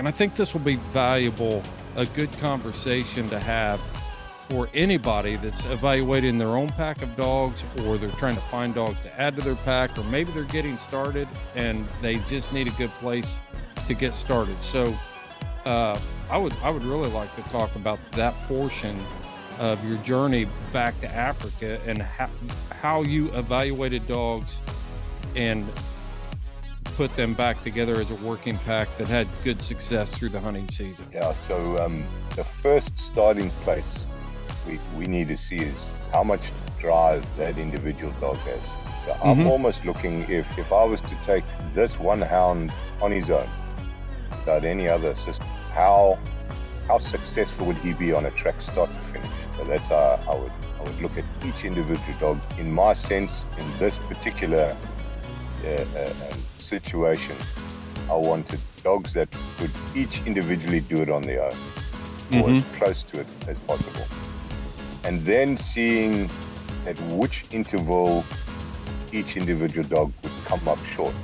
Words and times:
And 0.00 0.08
I 0.08 0.12
think 0.12 0.34
this 0.34 0.54
will 0.54 0.62
be 0.62 0.76
valuable, 0.94 1.62
a 1.94 2.06
good 2.06 2.32
conversation 2.38 3.28
to 3.28 3.38
have 3.38 3.78
for 4.48 4.70
anybody 4.72 5.36
that's 5.36 5.62
evaluating 5.66 6.38
their 6.38 6.56
own 6.56 6.70
pack 6.70 7.02
of 7.02 7.14
dogs 7.18 7.62
or 7.84 7.98
they're 7.98 8.08
trying 8.12 8.34
to 8.34 8.40
find 8.40 8.74
dogs 8.74 8.98
to 9.00 9.20
add 9.20 9.36
to 9.36 9.42
their 9.42 9.56
pack 9.56 9.98
or 9.98 10.04
maybe 10.04 10.32
they're 10.32 10.44
getting 10.44 10.78
started 10.78 11.28
and 11.54 11.86
they 12.00 12.14
just 12.20 12.50
need 12.50 12.66
a 12.66 12.70
good 12.78 12.88
place 12.92 13.36
to 13.88 13.92
get 13.92 14.14
started. 14.14 14.56
So 14.62 14.94
uh, 15.66 16.00
I 16.30 16.38
would 16.38 16.54
I 16.62 16.70
would 16.70 16.84
really 16.84 17.10
like 17.10 17.36
to 17.36 17.42
talk 17.50 17.76
about 17.76 17.98
that 18.12 18.32
portion 18.48 18.98
of 19.58 19.86
your 19.86 19.98
journey 19.98 20.46
back 20.72 20.98
to 21.02 21.08
Africa 21.14 21.78
and 21.86 22.00
how, 22.00 22.30
how 22.70 23.02
you 23.02 23.26
evaluated 23.34 24.08
dogs 24.08 24.56
and 25.36 25.68
put 27.00 27.16
them 27.16 27.32
back 27.32 27.62
together 27.62 27.94
as 27.94 28.10
a 28.10 28.14
working 28.16 28.58
pack 28.58 28.86
that 28.98 29.08
had 29.08 29.26
good 29.42 29.62
success 29.62 30.14
through 30.14 30.28
the 30.28 30.38
hunting 30.38 30.68
season? 30.68 31.06
Yeah, 31.14 31.32
so 31.32 31.82
um, 31.82 32.04
the 32.36 32.44
first 32.44 32.98
starting 32.98 33.48
place 33.64 34.04
we, 34.68 34.78
we 34.98 35.06
need 35.06 35.28
to 35.28 35.36
see 35.38 35.56
is 35.56 35.82
how 36.12 36.22
much 36.22 36.52
drive 36.78 37.24
that 37.38 37.56
individual 37.56 38.12
dog 38.20 38.36
has. 38.40 38.66
So 39.02 39.12
I'm 39.12 39.38
mm-hmm. 39.38 39.46
almost 39.46 39.86
looking 39.86 40.24
if, 40.28 40.58
if 40.58 40.74
I 40.74 40.84
was 40.84 41.00
to 41.00 41.14
take 41.24 41.44
this 41.74 41.98
one 41.98 42.20
hound 42.20 42.70
on 43.00 43.12
his 43.12 43.30
own 43.30 43.48
without 44.32 44.66
any 44.66 44.86
other 44.86 45.12
assistance, 45.12 45.48
how 45.72 46.18
how 46.86 46.98
successful 46.98 47.64
would 47.64 47.78
he 47.78 47.94
be 47.94 48.12
on 48.12 48.26
a 48.26 48.30
track 48.32 48.60
start 48.60 48.90
to 48.92 49.00
finish? 49.00 49.30
So 49.56 49.64
that's 49.64 49.88
how 49.88 50.20
I 50.28 50.34
would 50.34 50.52
I 50.78 50.82
would 50.82 51.00
look 51.00 51.16
at 51.16 51.24
each 51.46 51.64
individual 51.64 52.18
dog. 52.20 52.40
In 52.58 52.70
my 52.70 52.92
sense, 52.92 53.46
in 53.58 53.78
this 53.78 53.96
particular 53.96 54.76
uh, 55.64 55.98
uh, 55.98 56.32
um, 56.32 56.38
situation, 56.58 57.36
I 58.08 58.14
wanted 58.14 58.60
dogs 58.82 59.12
that 59.14 59.28
could 59.58 59.70
each 59.94 60.22
individually 60.26 60.80
do 60.80 60.96
it 61.02 61.10
on 61.10 61.22
their 61.22 61.44
own, 61.44 61.50
mm-hmm. 61.50 62.40
or 62.40 62.50
as 62.50 62.64
close 62.76 63.02
to 63.04 63.20
it 63.20 63.26
as 63.48 63.58
possible. 63.60 64.06
And 65.04 65.20
then 65.22 65.56
seeing 65.56 66.30
at 66.86 66.98
which 67.02 67.44
interval 67.52 68.24
each 69.12 69.36
individual 69.36 69.86
dog 69.86 70.12
would 70.22 70.32
come 70.44 70.66
up 70.68 70.78
short. 70.86 71.14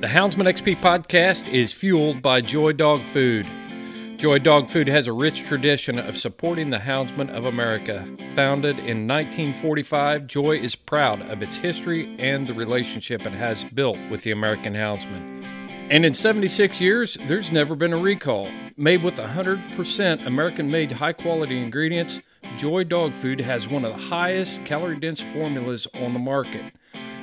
The 0.00 0.06
Houndsman 0.06 0.46
XP 0.46 0.80
podcast 0.80 1.52
is 1.52 1.72
fueled 1.72 2.22
by 2.22 2.40
Joy 2.40 2.72
Dog 2.72 3.08
Food. 3.08 3.46
Joy 4.18 4.40
Dog 4.40 4.68
Food 4.68 4.88
has 4.88 5.06
a 5.06 5.12
rich 5.12 5.44
tradition 5.46 5.96
of 5.96 6.18
supporting 6.18 6.70
the 6.70 6.80
houndsmen 6.80 7.30
of 7.30 7.44
America. 7.44 8.04
Founded 8.34 8.80
in 8.80 9.06
1945, 9.06 10.26
Joy 10.26 10.58
is 10.58 10.74
proud 10.74 11.22
of 11.22 11.40
its 11.40 11.56
history 11.56 12.16
and 12.18 12.44
the 12.44 12.52
relationship 12.52 13.24
it 13.24 13.32
has 13.32 13.62
built 13.62 13.96
with 14.10 14.24
the 14.24 14.32
American 14.32 14.74
houndsmen. 14.74 15.44
And 15.88 16.04
in 16.04 16.14
76 16.14 16.80
years, 16.80 17.16
there's 17.28 17.52
never 17.52 17.76
been 17.76 17.92
a 17.92 17.96
recall. 17.96 18.50
Made 18.76 19.04
with 19.04 19.18
100% 19.18 20.26
American 20.26 20.68
made 20.68 20.90
high 20.90 21.12
quality 21.12 21.62
ingredients, 21.62 22.20
Joy 22.56 22.82
Dog 22.82 23.12
Food 23.12 23.40
has 23.40 23.68
one 23.68 23.84
of 23.84 23.92
the 23.92 24.02
highest 24.02 24.64
calorie 24.64 24.98
dense 24.98 25.20
formulas 25.20 25.86
on 25.94 26.12
the 26.12 26.18
market. 26.18 26.72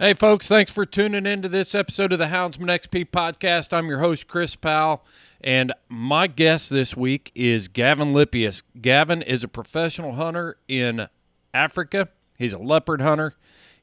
Hey, 0.00 0.14
folks, 0.14 0.48
thanks 0.48 0.72
for 0.72 0.86
tuning 0.86 1.26
into 1.26 1.46
this 1.46 1.74
episode 1.74 2.14
of 2.14 2.18
the 2.18 2.28
Houndsman 2.28 2.68
XP 2.68 3.10
podcast. 3.10 3.70
I'm 3.74 3.86
your 3.88 3.98
host, 3.98 4.28
Chris 4.28 4.56
Powell, 4.56 5.04
and 5.42 5.74
my 5.90 6.26
guest 6.26 6.70
this 6.70 6.96
week 6.96 7.30
is 7.34 7.68
Gavin 7.68 8.12
Lipjes. 8.14 8.62
Gavin 8.80 9.20
is 9.20 9.44
a 9.44 9.48
professional 9.48 10.12
hunter 10.12 10.56
in 10.68 11.06
Africa, 11.52 12.08
he's 12.38 12.54
a 12.54 12.58
leopard 12.58 13.02
hunter, 13.02 13.34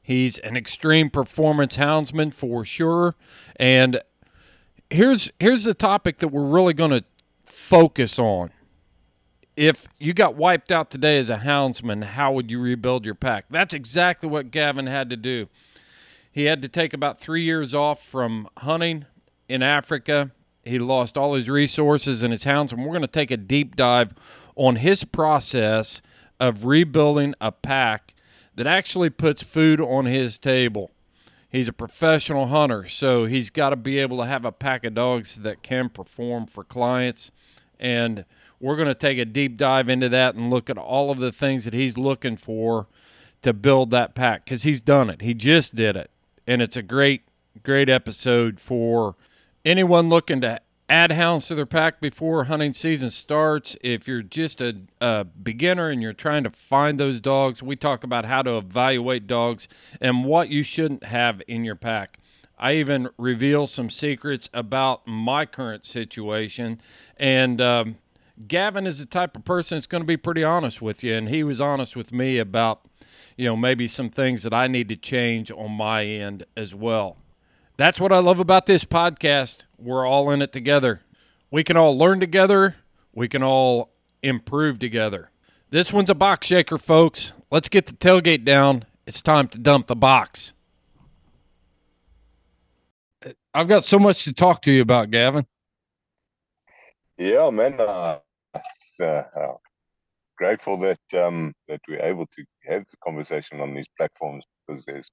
he's 0.02 0.38
an 0.38 0.56
extreme 0.56 1.08
performance 1.08 1.76
houndsman 1.76 2.34
for 2.34 2.64
sure. 2.64 3.14
And 3.54 4.00
here's 4.90 5.30
here's 5.38 5.62
the 5.62 5.72
topic 5.72 6.18
that 6.18 6.28
we're 6.28 6.48
really 6.48 6.74
going 6.74 6.90
to 6.90 7.04
focus 7.46 8.18
on. 8.18 8.50
If 9.56 9.86
you 10.00 10.14
got 10.14 10.34
wiped 10.34 10.72
out 10.72 10.90
today 10.90 11.16
as 11.18 11.30
a 11.30 11.36
houndsman, 11.36 12.02
how 12.02 12.32
would 12.32 12.50
you 12.50 12.58
rebuild 12.58 13.04
your 13.04 13.14
pack? 13.14 13.44
That's 13.50 13.72
exactly 13.72 14.28
what 14.28 14.50
Gavin 14.50 14.88
had 14.88 15.10
to 15.10 15.16
do 15.16 15.46
he 16.38 16.44
had 16.44 16.62
to 16.62 16.68
take 16.68 16.94
about 16.94 17.18
three 17.18 17.42
years 17.42 17.74
off 17.74 18.00
from 18.00 18.46
hunting 18.58 19.04
in 19.48 19.60
Africa. 19.60 20.30
He 20.62 20.78
lost 20.78 21.18
all 21.18 21.34
his 21.34 21.48
resources 21.48 22.22
and 22.22 22.30
his 22.32 22.44
hounds, 22.44 22.72
and 22.72 22.80
we're 22.82 22.92
going 22.92 23.00
to 23.00 23.08
take 23.08 23.32
a 23.32 23.36
deep 23.36 23.74
dive 23.74 24.14
on 24.54 24.76
his 24.76 25.02
process 25.02 26.00
of 26.38 26.64
rebuilding 26.64 27.34
a 27.40 27.50
pack 27.50 28.14
that 28.54 28.68
actually 28.68 29.10
puts 29.10 29.42
food 29.42 29.80
on 29.80 30.06
his 30.06 30.38
table. 30.38 30.92
He's 31.50 31.66
a 31.66 31.72
professional 31.72 32.46
hunter, 32.46 32.86
so 32.88 33.24
he's 33.24 33.50
got 33.50 33.70
to 33.70 33.76
be 33.76 33.98
able 33.98 34.18
to 34.18 34.26
have 34.26 34.44
a 34.44 34.52
pack 34.52 34.84
of 34.84 34.94
dogs 34.94 35.36
that 35.36 35.64
can 35.64 35.88
perform 35.88 36.46
for 36.46 36.62
clients. 36.62 37.32
And 37.80 38.24
we're 38.60 38.76
going 38.76 38.86
to 38.86 38.94
take 38.94 39.18
a 39.18 39.24
deep 39.24 39.56
dive 39.56 39.88
into 39.88 40.08
that 40.10 40.36
and 40.36 40.50
look 40.50 40.70
at 40.70 40.78
all 40.78 41.10
of 41.10 41.18
the 41.18 41.32
things 41.32 41.64
that 41.64 41.74
he's 41.74 41.98
looking 41.98 42.36
for 42.36 42.86
to 43.42 43.52
build 43.52 43.90
that 43.90 44.14
pack 44.14 44.44
because 44.44 44.62
he's 44.62 44.80
done 44.80 45.10
it. 45.10 45.22
He 45.22 45.34
just 45.34 45.74
did 45.74 45.96
it 45.96 46.12
and 46.48 46.62
it's 46.62 46.78
a 46.78 46.82
great, 46.82 47.24
great 47.62 47.90
episode 47.90 48.58
for 48.58 49.16
anyone 49.66 50.08
looking 50.08 50.40
to 50.40 50.58
add 50.88 51.12
hounds 51.12 51.46
to 51.46 51.54
their 51.54 51.66
pack 51.66 52.00
before 52.00 52.44
hunting 52.44 52.72
season 52.72 53.10
starts. 53.10 53.76
If 53.82 54.08
you're 54.08 54.22
just 54.22 54.62
a, 54.62 54.78
a, 54.98 55.24
beginner 55.24 55.90
and 55.90 56.00
you're 56.00 56.14
trying 56.14 56.44
to 56.44 56.50
find 56.50 56.98
those 56.98 57.20
dogs, 57.20 57.62
we 57.62 57.76
talk 57.76 58.02
about 58.02 58.24
how 58.24 58.40
to 58.40 58.56
evaluate 58.56 59.26
dogs 59.26 59.68
and 60.00 60.24
what 60.24 60.48
you 60.48 60.62
shouldn't 60.62 61.04
have 61.04 61.42
in 61.46 61.64
your 61.64 61.76
pack. 61.76 62.18
I 62.58 62.76
even 62.76 63.10
reveal 63.18 63.66
some 63.66 63.90
secrets 63.90 64.48
about 64.54 65.06
my 65.06 65.44
current 65.44 65.84
situation. 65.84 66.80
And 67.18 67.60
um, 67.60 67.98
Gavin 68.48 68.86
is 68.86 69.00
the 69.00 69.06
type 69.06 69.36
of 69.36 69.44
person 69.44 69.76
that's 69.76 69.86
going 69.86 70.02
to 70.02 70.06
be 70.06 70.16
pretty 70.16 70.44
honest 70.44 70.80
with 70.80 71.04
you. 71.04 71.14
And 71.14 71.28
he 71.28 71.44
was 71.44 71.60
honest 71.60 71.94
with 71.94 72.10
me 72.10 72.38
about 72.38 72.87
you 73.38 73.44
know, 73.44 73.56
maybe 73.56 73.86
some 73.86 74.10
things 74.10 74.42
that 74.42 74.52
I 74.52 74.66
need 74.66 74.88
to 74.88 74.96
change 74.96 75.50
on 75.52 75.70
my 75.70 76.04
end 76.04 76.44
as 76.56 76.74
well. 76.74 77.16
That's 77.76 78.00
what 78.00 78.12
I 78.12 78.18
love 78.18 78.40
about 78.40 78.66
this 78.66 78.84
podcast. 78.84 79.58
We're 79.78 80.04
all 80.04 80.30
in 80.32 80.42
it 80.42 80.50
together. 80.50 81.02
We 81.48 81.62
can 81.62 81.76
all 81.76 81.96
learn 81.96 82.18
together, 82.18 82.76
we 83.14 83.28
can 83.28 83.42
all 83.42 83.90
improve 84.22 84.80
together. 84.80 85.30
This 85.70 85.92
one's 85.92 86.10
a 86.10 86.14
box 86.14 86.48
shaker, 86.48 86.78
folks. 86.78 87.32
Let's 87.50 87.68
get 87.68 87.86
the 87.86 87.92
tailgate 87.92 88.44
down. 88.44 88.84
It's 89.06 89.22
time 89.22 89.46
to 89.48 89.58
dump 89.58 89.86
the 89.86 89.96
box. 89.96 90.52
I've 93.54 93.68
got 93.68 93.84
so 93.84 93.98
much 93.98 94.24
to 94.24 94.32
talk 94.32 94.62
to 94.62 94.72
you 94.72 94.82
about, 94.82 95.10
Gavin. 95.10 95.46
Yeah, 97.16 97.50
man. 97.50 97.80
Uh, 97.80 98.18
uh, 99.00 99.22
grateful 100.38 100.78
that 100.78 101.00
um, 101.14 101.52
that 101.66 101.80
we're 101.88 102.00
able 102.02 102.26
to 102.26 102.44
have 102.64 102.84
the 102.90 102.96
conversation 103.04 103.60
on 103.60 103.74
these 103.74 103.88
platforms 103.96 104.44
because 104.66 104.84
there's 104.84 105.10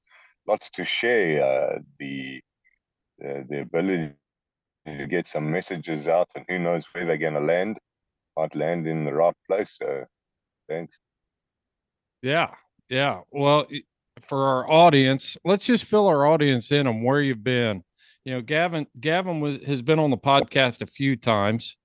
lots 0.48 0.70
to 0.70 0.84
share. 0.84 1.44
Uh, 1.44 1.80
the 2.00 2.42
the 3.20 3.62
ability 3.62 4.14
to 4.86 5.08
get 5.08 5.28
some 5.28 5.52
messages 5.52 6.08
out, 6.08 6.28
and 6.36 6.46
who 6.48 6.60
knows 6.60 6.86
where 6.92 7.06
they're 7.06 7.18
going 7.18 7.34
to 7.34 7.40
land. 7.40 7.78
Might 8.38 8.56
land 8.56 8.86
in 8.88 9.06
the 9.06 9.14
right 9.14 9.34
place. 9.48 9.78
So, 9.82 10.06
thanks. 10.70 10.98
Yeah, 12.22 12.52
yeah. 12.90 13.22
Well, 13.32 13.66
for 14.28 14.46
our 14.48 14.70
audience, 14.70 15.38
let's 15.46 15.66
just 15.66 15.86
fill 15.86 16.08
our 16.08 16.26
audience 16.26 16.72
in 16.72 16.88
on 16.88 17.04
where 17.04 17.22
you've 17.22 17.44
been. 17.44 17.84
You 18.26 18.34
know, 18.34 18.42
Gavin 18.42 18.88
Gavin 19.00 19.40
was 19.40 19.64
has 19.66 19.82
been 19.82 20.00
on 20.00 20.12
the 20.12 20.18
podcast 20.18 20.82
a 20.82 20.88
few 20.88 21.16
times 21.16 21.78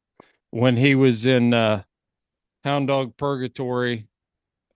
when 0.51 0.77
he 0.77 0.95
was 0.95 1.27
in 1.27 1.55
uh, 1.55 1.83
Hound 2.65 2.89
Dog 2.89 3.17
Purgatory 3.17 4.07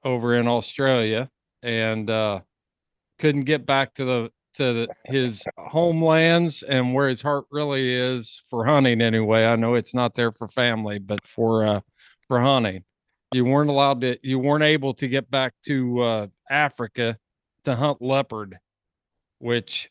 over 0.05 0.35
in 0.35 0.47
Australia 0.49 1.31
and 1.63 2.09
uh, 2.11 2.41
couldn't 3.19 3.45
get 3.45 3.67
back 3.67 3.95
to 3.95 4.05
the 4.05 4.33
to 4.55 4.73
the, 4.73 4.89
his 5.07 5.43
homelands 5.59 6.63
and 6.63 6.95
where 6.95 7.09
his 7.09 7.21
heart 7.21 7.45
really 7.51 7.93
is 7.93 8.41
for 8.49 8.65
hunting 8.65 9.01
anyway. 9.01 9.45
I 9.45 9.57
know 9.57 9.75
it's 9.75 9.95
not 9.95 10.15
there 10.15 10.31
for 10.31 10.47
family, 10.49 10.99
but 10.99 11.27
for 11.27 11.65
uh, 11.65 11.81
for 12.29 12.41
hunting. 12.41 12.85
You 13.33 13.45
weren't 13.45 13.71
allowed 13.71 14.01
to 14.03 14.19
you 14.23 14.39
weren't 14.39 14.65
able 14.65 14.95
to 14.95 15.09
get 15.09 15.31
back 15.31 15.55
to 15.67 16.01
uh, 16.01 16.27
Africa 16.51 17.19
to 17.65 17.75
hunt 17.75 18.01
leopard, 18.01 18.59
which 19.39 19.91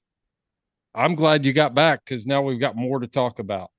I'm 0.96 1.16
glad 1.16 1.46
you 1.46 1.54
got 1.54 1.74
back 1.74 2.06
because 2.06 2.25
now 2.25 2.42
we've 2.42 2.60
got 2.60 2.75
more 2.75 3.00
to 3.00 3.07
talk 3.07 3.39
about. 3.39 3.72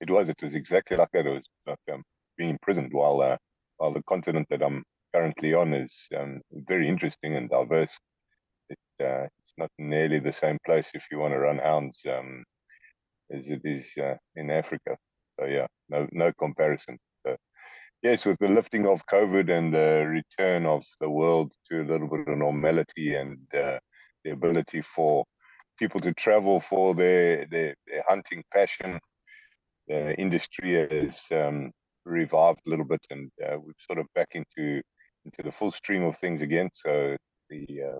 It 0.00 0.10
was. 0.10 0.28
It 0.28 0.40
was 0.42 0.54
exactly 0.54 0.96
like 0.96 1.10
that. 1.12 1.26
It 1.26 1.30
was 1.30 1.48
like 1.66 1.78
um, 1.92 2.02
being 2.36 2.50
imprisoned 2.50 2.92
while 2.92 3.20
uh, 3.20 3.36
while 3.78 3.92
the 3.92 4.02
continent 4.04 4.46
that 4.50 4.62
I'm 4.62 4.84
currently 5.14 5.54
on 5.54 5.74
is 5.74 6.08
um, 6.18 6.40
very 6.52 6.88
interesting 6.88 7.36
and 7.36 7.50
diverse. 7.50 7.98
It, 8.70 8.78
uh, 9.02 9.26
it's 9.40 9.54
not 9.56 9.70
nearly 9.78 10.20
the 10.20 10.32
same 10.32 10.58
place 10.64 10.90
if 10.94 11.06
you 11.10 11.18
want 11.18 11.32
to 11.34 11.38
run 11.38 11.58
hounds 11.58 12.02
um, 12.08 12.44
as 13.32 13.50
it 13.50 13.62
is 13.64 13.92
uh, 14.00 14.14
in 14.36 14.50
Africa. 14.50 14.96
So 15.38 15.46
yeah, 15.46 15.66
no 15.88 16.06
no 16.12 16.32
comparison. 16.38 16.98
So, 17.26 17.36
yes, 18.02 18.24
with 18.24 18.38
the 18.38 18.48
lifting 18.48 18.86
of 18.86 19.06
COVID 19.06 19.50
and 19.50 19.74
the 19.74 20.06
return 20.06 20.66
of 20.66 20.84
the 21.00 21.10
world 21.10 21.52
to 21.70 21.82
a 21.82 21.88
little 21.90 22.08
bit 22.08 22.28
of 22.28 22.38
normality 22.38 23.16
and 23.16 23.38
uh, 23.54 23.78
the 24.24 24.30
ability 24.30 24.82
for 24.82 25.24
people 25.78 26.00
to 26.00 26.12
travel 26.12 26.60
for 26.60 26.94
their 26.94 27.46
their, 27.46 27.74
their 27.86 28.04
hunting 28.08 28.44
passion, 28.52 29.00
the 29.88 30.14
industry 30.16 30.74
has 30.90 31.26
um, 31.32 31.72
revived 32.04 32.60
a 32.66 32.70
little 32.70 32.84
bit, 32.84 33.04
and 33.10 33.30
uh, 33.44 33.56
we're 33.58 33.72
sort 33.78 33.98
of 33.98 34.06
back 34.14 34.28
into 34.32 34.82
into 35.24 35.42
the 35.42 35.52
full 35.52 35.70
stream 35.70 36.02
of 36.04 36.16
things 36.16 36.42
again. 36.42 36.70
So 36.72 37.16
the 37.50 37.66
uh, 37.92 37.98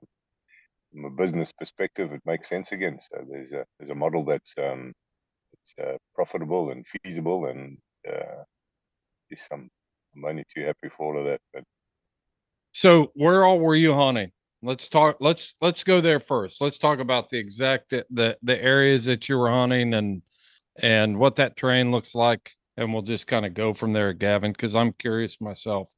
from 0.93 1.05
a 1.05 1.11
business 1.11 1.53
perspective, 1.53 2.13
it 2.13 2.23
makes 2.25 2.49
sense 2.49 2.73
again. 2.73 2.99
So 3.01 3.25
there's 3.29 3.53
a 3.53 3.65
there's 3.79 3.91
a 3.91 3.95
model 3.95 4.25
that's 4.25 4.55
um, 4.59 4.93
it's 5.53 5.75
uh, 5.83 5.97
profitable 6.15 6.71
and 6.71 6.87
feasible, 6.87 7.47
and 7.47 7.79
uh, 8.09 8.43
I'm 9.53 9.69
I'm 10.17 10.25
only 10.25 10.45
too 10.55 10.65
happy 10.65 10.89
for 10.89 11.07
all 11.15 11.21
of 11.21 11.27
that. 11.27 11.41
But 11.53 11.65
so 12.73 13.11
where 13.15 13.45
all 13.45 13.59
were 13.59 13.75
you 13.75 13.95
hunting? 13.95 14.31
Let's 14.63 14.89
talk. 14.89 15.19
Let's 15.21 15.55
let's 15.61 15.85
go 15.85 16.01
there 16.01 16.21
first. 16.21 16.61
Let's 16.61 16.79
talk 16.79 16.99
about 16.99 17.29
the 17.29 17.39
exact 17.39 17.91
the 17.91 18.37
the 18.43 18.63
areas 18.63 19.05
that 19.05 19.29
you 19.29 19.39
were 19.39 19.51
hunting 19.51 19.95
and 19.95 20.23
and 20.79 21.19
what 21.19 21.37
that 21.37 21.57
terrain 21.57 21.91
looks 21.91 22.15
like, 22.15 22.53
and 22.77 22.93
we'll 22.93 23.03
just 23.03 23.27
kind 23.27 23.45
of 23.45 23.55
go 23.55 23.75
from 23.75 23.93
there, 23.93 24.13
Gavin, 24.13 24.53
because 24.53 24.77
I'm 24.77 24.93
curious 24.93 25.41
myself. 25.41 25.89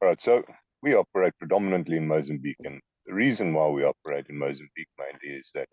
All 0.00 0.08
right. 0.08 0.20
So 0.20 0.42
we 0.82 0.94
operate 0.94 1.32
predominantly 1.38 1.96
in 1.96 2.06
Mozambique, 2.06 2.56
and 2.64 2.80
the 3.06 3.14
reason 3.14 3.54
why 3.54 3.68
we 3.68 3.84
operate 3.84 4.26
in 4.28 4.38
Mozambique 4.38 4.88
mainly 4.98 5.38
is 5.38 5.50
that 5.54 5.68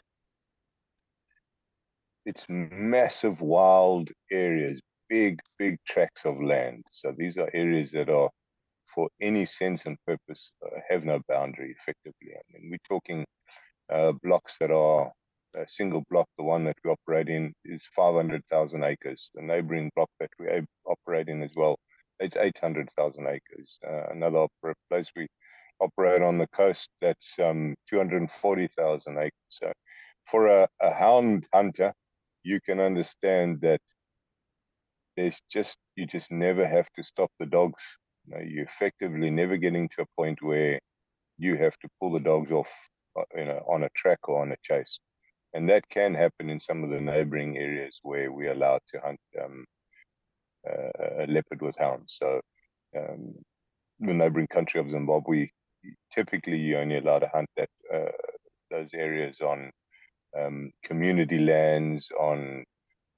it's 2.26 2.46
massive 2.50 3.42
wild 3.42 4.10
areas, 4.32 4.82
big, 5.10 5.40
big 5.60 5.78
tracts 5.86 6.26
of 6.26 6.42
land. 6.42 6.84
So 6.90 7.14
these 7.16 7.38
are 7.38 7.50
areas 7.54 7.92
that 7.92 8.10
are, 8.10 8.30
for 8.86 9.10
any 9.22 9.46
sense 9.46 9.86
and 9.86 9.98
purpose, 10.08 10.52
uh, 10.66 10.80
have 10.90 11.06
no 11.06 11.20
boundary 11.28 11.76
effectively. 11.80 12.32
I 12.34 12.42
mean, 12.52 12.72
we're 12.72 12.90
talking 12.90 13.26
uh, 13.94 14.14
blocks 14.24 14.58
that 14.60 14.72
are 14.72 15.12
a 15.58 15.68
single 15.68 16.04
block, 16.10 16.28
the 16.38 16.44
one 16.44 16.64
that 16.66 16.78
we 16.84 16.92
operate 16.92 17.30
in, 17.30 17.54
is 17.64 17.84
500,000 17.96 18.84
acres. 18.84 19.32
The 19.34 19.42
neighboring 19.42 19.92
block 19.96 20.10
that 20.20 20.30
we 20.40 20.48
operate 20.86 21.30
in 21.30 21.42
as 21.42 21.52
well 21.56 21.78
it's 22.20 22.38
800,000 22.38 23.28
acres. 23.28 23.80
Uh, 23.86 24.08
another 24.12 24.48
place 24.90 25.12
we 25.16 25.28
operate 25.80 26.22
on 26.22 26.38
the 26.38 26.48
coast 26.48 26.90
that's 27.02 27.38
um, 27.40 27.76
240,000 27.90 29.18
acres. 29.18 29.32
So 29.50 29.72
for 30.26 30.48
a, 30.48 30.68
a 30.82 30.94
hound 30.94 31.48
hunter, 31.54 31.94
you 32.44 32.60
can 32.62 32.80
understand 32.80 33.62
that 33.62 33.82
there's 35.18 35.42
just 35.50 35.78
you 35.96 36.06
just 36.06 36.32
never 36.32 36.68
have 36.68 36.90
to 36.96 37.04
stop 37.04 37.32
the 37.40 37.46
dogs. 37.46 37.84
You, 38.26 38.36
know, 38.36 38.42
you 38.44 38.64
effectively 38.64 39.30
never 39.30 39.58
getting 39.58 39.90
to 39.90 40.04
a 40.04 40.22
point 40.22 40.42
where 40.42 40.80
you 41.38 41.58
have 41.58 41.78
to 41.80 41.90
pull 42.00 42.12
the 42.12 42.20
dogs 42.20 42.52
off, 42.52 42.72
uh, 43.18 43.24
you 43.36 43.46
know, 43.46 43.64
on 43.68 43.84
a 43.84 43.90
track 43.96 44.20
or 44.28 44.42
on 44.42 44.52
a 44.52 44.58
chase, 44.64 45.00
and 45.56 45.70
that 45.70 45.88
can 45.90 46.14
happen 46.14 46.50
in 46.50 46.60
some 46.60 46.84
of 46.84 46.90
the 46.90 47.00
neighboring 47.00 47.58
areas 47.58 48.00
where 48.04 48.30
we're 48.30 48.52
allowed 48.52 48.82
to 48.90 49.00
hunt 49.00 49.20
um, 49.42 49.66
uh, 50.70 51.26
leopard 51.30 51.62
with 51.62 51.78
hounds. 51.78 52.18
So 52.20 52.42
um, 52.98 53.34
the 54.02 54.14
neighboring 54.14 54.48
country 54.48 54.82
of 54.82 54.90
Zimbabwe, 54.90 55.48
typically 56.14 56.58
you 56.58 56.78
only 56.78 56.98
allowed 56.98 57.20
to 57.20 57.30
hunt 57.34 57.50
that 57.56 57.70
uh, 57.94 58.12
those 58.70 58.94
areas 58.94 59.40
on 59.40 59.72
um, 60.38 60.72
community 60.84 61.40
lands, 61.40 62.12
on 62.20 62.66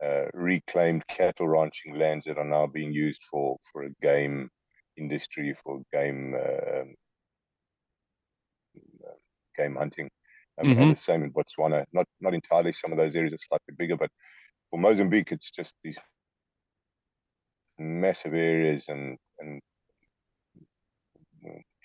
uh, 0.06 0.26
reclaimed 0.34 1.08
cattle 1.08 1.48
ranching 1.48 1.98
lands 1.98 2.26
that 2.26 2.38
are 2.38 2.46
now 2.46 2.68
being 2.68 2.94
used 2.94 3.24
for 3.32 3.58
for 3.72 3.84
a 3.84 3.90
game 4.04 4.48
industry, 4.96 5.56
for 5.64 5.82
game 5.92 6.36
um, 6.36 6.94
game 9.58 9.76
hunting. 9.76 10.08
Um, 10.60 10.68
mm-hmm. 10.68 10.82
And 10.82 10.92
the 10.94 11.00
same 11.00 11.24
in 11.24 11.32
Botswana. 11.32 11.86
Not 11.94 12.06
not 12.20 12.34
entirely. 12.34 12.74
Some 12.74 12.92
of 12.92 12.98
those 12.98 13.16
areas 13.16 13.34
are 13.34 13.38
slightly 13.38 13.76
bigger, 13.78 13.98
but 13.98 14.10
for 14.70 14.80
Mozambique, 14.80 15.32
it's 15.32 15.52
just 15.52 15.76
these 15.84 16.00
massive 17.80 18.34
areas 18.34 18.86
and 18.90 19.18
and 19.40 19.62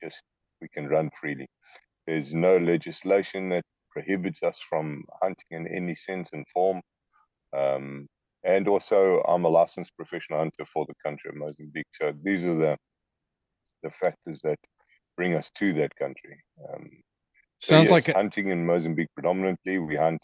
just 0.03 0.23
we 0.61 0.69
can 0.69 0.89
run 0.89 1.11
freely. 1.21 1.47
There's 2.07 2.35
no 2.35 2.57
legislation 2.57 3.49
that 3.51 3.65
prohibits 3.91 4.43
us 4.43 4.59
from 4.69 5.05
hunting 5.21 5.51
in 5.51 5.67
any 5.69 5.95
sense 5.95 6.33
and 6.33 6.47
form. 6.49 6.81
Um, 7.57 8.07
and 8.45 8.67
also, 8.67 9.23
I'm 9.29 9.45
a 9.45 9.49
licensed 9.49 9.95
professional 9.97 10.41
hunter 10.41 10.65
for 10.65 10.85
the 10.87 10.95
country 11.05 11.31
of 11.31 11.37
Mozambique. 11.37 11.87
So 11.93 12.13
these 12.23 12.45
are 12.45 12.57
the 12.57 12.77
the 13.83 13.91
factors 13.91 14.41
that 14.43 14.59
bring 15.17 15.35
us 15.35 15.51
to 15.51 15.73
that 15.75 15.95
country. 15.97 16.41
Um, 16.69 16.89
Sounds 17.63 17.89
so 17.89 17.95
yes, 17.95 18.07
like 18.07 18.09
a- 18.09 18.19
hunting 18.19 18.49
in 18.49 18.67
Mozambique 18.67 19.09
predominantly. 19.15 19.79
We 19.79 19.97
hunt 19.97 20.21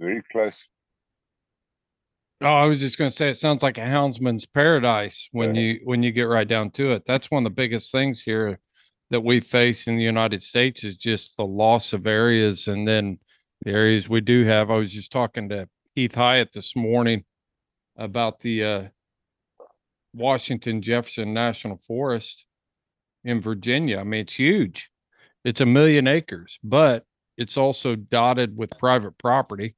very 0.00 0.22
close 0.32 0.66
Oh, 2.42 2.46
I 2.46 2.66
was 2.66 2.80
just 2.80 2.98
going 2.98 3.10
to 3.10 3.16
say 3.16 3.30
it 3.30 3.40
sounds 3.40 3.62
like 3.62 3.78
a 3.78 3.82
houndsman's 3.82 4.44
paradise 4.44 5.26
when 5.32 5.54
you 5.54 5.80
when 5.84 6.02
you 6.02 6.12
get 6.12 6.24
right 6.24 6.46
down 6.46 6.70
to 6.72 6.92
it. 6.92 7.04
That's 7.06 7.30
one 7.30 7.46
of 7.46 7.50
the 7.50 7.54
biggest 7.54 7.90
things 7.90 8.20
here 8.20 8.58
that 9.10 9.22
we 9.22 9.40
face 9.40 9.86
in 9.86 9.96
the 9.96 10.02
United 10.02 10.42
States 10.42 10.84
is 10.84 10.96
just 10.96 11.38
the 11.38 11.46
loss 11.46 11.94
of 11.94 12.06
areas 12.06 12.68
and 12.68 12.86
then 12.86 13.18
the 13.62 13.70
areas 13.70 14.08
we 14.08 14.20
do 14.20 14.44
have. 14.44 14.70
I 14.70 14.76
was 14.76 14.92
just 14.92 15.12
talking 15.12 15.48
to 15.48 15.66
Heath 15.94 16.14
Hyatt 16.14 16.50
this 16.52 16.76
morning 16.76 17.24
about 17.96 18.40
the 18.40 18.64
uh, 18.64 18.82
Washington 20.12 20.82
Jefferson 20.82 21.32
National 21.32 21.78
Forest 21.86 22.44
in 23.24 23.40
Virginia. 23.40 23.98
I 23.98 24.04
mean, 24.04 24.20
it's 24.22 24.34
huge. 24.34 24.90
It's 25.46 25.60
a 25.60 25.66
million 25.66 26.08
acres, 26.08 26.58
but 26.64 27.04
it's 27.36 27.56
also 27.56 27.94
dotted 27.94 28.56
with 28.56 28.76
private 28.80 29.16
property. 29.16 29.76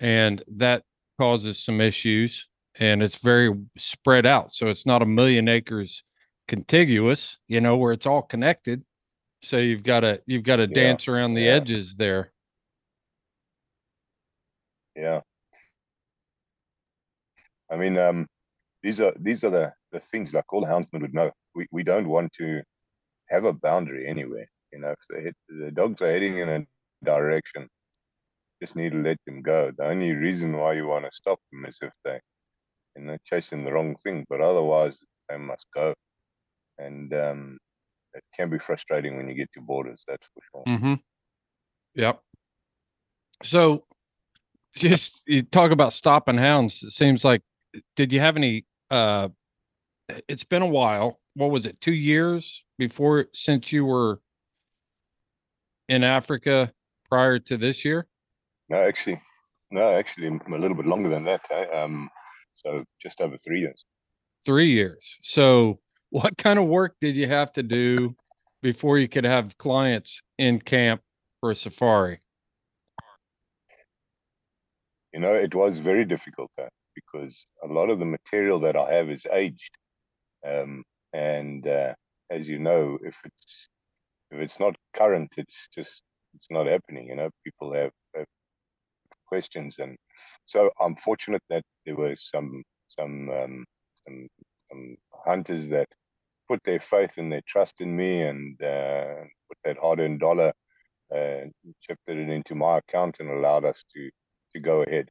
And 0.00 0.42
that 0.56 0.82
causes 1.16 1.62
some 1.62 1.80
issues 1.80 2.48
and 2.80 3.00
it's 3.00 3.18
very 3.18 3.54
spread 3.78 4.26
out. 4.26 4.52
So 4.52 4.66
it's 4.66 4.86
not 4.86 5.00
a 5.00 5.06
million 5.06 5.46
acres 5.46 6.02
contiguous, 6.48 7.38
you 7.46 7.60
know, 7.60 7.76
where 7.76 7.92
it's 7.92 8.06
all 8.06 8.22
connected. 8.22 8.82
So 9.42 9.58
you've 9.58 9.84
got 9.84 10.00
to 10.00 10.20
you've 10.26 10.42
got 10.42 10.56
to 10.56 10.66
yeah. 10.68 10.74
dance 10.74 11.06
around 11.06 11.34
the 11.34 11.42
yeah. 11.42 11.52
edges 11.52 11.94
there. 11.94 12.32
Yeah. 14.96 15.20
I 17.70 17.76
mean, 17.76 17.96
um, 17.96 18.26
these 18.82 19.00
are 19.00 19.14
these 19.20 19.44
are 19.44 19.50
the, 19.50 19.72
the 19.92 20.00
things 20.00 20.34
like 20.34 20.52
all 20.52 20.64
houndsmen 20.64 21.02
would 21.02 21.14
know. 21.14 21.30
We 21.54 21.68
we 21.70 21.84
don't 21.84 22.08
want 22.08 22.32
to 22.38 22.62
have 23.28 23.44
a 23.44 23.52
boundary 23.52 24.08
anywhere. 24.08 24.48
You 24.72 24.80
know, 24.80 24.94
hit, 25.10 25.34
the 25.48 25.70
dogs 25.70 26.02
are 26.02 26.10
heading 26.10 26.38
in 26.38 26.48
a 26.48 26.66
direction, 27.04 27.68
just 28.62 28.76
need 28.76 28.92
to 28.92 29.02
let 29.02 29.18
them 29.26 29.42
go. 29.42 29.72
The 29.76 29.86
only 29.86 30.12
reason 30.12 30.56
why 30.56 30.74
you 30.74 30.86
want 30.86 31.04
to 31.04 31.10
stop 31.12 31.40
them 31.50 31.64
is 31.66 31.78
if 31.82 31.92
they, 32.04 32.20
you 32.96 33.02
know, 33.02 33.16
chasing 33.24 33.64
the 33.64 33.72
wrong 33.72 33.96
thing. 33.96 34.24
But 34.28 34.40
otherwise, 34.40 35.02
they 35.28 35.36
must 35.38 35.66
go. 35.74 35.94
And 36.78 37.12
um, 37.14 37.58
it 38.14 38.22
can 38.36 38.50
be 38.50 38.58
frustrating 38.58 39.16
when 39.16 39.28
you 39.28 39.34
get 39.34 39.50
to 39.54 39.60
borders. 39.60 40.04
That's 40.06 40.26
for 40.34 40.64
sure. 40.66 40.74
Mm-hmm. 40.74 40.94
Yep. 41.94 42.20
So, 43.42 43.84
just 44.74 45.22
you 45.26 45.42
talk 45.42 45.72
about 45.72 45.92
stopping 45.92 46.38
hounds. 46.38 46.82
It 46.82 46.90
seems 46.90 47.24
like, 47.24 47.42
did 47.96 48.12
you 48.12 48.20
have 48.20 48.36
any? 48.36 48.66
uh 48.90 49.28
It's 50.28 50.44
been 50.44 50.62
a 50.62 50.66
while. 50.66 51.20
What 51.34 51.50
was 51.50 51.66
it? 51.66 51.80
Two 51.80 51.92
years 51.92 52.62
before 52.78 53.26
since 53.32 53.72
you 53.72 53.84
were 53.84 54.20
in 55.90 56.04
Africa 56.04 56.72
prior 57.10 57.38
to 57.40 57.58
this 57.58 57.84
year? 57.84 58.06
No, 58.70 58.76
actually, 58.76 59.20
no, 59.70 59.92
actually, 59.92 60.28
a 60.28 60.58
little 60.58 60.76
bit 60.76 60.86
longer 60.86 61.10
than 61.10 61.24
that. 61.24 61.42
Eh? 61.50 61.66
Um, 61.66 62.08
so 62.54 62.84
just 63.02 63.20
over 63.20 63.36
three 63.36 63.60
years. 63.60 63.84
Three 64.46 64.72
years. 64.72 65.16
So, 65.22 65.80
what 66.10 66.38
kind 66.38 66.58
of 66.58 66.66
work 66.66 66.94
did 67.00 67.16
you 67.16 67.28
have 67.28 67.52
to 67.52 67.62
do 67.62 68.14
before 68.62 68.98
you 68.98 69.08
could 69.08 69.24
have 69.24 69.58
clients 69.58 70.22
in 70.38 70.60
camp 70.60 71.02
for 71.40 71.50
a 71.50 71.56
safari? 71.56 72.20
You 75.12 75.20
know, 75.20 75.34
it 75.34 75.54
was 75.54 75.78
very 75.78 76.04
difficult 76.04 76.50
eh? 76.58 76.68
because 76.94 77.44
a 77.64 77.66
lot 77.66 77.90
of 77.90 77.98
the 77.98 78.04
material 78.04 78.60
that 78.60 78.76
I 78.76 78.94
have 78.94 79.10
is 79.10 79.26
aged, 79.32 79.72
um, 80.46 80.84
and 81.12 81.66
uh, 81.66 81.94
as 82.30 82.48
you 82.48 82.60
know, 82.60 82.96
if 83.02 83.16
it's 83.24 83.68
if 84.30 84.40
it's 84.40 84.60
not 84.60 84.76
current, 84.94 85.32
it's 85.36 85.68
just 85.74 86.02
it's 86.34 86.46
not 86.50 86.66
happening. 86.66 87.08
You 87.08 87.16
know, 87.16 87.30
people 87.44 87.72
have, 87.74 87.92
have 88.14 88.26
questions, 89.26 89.78
and 89.78 89.96
so 90.46 90.70
I'm 90.80 90.96
fortunate 90.96 91.42
that 91.50 91.62
there 91.84 91.96
were 91.96 92.16
some 92.16 92.62
some 92.88 93.30
um, 93.30 93.64
some, 94.06 94.28
some 94.70 94.96
hunters 95.24 95.68
that 95.68 95.88
put 96.48 96.60
their 96.64 96.80
faith 96.80 97.18
and 97.18 97.32
their 97.32 97.42
trust 97.46 97.80
in 97.80 97.96
me 97.96 98.22
and 98.22 98.60
uh, 98.62 99.22
put 99.48 99.58
that 99.64 99.78
hard-earned 99.78 100.18
dollar, 100.20 100.52
uh, 101.14 101.46
chipped 101.80 102.08
it 102.08 102.28
into 102.28 102.54
my 102.54 102.78
account, 102.78 103.18
and 103.20 103.30
allowed 103.30 103.64
us 103.64 103.84
to 103.94 104.10
to 104.52 104.60
go 104.60 104.82
ahead. 104.82 105.08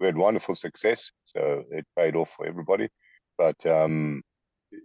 We 0.00 0.06
had 0.06 0.16
wonderful 0.16 0.54
success, 0.54 1.10
so 1.24 1.64
it 1.70 1.84
paid 1.96 2.16
off 2.16 2.30
for 2.30 2.46
everybody. 2.46 2.88
But 3.38 3.64
um, 3.66 4.22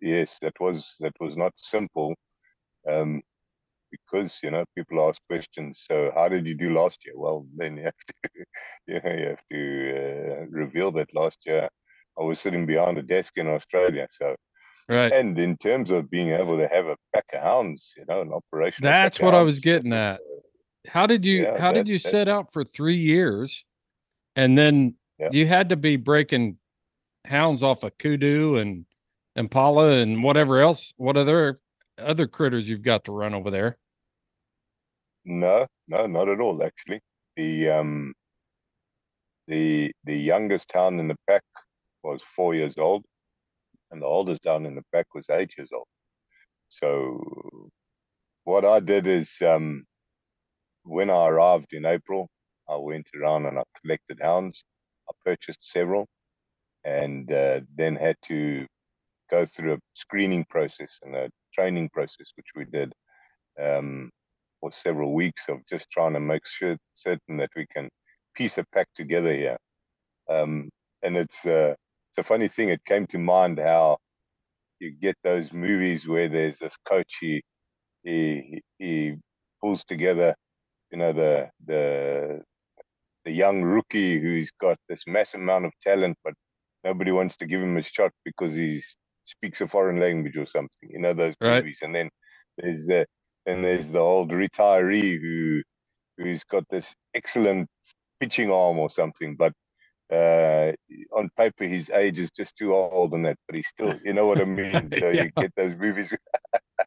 yes, 0.02 0.38
that 0.42 0.60
was 0.60 0.96
that 1.00 1.14
was 1.20 1.38
not 1.38 1.54
simple. 1.58 2.16
Um, 2.90 3.22
because 3.92 4.40
you 4.44 4.52
know 4.52 4.64
people 4.76 5.08
ask 5.08 5.22
questions. 5.30 5.84
So 5.88 6.12
how 6.16 6.30
did 6.30 6.46
you 6.46 6.56
do 6.56 6.74
last 6.74 7.06
year? 7.06 7.16
Well, 7.18 7.46
then 7.58 7.78
you 7.78 7.84
have 7.84 7.94
to 8.08 8.14
you 8.88 9.02
know 9.04 9.16
you 9.22 9.28
have 9.30 9.44
to 9.52 9.62
uh, 10.42 10.46
reveal 10.50 10.92
that 10.94 11.14
last 11.14 11.40
year 11.46 11.70
I 12.20 12.24
was 12.24 12.40
sitting 12.40 12.66
behind 12.66 12.98
a 12.98 13.04
desk 13.04 13.38
in 13.38 13.48
Australia. 13.48 14.08
So 14.12 14.36
right, 14.88 15.12
and 15.12 15.38
in 15.40 15.58
terms 15.58 15.92
of 15.92 16.10
being 16.10 16.30
able 16.30 16.58
to 16.58 16.68
have 16.68 16.88
a 16.88 16.96
pack 17.14 17.26
of 17.34 17.42
hounds, 17.42 17.94
you 17.98 18.06
know, 18.08 18.22
an 18.22 18.32
operation. 18.34 18.84
That's 18.84 19.20
what 19.20 19.34
I 19.34 19.42
was 19.42 19.60
getting 19.60 19.94
at. 19.94 20.20
How 20.88 21.06
did 21.06 21.26
you 21.26 21.44
Yeah, 21.44 21.60
how 21.60 21.72
that- 21.72 21.86
did 21.86 21.88
you 21.88 22.00
set 22.00 22.28
out 22.28 22.54
for 22.54 22.64
three 22.64 22.98
years, 22.98 23.66
and 24.36 24.58
then 24.58 24.96
Yeah. 25.20 25.30
you 25.32 25.46
had 25.46 25.70
to 25.70 25.76
be 25.76 25.98
breaking 25.98 26.58
hounds 27.26 27.62
off 27.64 27.84
of 27.84 27.98
kudu 27.98 28.58
and 28.58 28.86
impala 29.36 29.92
and 30.00 30.24
whatever 30.24 30.60
else, 30.62 30.94
what 30.98 31.18
other 31.18 31.60
other 32.00 32.28
critters 32.28 32.68
you've 32.68 32.84
got 32.84 33.06
to 33.06 33.12
run 33.12 33.34
over 33.34 33.52
there? 33.52 33.78
No, 35.26 35.68
no, 35.88 36.08
not 36.08 36.30
at 36.30 36.40
all. 36.40 36.64
Actually, 36.64 37.02
the 37.36 37.70
um, 37.70 38.14
the 39.48 39.92
the 40.06 40.16
youngest 40.16 40.72
hound 40.74 41.00
in 41.00 41.08
the 41.08 41.18
pack 41.28 41.44
was 42.04 42.24
four 42.24 42.56
years 42.56 42.78
old, 42.78 43.04
and 43.92 44.02
the 44.02 44.06
oldest 44.06 44.46
hound 44.46 44.66
in 44.66 44.76
the 44.76 44.84
pack 44.94 45.08
was 45.14 45.30
eight 45.30 45.54
years 45.58 45.70
old. 45.74 45.88
So, 46.70 47.70
what 48.44 48.66
I 48.66 48.80
did 48.80 49.08
is, 49.08 49.38
um, 49.42 49.86
when 50.84 51.10
I 51.10 51.28
arrived 51.28 51.74
in 51.74 51.86
April, 51.86 52.30
I 52.70 52.76
went 52.78 53.08
around 53.16 53.46
and 53.46 53.60
I 53.60 53.64
collected 53.82 54.20
hounds. 54.22 54.66
I 55.10 55.14
purchased 55.26 55.64
several, 55.64 56.08
and 56.84 57.32
uh, 57.32 57.62
then 57.76 57.96
had 57.96 58.16
to 58.26 58.66
go 59.30 59.46
through 59.46 59.74
a 59.74 59.80
screening 59.94 60.46
process 60.46 61.00
and 61.04 61.16
a 61.16 61.30
training 61.54 61.90
process, 61.94 62.32
which 62.36 62.48
we 62.56 62.66
did. 62.66 62.94
Um, 63.62 64.10
for 64.60 64.72
several 64.72 65.14
weeks 65.14 65.48
of 65.50 65.60
just 65.70 65.90
trying 65.90 66.14
to 66.14 66.20
make 66.20 66.46
sure 66.46 66.78
certain 66.94 67.38
that 67.38 67.50
we 67.56 67.66
can 67.74 67.90
piece 68.36 68.58
a 68.58 68.66
pack 68.74 68.88
together 68.96 69.34
here. 69.34 69.58
Um, 70.30 70.70
and 71.04 71.18
it's 71.18 71.46
uh, 71.46 71.76
it's 72.10 72.18
a 72.18 72.24
funny 72.24 72.48
thing. 72.48 72.70
It 72.70 72.84
came 72.86 73.08
to 73.08 73.18
mind 73.18 73.60
how 73.60 73.98
you 74.80 74.92
get 74.92 75.16
those 75.24 75.54
movies 75.54 76.08
where 76.08 76.30
there's 76.30 76.60
this 76.60 76.76
coach 76.86 77.18
he 77.20 77.42
he 78.04 78.62
he 78.78 79.16
pulls 79.62 79.84
together, 79.86 80.36
you 80.92 80.98
know, 80.98 81.14
the 81.14 81.50
the 81.66 82.42
the 83.26 83.32
young 83.32 83.62
rookie 83.62 84.20
who's 84.20 84.52
got 84.60 84.78
this 84.88 85.04
massive 85.08 85.42
amount 85.42 85.66
of 85.66 85.74
talent, 85.82 86.18
but 86.24 86.34
nobody 86.84 87.12
wants 87.12 87.38
to 87.38 87.46
give 87.46 87.62
him 87.62 87.78
a 87.78 87.84
shot 87.84 88.12
because 88.26 88.56
he 88.56 88.82
speaks 89.30 89.62
a 89.62 89.68
foreign 89.68 90.00
language 90.00 90.38
or 90.38 90.46
something. 90.46 90.90
You 90.90 91.00
know 91.00 91.14
those 91.14 91.36
Right. 91.42 91.64
movies, 91.64 91.80
and 91.84 91.96
then 91.96 92.10
there's 92.58 92.88
the 92.88 93.06
and 93.46 93.64
there's 93.64 93.92
the 93.92 94.00
old 94.00 94.32
retiree 94.32 95.20
who 95.22 95.62
who's 96.18 96.44
got 96.46 96.66
this 96.70 96.94
excellent 97.16 97.68
pitching 98.20 98.52
arm 98.52 98.80
or 98.80 98.90
something, 98.90 99.36
but 99.38 99.54
uh, 100.14 100.72
on 101.16 101.30
paper 101.38 101.66
his 101.66 101.90
age 101.92 102.20
is 102.20 102.32
just 102.32 102.58
too 102.58 102.76
old 102.76 103.14
and 103.14 103.26
that, 103.26 103.38
but 103.48 103.56
he's 103.56 103.68
still, 103.68 104.00
you 104.04 104.14
know 104.14 104.28
what 104.28 104.42
I 104.42 104.46
mean. 104.46 104.92
So 104.94 105.10
Yeah. 105.12 105.24
you 105.24 105.32
get 105.40 105.54
those 105.56 105.76
movies. 105.76 106.14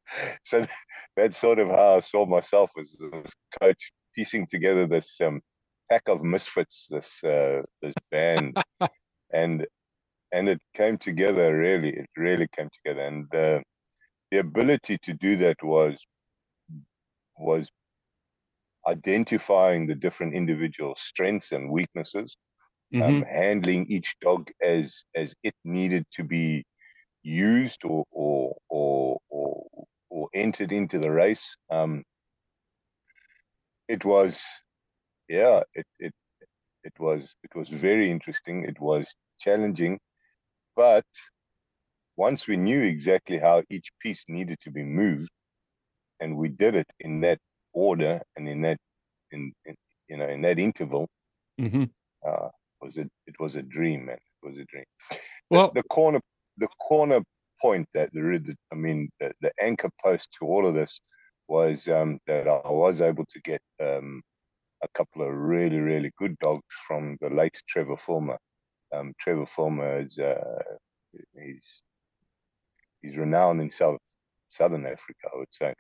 so 0.44 0.66
that's 1.16 1.37
sort 1.38 1.58
of 1.58 1.68
how 1.68 1.96
I 1.96 2.00
saw 2.00 2.26
myself 2.26 2.70
as 2.78 2.92
this 3.12 3.32
coach 3.61 3.92
piecing 4.14 4.46
together 4.49 4.87
this 4.87 5.20
um, 5.20 5.40
pack 5.90 6.02
of 6.08 6.22
misfits, 6.22 6.88
this 6.90 7.22
uh, 7.25 7.62
this 7.82 7.94
band, 8.11 8.56
and 9.32 9.66
and 10.32 10.48
it 10.48 10.60
came 10.74 10.98
together 10.98 11.56
really. 11.56 11.90
It 11.90 12.10
really 12.16 12.48
came 12.56 12.68
together, 12.72 13.02
and 13.06 13.34
uh, 13.34 13.60
the 14.30 14.38
ability 14.38 14.98
to 15.02 15.12
do 15.14 15.36
that 15.38 15.62
was 15.62 16.04
was 17.38 17.70
identifying 18.86 19.86
the 19.86 19.94
different 19.94 20.34
individual 20.34 20.94
strengths 20.96 21.52
and 21.52 21.70
weaknesses, 21.70 22.36
Mhm. 22.92 23.04
um, 23.06 23.22
handling 23.22 23.86
each 23.90 24.16
dog 24.20 24.50
as 24.62 25.04
as 25.14 25.34
it 25.42 25.54
needed 25.64 26.04
to 26.12 26.24
be 26.24 26.64
used 27.22 27.84
or 27.84 28.04
or 28.10 28.56
or 28.68 29.18
or, 29.30 29.66
or 30.10 30.28
entered 30.34 30.72
into 30.72 30.98
the 30.98 31.10
race. 31.10 31.56
Um, 31.70 32.04
it 33.88 34.04
was, 34.04 34.42
yeah, 35.28 35.62
it 35.74 35.86
it 35.98 36.14
it 36.84 36.92
was 36.98 37.36
it 37.44 37.54
was 37.54 37.68
very 37.68 38.10
interesting. 38.10 38.64
It 38.64 38.80
was 38.80 39.14
challenging, 39.38 39.98
but 40.76 41.05
once 42.17 42.47
we 42.47 42.57
knew 42.57 42.83
exactly 42.83 43.38
how 43.38 43.62
each 43.71 43.91
piece 44.00 44.25
needed 44.29 44.59
to 44.61 44.71
be 44.71 44.83
moved, 44.83 45.31
and 46.21 46.37
we 46.37 46.49
did 46.49 46.75
it 46.75 46.91
in 47.00 47.21
that 47.21 47.38
order 47.73 48.21
and 48.37 48.49
in 48.49 48.61
that 48.62 48.79
in, 49.31 49.52
in 49.64 49.75
you 50.09 50.17
know 50.17 50.29
in 50.29 50.43
that 50.43 50.59
interval, 50.59 51.09
Mhm. 51.59 51.91
uh, 52.26 52.49
was 52.81 52.99
it 52.99 53.11
it 53.26 53.35
was 53.41 53.57
a 53.57 53.62
dream, 53.62 54.07
man. 54.07 54.19
It 54.19 54.47
was 54.47 54.59
a 54.59 54.64
dream. 54.64 54.85
Well, 55.50 55.71
the 55.75 55.83
corner 55.85 56.21
the 56.59 56.69
corner 56.79 57.21
point 57.61 57.88
that 57.95 58.12
the, 58.12 58.21
the 58.21 58.57
I 58.73 58.75
mean 58.75 59.11
the, 59.21 59.33
the 59.41 59.52
anchor 59.61 59.91
post 60.05 60.33
to 60.38 60.47
all 60.47 60.67
of 60.67 60.75
this 60.75 61.00
was 61.49 61.88
um, 61.88 62.19
that 62.26 62.47
I 62.49 62.71
was 62.71 63.00
able 63.00 63.25
to 63.26 63.41
get 63.41 63.62
um, 63.81 64.23
a 64.83 64.88
couple 64.95 65.23
of 65.23 65.33
really 65.35 65.79
really 65.79 66.11
good 66.19 66.37
dogs 66.38 66.75
from 66.87 67.17
the 67.21 67.31
late 67.31 67.59
Trevor 67.69 67.97
Fulmer. 67.97 68.38
Um, 68.92 69.14
Trevor 69.20 69.46
Fulmer 69.46 70.00
is 70.00 70.18
uh, 70.18 70.62
he's 71.38 71.82
he's 73.02 73.16
renowned 73.16 73.61
in 73.62 73.70
South 73.70 74.00
Southern 74.49 74.87
Africa, 74.87 75.28
I 75.34 75.38
would 75.38 75.52
say, 75.52 75.75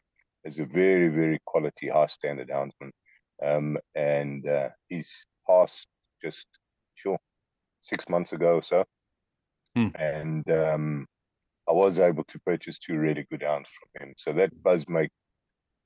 as 0.46 0.58
a 0.58 0.64
very 0.66 1.08
very 1.08 1.40
quality 1.46 1.88
high 1.88 2.06
standard 2.08 2.48
houndsman, 2.50 2.90
um, 3.44 3.78
and 3.94 4.46
uh, 4.48 4.70
he's 4.88 5.26
passed 5.48 5.88
just 6.22 6.46
sure 6.94 7.18
six 7.82 8.08
months 8.08 8.32
ago 8.32 8.56
or 8.56 8.62
so 8.62 8.84
Hmm. 9.76 9.88
and 9.94 10.50
um, 10.50 11.06
I 11.68 11.72
was 11.72 11.98
able 11.98 12.24
to 12.24 12.40
purchase 12.40 12.78
two 12.78 12.96
really 12.98 13.26
good 13.30 13.42
hounds 13.42 13.68
from 13.70 14.08
him. 14.08 14.14
So 14.18 14.32
that 14.34 14.50
does 14.62 14.88
make 14.88 15.10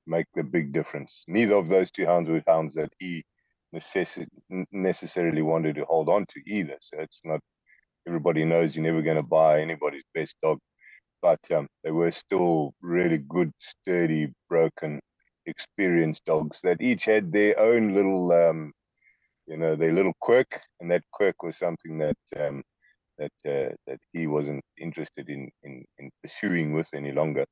make 0.07 0.27
the 0.35 0.45
big 0.45 0.73
difference. 0.73 1.25
Neither 1.29 1.57
of 1.57 1.69
those 1.69 1.91
two 1.91 2.07
hounds 2.07 2.29
were 2.29 2.43
hounds 2.47 2.75
that 2.75 2.93
he 2.99 3.25
necessi- 3.75 4.27
n- 4.51 4.67
necessarily 4.73 5.43
wanted 5.43 5.77
to 5.77 5.85
hold 5.85 6.09
on 6.09 6.27
to 6.31 6.41
either. 6.47 6.77
So 6.81 6.99
it's 7.01 7.21
not 7.25 7.41
everybody 8.09 8.45
knows 8.45 8.77
you're 8.77 8.85
never 8.85 9.03
going 9.03 9.17
to 9.17 9.23
buy 9.23 9.61
anybody's 9.61 10.05
best 10.15 10.37
dog, 10.43 10.59
but 11.23 11.41
um, 11.55 11.69
they 11.85 11.91
were 11.93 12.13
still 12.13 12.73
really 12.83 13.19
good, 13.19 13.53
sturdy, 13.61 14.33
broken, 14.49 15.01
experienced 15.47 16.25
dogs 16.27 16.61
that 16.63 16.81
each 16.83 17.05
had 17.07 17.33
their 17.33 17.59
own 17.61 17.95
little, 17.95 18.33
um, 18.33 18.73
you 19.47 19.57
know, 19.59 19.77
their 19.77 19.93
little 19.93 20.15
quirk, 20.21 20.61
and 20.81 20.91
that 20.91 21.03
quirk 21.13 21.43
was 21.43 21.59
something 21.59 21.99
that 21.99 22.17
um, 22.41 22.63
that 23.19 23.33
uh, 23.47 23.75
that 23.87 23.99
he 24.13 24.27
wasn't 24.27 24.63
interested 24.79 25.29
in, 25.29 25.51
in 25.65 25.85
in 25.99 26.11
pursuing 26.23 26.73
with 26.75 26.89
any 26.95 27.13
longer. 27.13 27.47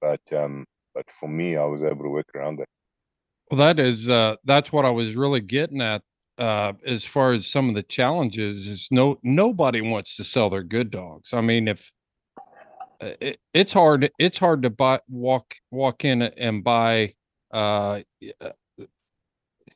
But 0.00 0.20
um, 0.34 0.66
but 0.94 1.06
for 1.20 1.28
me, 1.28 1.56
I 1.56 1.64
was 1.64 1.82
able 1.84 2.04
to 2.04 2.10
work 2.10 2.28
around 2.36 2.60
it. 2.60 2.68
Well, 3.50 3.58
that 3.58 3.78
is 3.78 4.10
uh, 4.10 4.36
that's 4.44 4.72
what 4.72 4.84
I 4.84 4.90
was 4.90 5.14
really 5.14 5.40
getting 5.40 5.80
at 5.80 6.02
uh, 6.38 6.72
as 6.84 7.04
far 7.04 7.32
as 7.32 7.46
some 7.46 7.68
of 7.68 7.74
the 7.74 7.82
challenges. 7.84 8.66
Is 8.66 8.88
no 8.90 9.18
nobody 9.22 9.80
wants 9.80 10.16
to 10.16 10.24
sell 10.24 10.50
their 10.50 10.64
good 10.64 10.90
dogs. 10.90 11.32
I 11.32 11.40
mean, 11.42 11.68
if 11.68 11.90
uh, 13.00 13.10
it, 13.20 13.38
it's 13.54 13.72
hard, 13.72 14.10
it's 14.18 14.38
hard 14.38 14.62
to 14.62 14.70
buy 14.70 15.00
walk 15.08 15.54
walk 15.70 16.04
in 16.04 16.22
and 16.22 16.64
buy. 16.64 17.14
Uh, 17.52 18.00
uh, 18.40 18.50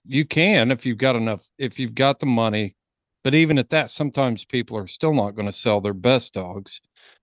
you 0.04 0.24
can 0.24 0.70
if 0.70 0.84
you've 0.84 0.98
got 0.98 1.14
enough, 1.16 1.46
if 1.58 1.78
you've 1.78 1.94
got 1.94 2.18
the 2.18 2.26
money, 2.26 2.74
but 3.22 3.34
even 3.34 3.58
at 3.58 3.70
that, 3.70 3.90
sometimes 3.90 4.44
people 4.44 4.76
are 4.76 4.88
still 4.88 5.14
not 5.14 5.36
going 5.36 5.46
to 5.46 5.52
sell 5.52 5.80
their 5.80 5.94
best 5.94 6.32
dogs, 6.32 6.80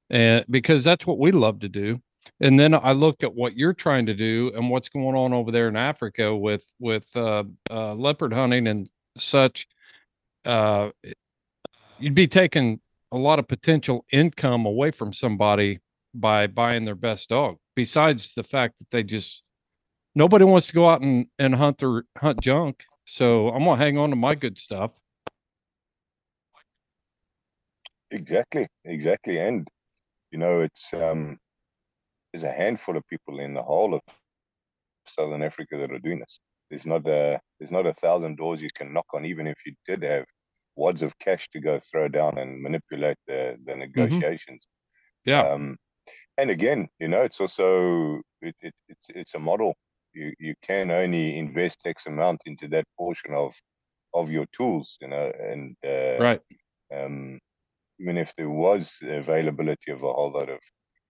and 0.10 0.46
because 0.50 0.84
that's 0.84 1.06
what 1.06 1.20
we 1.20 1.32
love 1.32 1.60
to 1.60 1.70
do 1.70 2.00
and 2.40 2.60
then 2.60 2.74
I 2.74 2.92
look 2.92 3.24
at 3.24 3.34
what 3.34 3.56
you're 3.56 3.74
trying 3.74 4.06
to 4.08 4.14
do 4.14 4.52
and 4.56 4.70
what's 4.70 4.90
going 4.90 5.16
on 5.16 5.34
over 5.34 5.52
there 5.52 5.68
in 5.68 5.76
Africa 5.76 6.36
with 6.36 6.66
with 6.80 7.16
uh, 7.16 7.44
uh, 7.70 7.94
leopard 7.94 8.34
hunting 8.34 8.68
and 8.68 8.90
such. 9.18 9.68
Uh, 10.46 10.90
you'd 12.00 12.16
be 12.16 12.28
taking 12.28 12.80
a 13.12 13.18
lot 13.18 13.40
of 13.40 13.48
potential 13.48 14.06
income 14.12 14.66
away 14.66 14.92
from 14.92 15.14
somebody 15.14 15.80
by 16.14 16.48
buying 16.48 16.86
their 16.86 16.96
best 16.96 17.30
dog. 17.30 17.58
Besides 17.76 18.34
the 18.34 18.44
fact 18.44 18.80
that 18.80 18.90
they 18.90 19.04
just 19.04 19.44
nobody 20.16 20.46
wants 20.46 20.68
to 20.68 20.74
go 20.74 20.90
out 20.90 21.02
and, 21.02 21.28
and 21.40 21.56
hunt 21.56 21.84
or 21.84 22.06
hunt 22.18 22.42
junk. 22.42 22.84
So 23.06 23.50
I'm 23.50 23.64
gonna 23.64 23.78
hang 23.78 23.98
on 23.98 24.10
to 24.10 24.16
my 24.16 24.36
good 24.36 24.60
stuff. 24.60 24.92
Exactly, 28.12 28.68
exactly, 28.86 29.38
and 29.38 29.68
you 30.32 30.40
know 30.40 30.62
it's 30.62 30.94
um 30.94 31.38
there's 32.38 32.54
a 32.54 32.56
handful 32.56 32.96
of 32.96 33.08
people 33.08 33.40
in 33.40 33.56
the 33.56 33.64
whole 33.64 33.96
of 33.96 34.02
Southern 35.08 35.42
Africa 35.42 35.78
that 35.78 35.92
are 35.92 36.00
doing 36.00 36.20
this. 36.20 36.40
There's 36.70 36.86
not 36.86 37.08
a 37.08 37.40
there's 37.60 37.72
not 37.72 37.88
a 37.88 37.94
thousand 37.94 38.38
doors 38.38 38.62
you 38.62 38.70
can 38.76 38.94
knock 38.94 39.08
on, 39.14 39.26
even 39.26 39.48
if 39.48 39.58
you 39.66 39.74
did 39.88 40.04
have 40.04 40.26
wads 40.76 41.02
of 41.02 41.18
cash 41.18 41.50
to 41.54 41.60
go 41.60 41.80
throw 41.80 42.08
down 42.08 42.38
and 42.38 42.62
manipulate 42.62 43.18
the 43.26 43.56
the 43.66 43.72
mm-hmm. 43.72 43.80
negotiations. 43.80 44.68
Mm-hmm. 44.68 45.30
Yeah. 45.32 45.50
Um, 45.50 45.78
and 46.38 46.52
again, 46.52 46.88
you 47.00 47.08
know, 47.08 47.22
it's 47.22 47.42
also 47.42 48.22
it, 48.42 48.56
it, 48.62 48.74
it's 48.88 49.08
it's 49.10 49.34
a 49.34 49.40
model. 49.40 49.74
You 50.14 50.32
you 50.40 50.54
can 50.62 50.92
only 50.92 51.40
invest 51.40 51.80
X 51.86 52.06
amount 52.06 52.42
into 52.46 52.68
that 52.68 52.86
portion 52.98 53.34
of 53.34 53.56
of 54.14 54.30
your 54.30 54.46
tools, 54.56 54.98
you 55.02 55.08
know, 55.08 55.32
and 55.40 55.76
uh, 55.84 56.18
right. 56.20 56.42
Um, 56.94 57.40
even 58.00 58.16
if 58.18 58.36
there 58.36 58.50
was 58.50 59.00
availability 59.02 59.92
of 59.92 60.04
a 60.04 60.14
whole 60.14 60.32
lot 60.32 60.50
of 60.50 60.60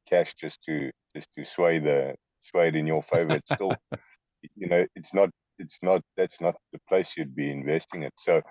cash 0.09 0.33
just 0.35 0.61
to 0.63 0.91
just 1.15 1.31
to 1.33 1.45
sway 1.45 1.79
the 1.79 2.15
sway 2.41 2.69
it 2.69 2.75
in 2.75 2.87
your 2.87 3.03
favor. 3.03 3.35
It's 3.35 3.53
still, 3.53 3.75
you 4.55 4.67
know, 4.67 4.85
it's 4.95 5.13
not 5.13 5.29
it's 5.59 5.79
not 5.81 6.01
that's 6.15 6.39
not 6.41 6.55
the 6.73 6.79
place 6.87 7.15
you'd 7.17 7.35
be 7.35 7.51
investing 7.51 8.03
it. 8.03 8.13
So 8.17 8.41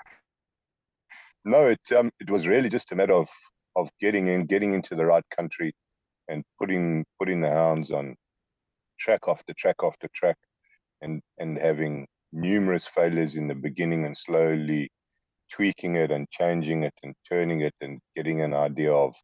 no, 1.44 1.66
it 1.66 1.80
um 1.96 2.10
it 2.20 2.30
was 2.30 2.46
really 2.46 2.68
just 2.68 2.92
a 2.92 2.96
matter 2.96 3.14
of 3.14 3.28
of 3.76 3.88
getting 4.00 4.28
in, 4.28 4.46
getting 4.46 4.75
into 4.75 4.94
the 4.94 5.06
right 5.06 5.25
country, 5.36 5.72
and 6.28 6.42
putting 6.58 7.04
putting 7.18 7.40
the 7.40 7.50
hounds 7.50 7.90
on 7.90 8.16
track 8.98 9.20
after 9.28 9.54
track 9.56 9.76
after 9.82 10.08
track, 10.14 10.36
and 11.02 11.22
and 11.38 11.58
having 11.58 12.06
numerous 12.32 12.86
failures 12.86 13.36
in 13.36 13.46
the 13.48 13.54
beginning 13.54 14.04
and 14.04 14.16
slowly 14.16 14.90
tweaking 15.52 15.96
it 15.96 16.11
and 16.11 16.28
changing 16.31 16.83
it 16.83 16.94
and 17.02 17.14
turning 17.28 17.61
it 17.61 17.74
and 17.81 18.00
getting 18.16 18.40
an 18.40 18.52
idea 18.52 18.92
of 18.92 19.14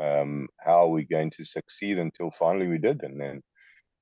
um, 0.00 0.48
how 0.58 0.84
are 0.84 0.90
we 0.90 1.04
going 1.04 1.30
to 1.30 1.44
succeed 1.44 1.98
until 1.98 2.30
finally 2.30 2.66
we 2.66 2.78
did. 2.78 3.02
And 3.02 3.20
then 3.20 3.42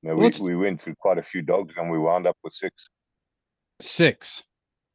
you 0.02 0.10
know, 0.10 0.16
we, 0.16 0.30
we 0.40 0.56
went 0.56 0.82
through 0.82 0.96
quite 0.96 1.18
a 1.18 1.22
few 1.22 1.42
dogs 1.42 1.76
and 1.76 1.90
we 1.90 1.98
wound 1.98 2.26
up 2.26 2.36
with 2.44 2.52
six. 2.52 2.88
Six. 3.80 4.42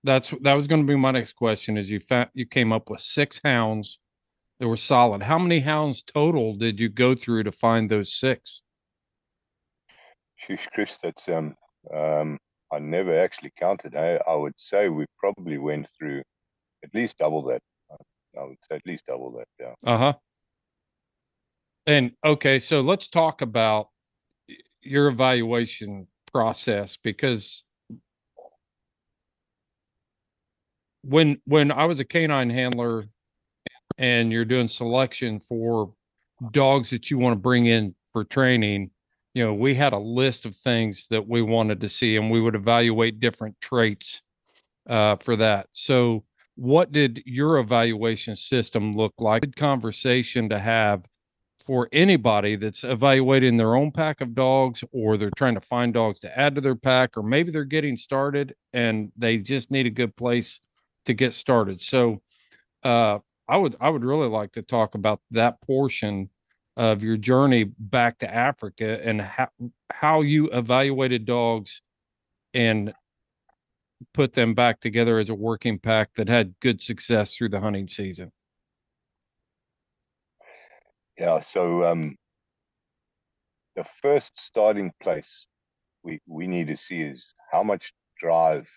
That's 0.04 0.34
that 0.42 0.54
was 0.54 0.68
going 0.68 0.82
to 0.82 0.88
be 0.88 0.96
my 0.96 1.12
next 1.12 1.34
question. 1.34 1.78
Is 1.78 1.90
you 1.90 2.00
fa- 2.00 2.30
you 2.34 2.46
came 2.46 2.72
up 2.72 2.90
with 2.90 3.02
six 3.02 3.40
hounds 3.44 4.00
that 4.60 4.68
were 4.68 4.78
solid. 4.78 5.22
How 5.22 5.38
many 5.38 5.60
hounds 5.60 6.02
total 6.04 6.56
did 6.56 6.80
you 6.80 6.90
go 6.90 7.16
through 7.16 7.44
to 7.44 7.52
find 7.52 7.90
those 7.90 8.18
six? 8.18 8.62
Sheesh, 10.42 10.68
Chris, 10.72 10.98
that's 11.00 11.28
um 11.28 11.56
um 11.94 12.38
I 12.72 12.80
never 12.80 13.20
actually 13.20 13.52
counted. 13.58 13.96
I, 13.96 14.20
I 14.28 14.36
would 14.36 14.58
say 14.58 14.90
we 14.90 15.06
probably 15.18 15.58
went 15.58 15.90
through 15.98 16.22
at 16.84 16.94
least 16.94 17.18
double 17.18 17.42
that. 17.48 17.62
I 18.40 18.44
would 18.44 18.58
say 18.62 18.76
at 18.76 18.86
least 18.86 19.08
double 19.08 19.32
that. 19.34 19.48
Yeah. 19.60 19.92
Uh 19.92 19.98
huh. 19.98 20.14
And 21.90 22.12
okay, 22.24 22.60
so 22.60 22.82
let's 22.82 23.08
talk 23.08 23.42
about 23.42 23.90
your 24.84 25.08
evaluation 25.08 26.06
process 26.32 26.98
because 26.98 27.64
when 31.02 31.42
when 31.46 31.72
I 31.72 31.86
was 31.86 32.00
a 32.00 32.06
canine 32.06 32.52
handler 32.52 33.06
and 33.98 34.32
you're 34.32 34.46
doing 34.46 34.68
selection 34.68 35.42
for 35.50 35.92
dogs 36.52 36.92
that 36.92 37.10
you 37.10 37.18
want 37.18 37.34
to 37.34 37.40
bring 37.40 37.66
in 37.66 37.96
for 38.14 38.24
training, 38.24 38.92
you 39.34 39.44
know, 39.44 39.56
we 39.56 39.74
had 39.74 39.94
a 39.94 39.98
list 39.98 40.46
of 40.46 40.56
things 40.58 41.08
that 41.10 41.28
we 41.28 41.42
wanted 41.42 41.82
to 41.82 41.90
see 41.90 42.18
and 42.18 42.30
we 42.30 42.40
would 42.40 42.54
evaluate 42.54 43.20
different 43.20 43.60
traits 43.62 44.22
uh, 44.88 45.16
for 45.16 45.36
that. 45.38 45.70
So, 45.72 46.24
what 46.56 46.92
did 46.92 47.24
your 47.26 47.58
evaluation 47.58 48.36
system 48.36 48.96
look 48.96 49.16
like? 49.18 49.42
Good 49.42 49.56
conversation 49.56 50.50
to 50.50 50.60
have 50.60 51.04
for 51.70 51.88
anybody 51.94 52.56
that's 52.56 52.84
evaluating 52.84 53.56
their 53.56 53.76
own 53.76 53.92
pack 53.92 54.22
of 54.22 54.34
dogs 54.34 54.84
or 54.92 55.18
they're 55.18 55.30
trying 55.38 55.54
to 55.54 55.62
find 55.62 55.94
dogs 55.94 56.20
to 56.20 56.40
add 56.40 56.56
to 56.56 56.62
their 56.62 56.74
pack 56.74 57.16
or 57.16 57.22
maybe 57.22 57.52
they're 57.52 57.64
getting 57.64 57.96
started 57.96 58.56
and 58.74 59.12
they 59.16 59.38
just 59.38 59.70
need 59.70 59.86
a 59.86 59.92
good 59.92 60.16
place 60.16 60.60
to 61.06 61.14
get 61.14 61.32
started. 61.32 61.80
So 61.80 62.24
uh, 62.84 63.20
i 63.48 63.58
would 63.58 63.76
i 63.82 63.90
would 63.90 64.04
really 64.04 64.28
like 64.28 64.52
to 64.54 64.62
talk 64.62 64.96
about 64.96 65.20
that 65.32 65.60
portion 65.62 66.30
of 66.78 67.04
your 67.04 67.18
journey 67.18 67.66
back 67.66 68.18
to 68.18 68.34
africa 68.34 69.00
and 69.04 69.22
how 69.22 69.50
how 69.92 70.22
you 70.22 70.50
evaluated 70.52 71.26
dogs 71.26 71.82
and 72.54 72.94
put 74.14 74.32
them 74.32 74.54
back 74.54 74.80
together 74.80 75.20
as 75.20 75.30
a 75.30 75.36
working 75.36 75.78
pack 75.78 76.14
that 76.14 76.30
had 76.30 76.54
good 76.62 76.82
success 76.82 77.36
through 77.36 77.50
the 77.50 77.60
hunting 77.60 77.88
season 77.88 78.32
yeah, 81.20 81.42
so 81.42 81.84
um, 81.84 82.16
the 83.76 83.84
first 83.84 84.40
starting 84.40 84.92
place 85.02 85.48
we, 86.04 86.20
we 86.26 86.48
need 86.48 86.68
to 86.68 86.78
see 86.78 87.02
is 87.02 87.34
how 87.52 87.62
much 87.62 87.92
drive 88.18 88.70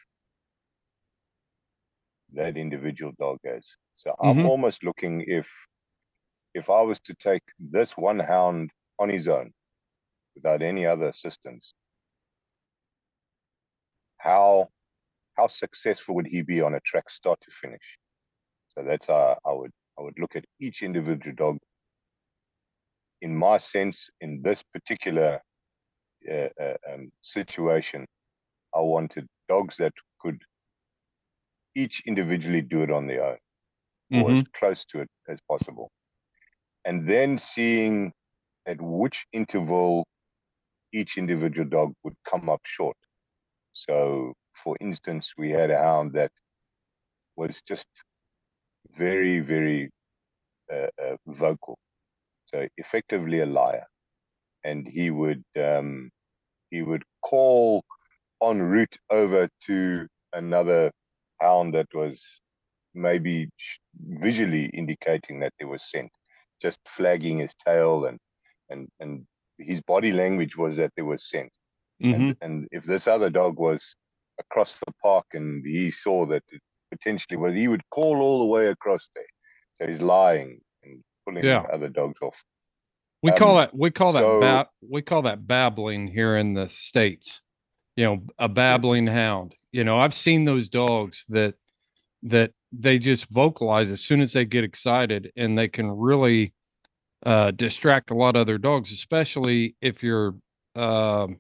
that 2.35 2.57
individual 2.57 3.13
dog 3.19 3.39
has. 3.45 3.77
So 3.95 4.11
mm-hmm. 4.11 4.41
I'm 4.41 4.47
almost 4.47 4.83
looking 4.83 5.25
if 5.29 5.49
if 6.55 6.69
I 6.69 6.83
was 6.83 7.01
to 7.01 7.15
take 7.15 7.43
this 7.59 7.97
one 7.97 8.19
hound 8.19 8.71
on 8.99 9.09
his 9.09 9.29
own 9.29 9.53
without 10.35 10.63
any 10.63 10.85
other 10.85 11.07
assistance, 11.07 11.75
how 14.19 14.69
how 15.37 15.47
successful 15.47 16.17
would 16.17 16.27
he 16.27 16.43
be 16.43 16.61
on 16.61 16.75
a 16.75 16.81
track 16.81 17.09
start 17.09 17.41
to 17.43 17.51
finish? 17.51 17.99
So 18.71 18.83
that's 18.85 19.07
how 19.07 19.39
I 19.47 19.53
would 19.53 19.71
I 19.99 20.03
would 20.03 20.19
look 20.19 20.35
at 20.35 20.45
each 20.61 20.83
individual 20.83 21.37
dog 21.37 21.59
in 23.23 23.35
my 23.35 23.57
sense, 23.57 24.11
in 24.21 24.43
this 24.43 24.63
particular 24.63 25.41
uh, 26.31 26.49
uh, 26.61 26.75
um, 26.93 27.11
situation, 27.23 28.05
I 28.75 28.81
wanted 28.81 29.27
dogs 29.49 29.77
that 29.77 29.93
could 30.21 30.43
each 31.75 32.03
individually 32.07 32.61
do 32.61 32.83
it 32.83 32.91
on 32.91 33.07
their 33.07 33.25
own, 33.25 33.39
mm-hmm. 34.13 34.23
or 34.23 34.33
as 34.33 34.43
close 34.55 34.85
to 34.87 35.01
it 35.01 35.09
as 35.29 35.39
possible. 35.49 35.91
And 36.85 37.09
then 37.09 37.39
seeing 37.39 38.13
at 38.67 38.79
which 38.81 39.25
interval 39.33 40.05
each 40.93 41.17
individual 41.17 41.69
dog 41.69 41.93
would 42.03 42.17
come 42.29 42.49
up 42.49 42.61
short. 42.65 42.97
So, 43.73 44.35
for 44.53 44.77
instance, 44.81 45.33
we 45.39 45.51
had 45.51 45.71
a 45.71 45.79
hound 45.79 46.13
that 46.15 46.33
was 47.37 47.63
just 47.63 47.87
very, 48.91 49.39
very 49.39 49.91
uh, 50.73 50.89
uh, 51.03 51.17
vocal 51.27 51.79
so 52.53 52.67
effectively 52.77 53.41
a 53.41 53.47
liar, 53.47 53.87
and 54.65 54.87
he 54.87 55.11
would 55.11 55.45
um, 55.59 56.11
he 56.71 56.83
would 56.83 57.05
call 57.23 57.85
en 58.43 58.61
route 58.61 58.97
over 59.11 59.49
to 59.67 60.07
another 60.33 60.91
hound 61.41 61.75
that 61.75 61.89
was 61.95 62.41
maybe 62.95 63.49
visually 63.99 64.67
indicating 64.67 65.41
that 65.41 65.53
there 65.59 65.69
was 65.69 65.89
scent, 65.91 66.11
just 66.61 66.81
flagging 66.87 67.39
his 67.39 67.55
tail 67.55 68.05
and 68.07 68.19
and 68.71 68.89
and 69.01 69.27
his 69.59 69.81
body 69.83 70.13
language 70.13 70.57
was 70.57 70.77
that 70.77 70.93
there 70.97 71.05
was 71.05 71.29
scent. 71.29 71.53
Mhm. 72.03 72.15
And, 72.15 72.37
and 72.41 72.69
if 72.73 72.85
this 72.85 73.07
other 73.07 73.31
dog 73.31 73.59
was 73.59 73.95
across 74.39 74.81
the 74.81 74.93
park 75.03 75.27
and 75.35 75.65
he 75.65 75.91
saw 75.91 76.27
that 76.27 76.43
it 76.51 76.61
potentially 76.91 77.37
well, 77.37 77.53
he 77.53 77.69
would 77.69 77.89
call 77.91 78.21
all 78.21 78.41
the 78.41 78.47
way 78.47 78.67
across 78.69 79.09
there. 79.15 79.25
So 79.81 79.87
he's 79.89 80.03
lying 80.03 80.61
pulling 81.27 81.45
Yeah. 81.45 81.63
other 81.73 81.89
dogs 81.89 82.21
off. 82.23 82.45
We 83.23 83.33
call 83.33 83.57
Um, 83.57 83.63
that 83.63 83.75
we 83.75 83.91
call 83.91 84.13
that 84.15 84.41
bab, 84.41 84.67
we 84.89 85.03
call 85.03 85.23
that 85.23 85.47
babbling 85.47 86.09
here 86.09 86.37
in 86.37 86.55
the 86.55 86.69
states. 86.69 87.41
You 87.97 88.05
know, 88.05 88.27
a 88.39 88.49
babbling 88.49 89.07
hound. 89.07 89.55
You 89.71 89.85
know, 89.85 89.99
I've 89.99 90.15
seen 90.15 90.45
those 90.45 90.69
dogs 90.69 91.25
that 91.29 91.55
that 92.25 92.53
they 92.73 92.99
just 92.99 93.29
vocalize 93.29 93.91
as 93.91 94.01
soon 94.01 94.21
as 94.21 94.33
they 94.33 94.45
get 94.45 94.65
excited, 94.65 95.31
and 95.37 95.57
they 95.59 95.69
can 95.69 95.91
really 95.91 96.55
uh, 97.25 97.51
distract 97.53 98.11
a 98.11 98.15
lot 98.15 98.35
of 98.35 98.41
other 98.41 98.59
dogs, 98.59 98.91
especially 98.91 99.77
if 99.81 100.03
you're 100.03 100.35
um 100.75 101.39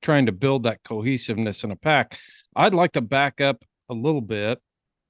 trying 0.00 0.24
to 0.26 0.32
build 0.32 0.62
that 0.62 0.82
cohesiveness 0.84 1.64
in 1.64 1.70
a 1.70 1.76
pack. 1.76 2.18
I'd 2.56 2.72
like 2.72 2.92
to 2.92 3.00
back 3.02 3.40
up 3.40 3.62
a 3.90 3.94
little 3.94 4.22
bit. 4.22 4.58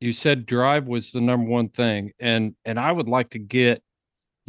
You 0.01 0.13
said 0.13 0.47
drive 0.47 0.87
was 0.89 1.13
the 1.13 1.21
number 1.21 1.49
one 1.49 1.69
thing, 1.69 2.13
and 2.19 2.57
and 2.65 2.81
I 2.81 2.91
would 2.91 3.09
like 3.09 3.31
to 3.31 3.39
get 3.39 3.83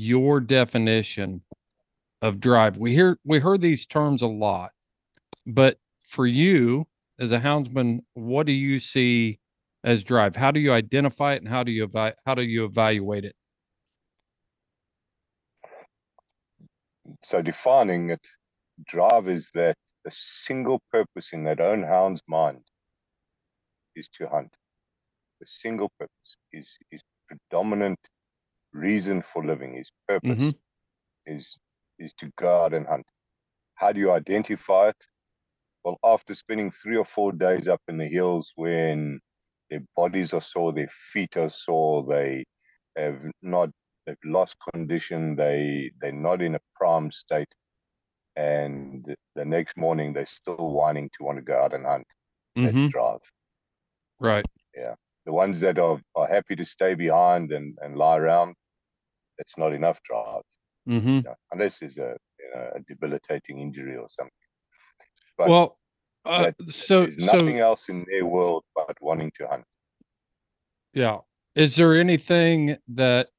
your 0.01 0.39
definition 0.39 1.43
of 2.23 2.39
drive. 2.39 2.77
We 2.77 2.93
hear 2.93 3.17
we 3.23 3.39
heard 3.39 3.61
these 3.61 3.85
terms 3.85 4.21
a 4.23 4.27
lot, 4.27 4.71
but 5.45 5.77
for 6.03 6.25
you 6.25 6.87
as 7.19 7.31
a 7.31 7.39
houndsman, 7.39 7.99
what 8.15 8.47
do 8.47 8.51
you 8.51 8.79
see 8.79 9.39
as 9.83 10.03
drive? 10.03 10.35
How 10.35 10.49
do 10.49 10.59
you 10.59 10.73
identify 10.73 11.33
it, 11.33 11.43
and 11.43 11.47
how 11.47 11.63
do 11.63 11.71
you 11.71 11.87
evi- 11.87 12.15
how 12.25 12.33
do 12.33 12.41
you 12.41 12.65
evaluate 12.65 13.25
it? 13.25 13.35
So 17.23 17.41
defining 17.43 18.09
it, 18.09 18.25
drive 18.87 19.29
is 19.29 19.51
that 19.53 19.75
the 20.03 20.11
single 20.11 20.81
purpose 20.91 21.31
in 21.33 21.43
that 21.43 21.61
own 21.61 21.83
hound's 21.83 22.23
mind 22.27 22.63
is 23.95 24.09
to 24.15 24.27
hunt. 24.27 24.51
The 25.39 25.45
single 25.45 25.91
purpose 25.99 26.37
is 26.51 26.75
is 26.91 27.03
predominant 27.27 27.99
reason 28.73 29.21
for 29.21 29.45
living, 29.45 29.73
his 29.75 29.91
purpose 30.07 30.45
Mhm. 30.45 30.61
is 31.25 31.57
is 31.99 32.13
to 32.15 32.31
go 32.37 32.63
out 32.65 32.73
and 32.73 32.87
hunt. 32.87 33.05
How 33.75 33.91
do 33.93 33.99
you 33.99 34.11
identify 34.11 34.89
it? 34.89 34.97
Well, 35.83 35.97
after 36.03 36.33
spending 36.35 36.71
three 36.71 36.97
or 36.97 37.05
four 37.05 37.31
days 37.33 37.67
up 37.67 37.81
in 37.87 37.97
the 37.97 38.07
hills 38.07 38.51
when 38.55 39.19
their 39.69 39.81
bodies 39.95 40.33
are 40.33 40.41
sore, 40.41 40.73
their 40.73 40.89
feet 40.89 41.37
are 41.37 41.49
sore, 41.49 42.03
they 42.05 42.45
have 42.97 43.23
not 43.41 43.69
they've 44.05 44.17
lost 44.25 44.57
condition, 44.73 45.35
they 45.35 45.91
they're 46.01 46.11
not 46.13 46.41
in 46.41 46.55
a 46.55 46.59
prime 46.75 47.11
state, 47.11 47.53
and 48.35 49.05
the 49.35 49.45
next 49.45 49.77
morning 49.77 50.13
they're 50.13 50.25
still 50.25 50.57
whining 50.73 51.09
to 51.17 51.23
want 51.23 51.37
to 51.37 51.43
go 51.43 51.59
out 51.61 51.73
and 51.73 51.85
hunt. 51.85 52.07
That's 52.61 52.83
Mhm. 52.83 52.91
drive. 52.91 53.21
Right. 54.19 54.45
Yeah. 54.75 54.95
The 55.25 55.33
ones 55.33 55.59
that 55.61 55.77
are, 55.79 56.01
are 56.15 56.27
happy 56.27 56.55
to 56.55 56.65
stay 56.65 56.95
behind 56.95 57.51
and, 57.51 57.77
and 57.81 57.95
lie 57.95 58.17
around, 58.17 58.55
that's 59.37 59.57
not 59.57 59.73
enough 59.73 60.01
drive. 60.03 60.43
hmm 60.85 61.07
you 61.07 61.21
know, 61.23 61.35
unless 61.51 61.79
there's 61.79 61.97
a, 61.97 62.17
you 62.39 62.49
know, 62.55 62.69
a 62.75 62.79
debilitating 62.81 63.59
injury 63.59 63.95
or 63.97 64.07
something. 64.09 64.31
But 65.37 65.49
Well, 65.49 65.79
uh, 66.25 66.51
so 66.67 67.01
There's 67.01 67.25
so 67.25 67.37
nothing 67.37 67.59
else 67.59 67.89
in 67.89 68.05
their 68.09 68.25
world 68.25 68.63
but 68.75 68.95
wanting 69.01 69.31
to 69.37 69.47
hunt. 69.47 69.65
Yeah. 70.93 71.19
Is 71.55 71.75
there 71.75 71.99
anything 71.99 72.77
that 72.89 73.29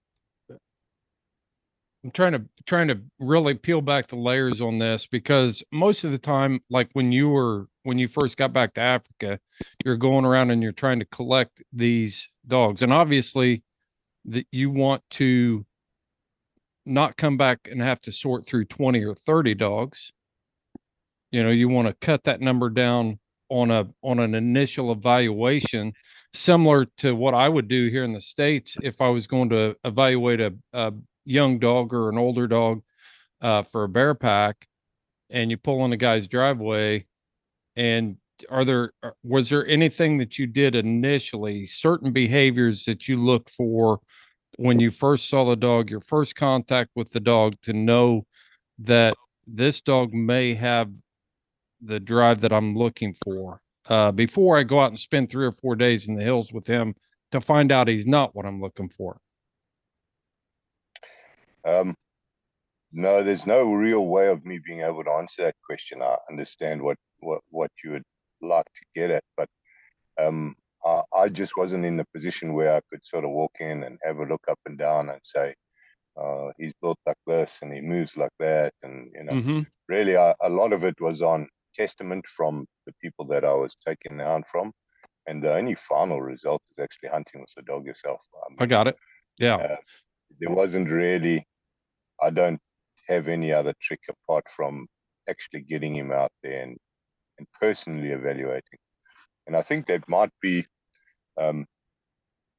I'm 2.05 2.11
trying 2.11 2.33
to 2.33 2.43
trying 2.67 2.89
to 2.89 3.01
really 3.21 3.55
peel 3.55 3.81
back 3.81 4.09
the 4.09 4.17
layers 4.17 4.61
on 4.61 4.79
this 4.79 5.07
because 5.07 5.63
most 5.71 6.03
of 6.03 6.11
the 6.11 6.19
time, 6.19 6.61
like 6.69 6.91
when 6.95 7.13
you 7.13 7.29
were 7.29 7.69
when 7.85 7.97
you 7.99 8.09
first 8.09 8.37
got 8.37 8.53
back 8.53 8.75
to 8.75 8.81
Africa, 8.81 9.39
you're 9.85 9.97
going 9.97 10.25
around 10.25 10.51
and 10.51 10.63
you're 10.63 10.73
trying 10.73 10.99
to 10.99 11.05
collect 11.07 11.63
these 11.73 12.29
dogs, 12.49 12.83
and 12.83 12.93
obviously, 12.93 13.63
that 14.25 14.47
you 14.51 14.71
want 14.71 15.03
to 15.11 15.65
not 16.85 17.17
come 17.17 17.37
back 17.37 17.69
and 17.71 17.81
have 17.81 18.01
to 18.03 18.13
sort 18.13 18.47
through 18.47 18.65
20 18.67 19.05
or 19.05 19.15
30 19.15 19.55
dogs. 19.55 20.13
You 21.31 21.43
know, 21.43 21.51
you 21.51 21.69
want 21.69 21.89
to 21.89 22.07
cut 22.07 22.25
that 22.25 22.41
number 22.41 22.69
down 22.71 23.19
on 23.49 23.71
a 23.71 23.87
on 24.03 24.19
an 24.19 24.35
initial 24.35 24.93
evaluation 24.93 25.93
similar 26.35 26.87
to 26.99 27.15
what 27.15 27.35
I 27.35 27.49
would 27.49 27.69
do 27.69 27.89
here 27.89 28.05
in 28.05 28.13
the 28.13 28.21
States 28.21 28.77
if 28.83 29.01
I 29.01 29.09
was 29.09 29.27
going 29.27 29.51
to 29.51 29.77
evaluate 29.85 30.41
a, 30.41 30.55
a 30.73 30.93
young 31.25 31.59
dog 31.59 31.93
or 31.93 32.09
an 32.09 32.19
older 32.19 32.47
dog 32.47 32.83
uh, 33.43 33.63
for 33.65 33.85
a 33.85 33.89
bear 33.89 34.15
pack 34.15 34.67
and 35.31 35.51
you 35.51 35.57
pull 35.57 35.85
in 35.85 35.93
a 35.93 35.97
guy's 35.97 36.27
driveway 36.27 37.07
and 37.77 38.17
are 38.49 38.65
there 38.65 38.93
was 39.23 39.49
there 39.49 39.67
anything 39.67 40.19
that 40.19 40.39
you 40.39 40.47
did 40.47 40.75
initially 40.75 41.67
certain 41.67 42.13
behaviors 42.13 42.85
that 42.85 43.07
you 43.07 43.23
looked 43.23 43.51
for 43.51 44.01
when 44.57 44.79
you 44.81 44.91
first 44.91 45.29
saw 45.29 45.45
the 45.45 45.57
dog 45.57 45.91
your 45.91 46.01
first 46.01 46.37
contact 46.37 46.91
with 46.95 47.11
the 47.13 47.21
dog 47.21 47.55
to 47.63 47.73
know 47.73 48.27
that 48.79 49.15
this 49.47 49.81
dog 49.81 50.13
may 50.13 50.55
have 50.55 50.91
the 51.81 51.99
drive 51.99 52.41
that 52.41 52.53
I'm 52.53 52.77
looking 52.77 53.15
for 53.25 53.61
uh, 53.89 54.13
before 54.13 54.57
I 54.57 54.63
go 54.63 54.81
out 54.81 54.91
and 54.91 54.99
spend 54.99 55.31
three 55.31 55.47
or 55.47 55.53
four 55.53 55.75
days 55.75 56.09
in 56.09 56.15
the 56.15 56.23
hills 56.23 56.53
with 56.53 56.67
him 56.67 56.95
to 57.33 57.41
find 57.41 57.73
out 57.73 57.89
he's 57.89 58.07
not 58.07 58.35
what 58.35 58.47
I'm 58.47 58.61
looking 58.61 58.89
for. 58.89 59.19
Um, 61.65 61.97
no, 62.93 63.23
there's 63.23 63.47
no 63.47 63.73
real 63.73 64.07
way 64.07 64.29
of 64.29 64.45
me 64.45 64.61
being 64.65 64.81
able 64.81 65.03
to 65.05 65.11
answer 65.11 65.45
that 65.45 65.57
question. 65.65 66.03
I 66.03 66.17
understand 66.31 66.83
what 66.83 66.99
what 67.21 67.41
what 67.51 67.71
you 67.83 67.93
would 67.93 68.03
like 68.43 68.67
to 68.67 68.85
get 68.95 69.11
at, 69.11 69.25
but 69.37 69.49
um, 70.21 70.55
I, 70.85 71.03
I 71.15 71.29
just 71.29 71.57
wasn't 71.57 71.85
in 71.87 71.97
the 71.97 72.07
position 72.13 72.55
where 72.55 72.75
I 72.77 72.81
could 72.91 73.05
sort 73.05 73.25
of 73.25 73.31
walk 73.31 73.53
in 73.61 73.85
and 73.85 73.99
have 74.05 74.19
a 74.19 74.25
look 74.27 74.43
up 74.49 74.59
and 74.67 74.79
down 74.79 75.11
and 75.11 75.21
say, 75.23 75.55
uh, 76.21 76.51
he's 76.59 76.75
built 76.83 76.99
like 77.07 77.17
this 77.27 77.61
and 77.63 77.73
he 77.73 77.81
moves 77.81 78.17
like 78.17 78.33
that, 78.39 78.75
and 78.83 79.11
you 79.15 79.25
know, 79.25 79.37
Mm-hmm. 79.37 79.63
really 79.89 80.17
I, 80.17 80.35
a 80.43 80.49
lot 80.51 80.73
of 80.73 80.85
it 80.85 81.01
was 81.01 81.23
on 81.23 81.49
testament 81.75 82.27
from 82.27 82.67
the 82.87 82.93
people 83.03 83.27
that 83.27 83.45
I 83.45 83.55
was 83.55 83.75
taking 83.77 84.19
hunt 84.19 84.47
from, 84.47 84.73
and 85.27 85.43
the 85.43 85.55
only 85.55 85.75
final 85.77 86.21
result 86.23 86.63
is 86.71 86.79
actually 86.79 87.11
hunting 87.11 87.41
with 87.41 87.51
the 87.57 87.63
dog 87.63 87.87
yourself. 87.87 88.27
Um, 88.47 88.59
I 88.59 88.67
got 88.67 88.89
it. 88.89 88.97
Yeah. 89.39 89.61
uh, 89.61 89.77
there 90.41 90.51
wasn't 90.51 90.91
really 90.91 91.47
i 92.23 92.31
don't 92.31 92.61
have 93.09 93.29
any 93.29 93.53
other 93.53 93.75
trick 93.81 94.01
apart 94.09 94.45
from 94.57 94.87
actually 95.29 95.61
getting 95.63 95.95
him 95.97 96.13
out 96.13 96.33
there 96.43 96.63
and, 96.63 96.77
and 97.39 97.47
personally 97.61 98.11
evaluating 98.11 98.79
and 99.47 99.57
i 99.57 99.63
think 99.63 99.87
that 99.87 100.09
might 100.09 100.31
be 100.41 100.65
um, 101.41 101.65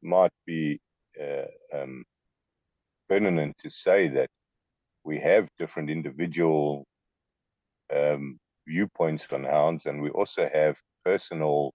might 0.02 0.32
be 0.46 0.80
uh, 1.22 1.46
um, 1.78 2.04
pertinent 3.08 3.56
to 3.60 3.70
say 3.70 4.08
that 4.08 4.30
we 5.04 5.20
have 5.20 5.48
different 5.60 5.90
individual 5.90 6.86
um, 7.96 8.40
viewpoints 8.68 9.28
on 9.32 9.44
hounds 9.44 9.86
and 9.86 10.02
we 10.02 10.10
also 10.10 10.50
have 10.52 10.78
personal 11.06 11.72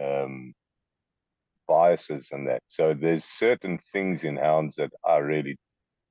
um, 0.00 0.54
biases 1.66 2.30
and 2.32 2.46
that. 2.48 2.62
So 2.68 2.94
there's 2.94 3.24
certain 3.24 3.78
things 3.78 4.24
in 4.24 4.36
hounds 4.36 4.76
that 4.76 4.92
I 5.04 5.18
really 5.18 5.56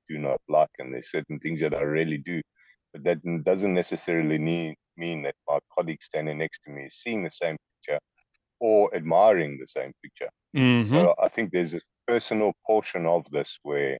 do 0.08 0.18
not 0.18 0.40
like, 0.48 0.70
and 0.78 0.92
there's 0.92 1.10
certain 1.10 1.38
things 1.38 1.60
that 1.60 1.74
I 1.74 1.82
really 1.82 2.18
do. 2.18 2.42
But 2.92 3.04
that 3.04 3.44
doesn't 3.44 3.74
necessarily 3.74 4.38
mean 4.38 4.74
mean 4.96 5.22
that 5.22 5.34
my 5.48 5.58
colleague 5.76 6.02
standing 6.02 6.38
next 6.38 6.60
to 6.64 6.70
me 6.70 6.84
is 6.84 6.94
seeing 6.94 7.24
the 7.24 7.30
same 7.30 7.56
or 8.60 8.94
admiring 8.94 9.58
the 9.58 9.66
same 9.66 9.92
picture. 10.02 10.30
Mhm. 10.54 10.86
So 10.86 11.14
I 11.22 11.28
think 11.28 11.52
there's 11.52 11.74
a 11.74 11.80
personal 12.06 12.52
portion 12.66 13.06
of 13.06 13.28
this 13.30 13.58
where 13.62 13.98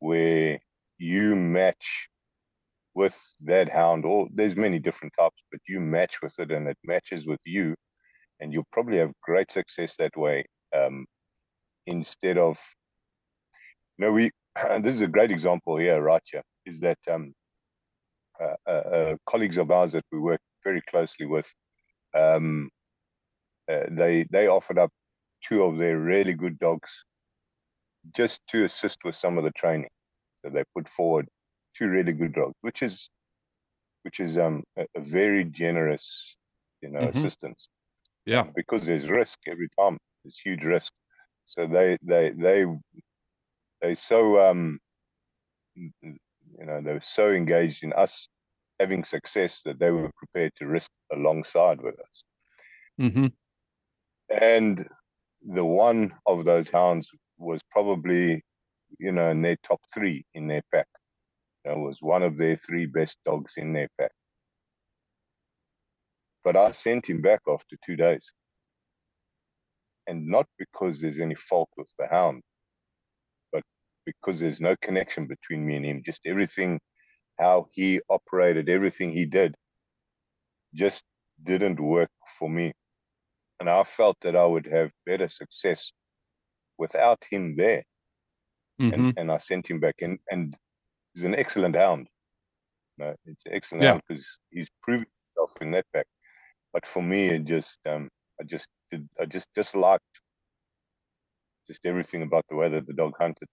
where 0.00 0.58
you 0.98 1.36
match 1.36 2.08
with 2.94 3.18
that 3.42 3.68
hound, 3.70 4.04
or 4.04 4.28
there's 4.34 4.56
many 4.56 4.78
different 4.78 5.14
types, 5.18 5.42
but 5.50 5.60
you 5.68 5.80
match 5.80 6.20
with 6.22 6.38
it 6.38 6.50
and 6.50 6.68
it 6.68 6.78
matches 6.84 7.26
with 7.26 7.40
you, 7.44 7.74
and 8.40 8.52
you'll 8.52 8.68
probably 8.72 8.98
have 8.98 9.12
great 9.22 9.50
success 9.50 9.96
that 9.96 10.16
way. 10.16 10.44
Um, 10.76 11.06
instead 11.86 12.38
of, 12.38 12.58
you 13.98 14.06
know, 14.06 14.12
we 14.12 14.30
this 14.82 14.94
is 14.94 15.02
a 15.02 15.06
great 15.06 15.30
example 15.30 15.76
here, 15.76 16.00
right 16.02 16.22
here, 16.30 16.42
is 16.66 16.80
that 16.80 16.98
um, 17.10 17.32
uh, 18.40 18.56
uh, 18.66 18.70
uh, 18.70 19.16
colleagues 19.26 19.58
of 19.58 19.70
ours 19.70 19.92
that 19.92 20.04
we 20.12 20.18
work 20.18 20.40
very 20.64 20.80
closely 20.82 21.26
with, 21.26 21.52
um, 22.14 22.70
uh, 23.70 23.84
they 23.90 24.24
they 24.30 24.46
offered 24.48 24.78
up 24.78 24.90
two 25.42 25.62
of 25.64 25.78
their 25.78 25.98
really 25.98 26.34
good 26.34 26.58
dogs 26.58 27.04
just 28.14 28.46
to 28.48 28.64
assist 28.64 28.98
with 29.04 29.14
some 29.16 29.38
of 29.38 29.44
the 29.44 29.52
training. 29.52 29.88
So 30.44 30.50
they 30.50 30.64
put 30.74 30.88
forward 30.88 31.28
two 31.76 31.88
really 31.88 32.12
good 32.12 32.34
dogs, 32.34 32.54
which 32.60 32.82
is 32.82 33.08
which 34.02 34.20
is 34.20 34.38
um 34.38 34.62
a, 34.76 34.86
a 34.96 35.00
very 35.00 35.44
generous, 35.44 36.36
you 36.82 36.90
know, 36.90 37.06
Mhm. 37.06 37.08
assistance 37.08 37.68
Yeah. 38.26 38.46
because 38.54 38.86
there's 38.86 39.10
risk 39.10 39.38
every 39.46 39.68
time. 39.78 39.98
There's 40.24 40.38
huge 40.38 40.64
risk. 40.64 40.92
So 41.46 41.66
they 41.66 41.96
they 42.02 42.30
they 42.30 42.66
they 43.80 43.94
so 43.94 44.40
um 44.40 44.78
you 45.72 46.66
know, 46.66 46.80
they 46.82 46.92
were 46.94 47.00
so 47.00 47.30
engaged 47.30 47.82
in 47.84 47.92
us 47.92 48.28
having 48.78 49.04
success 49.04 49.62
that 49.62 49.78
they 49.78 49.90
were 49.90 50.10
prepared 50.16 50.52
to 50.56 50.66
risk 50.66 50.90
alongside 51.12 51.80
with 51.80 51.98
us. 52.00 52.24
Mm-hmm. 53.00 53.26
And 54.40 54.88
the 55.42 55.64
one 55.64 56.14
of 56.26 56.44
those 56.44 56.70
hounds 56.70 57.10
was 57.38 57.60
probably, 57.70 58.42
you 58.98 59.12
know, 59.12 59.30
in 59.30 59.42
their 59.42 59.56
top 59.62 59.80
three 59.94 60.24
in 60.34 60.48
their 60.48 60.62
pack. 60.72 60.86
It 61.64 61.78
was 61.78 61.98
one 62.00 62.22
of 62.22 62.36
their 62.36 62.56
three 62.56 62.86
best 62.86 63.18
dogs 63.26 63.54
in 63.56 63.72
their 63.72 63.88
pack. 64.00 64.12
But 66.44 66.56
I 66.56 66.72
sent 66.72 67.08
him 67.08 67.22
back 67.22 67.40
after 67.48 67.76
two 67.84 67.96
days. 67.96 68.32
And 70.08 70.26
not 70.26 70.46
because 70.58 71.00
there's 71.00 71.20
any 71.20 71.36
fault 71.36 71.68
with 71.76 71.90
the 71.98 72.08
hound, 72.08 72.42
but 73.52 73.62
because 74.06 74.40
there's 74.40 74.60
no 74.60 74.74
connection 74.82 75.26
between 75.28 75.64
me 75.66 75.76
and 75.76 75.86
him. 75.86 76.02
Just 76.04 76.22
everything, 76.26 76.80
how 77.38 77.66
he 77.72 78.00
operated, 78.10 78.68
everything 78.68 79.12
he 79.12 79.26
did, 79.26 79.54
just 80.74 81.04
didn't 81.44 81.80
work 81.80 82.10
for 82.38 82.50
me. 82.50 82.72
And 83.62 83.70
I 83.70 83.84
felt 83.84 84.16
that 84.22 84.34
I 84.34 84.44
would 84.44 84.66
have 84.66 84.90
better 85.06 85.28
success 85.28 85.92
without 86.78 87.24
him 87.30 87.54
there. 87.54 87.84
Mm-hmm. 88.80 88.92
And, 88.92 89.14
and 89.16 89.30
I 89.30 89.38
sent 89.38 89.70
him 89.70 89.78
back. 89.78 89.94
And, 90.02 90.18
and 90.32 90.56
he's 91.14 91.22
an 91.22 91.36
excellent 91.36 91.76
hound. 91.76 92.08
No, 92.98 93.14
it's 93.24 93.46
an 93.46 93.52
excellent 93.54 93.84
Yeah. 93.84 93.90
hound 93.90 94.02
because 94.08 94.40
he's 94.50 94.68
proven 94.82 95.06
himself 95.36 95.52
in 95.60 95.70
that 95.70 95.86
pack. 95.94 96.06
But 96.72 96.84
for 96.86 97.04
me, 97.04 97.28
it 97.28 97.44
just, 97.44 97.78
um, 97.86 98.08
I 98.40 98.44
just 98.44 98.66
did, 98.90 99.08
I 99.20 99.26
just 99.26 99.48
disliked 99.54 100.20
just 101.68 101.86
everything 101.86 102.22
about 102.22 102.44
the 102.48 102.56
way 102.56 102.68
that 102.68 102.88
the 102.88 102.94
dog 102.94 103.12
hunted. 103.16 103.46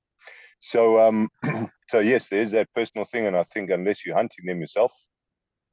So, 0.59 0.99
um, 0.99 1.29
so 1.89 1.99
yes, 1.99 2.29
there's 2.29 2.49
that 2.53 2.67
personal 2.73 3.05
thing, 3.05 3.27
and 3.27 3.37
I 3.37 3.43
think 3.43 3.69
unless 3.69 4.03
you're 4.03 4.15
hunting 4.15 4.45
them 4.47 4.59
yourself, 4.59 4.91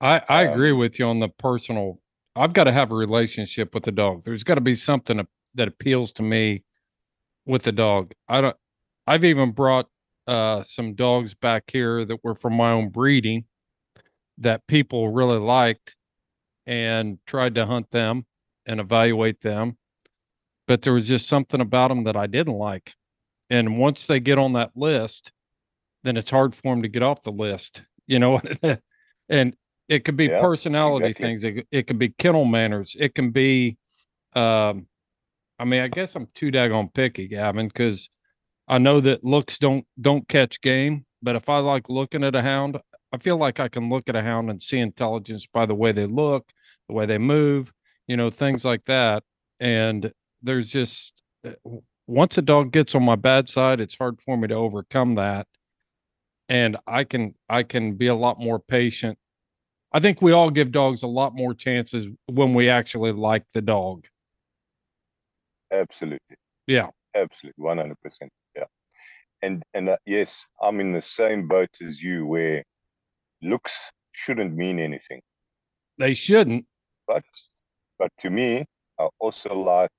I, 0.03 0.20
I 0.29 0.44
Um, 0.44 0.53
agree 0.53 0.72
with 0.72 0.99
you 0.99 1.07
on 1.07 1.20
the 1.20 1.31
personal. 1.31 2.03
I've 2.37 2.53
got 2.53 2.64
to 2.64 2.72
have 2.72 2.90
a 2.90 2.94
relationship 2.94 3.75
with 3.75 3.85
the 3.85 3.92
dog. 3.92 4.25
There's 4.25 4.44
got 4.44 4.57
to 4.57 4.61
be 4.61 4.75
something 4.75 5.16
that- 5.55 5.68
appeals 5.68 6.12
to 6.12 6.22
me 6.22 6.64
with 7.46 7.62
the 7.62 7.72
dog. 7.72 8.12
I 8.29 8.42
don't. 8.42 8.57
I've 9.07 9.25
even 9.25 9.53
brought 9.53 9.88
uh, 10.27 10.62
some 10.62 10.94
dogs 10.94 11.33
back 11.33 11.64
here 11.72 12.05
that 12.05 12.22
were 12.22 12.35
from 12.35 12.55
my 12.55 12.72
own 12.72 12.90
breeding 12.90 13.44
that 14.38 14.66
people 14.66 15.09
really 15.09 15.38
liked 15.38 15.96
and 16.66 17.18
tried 17.27 17.55
to 17.55 17.64
hunt 17.64 17.90
them 17.90 18.27
and 18.66 18.81
evaluate 18.81 19.40
them. 19.40 19.79
But 20.66 20.83
there 20.83 20.92
was 20.92 21.09
just 21.09 21.29
something 21.29 21.61
about 21.61 21.88
them 21.88 22.05
that 22.05 22.16
I 22.16 22.27
didn't 22.27 22.59
like. 22.59 22.92
And 23.49 23.79
once 23.79 24.07
they 24.07 24.20
get 24.20 24.38
on 24.38 24.53
that 24.55 24.72
list, 24.77 25.33
then 26.03 26.16
it's 26.16 26.31
hard 26.31 26.55
for 26.55 26.75
them 26.75 26.83
to 26.83 26.88
get 26.88 27.03
off 27.03 27.22
the 27.22 27.33
list, 27.33 27.83
you 28.07 28.18
know? 28.18 28.42
and 29.31 29.57
it 29.88 30.05
could 30.05 30.16
be 30.16 30.29
Yeah, 30.29 30.40
personality 30.40 31.09
exactly. 31.09 31.27
things. 31.27 31.44
It, 31.44 31.53
could- 31.53 31.66
it 31.70 31.87
could 31.87 31.99
be 31.99 32.09
kennel 32.11 32.44
manners. 32.44 32.96
It 32.99 33.14
can 33.14 33.31
be, 33.31 33.77
um, 34.35 34.87
I 35.59 35.64
mean, 35.64 35.81
I 35.81 35.88
guess 35.88 36.14
I'm 36.16 36.29
too 36.35 36.51
daggone 36.51 36.92
picky, 36.92 37.29
Gavin, 37.29 37.68
because 37.68 38.11
I 38.68 38.79
know 38.79 39.01
that 39.01 39.25
looks 39.25 39.59
don't 39.59 39.87
don't 40.01 40.29
catch 40.29 40.61
game. 40.61 41.07
But 41.22 41.37
if 41.37 41.49
I 41.49 41.59
like 41.59 41.88
looking 41.88 42.25
at 42.25 42.35
a 42.35 42.42
hound, 42.42 42.79
I 43.12 43.18
feel 43.18 43.37
like 43.38 43.59
I 43.61 43.68
can 43.68 43.88
look 43.88 44.09
at 44.09 44.16
a 44.16 44.22
hound 44.22 44.51
and 44.51 44.62
see 44.62 44.79
intelligence 44.79 45.46
by 45.46 45.66
the 45.66 45.75
way 45.75 45.92
they 45.92 46.07
look, 46.07 46.46
the 46.88 46.94
way 46.94 47.07
they 47.07 47.18
move, 47.18 47.72
you 48.07 48.16
know, 48.16 48.31
things 48.31 48.64
like 48.64 48.85
that. 48.87 49.22
And 49.61 50.12
there's 50.42 50.68
just 50.68 51.22
uh, 51.46 51.53
once 52.07 52.37
a 52.38 52.42
dog 52.42 52.72
gets 52.72 52.94
on 52.94 53.03
my 53.05 53.16
bad 53.16 53.49
side, 53.49 53.81
it's 53.81 53.96
hard 53.96 54.20
for 54.20 54.37
me 54.37 54.49
to 54.49 54.55
overcome 54.55 55.14
that. 55.16 55.46
And 56.49 56.77
I 56.87 57.05
can 57.05 57.35
I 57.49 57.62
can 57.62 57.94
be 57.94 58.07
a 58.09 58.14
lot 58.14 58.38
more 58.38 58.59
patient. 58.59 59.18
I 59.92 60.01
think 60.01 60.20
we 60.20 60.33
all 60.33 60.51
give 60.51 60.72
dogs 60.72 61.03
a 61.03 61.07
lot 61.09 61.35
more 61.35 61.55
chances 61.55 62.09
when 62.27 62.55
we 62.55 62.68
actually 62.68 63.12
like 63.12 63.44
the 63.55 63.62
dog. 63.62 64.07
absolutely, 65.72 66.37
Yeah. 66.66 66.88
absolutely, 67.14 67.62
one 67.62 67.79
hundred 67.79 68.01
percent, 68.03 68.31
yeah. 68.57 68.64
And 69.42 69.62
and 69.75 69.90
uh, 69.90 69.96
yes, 70.07 70.46
I'm 70.61 70.81
in 70.81 70.92
the 70.92 71.03
same 71.03 71.49
boat 71.49 71.70
as 71.83 72.03
you, 72.03 72.27
where 72.27 72.62
looks 73.42 73.90
shouldn't 74.12 74.55
mean 74.55 74.79
anything. 74.79 75.20
They 75.99 76.14
shouldn't. 76.14 76.66
but 77.07 77.25
but 77.99 78.11
to 78.18 78.31
me 78.31 78.64
i 78.99 79.09
also 79.18 79.55
like 79.55 79.99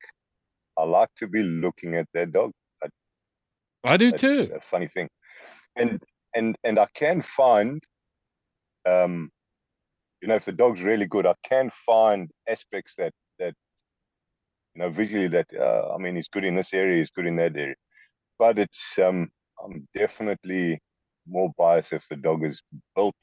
i 0.78 0.84
like 0.84 1.10
to 1.17 1.28
be 1.28 1.41
looking 1.43 1.95
at 1.95 2.08
that 2.13 2.32
dog 2.32 2.52
I 3.84 3.97
do 3.97 4.12
That's 4.12 4.21
too. 4.21 4.52
a 4.56 4.60
funny 4.62 4.88
thing 4.88 5.08
and 5.76 6.02
and 6.36 6.56
and 6.63 6.80
i 6.80 6.88
can 6.93 7.21
find 7.21 7.82
um 8.86 9.30
you 10.22 10.28
know 10.28 10.36
if 10.36 10.46
the 10.46 10.52
dog's 10.52 10.82
really 10.82 11.06
good 11.06 11.26
i 11.26 11.34
can 11.44 11.70
find 11.86 12.30
aspects 12.50 12.96
that 12.98 13.14
that 13.40 13.54
you 14.74 14.82
know 14.82 14.90
visually 14.90 15.28
that 15.28 15.48
uh, 15.60 15.94
i 15.94 15.98
mean 15.98 16.16
he's 16.16 16.30
good 16.30 16.46
in 16.46 16.56
this 16.56 16.74
area 16.74 16.98
he's 16.98 17.12
good 17.12 17.26
in 17.28 17.36
that 17.36 17.56
area. 17.56 17.76
But 18.40 18.60
it's 18.60 19.00
um 19.00 19.30
i'm 19.64 19.88
definitely 19.94 20.80
more 21.28 21.52
biased 21.58 21.94
if 21.94 22.08
the 22.10 22.16
dog 22.16 22.46
is 22.46 22.62
built 22.96 23.16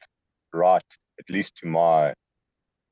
right 0.53 0.91
at 1.21 1.31
least 1.31 1.57
to 1.59 1.67
my 1.67 2.09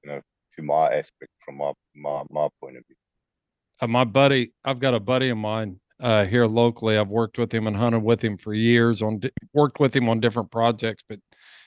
you 0.03 0.11
know 0.11 0.21
to 0.57 0.62
my 0.62 0.87
aspect 0.93 1.33
from 1.45 1.57
my 1.57 1.73
my, 1.95 2.23
my 2.31 2.49
point 2.61 2.77
of 2.77 2.85
view. 2.87 2.97
Uh, 3.81 3.87
my 3.88 4.05
buddy, 4.05 4.53
I've 4.65 4.79
got 4.79 4.95
a 4.95 5.01
buddy 5.01 5.31
of 5.31 5.38
mine 5.38 5.81
uh, 6.03 6.27
here 6.27 6.47
locally. 6.47 6.99
I've 6.99 7.09
worked 7.09 7.38
with 7.38 7.55
him 7.55 7.67
and 7.67 7.77
hunted 7.77 8.03
with 8.03 8.23
him 8.23 8.37
for 8.37 8.53
years. 8.53 9.01
On 9.01 9.21
worked 9.55 9.79
with 9.81 9.95
him 9.95 10.09
on 10.09 10.21
different 10.21 10.51
projects, 10.51 11.03
but 11.09 11.21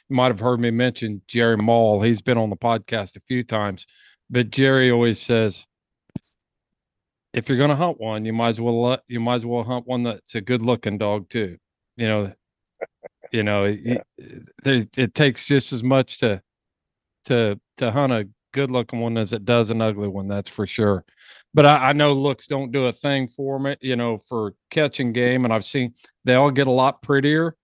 you 0.09 0.15
might 0.15 0.27
have 0.27 0.39
heard 0.39 0.59
me 0.59 0.69
mention 0.71 1.21
Jerry 1.27 1.57
Mall. 1.57 2.01
He's 2.01 2.21
been 2.21 2.37
on 2.37 2.49
the 2.49 2.57
podcast 2.57 3.15
a 3.15 3.21
few 3.21 3.43
times. 3.43 3.87
But 4.29 4.49
Jerry 4.49 4.91
always 4.91 5.21
says, 5.21 5.65
if 7.33 7.47
you're 7.47 7.57
going 7.57 7.69
to 7.69 7.75
hunt 7.75 7.99
one, 7.99 8.25
you 8.25 8.33
might 8.33 8.49
as 8.49 8.61
well 8.61 8.99
you 9.07 9.19
might 9.19 9.35
as 9.35 9.45
well 9.45 9.63
hunt 9.63 9.87
one 9.87 10.03
that's 10.03 10.35
a 10.35 10.41
good 10.41 10.61
looking 10.61 10.97
dog 10.97 11.29
too. 11.29 11.57
You 11.95 12.07
know, 12.07 12.33
you 13.31 13.43
know, 13.43 13.65
it, 13.65 14.01
it, 14.65 14.97
it 14.97 15.15
takes 15.15 15.45
just 15.45 15.71
as 15.71 15.81
much 15.81 16.19
to 16.19 16.41
to 17.25 17.59
to 17.77 17.91
hunt 17.91 18.13
a 18.13 18.27
good 18.53 18.71
looking 18.71 18.99
one 18.99 19.17
as 19.17 19.33
it 19.33 19.45
does 19.45 19.69
an 19.69 19.81
ugly 19.81 20.07
one. 20.07 20.27
That's 20.27 20.49
for 20.49 20.67
sure 20.67 21.05
but 21.55 21.65
I, 21.65 21.89
I 21.89 21.93
know 21.93 22.11
looks 22.11 22.47
don't 22.47 22.73
do 22.73 22.87
a 22.87 22.91
thing 22.91 23.29
for 23.29 23.57
me, 23.59 23.77
you 23.79 23.95
know, 23.95 24.21
for 24.27 24.53
catching 24.71 25.13
game. 25.13 25.45
And 25.45 25.53
I've 25.53 25.63
seen 25.63 25.93
they 26.25 26.35
all 26.35 26.51
get 26.51 26.67
a 26.67 26.71
lot 26.71 27.01
prettier 27.01 27.55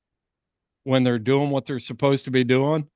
when 0.86 1.04
they're 1.04 1.20
doing 1.20 1.50
what 1.50 1.66
they're 1.66 1.80
supposed 1.80 2.24
to 2.26 2.32
be 2.32 2.46
doing. 2.46 2.88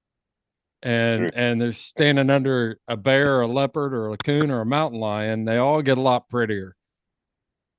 And 0.83 1.33
and 1.35 1.59
they're 1.61 1.73
standing 1.73 2.29
under 2.29 2.79
a 2.87 2.95
bear 2.95 3.37
or 3.37 3.41
a 3.41 3.47
leopard 3.47 3.93
or 3.93 4.13
a 4.13 4.17
coon 4.17 4.49
or 4.51 4.61
a 4.61 4.65
mountain 4.65 4.99
lion. 5.01 5.43
They 5.43 5.57
all 5.57 5.81
get 5.81 5.97
a 5.97 6.01
lot 6.01 6.29
prettier. 6.29 6.77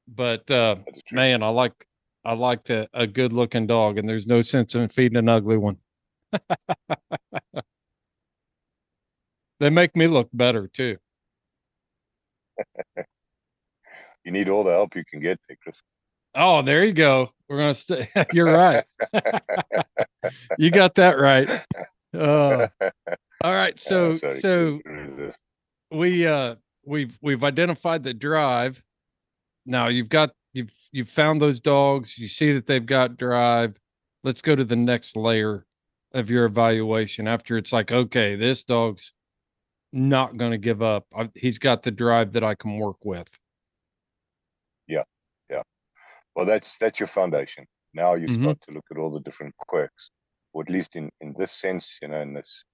But 0.09 0.51
uh 0.51 0.77
man, 1.11 1.43
I 1.43 1.49
like 1.49 1.73
I 2.25 2.35
like 2.35 2.65
the, 2.65 2.89
a 2.93 3.07
good 3.07 3.33
looking 3.33 3.67
dog, 3.69 3.99
and 3.99 4.09
there's 4.09 4.27
no 4.27 4.43
sense 4.43 4.75
in 4.75 4.89
feeding 4.89 5.17
an 5.17 5.29
ugly 5.29 5.57
one. 5.57 5.79
they 9.61 9.71
make 9.71 9.95
me 9.97 10.07
look 10.09 10.29
better 10.33 10.69
too. 10.69 10.99
You 14.25 14.33
need 14.33 14.49
all 14.49 14.65
the 14.65 14.73
help 14.73 14.97
you 14.97 15.05
can 15.09 15.21
get 15.21 15.39
Chris. 15.63 15.77
Oh, 16.35 16.61
there 16.61 16.85
you 16.85 16.93
go. 16.93 17.31
We're 17.49 17.59
gonna 17.59 17.75
stay. 17.75 18.11
You're 18.33 18.47
right. 18.47 18.85
you 20.59 20.71
got 20.71 20.97
that 20.97 21.19
right. 21.19 21.49
Uh, 22.13 22.69
all 23.43 23.53
right. 23.53 23.79
So 23.79 24.13
Uh, 24.13 24.31
so 24.33 24.81
we 25.91 26.27
uh 26.27 26.57
we've 26.85 27.17
we've 27.23 27.45
identified 27.45 28.03
the 28.03 28.13
drive. 28.13 28.83
Now 29.65 29.89
you've 29.89 30.09
got 30.09 30.33
you've 30.53 30.75
you've 30.93 31.09
found 31.09 31.41
those 31.41 31.61
dogs. 31.61 32.19
You 32.19 32.27
see 32.27 32.53
that 32.55 32.67
they've 32.67 32.85
got 32.85 33.17
drive. 33.17 33.79
Let's 34.25 34.43
go 34.43 34.57
to 34.57 34.65
the 34.65 34.77
next 34.77 35.17
layer 35.17 35.65
of 36.13 36.31
your 36.31 36.47
evaluation. 36.47 37.29
After 37.29 37.57
it's 37.57 37.73
like, 37.73 37.93
okay, 37.93 38.35
this 38.35 38.65
dog's 38.65 39.13
not 39.97 40.37
going 40.37 40.53
to 40.53 40.59
give 40.59 40.83
up. 40.83 41.07
I, 41.17 41.31
he's 41.35 41.59
got 41.59 41.83
the 41.83 41.91
drive 41.91 42.33
that 42.35 42.45
I 42.45 42.55
can 42.55 42.79
work 42.79 43.05
with. 43.05 43.29
Yeah, 44.87 45.05
yeah. 45.51 45.63
Well, 46.35 46.47
that's 46.47 46.79
that's 46.79 47.01
your 47.01 47.07
foundation. 47.09 47.67
Now 47.95 48.15
you 48.15 48.29
Mhm. 48.29 48.43
start 48.43 48.59
to 48.63 48.73
look 48.75 48.85
at 48.91 48.99
all 48.99 49.11
the 49.11 49.21
different 49.21 49.57
quirks, 49.57 50.11
or 50.53 50.63
at 50.63 50.71
least 50.71 50.97
in 50.97 51.11
in 51.21 51.35
this 51.39 51.53
sense, 51.53 51.99
you 52.03 52.09
know, 52.09 52.21
in 52.21 52.35
this 52.35 52.65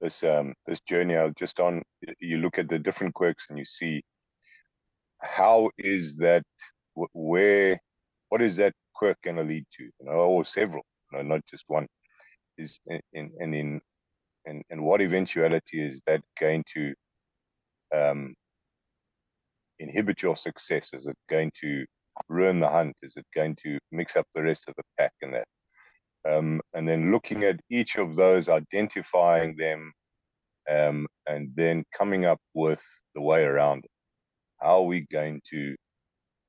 this 0.00 0.24
um 0.24 0.54
this 0.66 0.80
journey 0.82 1.16
I 1.16 1.24
was 1.24 1.34
just 1.38 1.60
on, 1.60 1.82
you 2.20 2.38
look 2.38 2.58
at 2.58 2.68
the 2.68 2.78
different 2.78 3.14
quirks 3.14 3.46
and 3.50 3.58
you 3.58 3.64
see 3.64 4.02
how 5.20 5.70
is 5.78 6.16
that 6.18 6.42
where 7.12 7.78
what 8.30 8.42
is 8.42 8.56
that 8.56 8.72
quirk 8.94 9.18
going 9.22 9.36
to 9.36 9.42
lead 9.44 9.64
to, 9.76 9.84
you 9.84 9.92
know, 10.06 10.12
or 10.12 10.44
several, 10.44 10.82
you 11.12 11.18
know, 11.18 11.24
not 11.24 11.46
just 11.46 11.64
one. 11.68 11.86
Is 12.58 12.80
in 12.86 13.00
in 13.12 13.32
and 13.40 13.54
in 13.54 13.80
and 14.48 14.62
and 14.70 14.82
what 14.82 15.00
eventuality 15.00 15.84
is 15.86 16.00
that 16.06 16.22
going 16.40 16.64
to 16.74 16.94
um 17.94 18.34
inhibit 19.78 20.22
your 20.22 20.36
success? 20.36 20.92
Is 20.92 21.06
it 21.06 21.16
going 21.30 21.52
to 21.60 21.84
ruin 22.28 22.60
the 22.60 22.68
hunt? 22.68 22.96
Is 23.02 23.16
it 23.16 23.26
going 23.34 23.56
to 23.62 23.78
mix 23.92 24.16
up 24.16 24.26
the 24.34 24.42
rest 24.42 24.68
of 24.68 24.74
the 24.76 24.82
pack 24.98 25.12
and 25.22 25.34
that? 25.34 25.46
um, 26.28 26.60
and 26.74 26.88
then 26.88 27.12
looking 27.12 27.44
at 27.44 27.60
each 27.70 27.96
of 27.96 28.16
those, 28.16 28.48
identifying 28.48 29.56
them, 29.56 29.92
um, 30.70 31.06
and 31.26 31.50
then 31.54 31.84
coming 31.96 32.24
up 32.24 32.40
with 32.54 32.82
the 33.14 33.20
way 33.20 33.44
around 33.44 33.84
it. 33.84 33.90
How 34.60 34.80
are 34.80 34.86
we 34.86 35.06
going 35.12 35.40
to 35.50 35.76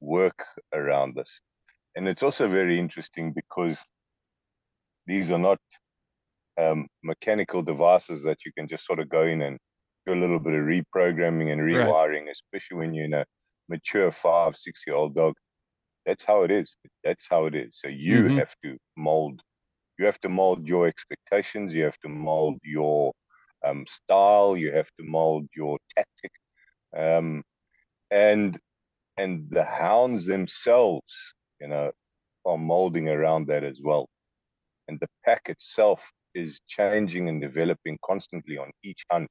work 0.01 0.45
around 0.73 1.15
this? 1.15 1.39
And 1.95 2.07
it's 2.07 2.23
also 2.23 2.47
very 2.47 2.79
interesting 2.79 3.33
because 3.33 3.79
these 5.05 5.31
are 5.31 5.39
not 5.39 5.59
um, 6.59 6.87
mechanical 7.03 7.61
devices 7.61 8.23
that 8.23 8.45
you 8.45 8.51
can 8.57 8.67
just 8.67 8.85
sort 8.85 8.99
of 8.99 9.09
go 9.09 9.23
in 9.23 9.41
and 9.41 9.57
do 10.05 10.13
a 10.13 10.19
little 10.19 10.39
bit 10.39 10.53
of 10.53 10.65
reprogramming 10.65 11.51
and 11.51 11.61
rewiring, 11.61 12.25
right. 12.25 12.31
especially 12.31 12.77
when 12.77 12.93
you're 12.93 13.05
in 13.05 13.13
a 13.13 13.25
mature 13.69 14.11
five, 14.11 14.55
six 14.55 14.83
year 14.85 14.95
old 14.95 15.15
dog. 15.15 15.33
That's 16.05 16.23
how 16.23 16.43
it 16.43 16.51
is. 16.51 16.77
That's 17.03 17.27
how 17.29 17.45
it 17.45 17.55
is. 17.55 17.79
So 17.79 17.87
you 17.87 18.15
mm-hmm. 18.17 18.37
have 18.37 18.53
to 18.63 18.77
mold. 18.97 19.41
You 19.97 20.05
have 20.05 20.19
to 20.21 20.29
mold 20.29 20.67
your 20.67 20.87
expectations. 20.87 21.75
You 21.75 21.83
have 21.83 21.99
to 21.99 22.09
mold 22.09 22.57
your 22.63 23.13
um, 23.65 23.85
style. 23.87 24.57
You 24.57 24.71
have 24.73 24.89
to 24.99 25.05
mold 25.05 25.47
your 25.55 25.77
tactic, 25.95 26.31
um, 26.97 27.43
and 28.09 28.57
and 29.17 29.47
the 29.49 29.65
hounds 29.65 30.25
themselves, 30.25 31.13
you 31.59 31.67
know, 31.67 31.91
are 32.45 32.57
molding 32.57 33.09
around 33.09 33.47
that 33.47 33.63
as 33.65 33.81
well. 33.83 34.07
And 34.87 34.97
the 34.99 35.07
pack 35.25 35.49
itself 35.49 36.09
is 36.35 36.59
changing 36.67 37.29
and 37.29 37.41
developing 37.41 37.97
constantly 38.03 38.57
on 38.57 38.71
each 38.83 39.03
hunt. 39.11 39.29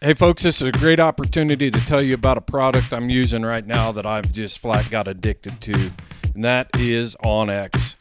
Hey, 0.00 0.14
folks, 0.14 0.42
this 0.42 0.60
is 0.60 0.68
a 0.68 0.72
great 0.72 1.00
opportunity 1.00 1.70
to 1.70 1.80
tell 1.86 2.02
you 2.02 2.14
about 2.14 2.36
a 2.36 2.42
product 2.42 2.92
I'm 2.92 3.08
using 3.08 3.42
right 3.42 3.66
now 3.66 3.92
that 3.92 4.04
I've 4.04 4.30
just 4.30 4.58
flat 4.58 4.90
got 4.90 5.08
addicted 5.08 5.60
to, 5.62 5.90
and 6.34 6.44
that 6.44 6.68
is 6.78 7.16
onX. 7.24 7.96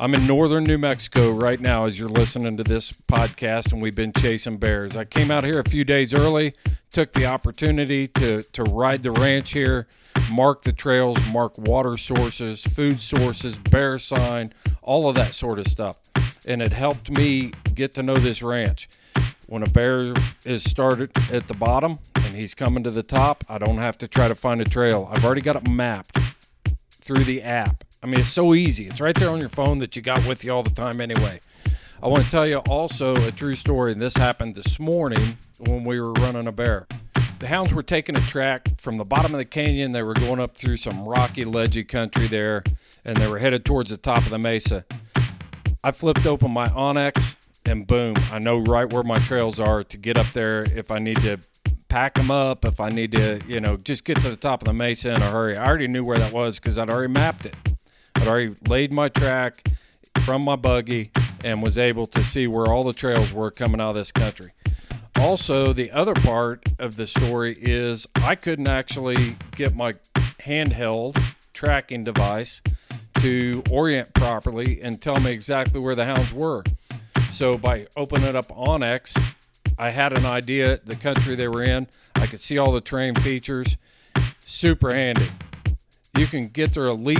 I'm 0.00 0.14
in 0.14 0.28
northern 0.28 0.62
New 0.62 0.78
Mexico 0.78 1.30
right 1.30 1.60
now 1.60 1.84
as 1.84 1.98
you're 1.98 2.08
listening 2.08 2.56
to 2.56 2.62
this 2.62 2.92
podcast, 2.92 3.72
and 3.72 3.82
we've 3.82 3.96
been 3.96 4.12
chasing 4.12 4.56
bears. 4.56 4.96
I 4.96 5.04
came 5.04 5.32
out 5.32 5.42
here 5.42 5.58
a 5.58 5.68
few 5.68 5.84
days 5.84 6.14
early, 6.14 6.54
took 6.92 7.12
the 7.12 7.26
opportunity 7.26 8.06
to, 8.06 8.42
to 8.42 8.62
ride 8.62 9.02
the 9.02 9.10
ranch 9.10 9.52
here, 9.52 9.88
mark 10.30 10.62
the 10.62 10.72
trails, 10.72 11.18
mark 11.32 11.58
water 11.58 11.96
sources, 11.96 12.62
food 12.62 13.00
sources, 13.00 13.56
bear 13.56 13.98
sign, 13.98 14.52
all 14.82 15.08
of 15.08 15.16
that 15.16 15.34
sort 15.34 15.58
of 15.58 15.66
stuff. 15.66 15.98
And 16.48 16.60
it 16.60 16.72
helped 16.72 17.10
me 17.10 17.52
get 17.74 17.94
to 17.94 18.02
know 18.02 18.16
this 18.16 18.42
ranch 18.42 18.88
when 19.48 19.62
a 19.62 19.70
bear 19.70 20.12
is 20.44 20.62
started 20.62 21.10
at 21.32 21.48
the 21.48 21.54
bottom 21.54 21.98
and 22.16 22.34
he's 22.34 22.54
coming 22.54 22.84
to 22.84 22.90
the 22.90 23.02
top, 23.02 23.44
I 23.48 23.56
don't 23.56 23.78
have 23.78 23.96
to 23.98 24.08
try 24.08 24.28
to 24.28 24.34
find 24.34 24.60
a 24.60 24.64
trail. 24.64 25.08
I've 25.10 25.24
already 25.24 25.40
got 25.40 25.56
it 25.56 25.68
mapped 25.68 26.18
through 26.90 27.24
the 27.24 27.42
app. 27.42 27.82
I 28.02 28.06
mean, 28.06 28.20
it's 28.20 28.28
so 28.28 28.54
easy. 28.54 28.86
It's 28.86 29.00
right 29.00 29.14
there 29.14 29.30
on 29.30 29.40
your 29.40 29.48
phone 29.48 29.78
that 29.78 29.96
you 29.96 30.02
got 30.02 30.24
with 30.26 30.44
you 30.44 30.52
all 30.52 30.62
the 30.62 30.70
time 30.70 31.00
anyway. 31.00 31.40
I 32.02 32.08
want 32.08 32.24
to 32.24 32.30
tell 32.30 32.46
you 32.46 32.58
also 32.68 33.14
a 33.26 33.32
true 33.32 33.54
story, 33.56 33.92
and 33.92 34.00
this 34.00 34.16
happened 34.16 34.54
this 34.54 34.78
morning 34.78 35.36
when 35.60 35.82
we 35.82 35.98
were 35.98 36.12
running 36.12 36.46
a 36.46 36.52
bear. 36.52 36.86
The 37.40 37.48
hounds 37.48 37.72
were 37.72 37.82
taking 37.82 38.16
a 38.16 38.20
track 38.20 38.68
from 38.78 38.98
the 38.98 39.04
bottom 39.04 39.34
of 39.34 39.38
the 39.38 39.44
canyon. 39.44 39.92
They 39.92 40.02
were 40.02 40.14
going 40.14 40.40
up 40.40 40.56
through 40.56 40.76
some 40.76 41.08
rocky, 41.08 41.44
ledgy 41.44 41.84
country 41.84 42.26
there, 42.26 42.62
and 43.04 43.16
they 43.16 43.26
were 43.26 43.38
headed 43.38 43.64
towards 43.64 43.90
the 43.90 43.96
top 43.96 44.18
of 44.18 44.30
the 44.30 44.38
mesa. 44.38 44.84
I 45.84 45.92
flipped 45.92 46.26
open 46.26 46.50
my 46.50 46.66
onX 46.68 47.36
and 47.64 47.86
boom, 47.86 48.14
I 48.32 48.38
know 48.38 48.58
right 48.58 48.90
where 48.92 49.02
my 49.02 49.18
trails 49.18 49.60
are 49.60 49.84
to 49.84 49.96
get 49.96 50.18
up 50.18 50.26
there 50.32 50.62
if 50.74 50.90
I 50.90 50.98
need 50.98 51.20
to 51.22 51.38
pack 51.88 52.14
them 52.14 52.30
up, 52.30 52.64
if 52.64 52.80
I 52.80 52.88
need 52.88 53.12
to, 53.12 53.40
you 53.46 53.60
know, 53.60 53.76
just 53.76 54.04
get 54.04 54.20
to 54.22 54.30
the 54.30 54.36
top 54.36 54.62
of 54.62 54.66
the 54.66 54.72
mesa 54.74 55.12
in 55.12 55.22
a 55.22 55.30
hurry. 55.30 55.56
I 55.56 55.66
already 55.66 55.88
knew 55.88 56.02
where 56.02 56.18
that 56.18 56.32
was 56.32 56.58
because 56.58 56.78
I'd 56.78 56.90
already 56.90 57.12
mapped 57.12 57.46
it. 57.46 57.56
I'd 58.16 58.26
already 58.26 58.54
laid 58.68 58.92
my 58.92 59.08
track 59.08 59.68
from 60.22 60.44
my 60.44 60.56
buggy 60.56 61.12
and 61.44 61.62
was 61.62 61.78
able 61.78 62.06
to 62.08 62.24
see 62.24 62.46
where 62.46 62.66
all 62.66 62.84
the 62.84 62.92
trails 62.92 63.32
were 63.32 63.50
coming 63.50 63.80
out 63.80 63.90
of 63.90 63.94
this 63.94 64.12
country. 64.12 64.52
Also, 65.16 65.72
the 65.72 65.90
other 65.90 66.14
part 66.14 66.64
of 66.78 66.96
the 66.96 67.06
story 67.06 67.56
is 67.60 68.06
I 68.16 68.34
couldn't 68.34 68.68
actually 68.68 69.36
get 69.56 69.74
my 69.74 69.92
handheld 70.40 71.22
tracking 71.52 72.04
device 72.04 72.62
to 73.20 73.62
orient 73.70 74.12
properly 74.14 74.80
and 74.82 75.00
tell 75.00 75.18
me 75.20 75.30
exactly 75.30 75.80
where 75.80 75.94
the 75.94 76.04
hounds 76.04 76.32
were. 76.32 76.62
So 77.32 77.58
by 77.58 77.86
opening 77.96 78.34
up 78.34 78.48
onX, 78.48 79.16
I 79.78 79.90
had 79.90 80.16
an 80.16 80.26
idea 80.26 80.80
the 80.84 80.96
country 80.96 81.36
they 81.36 81.48
were 81.48 81.62
in. 81.62 81.86
I 82.16 82.26
could 82.26 82.40
see 82.40 82.58
all 82.58 82.72
the 82.72 82.80
terrain 82.80 83.14
features. 83.14 83.76
Super 84.40 84.92
handy. 84.92 85.28
You 86.16 86.26
can 86.26 86.48
get 86.48 86.72
their 86.72 86.86
elite 86.86 87.18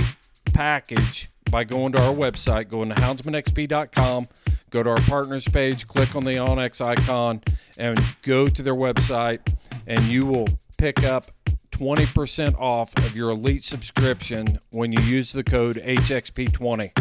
package 0.53 1.29
by 1.49 1.63
going 1.63 1.93
to 1.93 2.01
our 2.01 2.13
website, 2.13 2.69
going 2.69 2.89
to 2.89 2.95
houndsmanxp.com, 2.95 4.27
go 4.69 4.83
to 4.83 4.89
our 4.89 5.01
partners 5.01 5.45
page, 5.45 5.87
click 5.87 6.15
on 6.15 6.23
the 6.23 6.31
onX 6.31 6.81
icon, 6.81 7.41
and 7.77 7.99
go 8.23 8.45
to 8.45 8.61
their 8.61 8.75
website, 8.75 9.39
and 9.87 10.03
you 10.03 10.25
will 10.25 10.47
pick 10.77 11.03
up 11.03 11.31
20% 11.79 12.59
off 12.59 12.95
of 12.97 13.15
your 13.15 13.29
elite 13.29 13.63
subscription 13.63 14.59
when 14.71 14.91
you 14.91 15.01
use 15.01 15.31
the 15.31 15.43
code 15.43 15.77
HXP20. 15.77 16.91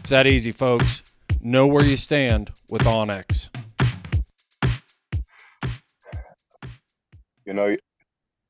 It's 0.00 0.10
that 0.10 0.26
easy, 0.26 0.52
folks 0.52 1.02
know 1.42 1.66
where 1.66 1.84
you 1.84 1.96
stand 1.96 2.50
with 2.70 2.82
onX. 2.82 3.48
You 7.44 7.52
know, 7.52 7.76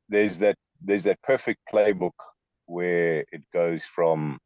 there's 0.09 0.38
that 0.40 0.57
there's 0.83 1.05
that 1.05 1.20
perfect 1.22 1.61
playbook 1.72 2.12
where 2.66 3.25
it 3.33 3.42
goes 3.53 3.83
from 3.85 4.38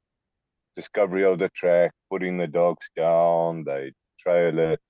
discovery 0.76 1.24
of 1.24 1.38
the 1.38 1.48
track, 1.50 1.92
putting 2.10 2.36
the 2.36 2.46
dogs 2.46 2.88
down, 2.96 3.64
they 3.64 3.92
trail 4.20 4.58
it, 4.58 4.80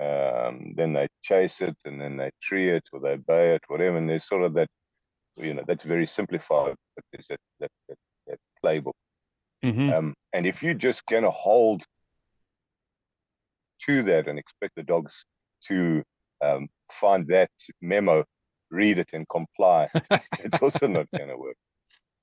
um, 0.00 0.74
then 0.76 0.92
they 0.92 1.06
chase 1.22 1.60
it, 1.62 1.76
and 1.84 2.00
then 2.00 2.16
they 2.16 2.30
tree 2.42 2.70
it 2.70 2.82
or 2.92 3.00
they 3.00 3.16
bay 3.16 3.54
it, 3.54 3.62
whatever. 3.68 3.96
And 3.96 4.10
there's 4.10 4.26
sort 4.28 4.42
of 4.42 4.54
that, 4.54 4.68
you 5.36 5.54
know, 5.54 5.62
that's 5.66 5.84
very 5.84 6.06
simplified, 6.06 6.74
but 6.96 7.04
there's 7.12 7.28
that 7.28 7.40
that, 7.60 7.70
that, 7.88 7.98
that 8.26 8.38
playbook. 8.64 8.92
Mm-hmm. 9.64 9.92
Um, 9.92 10.14
and 10.32 10.46
if 10.46 10.62
you're 10.62 10.74
just 10.74 11.06
going 11.06 11.22
to 11.22 11.30
hold 11.30 11.82
to 13.86 14.02
that 14.02 14.28
and 14.28 14.38
expect 14.38 14.74
the 14.76 14.82
dogs 14.82 15.24
to 15.68 16.02
um, 16.44 16.68
find 16.90 17.26
that 17.28 17.50
memo, 17.80 18.24
read 18.70 18.98
it, 18.98 19.10
and 19.12 19.28
comply. 19.28 19.88
it's 20.10 20.60
also 20.62 20.86
not 20.86 21.06
going 21.16 21.28
to 21.28 21.36
work. 21.36 21.56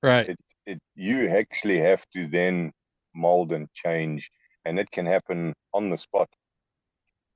Right. 0.02 0.28
It, 0.30 0.38
it, 0.66 0.78
you 0.94 1.28
actually 1.28 1.78
have 1.78 2.04
to 2.14 2.26
then 2.26 2.72
mold 3.14 3.52
and 3.52 3.68
change, 3.74 4.30
and 4.64 4.78
it 4.78 4.90
can 4.90 5.06
happen 5.06 5.54
on 5.74 5.90
the 5.90 5.96
spot. 5.96 6.28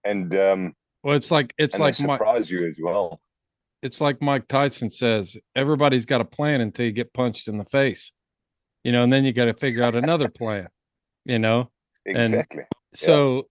And 0.04 0.34
um, 0.36 0.74
well, 1.02 1.16
it's 1.16 1.30
like 1.30 1.52
it's 1.58 1.78
like 1.78 1.94
surprise 1.94 2.50
you 2.50 2.66
as 2.66 2.78
well. 2.82 3.20
It's 3.82 4.00
like 4.00 4.20
Mike 4.22 4.48
Tyson 4.48 4.90
says: 4.90 5.36
everybody's 5.54 6.06
got 6.06 6.20
a 6.20 6.24
plan 6.24 6.60
until 6.60 6.86
you 6.86 6.92
get 6.92 7.12
punched 7.12 7.48
in 7.48 7.58
the 7.58 7.64
face, 7.64 8.12
you 8.84 8.92
know, 8.92 9.02
and 9.02 9.12
then 9.12 9.24
you 9.24 9.32
got 9.32 9.46
to 9.46 9.54
figure 9.54 9.82
out 9.82 9.94
another 9.94 10.28
plan, 10.28 10.68
you 11.24 11.38
know. 11.38 11.70
Exactly. 12.04 12.60
And 12.60 12.68
so 12.94 13.48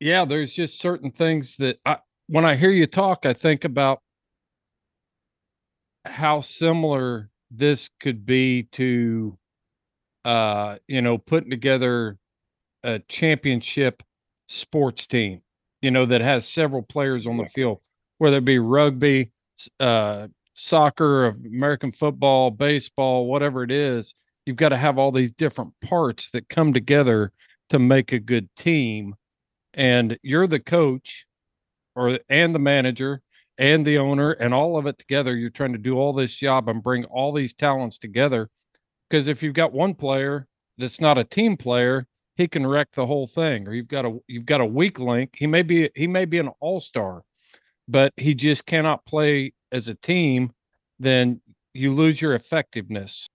yeah, 0.00 0.24
there's 0.24 0.52
just 0.52 0.80
certain 0.80 1.10
things 1.10 1.56
that 1.56 1.78
I, 1.84 1.98
when 2.28 2.44
I 2.44 2.56
hear 2.56 2.70
you 2.70 2.86
talk, 2.86 3.26
I 3.26 3.32
think 3.32 3.64
about 3.64 4.00
how 6.04 6.40
similar 6.40 7.30
this 7.50 7.90
could 8.00 8.24
be 8.24 8.64
to, 8.72 9.36
uh, 10.24 10.76
you 10.86 11.02
know, 11.02 11.18
putting 11.18 11.50
together 11.50 12.18
a 12.84 13.00
championship 13.08 14.02
sports 14.48 15.06
team, 15.06 15.42
you 15.82 15.90
know, 15.90 16.06
that 16.06 16.20
has 16.20 16.46
several 16.46 16.82
players 16.82 17.26
on 17.26 17.36
the 17.36 17.46
field, 17.46 17.80
whether 18.18 18.38
it 18.38 18.44
be 18.44 18.58
rugby, 18.58 19.30
uh, 19.80 20.28
soccer, 20.54 21.36
American 21.46 21.92
football, 21.92 22.50
baseball, 22.50 23.26
whatever 23.26 23.62
it 23.62 23.70
is. 23.70 24.14
You've 24.44 24.56
got 24.56 24.70
to 24.70 24.76
have 24.76 24.98
all 24.98 25.12
these 25.12 25.30
different 25.30 25.72
parts 25.82 26.30
that 26.30 26.48
come 26.48 26.72
together 26.72 27.32
to 27.70 27.78
make 27.78 28.12
a 28.12 28.18
good 28.18 28.48
team 28.56 29.14
and 29.74 30.18
you're 30.22 30.46
the 30.46 30.60
coach 30.60 31.26
or 31.94 32.18
and 32.28 32.54
the 32.54 32.58
manager 32.58 33.22
and 33.58 33.86
the 33.86 33.98
owner 33.98 34.32
and 34.32 34.54
all 34.54 34.76
of 34.76 34.86
it 34.86 34.98
together 34.98 35.36
you're 35.36 35.50
trying 35.50 35.72
to 35.72 35.78
do 35.78 35.96
all 35.96 36.12
this 36.12 36.34
job 36.34 36.68
and 36.68 36.82
bring 36.82 37.04
all 37.06 37.32
these 37.32 37.52
talents 37.52 37.98
together 37.98 38.48
because 39.08 39.26
if 39.28 39.42
you've 39.42 39.54
got 39.54 39.72
one 39.72 39.94
player 39.94 40.46
that's 40.78 41.00
not 41.00 41.18
a 41.18 41.24
team 41.24 41.56
player 41.56 42.06
he 42.36 42.48
can 42.48 42.66
wreck 42.66 42.88
the 42.94 43.06
whole 43.06 43.26
thing 43.26 43.66
or 43.66 43.74
you've 43.74 43.88
got 43.88 44.04
a 44.04 44.18
you've 44.26 44.46
got 44.46 44.60
a 44.60 44.66
weak 44.66 44.98
link 44.98 45.34
he 45.36 45.46
may 45.46 45.62
be 45.62 45.90
he 45.94 46.06
may 46.06 46.24
be 46.24 46.38
an 46.38 46.48
all-star 46.60 47.22
but 47.88 48.12
he 48.16 48.34
just 48.34 48.66
cannot 48.66 49.04
play 49.06 49.52
as 49.72 49.88
a 49.88 49.94
team 49.94 50.52
then 51.00 51.40
you 51.74 51.94
lose 51.94 52.20
your 52.20 52.34
effectiveness 52.34 53.28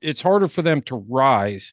it's 0.00 0.20
harder 0.20 0.48
for 0.48 0.62
them 0.62 0.82
to 0.82 0.96
rise 1.08 1.72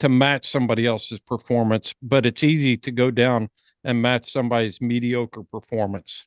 to 0.00 0.08
match 0.08 0.48
somebody 0.48 0.86
else's 0.86 1.20
performance, 1.20 1.94
but 2.02 2.26
it's 2.26 2.42
easy 2.42 2.76
to 2.76 2.90
go 2.90 3.10
down 3.10 3.48
and 3.84 4.02
match 4.02 4.32
somebody's 4.32 4.80
mediocre 4.80 5.42
performance, 5.44 6.24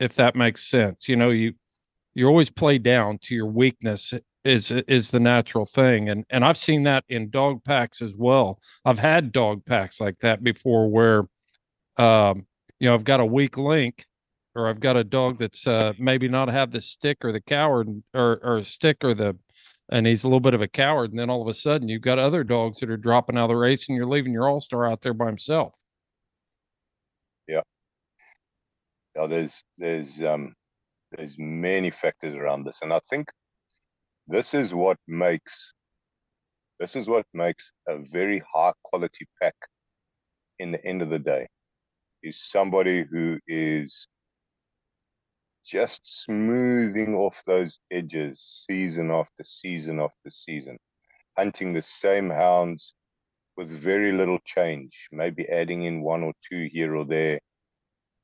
if 0.00 0.14
that 0.14 0.34
makes 0.34 0.68
sense. 0.70 1.08
You 1.08 1.16
know, 1.16 1.30
you 1.30 1.52
you 2.14 2.26
always 2.26 2.50
play 2.50 2.78
down 2.78 3.18
to 3.22 3.34
your 3.34 3.46
weakness 3.46 4.14
is 4.44 4.70
is 4.72 5.10
the 5.10 5.20
natural 5.20 5.66
thing 5.66 6.08
and 6.08 6.24
and 6.30 6.44
I've 6.44 6.56
seen 6.56 6.84
that 6.84 7.04
in 7.08 7.28
dog 7.28 7.62
packs 7.64 8.00
as 8.00 8.12
well. 8.16 8.60
I've 8.84 8.98
had 8.98 9.32
dog 9.32 9.64
packs 9.66 10.00
like 10.00 10.18
that 10.20 10.42
before 10.42 10.88
where 10.88 11.24
um 11.98 12.46
you 12.80 12.88
know 12.88 12.94
I've 12.94 13.04
got 13.04 13.20
a 13.20 13.26
weak 13.26 13.58
link 13.58 14.04
or 14.54 14.68
I've 14.68 14.80
got 14.80 14.96
a 14.96 15.04
dog 15.04 15.38
that's 15.38 15.66
uh 15.66 15.92
maybe 15.98 16.28
not 16.28 16.48
have 16.48 16.70
the 16.70 16.80
stick 16.80 17.18
or 17.22 17.32
the 17.32 17.40
coward 17.40 18.02
or 18.14 18.40
or 18.42 18.64
stick 18.64 18.98
or 19.02 19.14
the 19.14 19.36
and 19.90 20.06
he's 20.06 20.24
a 20.24 20.26
little 20.26 20.40
bit 20.40 20.54
of 20.54 20.60
a 20.62 20.68
coward 20.68 21.10
and 21.10 21.18
then 21.18 21.30
all 21.30 21.42
of 21.42 21.48
a 21.48 21.54
sudden 21.54 21.88
you've 21.88 22.02
got 22.02 22.18
other 22.18 22.44
dogs 22.44 22.78
that 22.78 22.90
are 22.90 22.96
dropping 22.96 23.36
out 23.36 23.44
of 23.44 23.48
the 23.50 23.56
race 23.56 23.88
and 23.88 23.96
you're 23.96 24.06
leaving 24.06 24.32
your 24.32 24.48
all-star 24.48 24.86
out 24.86 25.00
there 25.00 25.14
by 25.14 25.26
himself. 25.26 25.74
Yeah. 27.46 27.62
Yeah, 29.16 29.26
there's 29.26 29.64
there's 29.78 30.22
um 30.22 30.54
there's 31.12 31.36
many 31.38 31.90
factors 31.90 32.34
around 32.34 32.64
this 32.64 32.82
and 32.82 32.92
I 32.92 33.00
think 33.10 33.28
this 34.26 34.52
is 34.54 34.74
what 34.74 34.98
makes 35.06 35.72
this 36.78 36.94
is 36.94 37.08
what 37.08 37.26
makes 37.34 37.72
a 37.88 37.98
very 37.98 38.42
high 38.54 38.72
quality 38.84 39.26
pack 39.40 39.54
in 40.58 40.72
the 40.72 40.84
end 40.84 41.02
of 41.02 41.10
the 41.10 41.18
day 41.18 41.46
is 42.22 42.42
somebody 42.42 43.04
who 43.10 43.38
is 43.46 44.06
just 45.68 46.24
smoothing 46.24 47.14
off 47.14 47.42
those 47.46 47.78
edges 47.90 48.40
season 48.66 49.10
after 49.10 49.44
season 49.44 50.00
after 50.00 50.30
season 50.30 50.78
hunting 51.36 51.74
the 51.74 51.82
same 51.82 52.30
hounds 52.30 52.94
with 53.56 53.68
very 53.68 54.12
little 54.12 54.38
change 54.46 55.08
maybe 55.12 55.46
adding 55.48 55.84
in 55.84 56.00
one 56.00 56.22
or 56.22 56.32
two 56.48 56.68
here 56.72 56.96
or 56.96 57.04
there 57.04 57.38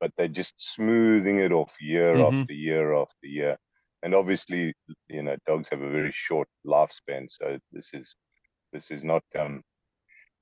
but 0.00 0.10
they're 0.16 0.28
just 0.28 0.54
smoothing 0.58 1.38
it 1.38 1.52
off 1.52 1.74
year 1.80 2.14
mm-hmm. 2.14 2.40
after 2.40 2.54
year 2.54 2.94
after 2.94 3.26
year 3.26 3.56
and 4.02 4.14
obviously 4.14 4.72
you 5.08 5.22
know 5.22 5.36
dogs 5.46 5.68
have 5.68 5.82
a 5.82 5.90
very 5.90 6.12
short 6.12 6.48
lifespan 6.66 7.26
so 7.28 7.58
this 7.72 7.92
is 7.92 8.16
this 8.72 8.90
is 8.90 9.04
not 9.04 9.22
um 9.38 9.62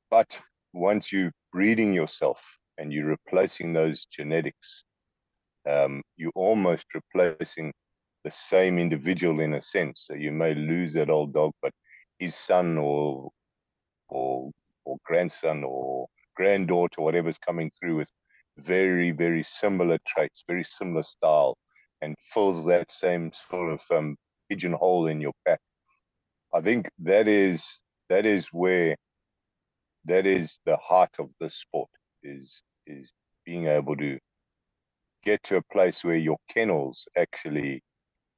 but 0.08 0.40
once 0.72 1.12
you're 1.12 1.32
breeding 1.52 1.92
yourself 1.92 2.40
and 2.78 2.92
you're 2.92 3.06
replacing 3.06 3.72
those 3.72 4.06
genetics 4.06 4.84
um 5.68 6.02
you're 6.16 6.32
almost 6.34 6.86
replacing 6.94 7.72
the 8.24 8.30
same 8.30 8.78
individual 8.78 9.40
in 9.40 9.54
a 9.54 9.60
sense 9.60 10.04
so 10.06 10.14
you 10.14 10.32
may 10.32 10.54
lose 10.54 10.92
that 10.92 11.10
old 11.10 11.32
dog 11.32 11.52
but 11.62 11.72
his 12.18 12.34
son 12.34 12.78
or 12.78 13.30
or 14.08 14.50
or 14.84 14.96
grandson 15.04 15.64
or 15.64 16.06
granddaughter 16.36 17.00
whatever's 17.00 17.38
coming 17.38 17.70
through 17.70 17.96
with 17.96 18.10
very 18.58 19.10
very 19.10 19.42
similar 19.42 19.98
traits 20.06 20.44
very 20.46 20.64
similar 20.64 21.02
style 21.02 21.56
and 22.02 22.16
fills 22.18 22.66
that 22.66 22.92
same 22.92 23.32
sort 23.32 23.72
of 23.72 23.80
um, 23.96 24.16
pigeonhole 24.50 25.06
in 25.06 25.20
your 25.20 25.32
pack. 25.46 25.60
I 26.52 26.60
think 26.60 26.90
that 26.98 27.28
is 27.28 27.78
that 28.10 28.26
is 28.26 28.48
where 28.48 28.96
that 30.04 30.26
is 30.26 30.58
the 30.66 30.76
heart 30.76 31.14
of 31.18 31.30
the 31.40 31.48
sport 31.48 31.88
is 32.22 32.62
is 32.86 33.10
being 33.46 33.68
able 33.68 33.96
to 33.96 34.18
get 35.24 35.42
to 35.44 35.56
a 35.56 35.62
place 35.72 36.04
where 36.04 36.16
your 36.16 36.38
kennels 36.48 37.06
actually 37.16 37.82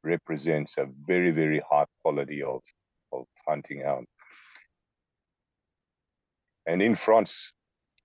represents 0.03 0.77
a 0.79 0.87
very 1.07 1.31
very 1.31 1.61
high 1.71 1.87
quality 2.03 2.43
of 2.43 2.63
of 3.13 3.25
hunting 3.47 3.81
hound. 3.81 4.07
And 6.67 6.83
in 6.83 6.95
France, 6.95 7.53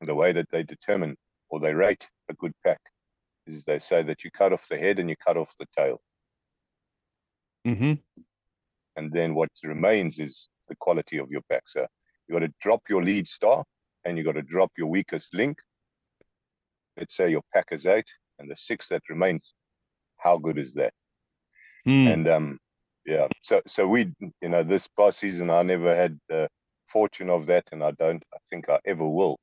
the 0.02 0.16
way 0.16 0.32
that 0.34 0.50
they 0.52 0.64
determine 0.64 1.16
or 1.50 1.60
they 1.60 1.74
rate 1.74 2.08
a 2.30 2.34
good 2.34 2.54
pack 2.66 2.80
is 3.48 3.64
they 3.64 3.80
say 3.80 4.04
that 4.04 4.24
you 4.24 4.32
cut 4.32 4.54
off 4.54 4.68
the 4.70 4.78
head 4.78 5.00
and 5.00 5.10
you 5.10 5.16
cut 5.26 5.38
off 5.38 5.54
the 5.60 5.66
tail. 5.78 6.00
Mm-hmm. 7.66 7.94
And 8.96 9.12
then 9.12 9.34
what 9.34 9.50
remains 9.64 10.20
is 10.20 10.50
the 10.68 10.76
quality 10.76 11.18
of 11.18 11.32
your 11.32 11.42
pack. 11.50 11.64
So 11.68 11.88
you 12.28 12.34
got 12.34 12.46
to 12.46 12.54
drop 12.62 12.82
your 12.90 13.04
lead 13.04 13.28
star 13.28 13.64
and 14.06 14.18
you 14.18 14.24
got 14.24 14.34
to 14.34 14.42
drop 14.42 14.72
your 14.78 14.88
weakest 14.88 15.34
link. 15.34 15.58
Let's 16.98 17.16
say 17.16 17.32
your 17.32 17.42
pack 17.54 17.68
is 17.72 17.86
eight 17.86 18.10
and 18.40 18.50
the 18.50 18.56
six 18.56 18.88
that 18.90 19.04
remains, 19.10 19.54
how 20.18 20.38
good 20.38 20.58
is 20.58 20.74
that? 20.74 20.94
Mm. 21.88 22.14
And 22.14 22.28
um, 22.28 22.60
yeah, 23.06 23.28
so 23.44 23.62
so 23.68 23.88
we, 23.88 24.12
you 24.42 24.50
know, 24.50 24.64
this 24.64 24.88
past 24.88 25.20
season 25.20 25.50
I 25.50 25.62
never 25.64 25.96
had 25.96 26.20
the 26.30 26.48
fortune 26.88 27.30
of 27.30 27.46
that, 27.48 27.66
and 27.72 27.84
I 27.84 27.92
don't, 27.92 28.24
I 28.34 28.38
think 28.50 28.70
I 28.70 28.80
ever 28.86 29.08
will, 29.08 29.38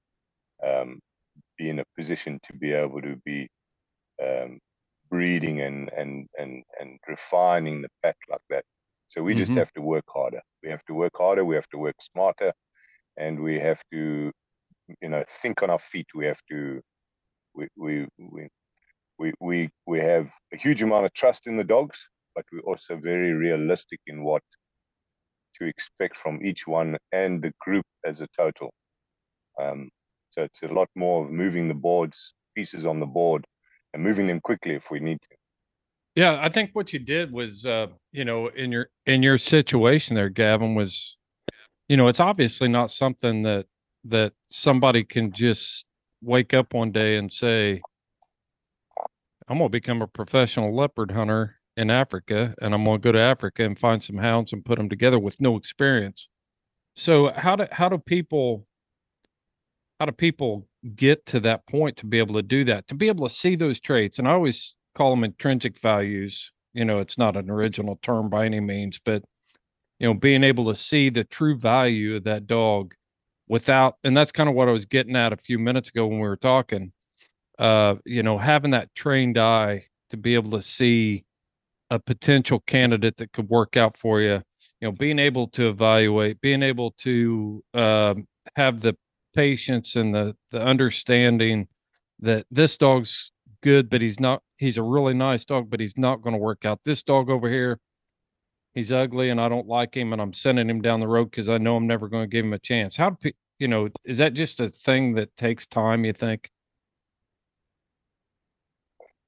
um, 0.67 1.01
be 1.59 1.71
in 1.71 1.79
a 1.79 1.85
position 1.97 2.39
to 2.45 2.53
be 2.53 2.73
able 2.73 3.03
to 3.03 3.17
be 3.25 3.49
um, 4.23 4.59
breeding 5.11 5.61
and 5.61 5.91
and 5.97 6.27
and 6.39 6.63
and 6.81 6.99
refining 7.09 7.83
the 7.83 7.89
pack 8.03 8.17
like 8.31 8.41
that. 8.51 8.65
So 9.09 9.23
we 9.23 9.33
mm-hmm. 9.33 9.39
just 9.39 9.55
have 9.55 9.73
to 9.73 9.81
work 9.81 10.05
harder. 10.09 10.41
We 10.63 10.71
have 10.71 10.85
to 10.87 10.95
work 10.95 11.13
harder. 11.17 11.45
We 11.45 11.55
have 11.55 11.69
to 11.69 11.79
work 11.79 11.97
smarter, 12.01 12.53
and 13.17 13.41
we 13.41 13.59
have 13.61 13.83
to, 13.93 14.33
you 15.01 15.09
know, 15.09 15.25
think 15.29 15.63
on 15.63 15.71
our 15.71 15.79
feet. 15.79 16.07
We 16.15 16.27
have 16.27 16.41
to, 16.51 16.81
we 17.55 17.69
we 17.77 18.07
we 18.19 18.49
we 19.19 19.33
we 19.41 19.71
we 19.87 19.99
have 20.01 20.31
a 20.53 20.57
huge 20.57 20.83
amount 20.83 21.07
of 21.07 21.13
trust 21.15 21.47
in 21.47 21.57
the 21.57 21.65
dogs, 21.65 22.09
but 22.35 22.45
we're 22.53 22.61
also 22.61 22.97
very 22.97 23.33
realistic 23.33 24.01
in 24.07 24.23
what 24.23 24.43
to 25.59 25.67
expect 25.67 26.17
from 26.17 26.45
each 26.45 26.67
one 26.67 26.97
and 27.13 27.43
the 27.43 27.53
group 27.61 27.85
as 28.05 28.21
a 28.21 28.29
total. 28.37 28.71
Um, 29.61 29.89
so 30.31 30.43
it's 30.43 30.63
a 30.63 30.69
lot 30.69 30.89
more 30.95 31.25
of 31.25 31.31
moving 31.31 31.69
the 31.69 31.75
boards, 31.75 32.35
pieces 32.55 32.85
on 32.85 33.01
the 33.01 33.07
board, 33.07 33.45
and 33.95 34.03
moving 34.03 34.27
them 34.27 34.41
quickly 34.41 34.75
if 34.75 34.91
we 34.91 35.01
need 35.01 35.19
to. 35.23 35.37
Yeah, 36.15 36.39
I 36.41 36.49
think 36.49 36.71
what 36.73 36.93
you 36.93 36.99
did 36.99 37.31
was, 37.31 37.67
uh, 37.67 37.89
you 38.13 38.25
know, 38.25 38.49
in 38.49 38.73
your 38.73 38.89
in 39.05 39.23
your 39.23 39.39
situation 39.39 40.17
there, 40.17 40.31
Gavin, 40.31 40.75
was, 40.75 41.17
you 41.89 41.97
know, 41.97 42.09
it's 42.09 42.21
obviously 42.21 42.69
not 42.69 42.91
something 42.91 43.43
that 43.43 43.67
that 44.05 44.33
somebody 44.49 45.05
can 45.05 45.33
just 45.33 45.85
wake 46.23 46.55
up 46.55 46.73
one 46.73 46.93
day 46.93 47.17
and 47.17 47.33
say, 47.33 47.83
"I'm 49.49 49.59
going 49.59 49.69
to 49.69 49.73
become 49.73 50.03
a 50.03 50.07
professional 50.09 50.75
leopard 50.75 51.11
hunter 51.13 51.57
in 51.77 51.91
Africa, 51.91 52.55
and 52.61 52.75
I'm 52.75 52.85
going 52.85 53.01
to 53.01 53.05
go 53.05 53.13
to 53.13 53.21
Africa 53.21 53.65
and 53.65 53.79
find 53.79 54.03
some 54.03 54.19
hounds 54.19 54.53
and 54.53 54.65
put 54.65 54.79
them 54.79 54.89
together 54.89 55.19
with 55.19 55.41
no 55.41 55.57
experience." 55.57 56.29
So 56.97 57.29
how 57.33 57.57
do 57.57 57.67
how 57.73 57.89
do 57.89 57.99
people 57.99 58.67
how 60.01 60.07
do 60.07 60.13
people 60.13 60.67
get 60.95 61.25
to 61.27 61.41
that 61.41 61.67
point 61.67 61.97
to 61.99 62.07
be 62.07 62.19
able 62.19 62.35
to 62.35 62.43
do 62.43 62.65
that, 62.65 62.87
to 62.89 62.95
be 62.95 63.09
able 63.09 63.29
to 63.29 63.35
see 63.35 63.57
those 63.57 63.81
traits? 63.81 64.19
And 64.19 64.29
I 64.29 64.33
always 64.33 64.75
call 64.95 65.11
them 65.11 65.25
intrinsic 65.25 65.79
values. 65.79 66.53
You 66.75 66.85
know, 66.85 67.01
it's 67.01 67.19
not 67.19 67.37
an 67.37 67.51
original 67.51 67.99
term 68.03 68.29
by 68.29 68.45
any 68.47 68.61
means, 68.61 68.99
but 69.05 69.25
you 69.99 70.07
know, 70.09 70.15
being 70.15 70.45
able 70.45 70.67
to 70.67 70.77
see 70.77 71.11
the 71.11 71.25
true 71.25 71.57
value 71.59 72.17
of 72.17 72.25
that 72.25 72.47
dog 72.47 72.95
without, 73.49 73.97
and 74.05 74.17
that's 74.17 74.33
kind 74.33 74.49
of 74.49 74.55
what 74.55 74.69
I 74.69 74.73
was 74.73 74.87
getting 74.87 75.17
at 75.17 75.33
a 75.33 75.37
few 75.39 75.59
minutes 75.59 75.91
ago 75.91 76.07
when 76.07 76.21
we 76.21 76.29
were 76.29 76.37
talking. 76.37 76.93
Uh, 77.59 77.97
you 78.05 78.23
know, 78.23 78.39
having 78.39 78.73
that 78.73 78.95
trained 78.95 79.39
eye 79.39 79.87
to 80.11 80.17
be 80.17 80.35
able 80.35 80.51
to 80.53 80.63
see 80.63 81.25
a 81.91 81.99
potential 81.99 82.61
candidate 82.61 83.17
that 83.17 83.33
could 83.33 83.49
work 83.49 83.77
out 83.77 83.97
for 83.97 84.21
you. 84.21 84.43
You 84.81 84.89
know, 84.89 84.93
being 84.93 85.19
able 85.19 85.49
to 85.49 85.69
evaluate, 85.69 86.41
being 86.41 86.63
able 86.63 86.91
to 86.99 87.65
uh, 87.73 88.15
have 88.57 88.81
the 88.81 88.97
patience 89.35 89.97
and 89.97 90.15
the 90.15 90.37
the 90.51 90.63
understanding 90.63 91.69
that 92.21 92.47
this 92.51 92.77
dog's 92.77 93.31
good, 93.63 93.89
but 93.89 94.01
he's 94.01 94.21
not. 94.21 94.43
He's 94.59 94.77
a 94.77 94.83
really 94.83 95.15
nice 95.15 95.45
dog, 95.45 95.71
but 95.71 95.81
he's 95.81 95.97
not 95.97 96.23
going 96.23 96.35
to 96.35 96.39
work 96.41 96.65
out. 96.65 96.81
This 96.85 97.03
dog 97.03 97.31
over 97.31 97.49
here, 97.51 97.79
he's 98.75 98.93
ugly, 98.93 99.31
and 99.31 99.41
I 99.41 99.49
don't 99.49 99.67
like 99.67 99.95
him, 99.95 100.13
and 100.13 100.21
I'm 100.21 100.33
sending 100.33 100.69
him 100.69 100.83
down 100.83 101.01
the 101.01 101.09
road 101.09 101.31
because 101.31 101.49
I 101.49 101.59
know 101.59 101.77
I'm 101.77 101.87
never 101.87 102.09
going 102.09 102.25
to 102.25 102.29
give 102.29 102.45
him 102.45 102.53
a 102.53 102.59
chance. 102.59 102.97
How 102.97 103.11
do 103.11 103.33
you 103.59 103.69
know? 103.69 103.89
Is 104.05 104.19
that 104.19 104.35
just 104.35 104.61
a 104.61 104.69
thing 104.69 105.15
that 105.15 105.37
takes 105.37 105.67
time? 105.67 106.05
You 106.05 106.13
think? 106.13 106.51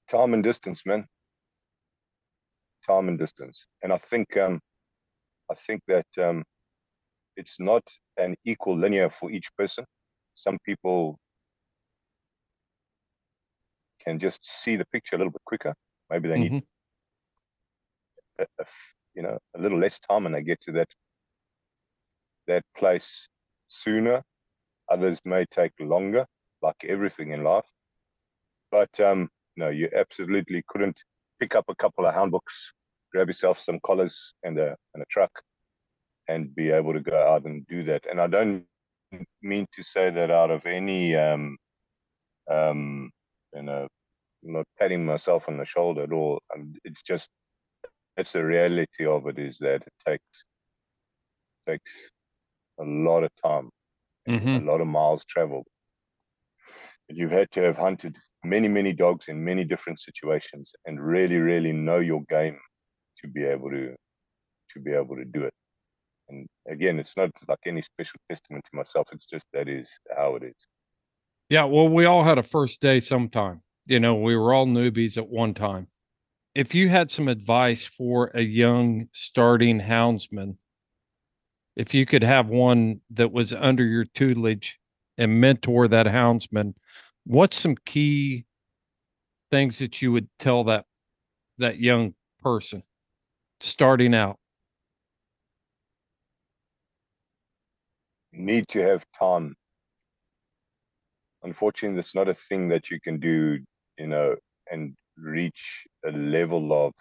Time 0.08 0.34
and 0.34 0.42
distance, 0.42 0.84
man. 0.86 1.06
Time 2.86 3.08
and 3.08 3.18
distance, 3.18 3.66
and 3.82 3.92
I 3.92 3.98
think 3.98 4.36
um, 4.36 4.60
I 5.50 5.54
think 5.54 5.82
that 5.88 6.06
um, 6.18 6.42
it's 7.36 7.60
not 7.60 7.82
an 8.16 8.34
equal 8.44 8.78
linear 8.78 9.10
for 9.10 9.30
each 9.30 9.48
person 9.56 9.84
some 10.38 10.58
people 10.64 11.18
can 14.00 14.18
just 14.18 14.44
see 14.44 14.76
the 14.76 14.86
picture 14.86 15.16
a 15.16 15.18
little 15.18 15.32
bit 15.32 15.44
quicker. 15.44 15.74
Maybe 16.10 16.28
they 16.28 16.36
mm-hmm. 16.36 16.54
need 16.54 16.64
a, 18.38 18.46
a, 18.60 18.64
you 19.14 19.22
know 19.22 19.36
a 19.56 19.60
little 19.60 19.78
less 19.78 19.98
time, 19.98 20.26
and 20.26 20.34
they 20.34 20.42
get 20.42 20.60
to 20.62 20.72
that 20.72 20.88
that 22.46 22.62
place 22.76 23.28
sooner. 23.66 24.22
Others 24.90 25.20
may 25.24 25.44
take 25.50 25.72
longer, 25.80 26.24
like 26.62 26.76
everything 26.86 27.32
in 27.32 27.42
life. 27.42 27.68
But 28.70 29.00
um, 29.00 29.28
no, 29.58 29.68
you 29.70 29.88
absolutely 30.02 30.62
couldn't 30.68 30.98
pick 31.40 31.54
up 31.54 31.64
a 31.68 31.74
couple 31.74 32.06
of 32.06 32.14
handbooks, 32.14 32.72
grab 33.12 33.28
yourself 33.28 33.58
some 33.58 33.78
collars 33.88 34.34
and 34.44 34.58
a 34.58 34.76
and 34.94 35.02
a 35.02 35.06
truck, 35.10 35.32
and 36.28 36.54
be 36.54 36.70
able 36.70 36.92
to 36.92 37.00
go 37.00 37.18
out 37.32 37.44
and 37.44 37.66
do 37.66 37.82
that. 37.84 38.06
And 38.10 38.20
I 38.20 38.28
don't 38.28 38.64
mean 39.42 39.66
to 39.72 39.82
say 39.82 40.10
that 40.10 40.30
out 40.30 40.50
of 40.50 40.66
any, 40.66 41.16
um, 41.16 41.56
um, 42.50 43.10
you 43.54 43.62
know, 43.62 43.88
not 44.42 44.66
patting 44.78 45.04
myself 45.04 45.48
on 45.48 45.56
the 45.58 45.64
shoulder 45.64 46.02
at 46.04 46.12
all. 46.12 46.40
Um, 46.54 46.74
it's 46.84 47.02
just, 47.02 47.28
it's 48.16 48.32
the 48.32 48.44
reality 48.44 49.06
of 49.06 49.26
it 49.26 49.38
is 49.38 49.58
that 49.58 49.82
it 49.86 49.92
takes 50.06 50.44
takes 51.66 52.10
a 52.80 52.84
lot 52.84 53.24
of 53.24 53.30
time, 53.44 53.70
Mhm. 54.28 54.62
a 54.62 54.64
lot 54.70 54.80
of 54.80 54.86
miles 54.86 55.24
traveled. 55.24 55.66
And 57.08 57.18
you've 57.18 57.30
had 57.40 57.50
to 57.52 57.62
have 57.62 57.76
hunted 57.76 58.16
many, 58.44 58.68
many 58.68 58.92
dogs 58.92 59.28
in 59.28 59.42
many 59.44 59.64
different 59.64 59.98
situations 60.00 60.72
and 60.86 61.00
really, 61.00 61.36
really 61.36 61.72
know 61.72 61.98
your 61.98 62.22
game 62.28 62.58
to 63.18 63.28
be 63.28 63.44
able 63.44 63.70
to 63.70 63.94
to 64.72 64.80
be 64.80 64.92
able 64.92 65.16
to 65.16 65.24
do 65.24 65.44
it. 65.44 65.54
And 66.28 66.46
again, 66.68 66.98
it's 66.98 67.16
not 67.16 67.30
like 67.48 67.58
any 67.66 67.80
special 67.82 68.20
testament 68.28 68.64
to 68.70 68.76
myself. 68.76 69.08
It's 69.12 69.26
just 69.26 69.46
that 69.54 69.68
is 69.68 69.90
how 70.14 70.36
it 70.36 70.42
is. 70.42 70.66
Yeah, 71.48 71.64
well, 71.64 71.88
we 71.88 72.04
all 72.04 72.22
had 72.22 72.38
a 72.38 72.42
first 72.42 72.80
day 72.80 73.00
sometime. 73.00 73.62
You 73.86 74.00
know, 74.00 74.16
we 74.16 74.36
were 74.36 74.52
all 74.52 74.66
newbies 74.66 75.16
at 75.16 75.28
one 75.28 75.54
time. 75.54 75.88
If 76.54 76.74
you 76.74 76.90
had 76.90 77.10
some 77.10 77.28
advice 77.28 77.84
for 77.84 78.30
a 78.34 78.42
young 78.42 79.08
starting 79.12 79.80
houndsman, 79.80 80.56
if 81.76 81.94
you 81.94 82.04
could 82.04 82.24
have 82.24 82.48
one 82.48 83.00
that 83.10 83.32
was 83.32 83.54
under 83.54 83.84
your 83.84 84.04
tutelage 84.04 84.78
and 85.16 85.40
mentor 85.40 85.88
that 85.88 86.06
houndsman, 86.06 86.74
what's 87.28 87.58
some 87.58 87.76
key 87.84 88.46
things 89.50 89.78
that 89.78 90.00
you 90.00 90.10
would 90.10 90.28
tell 90.38 90.64
that 90.64 90.86
that 91.58 91.78
young 91.78 92.14
person 92.42 92.82
starting 93.60 94.14
out? 94.14 94.38
You 98.32 98.44
need 98.44 98.66
to 98.68 98.80
have 98.80 99.04
time. 99.18 99.54
Unfortunately, 101.42 101.96
that's 101.96 102.14
not 102.14 102.28
a 102.28 102.34
thing 102.34 102.68
that 102.70 102.90
you 102.90 102.98
can 103.00 103.20
do, 103.20 103.58
you 103.98 104.06
know, 104.06 104.34
and 104.70 104.94
reach 105.18 105.86
a 106.06 106.10
level 106.12 106.72
of 106.72 106.92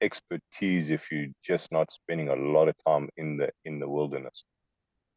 expertise 0.00 0.90
if 0.90 1.10
you're 1.10 1.28
just 1.44 1.70
not 1.70 1.92
spending 1.92 2.28
a 2.28 2.36
lot 2.36 2.68
of 2.68 2.74
time 2.84 3.08
in 3.16 3.36
the 3.36 3.50
in 3.64 3.78
the 3.78 3.88
wilderness. 3.88 4.44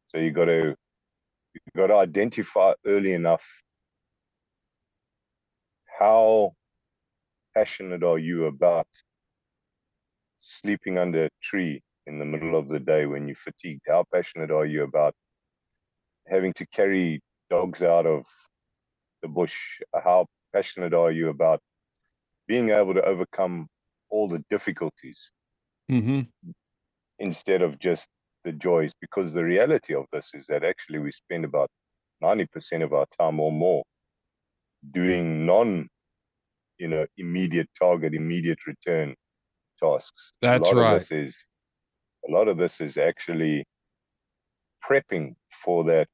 So 0.06 0.18
you 0.18 0.30
got 0.30 0.44
to 0.44 0.76
you 1.54 1.60
got 1.76 1.88
to 1.88 1.96
identify 1.96 2.74
early 2.86 3.14
enough 3.14 3.44
how 5.98 6.52
passionate 7.54 8.04
are 8.04 8.18
you 8.18 8.46
about 8.46 8.86
sleeping 10.38 10.98
under 10.98 11.24
a 11.26 11.30
tree 11.42 11.82
in 12.06 12.18
the 12.18 12.24
middle 12.24 12.56
of 12.56 12.68
the 12.68 12.78
day 12.78 13.06
when 13.06 13.26
you're 13.26 13.34
fatigued? 13.36 13.82
How 13.86 14.04
passionate 14.12 14.50
are 14.50 14.66
you 14.66 14.84
about 14.84 15.14
having 16.28 16.52
to 16.54 16.66
carry 16.68 17.20
dogs 17.50 17.82
out 17.82 18.06
of 18.06 18.24
the 19.22 19.28
bush? 19.28 19.80
How 19.94 20.26
passionate 20.52 20.94
are 20.94 21.10
you 21.10 21.28
about 21.30 21.60
being 22.46 22.70
able 22.70 22.94
to 22.94 23.04
overcome 23.04 23.68
all 24.10 24.28
the 24.28 24.44
difficulties 24.50 25.32
Mm-hmm. 25.90 26.20
instead 27.18 27.62
of 27.62 27.78
just 27.78 28.08
the 28.44 28.52
joys? 28.52 28.92
Because 29.00 29.32
the 29.32 29.44
reality 29.44 29.94
of 29.94 30.06
this 30.12 30.30
is 30.34 30.46
that 30.46 30.64
actually 30.64 31.00
we 31.00 31.10
spend 31.10 31.44
about 31.44 31.68
90% 32.22 32.82
of 32.84 32.92
our 32.92 33.06
time 33.18 33.40
or 33.40 33.50
more 33.52 33.82
doing 34.92 35.46
non 35.46 35.88
you 36.78 36.88
know 36.88 37.06
immediate 37.16 37.68
target 37.78 38.14
immediate 38.14 38.66
return 38.66 39.14
tasks. 39.82 40.32
That's 40.40 40.68
a 40.68 40.72
lot 40.72 40.80
right. 40.80 40.92
of 40.94 41.00
this 41.00 41.12
is 41.12 41.46
a 42.28 42.32
lot 42.32 42.48
of 42.48 42.56
this 42.56 42.80
is 42.80 42.96
actually 42.96 43.64
prepping 44.84 45.34
for 45.64 45.84
that 45.84 46.08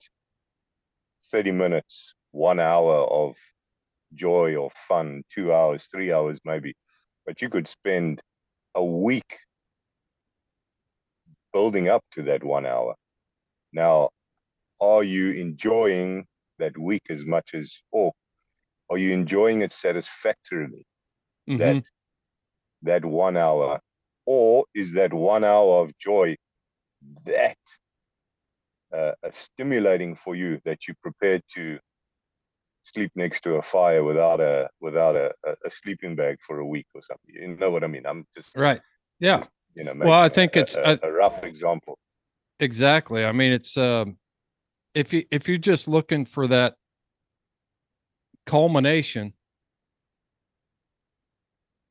30 1.30 1.52
minutes 1.52 2.14
one 2.32 2.60
hour 2.60 3.04
of 3.04 3.36
joy 4.14 4.54
or 4.54 4.70
fun 4.88 5.22
two 5.32 5.52
hours 5.52 5.88
three 5.92 6.12
hours 6.12 6.40
maybe. 6.44 6.74
But 7.26 7.40
you 7.42 7.48
could 7.48 7.68
spend 7.68 8.20
a 8.74 8.84
week 8.84 9.38
building 11.52 11.88
up 11.88 12.02
to 12.12 12.22
that 12.24 12.42
one 12.42 12.66
hour. 12.66 12.94
Now 13.72 14.10
are 14.80 15.04
you 15.04 15.32
enjoying 15.32 16.26
that 16.58 16.76
week 16.78 17.02
as 17.10 17.24
much 17.24 17.54
as 17.54 17.80
or 17.92 18.12
are 18.90 18.98
you 18.98 19.12
enjoying 19.12 19.62
it 19.62 19.72
satisfactorily 19.72 20.86
Mhm. 21.48 21.58
that 21.58 21.90
that 22.82 23.04
one 23.04 23.36
hour 23.36 23.80
or 24.26 24.64
is 24.74 24.92
that 24.92 25.12
one 25.12 25.44
hour 25.44 25.82
of 25.82 25.96
joy 25.98 26.36
that 27.24 27.56
uh, 28.92 29.12
stimulating 29.32 30.14
for 30.14 30.34
you 30.36 30.60
that 30.64 30.86
you're 30.86 30.96
prepared 31.02 31.42
to 31.52 31.78
sleep 32.84 33.10
next 33.14 33.40
to 33.42 33.54
a 33.54 33.62
fire 33.62 34.04
without 34.04 34.40
a 34.40 34.68
without 34.80 35.16
a, 35.16 35.32
a, 35.44 35.52
a 35.64 35.70
sleeping 35.70 36.14
bag 36.14 36.36
for 36.46 36.58
a 36.58 36.66
week 36.66 36.86
or 36.94 37.00
something 37.02 37.34
you 37.34 37.56
know 37.56 37.70
what 37.70 37.82
i 37.82 37.86
mean 37.86 38.06
i'm 38.06 38.26
just 38.34 38.54
Right. 38.56 38.80
Yeah. 39.20 39.42
you 39.74 39.84
know 39.84 39.94
Well, 39.96 40.12
I 40.12 40.28
think 40.28 40.56
a, 40.56 40.60
it's- 40.60 40.98
a 41.02 41.10
rough 41.10 41.42
example 41.44 41.98
Exactly. 42.60 43.24
I 43.24 43.32
mean, 43.32 43.52
it's 43.52 43.76
um, 43.76 44.16
if 44.94 45.12
you 45.12 45.24
if 45.32 45.48
you're 45.48 45.58
just 45.58 45.88
looking 45.88 46.24
for 46.24 46.46
that 46.46 46.76
culmination 48.46 49.32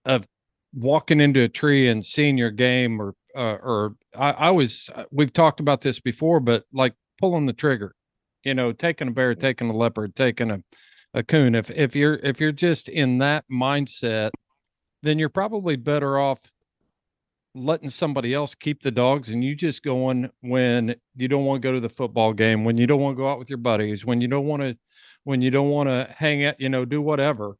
of 0.05 0.25
walking 0.73 1.21
into 1.21 1.41
a 1.41 1.49
tree 1.49 1.89
and 1.89 2.05
seeing 2.05 2.37
your 2.37 2.51
game, 2.51 3.01
or 3.01 3.15
uh, 3.35 3.57
or 3.63 3.95
I, 4.15 4.31
I 4.31 4.49
was 4.51 4.89
uh, 4.95 5.05
we've 5.11 5.33
talked 5.33 5.59
about 5.59 5.81
this 5.81 5.99
before, 5.99 6.39
but 6.39 6.65
like 6.73 6.93
pulling 7.19 7.45
the 7.45 7.53
trigger, 7.53 7.95
you 8.43 8.53
know, 8.53 8.71
taking 8.71 9.07
a 9.07 9.11
bear, 9.11 9.35
taking 9.35 9.69
a 9.69 9.75
leopard, 9.75 10.15
taking 10.15 10.51
a 10.51 10.59
a 11.13 11.23
coon. 11.23 11.55
If 11.55 11.69
if 11.71 11.95
you're 11.95 12.15
if 12.15 12.39
you're 12.39 12.51
just 12.51 12.89
in 12.89 13.19
that 13.19 13.45
mindset, 13.51 14.31
then 15.03 15.19
you're 15.19 15.29
probably 15.29 15.75
better 15.75 16.17
off 16.19 16.39
letting 17.55 17.89
somebody 17.89 18.33
else 18.33 18.55
keep 18.55 18.81
the 18.81 18.91
dogs 18.91 19.29
and 19.29 19.43
you 19.43 19.55
just 19.55 19.83
going 19.83 20.29
when 20.41 20.95
you 21.15 21.27
don't 21.27 21.45
want 21.45 21.61
to 21.61 21.67
go 21.67 21.71
to 21.71 21.79
the 21.79 21.89
football 21.89 22.33
game, 22.33 22.63
when 22.63 22.77
you 22.77 22.87
don't 22.87 22.99
want 22.99 23.15
to 23.15 23.21
go 23.21 23.29
out 23.29 23.37
with 23.37 23.49
your 23.49 23.57
buddies, 23.57 24.05
when 24.05 24.19
you 24.21 24.27
don't 24.27 24.47
want 24.47 24.61
to, 24.61 24.75
when 25.23 25.41
you 25.41 25.51
don't 25.51 25.69
want 25.69 25.89
to 25.89 26.13
hang 26.17 26.45
out, 26.45 26.59
you 26.59 26.69
know, 26.69 26.85
do 26.85 27.01
whatever. 27.01 27.55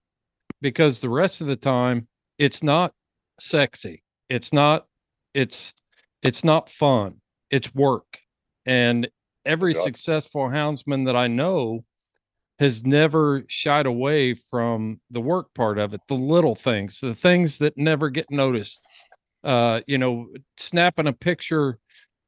Because 0.61 0.99
the 0.99 1.09
rest 1.09 1.41
of 1.41 1.47
the 1.47 1.55
time, 1.55 2.07
it's 2.37 2.63
not 2.63 2.93
sexy. 3.39 4.03
It's 4.29 4.53
not, 4.53 4.85
it's, 5.33 5.73
it's 6.21 6.43
not 6.43 6.69
fun. 6.69 7.21
It's 7.49 7.73
work. 7.75 8.17
And 8.65 9.09
every 9.45 9.73
successful 9.73 10.47
houndsman 10.47 11.05
that 11.05 11.15
I 11.15 11.27
know 11.27 11.83
has 12.59 12.85
never 12.85 13.43
shied 13.47 13.85
away 13.85 14.33
from 14.35 15.01
the 15.11 15.19
work 15.19 15.53
part 15.53 15.77
of 15.77 15.93
it, 15.93 16.01
the 16.07 16.13
little 16.13 16.55
things, 16.55 16.99
the 17.01 17.15
things 17.15 17.57
that 17.57 17.77
never 17.77 18.09
get 18.09 18.31
noticed 18.31 18.79
uh, 19.43 19.81
you 19.87 19.97
know, 19.97 20.27
snapping 20.57 21.07
a 21.07 21.13
picture 21.13 21.77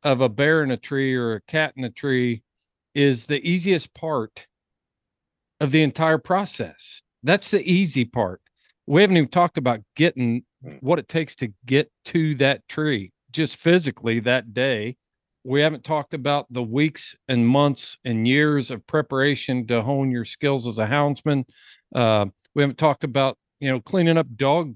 of 0.03 0.21
a 0.21 0.29
bear 0.29 0.63
in 0.63 0.71
a 0.71 0.77
tree 0.77 1.15
or 1.15 1.36
a 1.36 1.41
cat 1.41 1.73
in 1.77 1.83
a 1.83 1.89
tree 1.89 2.43
is 2.93 3.25
the 3.25 3.45
easiest 3.47 3.93
part 3.93 4.45
of 5.60 5.72
the 5.72 5.82
entire 5.82 6.18
process. 6.18 7.01
That's 7.24 7.51
the 7.51 7.68
easy 7.70 8.06
part. 8.06 8.41
We 8.88 9.01
haven't 9.01 9.18
even 9.18 9.30
talked 9.30 9.58
about 9.58 9.82
getting 9.95 10.43
Mm. 10.66 10.82
what 10.82 10.99
it 10.99 11.08
takes 11.08 11.36
to 11.36 11.53
get 11.66 11.91
to 12.06 12.34
that 12.36 12.68
tree 12.68 13.12
just 13.32 13.58
physically 13.58 14.20
that 14.22 14.53
day. 14.53 14.95
We 15.43 15.62
haven't 15.62 15.84
talked 15.84 16.16
about 16.16 16.47
the 16.51 16.64
weeks 16.64 17.16
and 17.28 17.47
months 17.47 17.99
and 18.03 18.28
years 18.28 18.72
of 18.72 18.86
preparation 18.88 19.68
to 19.68 19.84
hone 19.84 20.10
your 20.10 20.26
skills 20.26 20.66
as 20.66 20.80
a 20.80 20.88
houndsman. 20.88 21.43
Uh, 21.93 22.26
we 22.56 22.64
haven't 22.64 22.80
talked 22.80 23.03
about, 23.03 23.38
you 23.60 23.70
know, 23.70 23.80
cleaning 23.80 24.18
up 24.18 24.28
dog 24.36 24.76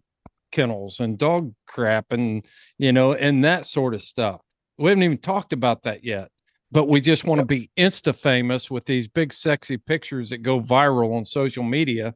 kennels 0.51 0.99
and 0.99 1.17
dog 1.17 1.53
crap 1.67 2.11
and 2.11 2.43
you 2.79 2.91
know 2.91 3.13
and 3.13 3.43
that 3.43 3.67
sort 3.67 3.93
of 3.93 4.01
stuff 4.01 4.41
we 4.79 4.89
haven't 4.89 5.03
even 5.03 5.15
talked 5.19 5.53
about 5.53 5.83
that 5.83 6.03
yet 6.03 6.27
but 6.71 6.87
we 6.87 7.01
just 7.01 7.23
want 7.23 7.39
to 7.39 7.45
be 7.45 7.69
insta 7.77 8.15
famous 8.15 8.69
with 8.69 8.85
these 8.85 9.07
big 9.07 9.33
sexy 9.33 9.77
pictures 9.77 10.29
that 10.29 10.39
go 10.39 10.61
viral 10.61 11.15
on 11.15 11.25
social 11.25 11.63
media. 11.63 12.13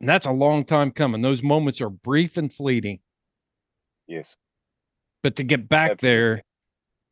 And 0.00 0.08
that's 0.08 0.26
a 0.26 0.32
long 0.32 0.64
time 0.64 0.90
coming. 0.90 1.22
Those 1.22 1.42
moments 1.42 1.80
are 1.80 1.90
brief 1.90 2.36
and 2.36 2.52
fleeting. 2.52 3.00
Yes. 4.06 4.36
But 5.22 5.36
to 5.36 5.42
get 5.42 5.68
back 5.68 5.92
Absolutely. 5.92 6.08
there 6.08 6.42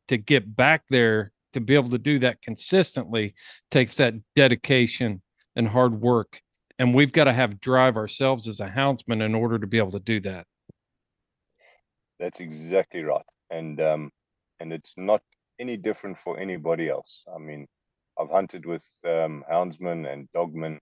to 0.07 0.17
get 0.17 0.55
back 0.55 0.83
there 0.89 1.31
to 1.53 1.59
be 1.59 1.75
able 1.75 1.89
to 1.89 1.97
do 1.97 2.19
that 2.19 2.41
consistently 2.41 3.33
takes 3.71 3.95
that 3.95 4.13
dedication 4.35 5.21
and 5.55 5.67
hard 5.67 5.99
work. 5.99 6.41
And 6.79 6.93
we've 6.93 7.11
got 7.11 7.25
to 7.25 7.33
have 7.33 7.59
drive 7.59 7.97
ourselves 7.97 8.47
as 8.47 8.59
a 8.59 8.67
houndsman 8.67 9.25
in 9.25 9.33
order 9.33 9.57
to 9.57 9.67
be 9.67 9.77
able 9.77 9.91
to 9.91 9.99
do 9.99 10.19
that. 10.21 10.45
That's 12.19 12.39
exactly 12.39 13.03
right. 13.03 13.25
And 13.49 13.79
um, 13.81 14.11
and 14.59 14.73
it's 14.73 14.93
not 14.97 15.21
any 15.59 15.77
different 15.77 16.17
for 16.17 16.39
anybody 16.39 16.89
else. 16.89 17.23
I 17.33 17.37
mean, 17.39 17.67
I've 18.19 18.29
hunted 18.29 18.65
with 18.65 18.85
um, 19.05 19.43
houndsmen 19.51 20.11
and 20.11 20.27
dogmen 20.35 20.79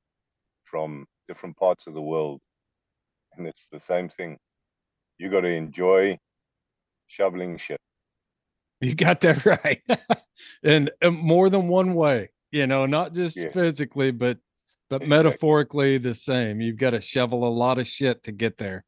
from 0.65 1.05
different 1.27 1.57
parts 1.57 1.87
of 1.87 1.93
the 1.93 2.01
world, 2.01 2.39
and 3.35 3.47
it's 3.47 3.69
the 3.69 3.79
same 3.79 4.09
thing. 4.09 4.37
You 5.17 5.29
got 5.29 5.41
to 5.41 5.49
enjoy 5.49 6.17
shoveling 7.07 7.57
shit. 7.57 7.79
You 8.81 8.95
got 8.95 9.21
that 9.21 9.45
right. 9.65 9.81
and 10.63 10.91
uh, 11.01 11.11
more 11.11 11.49
than 11.49 11.67
one 11.67 11.93
way, 11.95 12.29
you 12.51 12.67
know, 12.67 12.85
not 12.85 13.13
just 13.13 13.37
Yes. 13.37 13.53
physically, 13.53 14.11
but 14.11 14.37
but 14.89 15.01
Exactly. 15.01 15.09
metaphorically 15.09 15.97
the 15.97 16.13
same. 16.13 16.61
You've 16.61 16.77
got 16.77 16.91
to 16.91 17.01
shovel 17.01 17.47
a 17.47 17.49
lot 17.49 17.79
of 17.79 17.87
shit 17.87 18.23
to 18.25 18.31
get 18.31 18.57
there. 18.57 18.85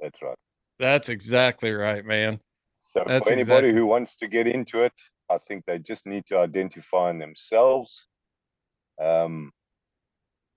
That's 0.00 0.22
right. 0.22 0.36
That's 0.78 1.08
exactly 1.08 1.72
right, 1.72 2.04
man. 2.04 2.40
So 2.84 3.04
That's 3.06 3.26
for 3.28 3.32
anybody 3.32 3.68
exactly- 3.68 3.80
who 3.80 3.86
wants 3.86 4.16
to 4.16 4.26
get 4.28 4.46
into 4.48 4.82
it, 4.82 4.92
I 5.30 5.38
think 5.38 5.64
they 5.64 5.78
just 5.78 6.04
need 6.04 6.26
to 6.26 6.38
identify 6.38 7.10
in 7.10 7.18
themselves. 7.18 8.08
Um, 9.00 9.52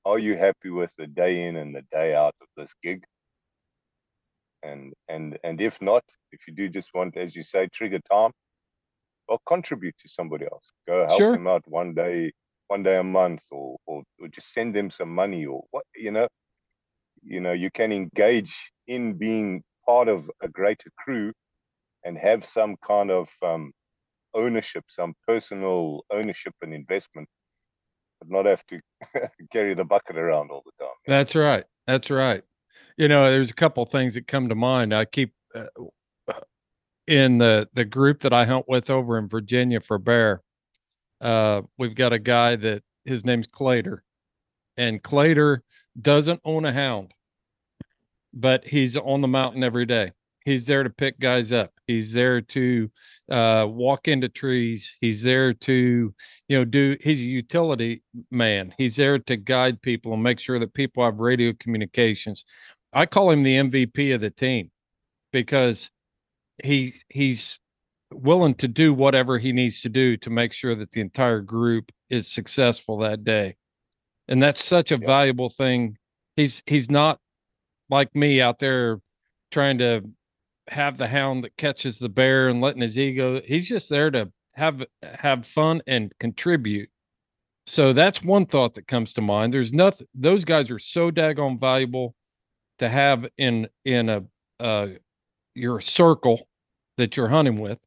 are 0.06 0.20
you 0.20 0.36
happy 0.36 0.70
with 0.72 0.94
the 0.98 1.08
day 1.08 1.46
in 1.48 1.56
and 1.56 1.74
the 1.76 1.84
day 1.92 2.16
out 2.16 2.36
of 2.42 2.48
this 2.58 2.74
gig? 2.84 3.06
And 4.64 4.94
and 5.08 5.38
and 5.44 5.62
if 5.62 5.80
not, 5.82 6.04
if 6.32 6.48
you 6.48 6.54
do 6.54 6.68
just 6.68 6.90
want, 6.96 7.16
as 7.16 7.36
you 7.36 7.44
say, 7.44 7.68
trigger 7.68 8.00
time, 8.00 8.32
or 9.28 9.38
contribute 9.46 9.96
to 10.00 10.10
somebody 10.10 10.46
else. 10.52 10.72
Go 10.88 11.06
help 11.06 11.20
Sure. 11.20 11.34
them 11.34 11.48
out 11.48 11.64
one 11.68 11.94
day, 11.94 12.32
one 12.68 12.82
day 12.82 12.98
a 12.98 13.04
month, 13.04 13.44
or, 13.52 13.78
or 13.86 14.04
or 14.20 14.28
just 14.30 14.52
send 14.52 14.76
them 14.76 14.90
some 14.90 15.14
money, 15.14 15.46
or 15.46 15.64
what 15.72 15.86
you 15.96 16.10
know. 16.12 16.28
You 17.24 17.40
know, 17.40 17.54
you 17.54 17.70
can 17.72 17.92
engage 17.92 18.72
in 18.88 19.14
being 19.14 19.64
part 19.86 20.08
of 20.08 20.30
a 20.42 20.48
greater 20.48 20.90
crew 20.98 21.32
and 22.06 22.18
have 22.18 22.46
some 22.46 22.76
kind 22.86 23.12
of 23.12 23.28
um, 23.44 23.74
ownership, 24.34 24.86
some 24.88 25.14
personal 25.28 26.06
ownership 26.12 26.54
and 26.62 26.74
investment, 26.74 27.28
but 28.20 28.30
not 28.30 28.46
have 28.46 28.66
to 28.68 28.80
carry 29.52 29.74
the 29.74 29.84
bucket 29.84 30.18
around 30.18 30.52
all 30.52 30.64
the 30.66 30.86
time. 30.86 30.94
That's 31.08 31.36
right. 31.36 31.66
That's 31.88 32.10
right. 32.10 32.44
You 32.98 33.08
know, 33.08 33.30
there's 33.30 33.50
a 33.50 33.56
couple 33.56 33.86
things 33.86 34.14
that 34.14 34.28
come 34.28 34.50
to 34.50 34.56
mind. 34.56 34.94
I 34.94 35.06
keep 35.06 35.34
uh, 35.54 35.66
in 37.08 37.38
the 37.38 37.70
the 37.74 37.86
group 37.86 38.22
that 38.22 38.34
I 38.34 38.46
hunt 38.46 38.66
with 38.68 38.90
over 38.90 39.18
in 39.18 39.28
Virginia 39.28 39.80
for 39.80 39.98
bear. 39.98 40.42
Uh, 41.22 41.62
we've 41.78 41.96
got 41.96 42.14
a 42.14 42.20
guy 42.20 42.56
that 42.56 42.84
his 43.06 43.26
name's 43.26 43.48
Clater, 43.48 44.04
and 44.78 45.02
Clater 45.02 45.62
doesn't 46.00 46.42
own 46.44 46.66
a 46.66 46.74
hound, 46.74 47.14
but 48.34 48.66
he's 48.66 48.98
on 48.98 49.22
the 49.22 49.28
mountain 49.28 49.64
every 49.64 49.86
day. 49.86 50.12
He's 50.44 50.66
there 50.66 50.84
to 50.84 50.90
pick 50.90 51.20
guys 51.20 51.52
up. 51.52 51.75
He's 51.88 52.14
there 52.14 52.42
to 52.42 52.90
uh, 53.30 53.68
walk 53.70 54.08
into 54.08 54.30
trees. 54.30 54.96
He's 55.00 55.22
there 55.24 55.54
to, 55.54 56.14
you 56.48 56.58
know, 56.58 56.66
do. 56.66 56.98
He's 57.02 57.20
a 57.20 57.24
utility 57.24 58.04
man. 58.32 58.74
He's 58.78 58.96
there 58.96 59.20
to 59.20 59.38
guide 59.38 59.82
people 59.82 60.14
and 60.14 60.24
make 60.24 60.40
sure 60.40 60.60
that 60.60 60.74
people 60.74 61.04
have 61.04 61.20
radio 61.20 61.54
communications. 61.60 62.46
I 62.94 63.06
call 63.06 63.32
him 63.32 63.44
the 63.44 63.56
MVP 63.58 64.14
of 64.16 64.22
the 64.22 64.30
team 64.32 64.72
because 65.32 65.92
he 66.64 66.96
he's 67.10 67.60
willing 68.12 68.56
to 68.56 68.68
do 68.68 68.94
whatever 68.94 69.38
he 69.40 69.52
needs 69.52 69.82
to 69.82 69.90
do 69.90 70.16
to 70.18 70.30
make 70.30 70.54
sure 70.54 70.76
that 70.76 70.92
the 70.92 71.02
entire 71.02 71.42
group 71.42 71.92
is 72.10 72.28
successful 72.28 73.00
that 73.00 73.24
day. 73.24 73.56
And 74.28 74.42
that's 74.42 74.64
such 74.64 74.92
a 74.92 74.98
Yeah. 75.00 75.08
valuable 75.08 75.50
thing. 75.50 75.98
He's 76.36 76.64
he's 76.66 76.90
not 76.90 77.20
like 77.90 78.16
me 78.16 78.42
out 78.42 78.60
there 78.60 79.00
trying 79.52 79.78
to 79.80 80.04
have 80.68 80.98
the 80.98 81.08
hound 81.08 81.44
that 81.44 81.58
catches 81.58 82.00
the 82.00 82.10
bear 82.10 82.50
and 82.50 82.62
letting 82.62 82.82
his 82.82 82.98
ego. 82.98 83.42
He's 83.46 83.68
just 83.68 83.90
there 83.90 84.12
to 84.12 84.32
have 84.54 84.84
have 85.04 85.46
fun 85.46 85.82
and 85.88 86.12
contribute. 86.20 86.90
So 87.68 87.94
that's 87.94 88.24
one 88.24 88.46
thought 88.46 88.74
that 88.76 88.88
comes 88.88 89.14
to 89.14 89.22
mind. 89.22 89.54
There's 89.54 89.74
nothing 89.74 90.08
those 90.14 90.46
guys 90.46 90.70
are 90.70 90.80
so 90.80 91.12
daggone 91.12 91.60
valuable 91.60 92.16
to 92.80 92.90
have 92.90 93.26
in 93.38 93.68
in 93.86 94.10
a 94.10 94.24
uh 94.60 94.88
your 95.56 95.82
circle 95.82 96.48
that 96.98 97.18
you're 97.18 97.30
hunting 97.30 97.60
with. 97.60 97.80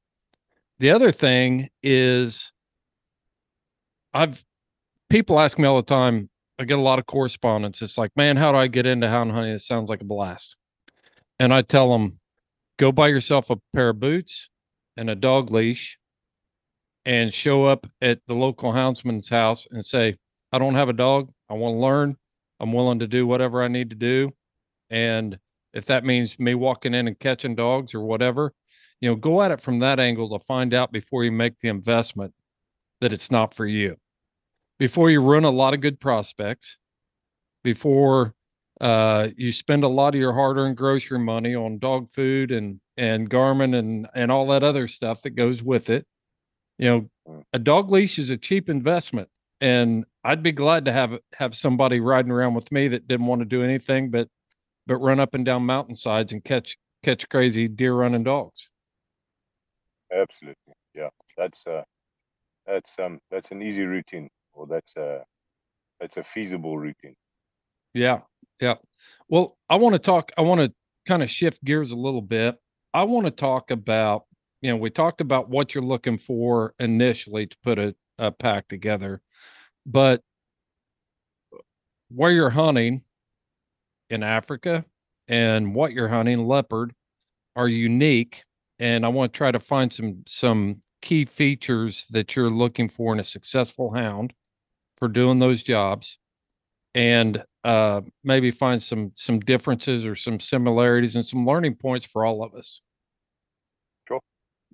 The 0.79 0.91
other 0.91 1.13
thing 1.13 1.69
is 1.83 2.53
I've 4.13 4.43
people 5.11 5.41
ask 5.41 5.59
me 5.59 5.67
all 5.67 5.77
the 5.77 5.83
time, 5.83 6.29
I 6.59 6.65
get 6.65 6.79
a 6.79 6.83
lot 6.83 6.99
of 6.99 7.07
correspondence. 7.07 7.83
It's 7.83 7.99
like, 7.99 8.11
man, 8.17 8.37
how 8.37 8.53
do 8.53 8.59
I 8.59 8.67
get 8.67 8.87
into 8.87 9.09
hound 9.09 9.33
hunting? 9.33 9.53
It 9.53 9.61
sounds 9.61 9.89
like 9.89 10.01
a 10.01 10.05
blast. 10.05 10.57
And 11.39 11.55
I 11.55 11.63
tell 11.63 11.93
them, 11.93 12.19
go 12.79 12.93
buy 12.93 13.09
yourself 13.09 13.51
a 13.51 13.57
pair 13.75 13.91
of 13.91 14.01
boots 14.01 14.49
and 14.97 15.11
a 15.11 15.15
dog 15.15 15.51
leash 15.51 15.99
and 17.05 17.33
show 17.33 17.65
up 17.65 17.87
at 18.01 18.21
the 18.27 18.35
local 18.35 18.73
houndsman's 18.73 19.29
house 19.29 19.67
and 19.71 19.85
say, 19.85 20.17
I 20.53 20.59
don't 20.59 20.75
have 20.75 20.89
a 20.89 20.95
dog. 20.95 21.31
I 21.51 21.55
want 21.55 21.75
to 21.75 21.81
learn. 21.81 22.17
I'm 22.61 22.73
willing 22.73 22.99
to 23.01 23.07
do 23.07 23.27
whatever 23.27 23.63
I 23.63 23.69
need 23.69 23.91
to 23.91 23.97
do. 23.97 24.33
And 24.91 25.39
if 25.75 25.87
that 25.87 26.05
means 26.05 26.39
me 26.39 26.55
walking 26.55 26.95
in 26.95 27.07
and 27.09 27.19
catching 27.19 27.55
dogs 27.55 27.95
or 27.95 28.01
whatever, 28.01 28.53
you 29.01 29.09
know, 29.09 29.17
go 29.17 29.43
at 29.43 29.51
it 29.51 29.61
from 29.61 29.79
that 29.81 30.01
angle 30.01 30.37
to 30.37 30.45
find 30.45 30.75
out 30.75 30.93
before 30.93 31.25
you 31.25 31.33
make 31.33 31.59
the 31.61 31.69
investment 31.69 32.33
that 33.01 33.13
it's 33.13 33.31
not 33.31 33.55
for 33.55 33.67
you. 33.67 33.97
Before 34.79 35.11
you 35.11 35.21
ruin 35.21 35.45
a 35.45 35.51
lot 35.51 35.75
of 35.75 35.81
good 35.81 36.01
prospects, 36.01 36.79
before 37.63 38.35
uh, 38.81 39.29
you 39.37 39.53
spend 39.53 39.85
a 39.85 39.89
lot 39.89 40.15
of 40.15 40.21
your 40.21 40.33
hard-earned 40.33 40.77
grocery 40.77 41.19
money 41.19 41.55
on 41.55 41.79
dog 41.79 42.11
food 42.13 42.51
and 42.53 42.81
and 42.97 43.29
Garmin 43.31 43.77
and 43.79 44.09
and 44.15 44.31
all 44.31 44.47
that 44.49 44.63
other 44.63 44.89
stuff 44.89 45.23
that 45.23 45.31
goes 45.31 45.63
with 45.63 45.91
it. 45.91 46.07
You 46.79 47.11
know, 47.27 47.43
a 47.53 47.59
dog 47.59 47.91
leash 47.91 48.19
is 48.19 48.31
a 48.31 48.37
cheap 48.37 48.69
investment, 48.69 49.29
and 49.61 50.05
I'd 50.25 50.43
be 50.43 50.53
glad 50.53 50.85
to 50.85 50.93
have 50.93 51.19
have 51.35 51.57
somebody 51.57 52.01
riding 52.01 52.31
around 52.31 52.55
with 52.55 52.71
me 52.71 52.89
that 52.89 53.09
didn't 53.09 53.27
want 53.27 53.41
to 53.41 53.47
do 53.47 53.63
anything 53.63 54.11
but 54.11 54.29
but 54.87 54.97
run 54.99 55.21
up 55.21 55.35
and 55.35 55.45
down 55.45 55.65
mountainsides 55.65 56.33
and 56.33 56.45
catch 56.45 56.79
catch 57.03 57.29
crazy 57.29 57.69
deer 57.69 57.95
running 57.95 58.25
dogs. 58.25 58.69
Absolutely, 60.13 60.75
yeah. 60.95 61.09
That's 61.37 61.67
uh, 61.67 61.83
that's 62.67 62.99
um, 62.99 63.19
that's 63.31 63.51
an 63.51 63.63
easy 63.63 63.85
routine, 63.85 64.29
or 64.53 64.67
that's 64.67 64.97
a 64.97 65.25
that's 66.01 66.17
a 66.17 66.23
feasible 66.23 66.79
routine. 66.79 67.15
Yeah, 67.95 68.21
yeah. 68.61 68.75
Well, 69.29 69.57
I 69.69 69.77
want 69.77 69.95
to 69.95 69.99
talk. 69.99 70.33
I 70.39 70.43
want 70.43 70.61
to 70.61 70.73
kind 71.07 71.23
of 71.23 71.31
shift 71.31 71.63
gears 71.65 71.91
a 71.91 71.97
little 71.97 72.23
bit. 72.23 72.57
I 72.95 73.05
want 73.05 73.27
to 73.27 73.31
talk 73.31 73.71
about. 73.71 74.25
You 74.61 74.71
know, 74.71 74.77
we 74.77 74.91
talked 74.91 75.21
about 75.21 75.49
what 75.49 75.73
you're 75.73 75.85
looking 75.85 76.19
for 76.19 76.75
initially 76.81 77.47
to 77.47 77.57
put 77.63 77.79
a, 77.79 77.95
a 78.19 78.33
pack 78.33 78.67
together, 78.67 79.23
but 79.87 80.23
where 82.11 82.33
you're 82.33 82.51
hunting 82.51 83.03
in 84.11 84.23
Africa 84.23 84.85
and 85.29 85.75
what 85.75 85.93
you're 85.93 86.09
hunting 86.09 86.47
leopard 86.47 86.95
are 87.57 87.69
unique 87.69 88.45
and 88.79 89.05
I 89.05 89.09
want 89.09 89.33
to 89.33 89.37
try 89.37 89.51
to 89.51 89.61
find 89.61 89.93
some 89.93 90.23
some 90.27 90.83
key 91.03 91.25
features 91.25 92.07
that 92.11 92.35
you're 92.35 92.51
looking 92.51 92.89
for 92.89 93.13
in 93.13 93.21
a 93.21 93.25
successful 93.25 93.93
hound 93.93 94.33
for 94.97 95.09
doing 95.09 95.39
those 95.39 95.63
jobs 95.63 96.19
and 96.99 97.45
uh 97.65 98.03
maybe 98.25 98.53
find 98.53 98.83
some 98.83 99.13
some 99.17 99.41
differences 99.41 100.05
or 100.07 100.17
some 100.17 100.41
similarities 100.41 101.17
and 101.17 101.27
some 101.27 101.47
learning 101.47 101.77
points 101.77 102.07
for 102.07 102.27
all 102.27 102.45
of 102.45 102.55
us. 102.55 102.83
Sure. 104.07 104.21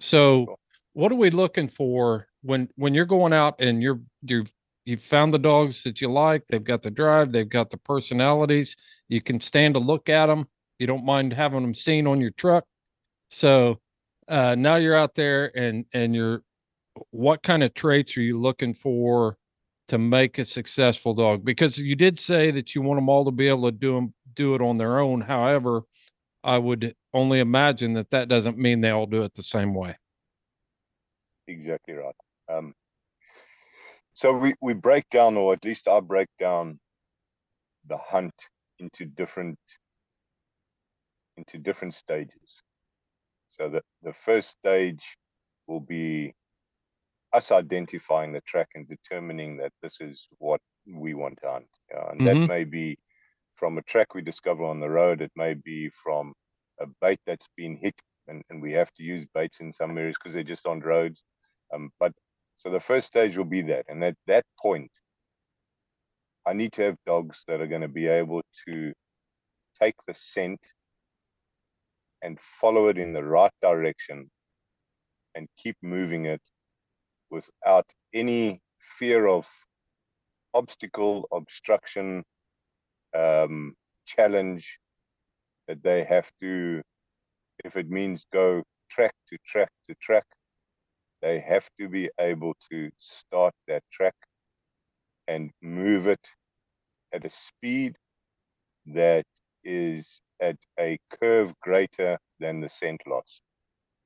So 0.00 0.46
Sure. 0.46 0.56
what 0.94 1.12
are 1.12 1.16
we 1.16 1.30
looking 1.30 1.68
for 1.68 2.28
when 2.42 2.68
when 2.76 2.94
you're 2.94 3.06
going 3.06 3.32
out 3.32 3.60
and 3.60 3.82
you're 3.82 4.00
you've 4.22 4.52
you've 4.84 5.02
found 5.02 5.34
the 5.34 5.38
dogs 5.38 5.82
that 5.84 6.00
you 6.00 6.10
like 6.10 6.44
they've 6.48 6.64
got 6.64 6.82
the 6.82 6.90
drive 6.90 7.32
they've 7.32 7.48
got 7.48 7.70
the 7.70 7.78
personalities 7.78 8.76
you 9.08 9.20
can 9.22 9.40
stand 9.40 9.74
to 9.74 9.80
look 9.80 10.08
at 10.10 10.26
them 10.26 10.46
you 10.78 10.86
don't 10.86 11.04
mind 11.04 11.32
having 11.32 11.62
them 11.62 11.74
seen 11.74 12.06
on 12.06 12.20
your 12.20 12.32
truck 12.32 12.64
so 13.30 13.80
uh 14.28 14.54
now 14.56 14.76
you're 14.76 14.96
out 14.96 15.14
there 15.16 15.56
and 15.58 15.86
and 15.94 16.14
you're 16.14 16.42
what 17.12 17.42
kind 17.42 17.62
of 17.62 17.74
traits 17.74 18.16
are 18.16 18.22
you 18.22 18.40
looking 18.40 18.74
for 18.74 19.38
to 19.88 19.98
make 19.98 20.38
a 20.38 20.44
successful 20.44 21.14
dog 21.14 21.44
because 21.44 21.78
you 21.78 21.94
did 21.94 22.18
say 22.18 22.50
that 22.50 22.74
you 22.74 22.82
want 22.82 22.98
them 22.98 23.08
all 23.08 23.24
to 23.24 23.30
be 23.30 23.48
able 23.48 23.70
to 23.70 23.76
do 23.76 23.94
them 23.94 24.14
do 24.34 24.54
it 24.54 24.62
on 24.62 24.78
their 24.78 24.98
own 24.98 25.20
however 25.20 25.82
i 26.42 26.56
would 26.56 26.94
only 27.12 27.40
imagine 27.40 27.92
that 27.92 28.10
that 28.10 28.28
doesn't 28.28 28.58
mean 28.58 28.80
they 28.80 28.90
all 28.90 29.06
do 29.06 29.22
it 29.22 29.34
the 29.34 29.42
same 29.42 29.74
way 29.74 29.94
Exactly 31.46 31.94
right. 31.94 32.14
Um, 32.48 32.74
so 34.12 34.32
we, 34.32 34.54
we 34.60 34.74
break 34.74 35.08
down, 35.10 35.36
or 35.36 35.52
at 35.52 35.64
least 35.64 35.88
I 35.88 36.00
break 36.00 36.28
down 36.38 36.78
the 37.86 37.98
hunt 37.98 38.34
into 38.78 39.04
different 39.04 39.58
into 41.36 41.58
different 41.58 41.94
stages. 41.94 42.62
So 43.48 43.68
the, 43.68 43.82
the 44.02 44.12
first 44.12 44.50
stage 44.50 45.16
will 45.66 45.80
be 45.80 46.32
us 47.34 47.50
identifying 47.52 48.32
the 48.32 48.40
track 48.42 48.68
and 48.74 48.88
determining 48.88 49.56
that 49.58 49.72
this 49.82 50.00
is 50.00 50.28
what 50.38 50.60
we 50.86 51.14
want 51.14 51.38
to 51.42 51.50
hunt. 51.50 51.68
Uh, 51.94 52.08
and 52.10 52.20
Mhm. 52.20 52.26
that 52.26 52.48
may 52.48 52.64
be 52.64 52.96
from 53.54 53.78
a 53.78 53.82
track 53.82 54.14
we 54.14 54.22
discover 54.22 54.64
on 54.64 54.80
the 54.80 54.88
road. 54.90 55.20
It 55.20 55.32
may 55.36 55.54
be 55.54 55.90
from 55.90 56.34
a 56.80 56.86
bait 57.00 57.20
that's 57.26 57.48
been 57.56 57.76
hit, 57.76 58.00
and, 58.28 58.42
and 58.50 58.62
we 58.62 58.72
have 58.72 58.92
to 58.94 59.02
use 59.02 59.26
baits 59.34 59.60
in 59.60 59.72
some 59.72 59.98
areas 59.98 60.16
because 60.18 60.34
they're 60.34 60.42
just 60.44 60.66
on 60.66 60.80
roads. 60.80 61.24
Um, 61.72 61.90
but 62.00 62.12
so 62.56 62.70
the 62.70 62.80
first 62.80 63.08
stage 63.08 63.36
will 63.36 63.44
be 63.44 63.62
that, 63.62 63.86
and 63.88 64.04
at 64.04 64.16
that 64.26 64.44
point, 64.60 64.90
I 66.46 66.52
need 66.52 66.72
to 66.74 66.82
have 66.82 66.96
dogs 67.06 67.44
that 67.48 67.60
are 67.60 67.66
going 67.66 67.82
to 67.82 67.88
be 67.88 68.06
able 68.06 68.42
to 68.68 68.94
take 69.80 69.96
the 70.06 70.14
scent 70.14 70.60
and 72.22 72.40
follow 72.40 72.88
it 72.88 72.98
in 72.98 73.12
the 73.12 73.24
right 73.24 73.52
direction 73.60 74.30
and 75.34 75.48
keep 75.56 75.76
moving 75.82 76.26
it 76.26 76.42
without 77.34 77.86
any 78.14 78.60
fear 78.98 79.26
of 79.26 79.46
obstacle, 80.54 81.26
obstruction, 81.32 82.22
um, 83.16 83.74
challenge 84.06 84.78
that 85.66 85.82
they 85.82 86.04
have 86.04 86.30
to, 86.40 86.80
if 87.64 87.76
it 87.76 87.90
means 87.90 88.24
go 88.32 88.62
track 88.88 89.14
to 89.28 89.36
track 89.44 89.70
to 89.88 89.94
track. 90.00 90.24
They 91.22 91.40
have 91.40 91.66
to 91.80 91.88
be 91.88 92.10
able 92.20 92.54
to 92.70 92.90
start 92.98 93.54
that 93.66 93.82
track 93.92 94.14
and 95.26 95.50
move 95.62 96.06
it 96.06 96.26
at 97.14 97.24
a 97.24 97.30
speed 97.30 97.96
that 98.86 99.24
is 99.64 100.20
at 100.40 100.56
a 100.78 100.98
curve 101.20 101.54
greater 101.60 102.18
than 102.40 102.60
the 102.60 102.68
scent 102.68 103.00
loss. 103.06 103.40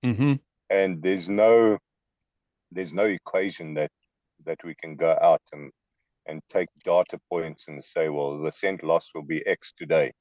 Mm-hmm. 0.05 0.35
And 0.71 1.03
there's 1.03 1.29
no 1.29 1.79
there's 2.73 2.95
no 2.95 3.05
equation 3.05 3.75
that 3.75 3.91
that 4.45 4.59
we 4.65 4.75
can 4.77 4.97
go 4.97 5.17
out 5.23 5.43
and 5.53 5.71
and 6.27 6.43
take 6.51 6.69
data 6.85 7.19
points 7.31 7.69
and 7.69 7.83
say, 7.83 8.09
well, 8.11 8.39
the 8.39 8.53
scent 8.53 8.85
loss 8.85 9.11
will 9.15 9.23
be 9.23 9.47
X 9.47 9.73
today. 9.77 10.13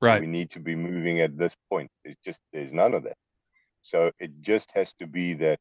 Right. 0.00 0.20
We 0.20 0.26
need 0.26 0.50
to 0.50 0.60
be 0.60 0.76
moving 0.76 1.20
at 1.20 1.38
this 1.38 1.56
point. 1.70 1.90
It's 2.04 2.18
just 2.24 2.40
there's 2.52 2.74
none 2.74 2.94
of 2.94 3.02
that. 3.04 3.16
So 3.80 4.10
it 4.18 4.30
just 4.40 4.70
has 4.74 4.92
to 4.94 5.06
be 5.06 5.34
that 5.34 5.58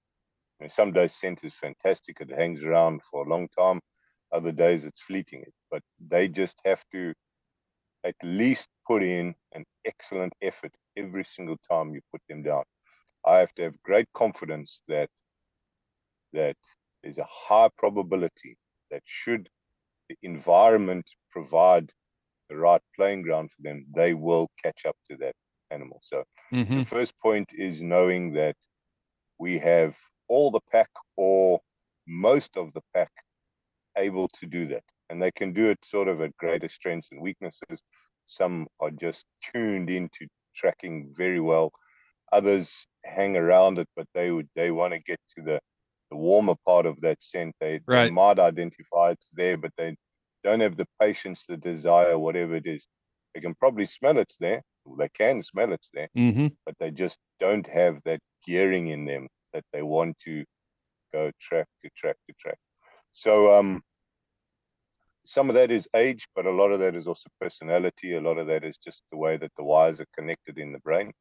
you 0.59 0.65
know, 0.65 0.67
some 0.67 0.91
days 0.91 1.15
scent 1.15 1.43
is 1.43 1.55
fantastic. 1.55 2.17
It 2.19 2.29
hangs 2.31 2.63
around 2.63 3.01
for 3.09 3.25
a 3.25 3.29
long 3.29 3.47
time. 3.57 3.79
Other 4.33 4.51
days 4.51 4.83
it's 4.85 5.01
fleeting. 5.01 5.45
But 5.71 5.81
they 6.09 6.27
just 6.27 6.59
have 6.65 6.83
to 6.93 7.13
at 8.03 8.15
least 8.23 8.67
put 8.87 9.03
in 9.03 9.33
an 9.53 9.63
excellent 9.85 10.33
effort 10.41 10.71
every 10.97 11.23
single 11.23 11.57
time 11.69 11.93
you 11.93 12.01
put 12.11 12.21
them 12.27 12.43
down. 12.43 12.63
I 13.25 13.37
have 13.37 13.53
to 13.55 13.63
have 13.63 13.83
great 13.83 14.07
confidence 14.13 14.81
that 14.89 15.09
that 16.33 16.55
there's 17.01 17.17
a 17.17 17.27
high 17.29 17.69
probability 17.77 18.57
that 18.91 19.01
should 19.05 19.49
the 20.09 20.15
environment 20.23 21.05
provide 21.31 21.91
the 22.49 22.55
right 22.57 22.81
playing 22.95 23.21
ground 23.21 23.51
for 23.51 23.61
them, 23.61 23.85
they 23.95 24.13
will 24.13 24.47
catch 24.61 24.85
up 24.85 24.95
to 25.09 25.17
that 25.17 25.33
animal. 25.71 25.99
So 26.03 26.23
mm-hmm. 26.53 26.79
the 26.79 26.85
first 26.85 27.13
point 27.19 27.49
is 27.53 27.81
knowing 27.81 28.33
that 28.33 28.55
we 29.39 29.57
have 29.59 29.95
all 30.27 30.51
the 30.51 30.59
pack 30.71 30.89
or 31.17 31.59
most 32.07 32.57
of 32.57 32.73
the 32.73 32.81
pack 32.93 33.11
able 33.97 34.29
to 34.39 34.45
do 34.45 34.67
that. 34.67 34.83
And 35.09 35.21
they 35.21 35.31
can 35.31 35.53
do 35.53 35.69
it 35.69 35.79
sort 35.83 36.07
of 36.07 36.21
at 36.21 36.35
greater 36.37 36.69
strengths 36.69 37.09
and 37.11 37.21
weaknesses. 37.21 37.83
Some 38.25 38.67
are 38.79 38.91
just 38.91 39.25
tuned 39.41 39.89
into 39.89 40.27
tracking 40.55 41.13
very 41.15 41.39
well. 41.39 41.71
Others 42.31 42.87
hang 43.05 43.37
around 43.37 43.77
it, 43.79 43.87
but 43.95 44.07
they 44.13 44.31
would 44.31 44.47
they 44.55 44.71
want 44.71 44.93
to 44.93 44.99
get 44.99 45.19
to 45.35 45.43
the 45.43 45.59
the 46.13 46.17
warmer 46.17 46.55
part 46.63 46.85
of 46.85 47.01
that 47.01 47.23
scent. 47.23 47.55
They, 47.59 47.81
right. 47.87 48.05
they 48.05 48.11
might 48.11 48.37
identify 48.37 49.11
it's 49.11 49.31
there, 49.31 49.57
but 49.57 49.71
they 49.77 49.95
don't 50.43 50.59
have 50.59 50.75
the 50.75 50.87
patience, 51.01 51.45
the 51.45 51.57
desire, 51.57 52.19
whatever 52.19 52.55
it 52.55 52.67
is. 52.67 52.87
They 53.33 53.41
can 53.41 53.55
probably 53.55 53.87
smell 53.87 54.19
it's 54.19 54.37
there. 54.37 54.61
They 54.99 55.09
can 55.09 55.41
smell 55.41 55.73
it's 55.73 55.89
there, 55.91 56.09
mm-hmm. 56.15 56.47
but 56.65 56.75
they 56.79 56.91
just 56.91 57.17
don't 57.39 57.65
have 57.67 57.99
that 58.05 58.19
gearing 58.45 58.89
in 58.89 59.05
them 59.05 59.27
that 59.53 59.63
they 59.73 59.81
want 59.81 60.19
to 60.25 60.43
go 61.11 61.31
track 61.41 61.67
to 61.83 61.89
track 61.97 62.17
to 62.27 62.35
track. 62.39 62.57
So 63.13 63.57
um, 63.57 63.81
some 65.25 65.49
of 65.49 65.55
that 65.55 65.71
is 65.71 65.87
age, 65.95 66.27
but 66.35 66.45
a 66.45 66.51
lot 66.51 66.71
of 66.71 66.79
that 66.81 66.95
is 66.95 67.07
also 67.07 67.29
personality. 67.41 68.15
A 68.15 68.21
lot 68.21 68.37
of 68.37 68.47
that 68.47 68.63
is 68.63 68.77
just 68.77 69.03
the 69.11 69.17
way 69.17 69.37
that 69.37 69.51
the 69.57 69.63
wires 69.63 69.99
are 69.99 70.15
connected 70.15 70.59
in 70.59 70.73
the 70.73 70.79
brain. 70.79 71.11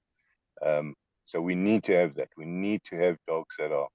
Um, 0.67 0.95
so 1.25 1.41
we 1.41 1.55
need 1.55 1.85
to 1.85 1.95
have 1.95 2.15
that. 2.17 2.29
We 2.37 2.45
need 2.45 2.83
to 2.91 2.97
have 2.97 3.17
dogs 3.27 3.55
that 3.59 3.73
are 3.73 3.89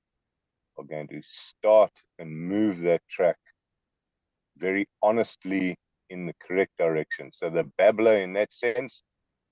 are 0.78 0.84
going 0.84 1.08
to 1.10 1.22
start 1.24 1.92
and 2.20 2.30
move 2.32 2.80
that 2.80 3.02
track 3.10 3.38
very 4.58 4.88
honestly 5.02 5.76
in 6.10 6.26
the 6.26 6.34
correct 6.46 6.72
direction. 6.78 7.32
So 7.32 7.50
the 7.50 7.70
babbler, 7.78 8.18
in 8.18 8.34
that 8.34 8.54
sense, 8.54 9.04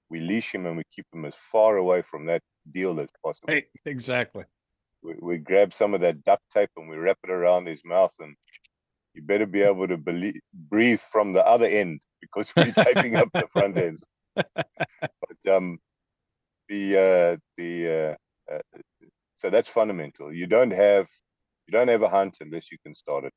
we 0.09 0.19
leash 0.19 0.53
him 0.53 0.65
and 0.65 0.77
we 0.77 0.83
keep 0.95 1.05
him 1.13 1.25
as 1.25 1.35
far 1.51 1.77
away 1.77 2.01
from 2.01 2.25
that 2.27 2.41
deal 2.71 2.99
as 2.99 3.09
possible. 3.23 3.53
Hey, 3.53 3.65
exactly. 3.85 4.45
We, 5.01 5.15
we 5.21 5.37
grab 5.37 5.73
some 5.73 5.93
of 5.93 6.01
that 6.01 6.23
duct 6.23 6.43
tape 6.51 6.69
and 6.77 6.89
we 6.89 6.95
wrap 6.95 7.17
it 7.23 7.29
around 7.29 7.67
his 7.67 7.81
mouth, 7.83 8.13
and 8.19 8.35
you 9.13 9.21
better 9.21 9.45
be 9.45 9.61
able 9.61 9.87
to 9.87 9.97
believe, 9.97 10.39
breathe 10.53 10.99
from 10.99 11.33
the 11.33 11.45
other 11.45 11.67
end 11.67 11.99
because 12.21 12.51
we're 12.55 12.71
taping 12.83 13.15
up 13.15 13.29
the 13.33 13.47
front 13.51 13.77
end. 13.77 14.03
But 14.35 15.53
um, 15.53 15.79
the 16.69 16.97
uh, 16.97 17.37
the 17.57 18.17
uh, 18.49 18.53
uh, 18.53 18.59
so 19.45 19.51
that's 19.51 19.69
fundamental. 19.69 20.33
You 20.33 20.47
don't 20.47 20.71
have 20.71 21.07
you 21.67 21.71
don't 21.71 21.87
have 21.87 22.01
a 22.01 22.09
hunt 22.09 22.37
unless 22.41 22.71
you 22.71 22.79
can 22.83 22.95
start 22.95 23.25
it 23.25 23.33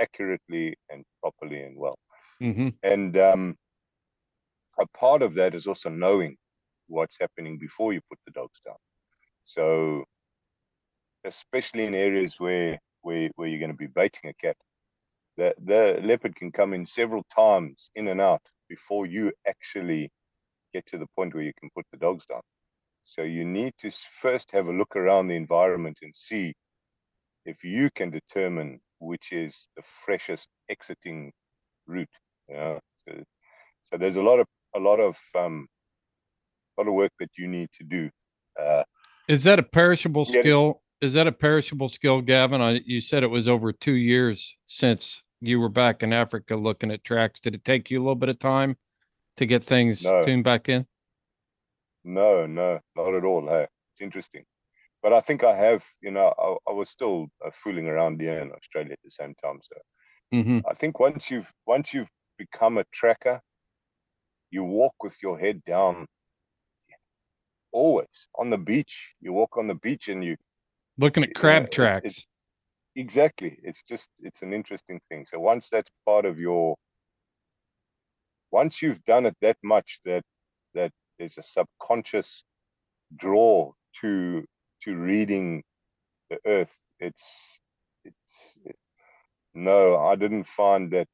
accurately 0.00 0.76
and 0.88 1.04
properly 1.20 1.62
and 1.62 1.76
well. 1.76 1.98
Mm-hmm. 2.40 2.68
And 2.84 3.16
um, 3.16 3.56
a 4.78 4.86
part 4.96 5.20
of 5.20 5.34
that 5.34 5.56
is 5.56 5.66
also 5.66 5.88
knowing 5.90 6.36
what's 6.86 7.18
happening 7.20 7.58
before 7.58 7.92
you 7.92 8.00
put 8.08 8.20
the 8.24 8.30
dogs 8.30 8.60
down. 8.64 8.76
So, 9.42 10.04
especially 11.24 11.86
in 11.86 11.94
areas 11.94 12.36
where 12.38 12.78
where, 13.02 13.28
where 13.34 13.48
you're 13.48 13.58
going 13.58 13.72
to 13.72 13.76
be 13.76 13.88
baiting 13.88 14.30
a 14.30 14.34
cat, 14.34 14.56
the, 15.38 15.54
the 15.64 16.00
leopard 16.04 16.36
can 16.36 16.52
come 16.52 16.72
in 16.72 16.86
several 16.86 17.24
times 17.34 17.90
in 17.96 18.06
and 18.06 18.20
out 18.20 18.42
before 18.68 19.06
you 19.06 19.32
actually 19.48 20.12
get 20.72 20.86
to 20.86 20.98
the 20.98 21.06
point 21.16 21.34
where 21.34 21.42
you 21.42 21.52
can 21.58 21.70
put 21.74 21.86
the 21.90 21.98
dogs 21.98 22.26
down. 22.26 22.42
So 23.08 23.22
you 23.22 23.46
need 23.46 23.72
to 23.78 23.90
first 24.20 24.52
have 24.52 24.68
a 24.68 24.72
look 24.72 24.94
around 24.94 25.28
the 25.28 25.34
environment 25.34 26.00
and 26.02 26.14
see 26.14 26.52
if 27.46 27.64
you 27.64 27.88
can 27.94 28.10
determine 28.10 28.80
which 28.98 29.32
is 29.32 29.70
the 29.76 29.82
freshest 30.04 30.50
exiting 30.68 31.32
route. 31.86 32.06
You 32.50 32.56
know? 32.56 32.80
so, 33.06 33.22
so 33.84 33.96
there's 33.96 34.16
a 34.16 34.22
lot 34.22 34.40
of 34.40 34.46
a 34.76 34.78
lot 34.78 35.00
of 35.00 35.16
um, 35.34 35.66
a 36.76 36.82
lot 36.82 36.88
of 36.88 36.92
work 36.92 37.12
that 37.18 37.30
you 37.38 37.48
need 37.48 37.70
to 37.78 37.84
do. 37.84 38.10
Uh, 38.60 38.82
is 39.26 39.42
that 39.44 39.58
a 39.58 39.62
perishable 39.62 40.26
yeah, 40.28 40.40
skill? 40.40 40.82
Is 41.00 41.14
that 41.14 41.26
a 41.26 41.32
perishable 41.32 41.88
skill, 41.88 42.20
Gavin? 42.20 42.60
I, 42.60 42.82
you 42.84 43.00
said 43.00 43.22
it 43.22 43.28
was 43.28 43.48
over 43.48 43.72
two 43.72 43.94
years 43.94 44.54
since 44.66 45.22
you 45.40 45.60
were 45.60 45.70
back 45.70 46.02
in 46.02 46.12
Africa 46.12 46.56
looking 46.56 46.90
at 46.90 47.04
tracks. 47.04 47.40
Did 47.40 47.54
it 47.54 47.64
take 47.64 47.90
you 47.90 48.00
a 48.00 48.02
little 48.02 48.16
bit 48.16 48.28
of 48.28 48.38
time 48.38 48.76
to 49.38 49.46
get 49.46 49.64
things 49.64 50.04
no. 50.04 50.26
tuned 50.26 50.44
back 50.44 50.68
in? 50.68 50.86
No, 52.08 52.46
no, 52.46 52.80
not 52.96 53.14
at 53.14 53.24
all. 53.24 53.46
Hey, 53.46 53.66
it's 53.92 54.02
interesting 54.02 54.44
but 55.02 55.12
I 55.12 55.20
think 55.20 55.44
I 55.44 55.56
have, 55.56 55.84
you 56.00 56.10
know, 56.10 56.34
I, 56.38 56.70
I 56.70 56.74
was 56.74 56.90
still 56.90 57.28
uh, 57.44 57.50
fooling 57.52 57.86
around 57.86 58.20
here 58.20 58.40
in 58.40 58.50
Australia 58.52 58.92
at 58.92 58.98
the 59.04 59.10
same 59.10 59.34
time. 59.42 59.60
So 59.62 60.36
mm-hmm. 60.36 60.58
I 60.68 60.74
think 60.74 60.98
once 60.98 61.30
you've 61.30 61.50
once 61.66 61.94
you've 61.94 62.10
become 62.36 62.78
a 62.78 62.84
tracker, 62.92 63.40
you 64.50 64.64
walk 64.64 64.94
with 65.02 65.16
your 65.22 65.38
head 65.38 65.62
down. 65.64 66.06
Always 67.70 68.28
on 68.36 68.50
the 68.50 68.58
beach, 68.58 69.14
you 69.20 69.32
walk 69.32 69.56
on 69.56 69.68
the 69.68 69.74
beach 69.74 70.08
and 70.08 70.24
you 70.24 70.36
looking 70.96 71.22
at 71.22 71.34
crab 71.34 71.64
know, 71.64 71.68
tracks. 71.68 72.04
It's, 72.04 72.18
it's, 72.18 72.26
exactly, 72.96 73.58
it's 73.62 73.82
just 73.82 74.08
it's 74.20 74.42
an 74.42 74.52
interesting 74.52 75.00
thing. 75.08 75.26
So 75.26 75.38
once 75.38 75.68
that's 75.70 75.90
part 76.06 76.24
of 76.24 76.38
your, 76.38 76.76
once 78.50 78.82
you've 78.82 79.04
done 79.04 79.26
it 79.26 79.36
that 79.42 79.58
much 79.62 80.00
that 80.06 80.22
that 80.74 80.90
there's 81.18 81.38
a 81.38 81.42
subconscious 81.42 82.44
draw 83.16 83.72
to 84.00 84.44
to 84.82 84.96
reading 84.96 85.62
the 86.30 86.38
earth. 86.46 86.76
It's 87.00 87.60
it's 88.04 88.58
it, 88.64 88.76
no 89.54 89.96
i 89.96 90.14
didn't 90.14 90.44
find 90.44 90.90
that 90.92 91.08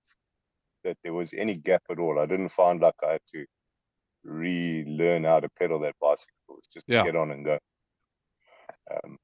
that 0.85 0.99
there 1.03 1.15
was 1.15 1.33
any 1.33 1.55
gap 1.55 1.83
at 1.91 1.99
all. 1.99 2.19
I 2.19 2.27
didn't 2.27 2.51
find 2.51 2.81
like 2.81 2.95
i 3.03 3.13
had 3.13 3.27
to 3.35 3.47
relearn 4.25 5.25
how 5.25 5.41
to 5.41 5.49
pedal 5.59 5.81
that 5.81 5.95
bicycle. 6.01 6.29
It 6.49 6.53
was 6.53 6.69
just 6.73 6.87
yeah. 6.89 7.05
get 7.05 7.17
on 7.17 7.31
and 7.31 7.45
go. 7.45 7.59
Um, 8.91 9.17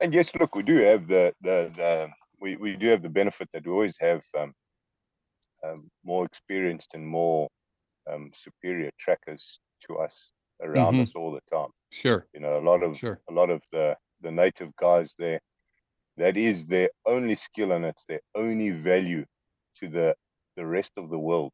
and 0.00 0.14
yes 0.14 0.34
look 0.34 0.54
we 0.54 0.62
do 0.62 0.78
have 0.78 1.06
the 1.06 1.32
the, 1.42 1.70
the 1.74 2.08
we, 2.40 2.56
we 2.56 2.76
do 2.76 2.88
have 2.88 3.02
the 3.02 3.08
benefit 3.08 3.48
that 3.52 3.66
we 3.66 3.72
always 3.72 3.96
have 4.00 4.22
um, 4.38 4.52
um, 5.64 5.90
more 6.04 6.24
experienced 6.24 6.94
and 6.94 7.06
more 7.06 7.48
um, 8.10 8.30
superior 8.34 8.90
trackers 8.98 9.60
to 9.86 9.96
us 9.98 10.32
around 10.62 10.94
mm-hmm. 10.94 11.02
us 11.02 11.14
all 11.14 11.32
the 11.32 11.56
time. 11.56 11.70
Sure. 11.90 12.26
You 12.34 12.40
know, 12.40 12.58
a 12.58 12.64
lot 12.64 12.82
of 12.82 12.98
sure. 12.98 13.20
a 13.30 13.32
lot 13.32 13.50
of 13.50 13.62
the 13.72 13.96
the 14.20 14.30
native 14.30 14.74
guys 14.76 15.14
there, 15.18 15.40
that 16.16 16.36
is 16.36 16.66
their 16.66 16.90
only 17.06 17.34
skill 17.34 17.72
and 17.72 17.84
it's 17.84 18.04
their 18.06 18.20
only 18.34 18.70
value 18.70 19.24
to 19.76 19.88
the 19.88 20.14
the 20.56 20.66
rest 20.66 20.92
of 20.96 21.10
the 21.10 21.18
world 21.18 21.52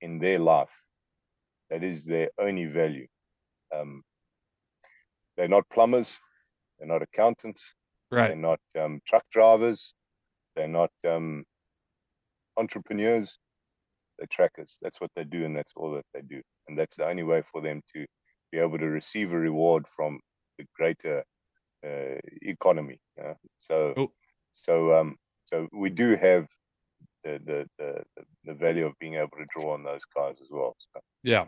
in 0.00 0.18
their 0.18 0.38
life. 0.38 0.74
That 1.70 1.82
is 1.82 2.04
their 2.04 2.30
only 2.38 2.66
value. 2.66 3.06
Um, 3.74 4.02
they're 5.36 5.48
not 5.48 5.68
plumbers, 5.72 6.18
they're 6.78 6.88
not 6.88 7.02
accountants, 7.02 7.74
right? 8.10 8.28
They're 8.28 8.36
not 8.36 8.60
um, 8.80 9.00
truck 9.06 9.24
drivers, 9.30 9.94
they're 10.54 10.68
not 10.68 10.90
um, 11.06 11.44
entrepreneurs. 12.56 13.38
They're 14.18 14.28
trackers. 14.30 14.78
That's 14.82 15.00
what 15.00 15.10
they 15.16 15.24
do, 15.24 15.44
and 15.44 15.56
that's 15.56 15.72
all 15.76 15.92
that 15.92 16.06
they 16.14 16.22
do 16.22 16.42
and 16.68 16.78
that's 16.78 16.96
the 16.96 17.08
only 17.08 17.22
way 17.22 17.42
for 17.42 17.60
them 17.60 17.82
to 17.94 18.06
be 18.52 18.58
able 18.58 18.78
to 18.78 18.86
receive 18.86 19.32
a 19.32 19.38
reward 19.38 19.86
from 19.94 20.20
the 20.58 20.64
greater 20.76 21.24
uh, 21.84 22.18
economy. 22.42 22.98
Uh, 23.22 23.34
so, 23.58 23.94
oh. 23.96 24.12
so, 24.52 24.94
um, 24.98 25.16
so 25.46 25.68
we 25.72 25.90
do 25.90 26.16
have 26.16 26.46
the, 27.24 27.40
the, 27.44 27.66
the 27.78 28.02
the 28.44 28.54
value 28.54 28.86
of 28.86 28.92
being 29.00 29.14
able 29.14 29.36
to 29.38 29.46
draw 29.56 29.74
on 29.74 29.82
those 29.82 30.02
guys 30.16 30.36
as 30.40 30.48
well. 30.50 30.76
So. 30.78 31.00
Yeah, 31.24 31.46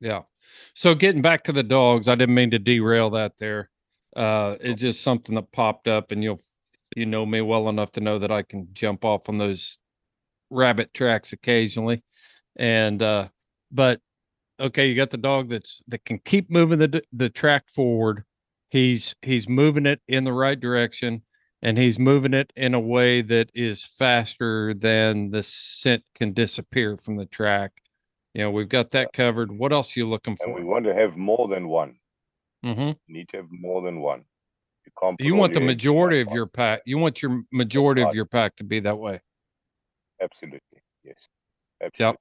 yeah. 0.00 0.22
So 0.74 0.94
getting 0.94 1.22
back 1.22 1.44
to 1.44 1.52
the 1.52 1.62
dogs, 1.62 2.08
I 2.08 2.14
didn't 2.14 2.34
mean 2.34 2.50
to 2.52 2.58
derail 2.58 3.10
that 3.10 3.32
there. 3.38 3.70
Uh, 4.16 4.56
it's 4.60 4.80
just 4.80 5.02
something 5.02 5.34
that 5.34 5.52
popped 5.52 5.88
up, 5.88 6.10
and 6.10 6.22
you'll 6.22 6.40
you 6.96 7.06
know 7.06 7.24
me 7.24 7.40
well 7.40 7.68
enough 7.68 7.92
to 7.92 8.00
know 8.00 8.18
that 8.18 8.32
I 8.32 8.42
can 8.42 8.68
jump 8.72 9.04
off 9.04 9.28
on 9.28 9.38
those 9.38 9.78
rabbit 10.50 10.92
tracks 10.94 11.32
occasionally. 11.32 12.02
And 12.56 13.02
uh, 13.02 13.28
but 13.70 14.00
okay, 14.58 14.88
you 14.88 14.94
got 14.94 15.10
the 15.10 15.16
dog 15.16 15.48
that's 15.48 15.82
that 15.88 16.04
can 16.04 16.18
keep 16.18 16.50
moving 16.50 16.78
the 16.78 17.02
the 17.12 17.30
track 17.30 17.68
forward. 17.68 18.24
He's 18.68 19.14
he's 19.22 19.48
moving 19.48 19.86
it 19.86 20.00
in 20.08 20.24
the 20.24 20.32
right 20.32 20.58
direction 20.58 21.22
and 21.62 21.76
he's 21.76 21.98
moving 21.98 22.34
it 22.34 22.52
in 22.56 22.74
a 22.74 22.80
way 22.80 23.22
that 23.22 23.50
is 23.54 23.84
faster 23.84 24.74
than 24.74 25.30
the 25.30 25.42
scent 25.42 26.02
can 26.14 26.32
disappear 26.32 26.96
from 26.96 27.16
the 27.16 27.26
track. 27.26 27.72
You 28.34 28.42
know, 28.42 28.50
we've 28.50 28.68
got 28.68 28.92
that 28.92 29.12
covered. 29.12 29.50
What 29.50 29.72
else 29.72 29.96
are 29.96 30.00
you 30.00 30.08
looking 30.08 30.36
for? 30.36 30.46
And 30.46 30.54
we 30.54 30.64
want 30.64 30.84
to 30.86 30.94
have 30.94 31.16
more 31.16 31.48
than 31.48 31.68
one. 31.68 31.96
Mm-hmm. 32.64 32.80
You 32.80 32.96
need 33.08 33.28
to 33.30 33.38
have 33.38 33.48
more 33.50 33.82
than 33.82 34.00
one. 34.00 34.24
You. 35.02 35.14
You 35.26 35.34
want 35.34 35.52
the 35.52 35.60
your 35.60 35.70
eggs 35.70 35.72
in 35.72 35.76
majority 35.76 36.20
of 36.20 36.28
your 36.32 36.46
pack. 36.46 36.82
You 36.84 36.98
want 36.98 37.22
your 37.22 37.42
majority 37.52 38.02
of 38.02 38.14
your 38.14 38.26
pack 38.26 38.56
to 38.56 38.64
be 38.64 38.80
that 38.80 38.98
way. 38.98 39.20
Absolutely. 40.22 40.82
Yes. 41.04 41.28
Absolutely. 41.82 42.18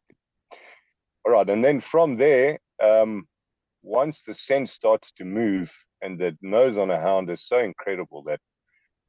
All 1.25 1.33
right. 1.33 1.49
And 1.49 1.63
then 1.63 1.79
from 1.79 2.15
there, 2.17 2.59
um, 2.81 3.27
once 3.81 4.21
the 4.21 4.33
scent 4.33 4.69
starts 4.69 5.11
to 5.13 5.25
move 5.25 5.71
and 6.01 6.19
the 6.19 6.37
nose 6.41 6.77
on 6.77 6.91
a 6.91 6.99
hound 6.99 7.29
is 7.29 7.43
so 7.45 7.59
incredible 7.59 8.23
that 8.23 8.39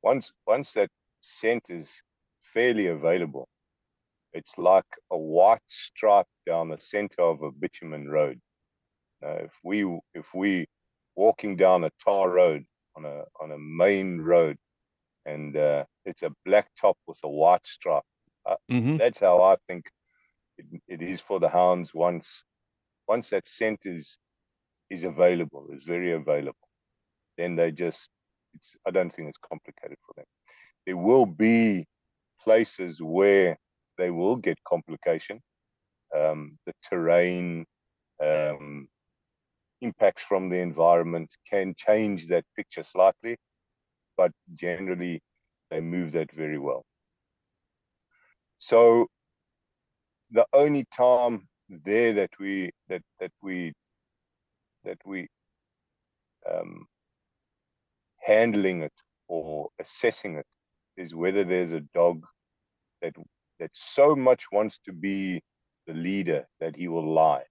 once 0.02 0.32
once 0.46 0.72
that 0.72 0.90
scent 1.20 1.64
is 1.70 1.90
fairly 2.42 2.88
available, 2.88 3.48
it's 4.32 4.58
like 4.58 4.86
a 5.10 5.18
white 5.18 5.62
stripe 5.68 6.26
down 6.46 6.68
the 6.68 6.80
center 6.80 7.22
of 7.22 7.42
a 7.42 7.50
bitumen 7.50 8.08
road. 8.08 8.40
Now, 9.22 9.32
if 9.32 9.52
we 9.62 9.84
if 10.14 10.34
we 10.34 10.66
walking 11.16 11.56
down 11.56 11.84
a 11.84 11.90
tar 12.04 12.30
road 12.30 12.64
on 12.96 13.04
a 13.04 13.24
on 13.40 13.52
a 13.52 13.58
main 13.58 14.20
road 14.20 14.56
and 15.26 15.56
uh, 15.56 15.84
it's 16.04 16.22
a 16.22 16.32
black 16.44 16.68
top 16.80 16.96
with 17.06 17.18
a 17.24 17.28
white 17.28 17.66
stripe 17.66 18.04
Mm-hmm. 18.70 18.96
that's 18.96 19.20
how 19.20 19.42
I 19.42 19.56
think 19.66 19.86
it, 20.58 20.66
it 20.88 21.02
is 21.02 21.20
for 21.20 21.40
the 21.40 21.48
hounds 21.48 21.94
once 21.94 22.44
once 23.08 23.30
that 23.30 23.48
scent 23.48 23.80
is 23.84 24.18
is 24.90 25.04
available, 25.04 25.68
is 25.72 25.84
very 25.84 26.12
available, 26.12 26.68
then 27.38 27.56
they 27.56 27.70
just 27.70 28.10
it's 28.54 28.76
I 28.86 28.90
don't 28.90 29.12
think 29.12 29.28
it's 29.28 29.38
complicated 29.38 29.98
for 30.06 30.14
them. 30.16 30.26
There 30.86 30.96
will 30.96 31.26
be 31.26 31.86
places 32.42 33.00
where 33.00 33.58
they 33.98 34.10
will 34.10 34.36
get 34.36 34.58
complication. 34.64 35.40
Um, 36.16 36.58
the 36.66 36.72
terrain, 36.82 37.64
um, 38.22 38.88
impacts 39.80 40.22
from 40.22 40.48
the 40.48 40.56
environment 40.56 41.30
can 41.48 41.74
change 41.76 42.28
that 42.28 42.44
picture 42.56 42.82
slightly, 42.82 43.36
but 44.16 44.32
generally 44.54 45.22
they 45.70 45.80
move 45.80 46.12
that 46.12 46.30
very 46.32 46.58
well. 46.58 46.84
So 48.60 49.08
the 50.32 50.46
only 50.52 50.86
time 50.94 51.48
there 51.70 52.12
that 52.14 52.30
we 52.40 52.70
that 52.88 53.02
that 53.20 53.32
we 53.42 53.72
that 54.84 54.98
we 55.06 55.28
um, 56.50 56.86
handling 58.20 58.82
it 58.82 58.92
or 59.28 59.68
assessing 59.80 60.36
it 60.36 60.46
is 60.96 61.14
whether 61.14 61.44
there's 61.44 61.72
a 61.72 61.80
dog 61.94 62.24
that 63.02 63.14
that 63.60 63.70
so 63.74 64.14
much 64.16 64.44
wants 64.52 64.78
to 64.86 64.92
be 64.92 65.42
the 65.86 65.94
leader 65.94 66.46
that 66.60 66.76
he 66.76 66.88
will 66.88 67.12
lie, 67.12 67.44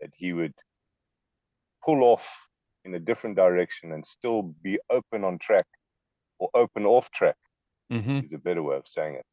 that 0.00 0.10
he 0.16 0.32
would 0.32 0.54
pull 1.84 2.02
off 2.04 2.48
in 2.84 2.94
a 2.94 3.00
different 3.00 3.36
direction 3.36 3.92
and 3.92 4.06
still 4.06 4.54
be 4.62 4.78
open 4.90 5.24
on 5.24 5.38
track 5.38 5.66
or 6.38 6.50
open 6.54 6.86
off 6.86 7.10
track 7.10 7.36
Mm-hmm. 7.92 8.20
is 8.20 8.32
a 8.32 8.38
better 8.38 8.62
way 8.62 8.76
of 8.76 8.86
saying 8.86 9.16
it. 9.16 9.26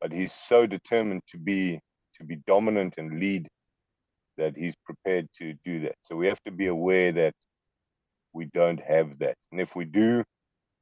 But 0.00 0.12
he's 0.12 0.32
so 0.32 0.66
determined 0.66 1.22
to 1.28 1.38
be 1.38 1.80
to 2.18 2.24
be 2.24 2.36
dominant 2.46 2.94
and 2.98 3.18
lead 3.20 3.48
that 4.38 4.56
he's 4.56 4.74
prepared 4.84 5.28
to 5.38 5.54
do 5.64 5.80
that. 5.80 5.94
So 6.02 6.16
we 6.16 6.26
have 6.26 6.42
to 6.44 6.50
be 6.50 6.66
aware 6.66 7.12
that 7.12 7.32
we 8.32 8.46
don't 8.52 8.80
have 8.80 9.18
that. 9.18 9.36
And 9.52 9.60
if 9.60 9.74
we 9.76 9.84
do, 9.84 10.24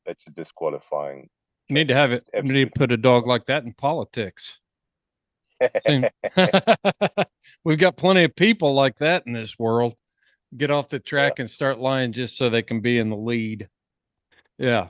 that's 0.07 0.27
a 0.27 0.31
disqualifying. 0.31 1.29
You 1.69 1.75
need 1.75 1.89
to 1.89 1.95
have 1.95 2.13
it. 2.13 2.25
You 2.35 2.43
need 2.43 2.73
to 2.73 2.79
put 2.79 2.93
a 2.93 2.97
dog 2.97 3.27
like 3.27 3.47
that 3.47 3.65
in 3.65 3.73
politics. 3.73 4.55
We've 7.65 7.79
got 7.79 7.97
plenty 7.97 8.25
of 8.25 8.37
people 8.37 8.75
like 8.75 8.99
that 8.99 9.25
in 9.27 9.33
this 9.33 9.59
world. 9.59 9.95
Get 10.57 10.71
off 10.71 10.89
the 10.89 11.01
track 11.01 11.39
and 11.39 11.49
start 11.49 11.79
lying 11.79 12.13
just 12.13 12.37
so 12.37 12.51
they 12.51 12.63
can 12.63 12.81
be 12.81 12.99
in 12.99 13.09
the 13.09 13.17
lead. 13.17 13.69
Yeah. 14.59 14.89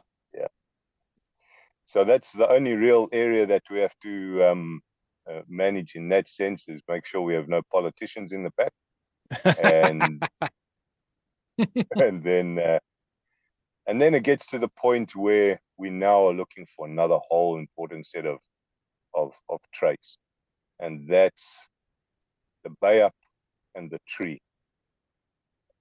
So 1.94 2.02
that's 2.02 2.32
the 2.32 2.48
only 2.48 2.72
real 2.72 3.08
area 3.12 3.46
that 3.46 3.62
we 3.70 3.78
have 3.78 3.94
to 4.02 4.44
um, 4.44 4.80
uh, 5.30 5.42
manage 5.46 5.94
in 5.94 6.08
that 6.08 6.28
sense 6.28 6.64
is 6.66 6.82
make 6.88 7.06
sure 7.06 7.22
we 7.22 7.34
have 7.34 7.46
no 7.46 7.62
politicians 7.70 8.32
in 8.32 8.42
the 8.42 8.50
pack. 8.50 8.72
and 9.62 10.20
and 11.96 12.24
then 12.24 12.58
uh, 12.58 12.80
and 13.86 14.02
then 14.02 14.12
it 14.16 14.24
gets 14.24 14.44
to 14.48 14.58
the 14.58 14.70
point 14.76 15.14
where 15.14 15.60
we 15.76 15.88
now 15.88 16.26
are 16.26 16.34
looking 16.34 16.66
for 16.76 16.84
another 16.84 17.18
whole 17.28 17.58
important 17.58 18.06
set 18.08 18.26
of 18.26 18.40
of 19.14 19.32
of 19.48 19.60
traits 19.72 20.18
and 20.80 21.08
that's 21.08 21.68
the 22.64 22.70
bay 22.80 23.02
up 23.02 23.14
and 23.76 23.88
the 23.88 24.00
tree 24.08 24.40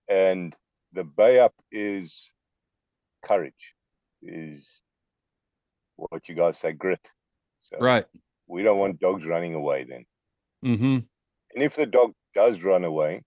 and 0.09 0.55
the 0.91 1.03
bay 1.03 1.39
up 1.39 1.55
is 1.71 2.31
courage 3.25 3.73
is 4.21 4.82
what 5.97 6.27
you 6.27 6.35
guys 6.35 6.57
say 6.59 6.71
grit 6.73 7.11
so 7.59 7.77
right. 7.79 8.05
we 8.47 8.63
don't 8.63 8.79
want 8.79 8.99
dogs 8.99 9.25
running 9.25 9.53
away 9.53 9.83
then 9.83 10.05
Mm-hmm. 10.65 10.99
and 11.53 11.63
if 11.63 11.75
the 11.75 11.85
dog 11.85 12.13
does 12.33 12.63
run 12.63 12.83
away, 12.85 13.21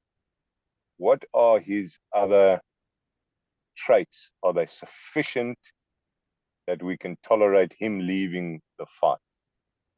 what 0.96 1.22
are 1.34 1.58
his 1.60 1.98
other 2.14 2.60
traits? 3.76 4.30
Are 4.42 4.52
they 4.52 4.66
sufficient 4.66 5.58
that 6.66 6.82
we 6.82 6.96
can 6.96 7.16
tolerate 7.22 7.74
him 7.78 8.00
leaving 8.00 8.60
the 8.78 8.86
fight? 8.86 9.18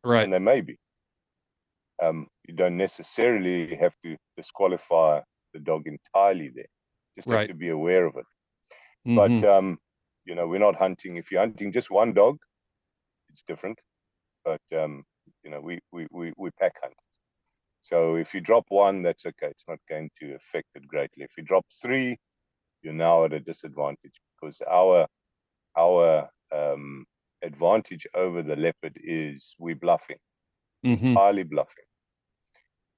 Right. 0.05 0.25
And 0.25 0.33
they 0.33 0.39
may 0.41 0.61
be. 0.61 0.77
Um, 2.03 2.27
you 2.47 2.55
don't 2.55 2.77
necessarily 2.77 3.75
have 3.77 3.95
to 4.05 4.17
disqualify 4.37 5.21
the 5.55 5.61
dog 5.61 5.87
entirely 5.87 6.51
there. 6.55 6.67
Just 7.17 7.29
Right. 7.29 7.41
have 7.41 7.49
to 7.49 7.55
be 7.55 7.71
aware 7.71 8.07
of 8.07 8.17
it. 8.17 8.27
Mhm. 9.07 9.17
But 9.17 9.49
um, 9.49 9.79
you 10.25 10.35
know, 10.35 10.47
we're 10.49 10.59
not 10.59 10.77
hunting. 10.77 11.17
If 11.17 11.31
you're 11.31 11.41
hunting 11.41 11.73
just 11.73 11.91
one 11.91 12.13
dog, 12.13 12.39
it's 13.39 13.47
different. 13.47 13.81
But 14.45 14.79
um, 14.79 15.05
you 15.45 15.51
know, 15.51 15.61
we 15.61 15.81
we 15.93 16.07
we 16.13 16.33
we 16.37 16.51
pack 16.61 16.75
hunt. 16.83 16.95
So 17.81 18.17
if 18.17 18.35
you 18.35 18.41
drop 18.41 18.67
one, 18.71 19.03
that's 19.03 19.27
okay. 19.27 19.49
It's 19.49 19.69
not 19.69 19.79
going 19.89 20.11
to 20.21 20.35
affect 20.35 20.69
it 20.75 20.89
greatly. 20.89 21.25
If 21.25 21.37
you 21.39 21.45
drop 21.45 21.67
three, 21.83 22.19
you're 22.83 22.95
now 22.95 23.25
at 23.25 23.33
a 23.35 23.41
disadvantage 23.41 24.21
because 24.41 24.61
our 24.71 25.07
our 25.79 26.31
um, 26.53 27.07
advantage 27.43 28.07
over 28.15 28.43
the 28.43 28.57
leopard 28.57 28.99
is 29.03 29.55
we 29.59 29.75
bluffing, 29.75 30.19
Mhm. 30.83 31.17
highly 31.17 31.45
bluffing. 31.45 31.85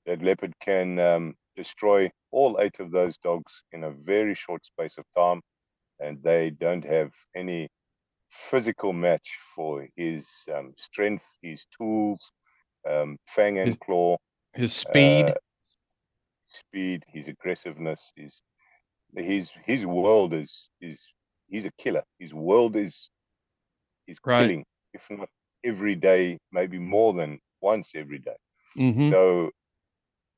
That 0.07 0.22
leopard 0.22 0.59
can 0.61 0.99
um, 0.99 1.36
destroy 1.57 2.11
all 2.32 2.61
eight 2.61 2.80
of 2.80 2.91
those 2.93 3.18
dogs 3.18 3.64
in 3.72 3.84
a 3.84 3.91
very 3.91 4.34
short 4.34 4.64
space 4.66 4.99
of 4.99 5.07
time, 5.16 5.43
and 6.01 6.22
they 6.22 6.51
don't 6.51 6.84
have 6.84 7.12
any 7.36 7.68
physical 8.31 8.93
match 8.93 9.39
for 9.55 9.87
his 9.97 10.28
um, 10.55 10.74
strength, 10.76 11.39
his 11.43 11.66
tools, 11.76 12.33
um, 12.89 13.18
fang 13.26 13.59
and 13.59 13.72
His- 13.72 13.78
claw, 13.81 14.16
His 14.55 14.72
speed. 14.74 15.31
uh, 15.31 15.35
speed, 16.49 17.05
his 17.09 17.28
aggressiveness, 17.28 18.12
his 18.16 18.43
his 19.16 19.53
his 19.64 19.87
world 19.87 20.35
is 20.35 20.70
is 20.81 21.09
he's 21.49 21.66
a 21.66 21.72
killer. 21.78 22.05
His 22.18 22.35
world 22.35 22.76
is 22.76 23.11
is 24.07 24.18
Right. 24.24 24.39
killing, 24.39 24.64
if 24.95 25.07
not 25.11 25.28
every 25.64 25.95
day, 25.97 26.39
maybe 26.53 26.78
more 26.78 27.12
than 27.14 27.39
once 27.61 27.95
every 27.95 28.18
day. 28.18 28.37
Mhm. 28.76 29.11
So 29.11 29.51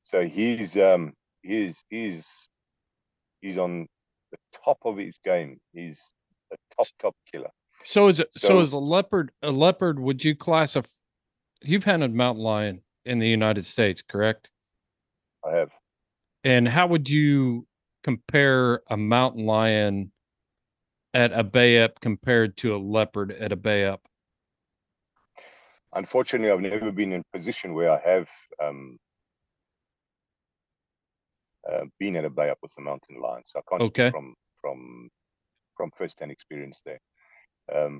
so 0.03 0.25
he's 0.25 0.77
um 0.77 1.13
he's 1.43 1.83
he's 1.89 2.27
he's 3.41 3.57
on 3.57 3.87
the 4.31 4.37
top 4.63 4.77
of 4.85 4.97
his 4.97 5.17
game. 5.23 5.59
He's 5.73 5.99
a 6.51 6.57
top 6.75 6.87
top 6.99 7.15
killer. 7.31 7.51
So 7.85 8.07
is 8.07 8.19
it 8.19 8.29
so, 8.35 8.47
So- 8.47 8.59
is 8.59 8.73
a 8.73 8.77
leopard 8.77 9.31
a 9.41 9.51
leopard 9.51 9.99
would 9.99 10.23
you 10.23 10.35
classify 10.35 10.87
you've 11.61 11.83
hunted 11.85 12.13
mountain 12.13 12.43
lion 12.43 12.81
in 13.05 13.19
the 13.19 13.27
United 13.27 13.65
States, 13.65 14.01
correct? 14.01 14.49
I 15.45 15.51
have. 15.55 15.71
And 16.43 16.67
how 16.67 16.87
would 16.87 17.09
you 17.09 17.67
compare 18.03 18.81
a 18.89 18.97
mountain 18.97 19.45
lion 19.45 20.11
at 21.13 21.31
a 21.31 21.43
bay 21.43 21.81
up 21.81 21.99
compared 22.01 22.57
to 22.57 22.75
a 22.75 22.77
leopard 22.77 23.31
at 23.31 23.51
a 23.51 23.55
bay 23.55 23.85
up? 23.85 24.01
Unfortunately, 25.93 26.49
I've 26.51 26.59
never 26.59 26.91
been 26.91 27.13
in 27.13 27.21
a 27.21 27.37
position 27.37 27.73
where 27.73 27.91
I 27.91 27.99
have 27.99 28.29
um, 28.61 28.97
uh, 31.71 31.85
been 31.99 32.15
at 32.15 32.25
a 32.25 32.29
bay 32.29 32.49
up 32.49 32.57
with 32.61 32.71
a 32.77 32.81
mountain 32.81 33.21
lion, 33.21 33.43
so 33.45 33.59
I 33.59 33.61
can't 33.69 33.83
Okay. 33.83 34.07
speak 34.09 34.11
from 34.11 34.35
from 34.59 35.09
from 35.77 35.91
first-hand 35.95 36.31
experience 36.31 36.81
there. 36.85 36.99
Um, 37.73 37.99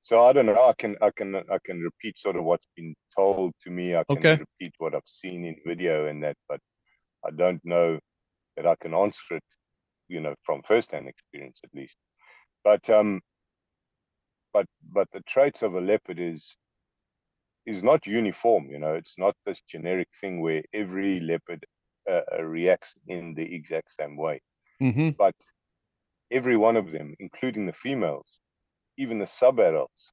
so 0.00 0.24
I 0.24 0.32
don't 0.32 0.46
know. 0.46 0.54
I 0.64 0.74
can 0.78 0.96
I 1.02 1.10
can 1.10 1.34
I 1.36 1.58
can 1.64 1.80
repeat 1.80 2.18
sort 2.18 2.36
of 2.36 2.44
what's 2.44 2.68
been 2.76 2.94
told 3.16 3.52
to 3.64 3.70
me. 3.70 3.94
I 3.96 4.04
can 4.10 4.22
Okay. 4.22 4.38
repeat 4.38 4.72
what 4.78 4.94
I've 4.94 5.02
seen 5.06 5.44
in 5.44 5.56
video 5.66 6.06
and 6.06 6.22
that, 6.22 6.36
but 6.48 6.60
I 7.26 7.30
don't 7.30 7.60
know 7.64 7.98
that 8.56 8.66
I 8.66 8.74
can 8.80 8.94
answer 8.94 9.36
it, 9.36 9.44
you 10.08 10.20
know, 10.20 10.34
from 10.42 10.62
first-hand 10.62 11.08
experience 11.08 11.60
at 11.64 11.74
least. 11.74 11.96
But 12.64 12.88
um, 12.90 13.20
but 14.52 14.66
but 14.92 15.08
the 15.12 15.20
traits 15.22 15.62
of 15.62 15.74
a 15.74 15.80
leopard 15.80 16.18
is 16.18 16.56
is 17.66 17.82
not 17.82 18.06
uniform. 18.06 18.68
You 18.70 18.78
know, 18.78 18.94
it's 18.94 19.18
not 19.18 19.34
this 19.44 19.62
generic 19.62 20.08
thing 20.20 20.40
where 20.40 20.62
every 20.72 21.20
leopard 21.20 21.64
uh, 22.10 22.22
uh, 22.38 22.42
reacts 22.44 22.94
in 23.06 23.34
the 23.34 23.54
exact 23.54 23.92
same 23.92 24.16
way. 24.16 24.40
Mm-hmm. 24.82 25.10
But 25.18 25.34
every 26.30 26.56
one 26.56 26.76
of 26.76 26.90
them, 26.90 27.14
including 27.18 27.66
the 27.66 27.72
females, 27.72 28.38
even 28.98 29.18
the 29.18 29.26
sub-adults, 29.26 30.12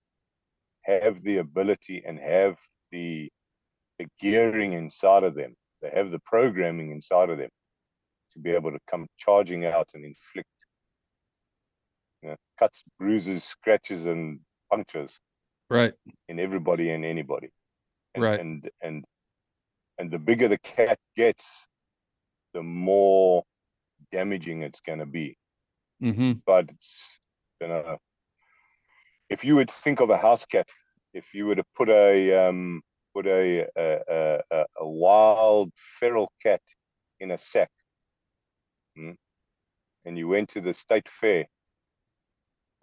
have 0.84 1.22
the 1.24 1.38
ability 1.38 2.04
and 2.06 2.18
have 2.20 2.56
the 2.92 3.30
the 3.98 4.08
gearing 4.20 4.74
inside 4.74 5.24
of 5.24 5.36
them. 5.36 5.56
They 5.82 5.90
have 5.90 6.12
the 6.12 6.20
programming 6.20 6.92
inside 6.92 7.30
of 7.30 7.38
them 7.38 7.50
to 8.34 8.40
be 8.40 8.52
able 8.52 8.72
to 8.72 8.80
come 8.90 9.08
charging 9.18 9.66
out 9.66 9.88
and 9.94 10.04
inflict 10.06 10.50
you 12.22 12.30
know, 12.30 12.36
cuts, 12.60 12.84
bruises, 13.00 13.44
scratches, 13.44 14.06
and 14.06 14.40
punctures 14.70 15.20
Right. 15.70 15.94
in 16.28 16.40
everybody 16.40 16.92
and 16.92 17.04
anybody. 17.06 17.50
And, 18.14 18.24
Right. 18.24 18.40
And 18.40 18.70
and 18.82 19.06
and 19.98 20.12
the 20.12 20.20
bigger 20.20 20.48
the 20.48 20.58
cat 20.60 21.00
gets, 21.16 21.66
the 22.54 22.62
more 22.62 23.44
damaging 24.12 24.62
it's 24.62 24.82
going 24.82 25.00
to 25.00 25.06
be. 25.06 25.38
Mm-hmm. 26.04 26.34
But 26.46 26.70
it's 26.70 27.20
you 27.62 27.70
know, 27.70 27.98
if 29.30 29.44
you 29.44 29.56
would 29.56 29.72
think 29.72 30.00
of 30.00 30.10
a 30.10 30.18
house 30.18 30.46
cat, 30.46 30.68
if 31.14 31.34
you 31.34 31.46
were 31.48 31.56
to 31.56 31.64
put 31.76 31.90
a 31.90 32.48
um, 32.48 32.82
put 33.14 33.26
a 33.26 33.68
a, 33.78 34.40
a 34.52 34.66
a 34.80 34.88
wild 34.88 35.72
feral 35.78 36.32
cat 36.42 36.62
in 37.20 37.32
a 37.32 37.38
sack, 37.38 37.72
hmm, 38.96 39.12
and 40.06 40.18
you 40.18 40.28
went 40.28 40.50
to 40.50 40.62
the 40.62 40.74
state 40.74 41.10
fair, 41.10 41.46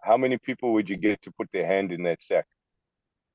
how 0.01 0.17
many 0.17 0.37
people 0.37 0.73
would 0.73 0.89
you 0.89 0.97
get 0.97 1.21
to 1.21 1.31
put 1.31 1.49
their 1.53 1.65
hand 1.65 1.91
in 1.91 2.03
that 2.03 2.21
sack? 2.21 2.45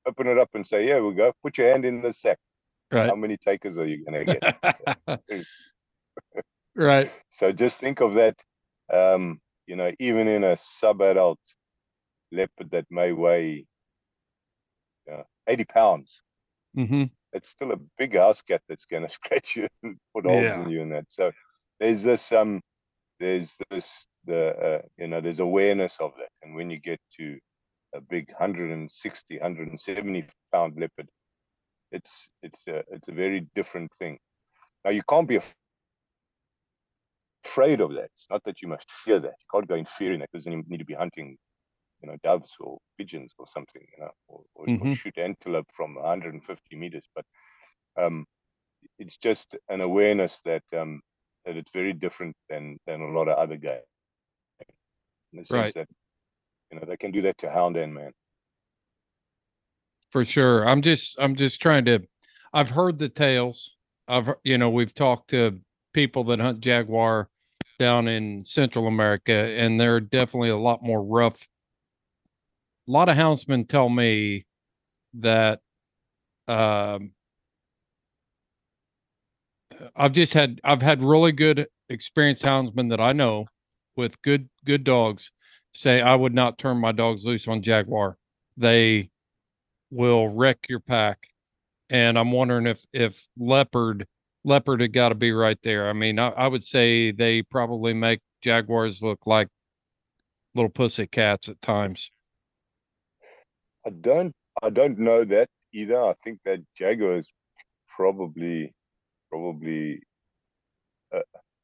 Open 0.06 0.26
it 0.26 0.38
up 0.38 0.50
and 0.54 0.66
say, 0.66 0.86
"Yeah, 0.86 1.00
we 1.00 1.14
go. 1.14 1.32
Put 1.42 1.58
your 1.58 1.70
hand 1.70 1.84
in 1.84 2.00
the 2.02 2.12
sack." 2.12 2.38
Right. 2.90 3.08
How 3.08 3.16
many 3.16 3.36
takers 3.36 3.78
are 3.78 3.86
you 3.86 4.04
going 4.04 4.26
to 4.26 4.38
get? 5.28 5.46
right. 6.74 7.10
so 7.30 7.52
just 7.52 7.80
think 7.80 8.00
of 8.00 8.14
that. 8.14 8.36
Um, 8.90 9.40
you 9.66 9.76
know, 9.76 9.92
even 9.98 10.28
in 10.28 10.44
a 10.44 10.56
sub-adult 10.56 11.38
leopard 12.32 12.70
that 12.70 12.86
may 12.90 13.12
weigh 13.12 13.66
uh, 15.12 15.22
80 15.46 15.64
pounds, 15.64 16.22
Mm-hmm. 16.76 17.04
it's 17.32 17.48
still 17.48 17.72
a 17.72 17.80
big 17.96 18.16
house 18.16 18.42
cat 18.42 18.62
that's 18.68 18.84
going 18.84 19.02
to 19.06 19.08
scratch 19.08 19.56
you 19.56 19.66
and 19.82 19.96
put 20.14 20.26
holes 20.26 20.44
Yeah. 20.44 20.62
in 20.64 20.70
you 20.70 20.82
and 20.82 20.92
that. 20.92 21.06
So 21.08 21.32
there's 21.80 22.02
this 22.02 22.30
um, 22.32 22.60
there's 23.18 23.56
this 23.70 24.06
the 24.26 24.48
uh, 24.56 24.82
you 24.96 25.08
know 25.08 25.20
there's 25.20 25.40
awareness 25.40 25.96
of 26.00 26.12
that, 26.18 26.28
and 26.42 26.54
when 26.54 26.70
you 26.70 26.78
get 26.78 27.00
to 27.18 27.38
a 27.94 28.00
big 28.00 28.28
160, 28.28 29.38
170 29.38 30.26
pound 30.52 30.74
leopard, 30.78 31.08
it's 31.90 32.28
it's 32.42 32.62
a 32.68 32.84
it's 32.90 33.08
a 33.08 33.12
very 33.12 33.48
different 33.54 33.90
thing. 33.98 34.18
Now 34.84 34.90
you 34.90 35.02
can't 35.08 35.26
be 35.28 35.36
af- 35.36 35.54
afraid 37.44 37.80
of 37.80 37.92
that. 37.94 38.04
It's 38.14 38.26
not 38.30 38.42
that 38.44 38.62
you 38.62 38.68
must 38.68 38.90
fear 38.90 39.18
that. 39.20 39.34
You 39.40 39.46
can't 39.52 39.68
go 39.68 39.74
in 39.74 39.84
fear 39.84 40.08
fearing 40.08 40.20
that 40.20 40.28
because 40.32 40.44
then 40.44 40.52
you 40.52 40.64
need 40.68 40.78
to 40.78 40.84
be 40.84 40.94
hunting, 40.94 41.36
you 42.02 42.08
know, 42.08 42.16
doves 42.22 42.54
or 42.60 42.78
pigeons 42.98 43.34
or 43.38 43.46
something, 43.46 43.82
you 43.96 44.04
know, 44.04 44.10
or, 44.28 44.42
or, 44.54 44.68
or 44.78 44.86
Mhm. 44.86 44.88
shoot 44.88 45.18
antelope 45.18 45.66
from 45.74 45.94
150 45.96 46.76
meters. 46.76 47.08
But 47.14 47.24
um, 47.96 48.26
it's 48.98 49.18
just 49.18 49.56
an 49.68 49.80
awareness 49.80 50.40
that 50.44 50.64
um, 50.76 51.00
that 51.44 51.56
it's 51.56 51.70
very 51.72 51.92
different 51.92 52.36
than 52.48 52.78
than 52.86 53.00
a 53.02 53.10
lot 53.10 53.28
of 53.28 53.38
other 53.38 53.56
guys. 53.56 53.82
In 55.32 55.38
the 55.38 55.44
sense 55.44 55.72
Right. 55.72 55.74
that 55.74 55.88
you 56.72 56.78
know 56.80 56.86
they 56.86 56.96
can 56.96 57.12
do 57.12 57.22
that 57.22 57.38
to 57.38 57.50
hound 57.50 57.76
and 57.76 57.94
man. 57.94 58.12
For 60.10 60.24
sure. 60.24 60.66
I'm 60.66 60.82
just 60.82 61.18
I'm 61.20 61.34
just 61.36 61.60
trying 61.60 61.84
to 61.86 62.06
I've 62.52 62.70
heard 62.70 62.98
the 62.98 63.08
tales. 63.08 63.76
I've 64.06 64.30
you 64.44 64.56
know, 64.58 64.70
we've 64.70 64.94
talked 64.94 65.30
to 65.30 65.60
people 65.92 66.24
that 66.24 66.40
hunt 66.40 66.60
jaguar 66.60 67.28
down 67.78 68.08
in 68.08 68.44
Central 68.44 68.86
America 68.86 69.32
and 69.32 69.80
they're 69.80 70.00
definitely 70.00 70.48
a 70.50 70.56
lot 70.56 70.82
more 70.82 71.02
rough. 71.02 71.46
A 72.88 72.90
lot 72.90 73.08
of 73.10 73.16
houndsmen 73.16 73.68
tell 73.68 73.88
me 73.90 74.46
that 75.14 75.60
um 76.46 77.12
I've 79.94 80.12
just 80.12 80.32
had 80.34 80.60
I've 80.64 80.82
had 80.82 81.02
really 81.02 81.32
good 81.32 81.66
experienced 81.90 82.42
houndsmen 82.42 82.88
that 82.90 83.00
I 83.00 83.12
know 83.12 83.46
with 83.96 84.20
good 84.22 84.48
good 84.64 84.84
dogs 84.84 85.30
say 85.74 86.00
I 86.00 86.14
would 86.14 86.34
not 86.34 86.58
turn 86.58 86.78
my 86.78 86.92
dogs 86.92 87.24
loose 87.26 87.46
on 87.46 87.62
jaguar. 87.62 88.16
They 88.56 89.10
will 89.90 90.28
wreck 90.28 90.66
your 90.68 90.80
pack. 90.80 91.18
And 91.90 92.18
I'm 92.18 92.32
wondering 92.32 92.66
if 92.66 92.84
if 92.92 93.26
leopard 93.38 94.06
leopard 94.44 94.80
had 94.80 94.92
got 94.92 95.10
to 95.10 95.14
be 95.14 95.32
right 95.32 95.58
there. 95.62 95.88
I 95.90 95.92
mean, 95.92 96.18
I, 96.18 96.28
I 96.30 96.48
would 96.48 96.64
say 96.64 97.12
they 97.12 97.42
probably 97.42 97.92
make 97.94 98.20
jaguars 98.42 99.02
look 99.02 99.26
like 99.26 99.48
little 100.54 100.70
pussy 100.70 101.06
cats 101.06 101.48
at 101.48 101.60
times. 101.62 102.10
I 103.88 103.90
don't 103.90 104.34
I 104.62 104.68
don't 104.68 104.98
know 104.98 105.24
that 105.24 105.48
either. 105.72 106.02
I 106.02 106.14
think 106.22 106.40
that 106.44 106.60
Jaguar 106.76 107.16
is 107.16 107.30
probably 107.88 108.74
probably 109.30 110.02
uh, 111.14 111.20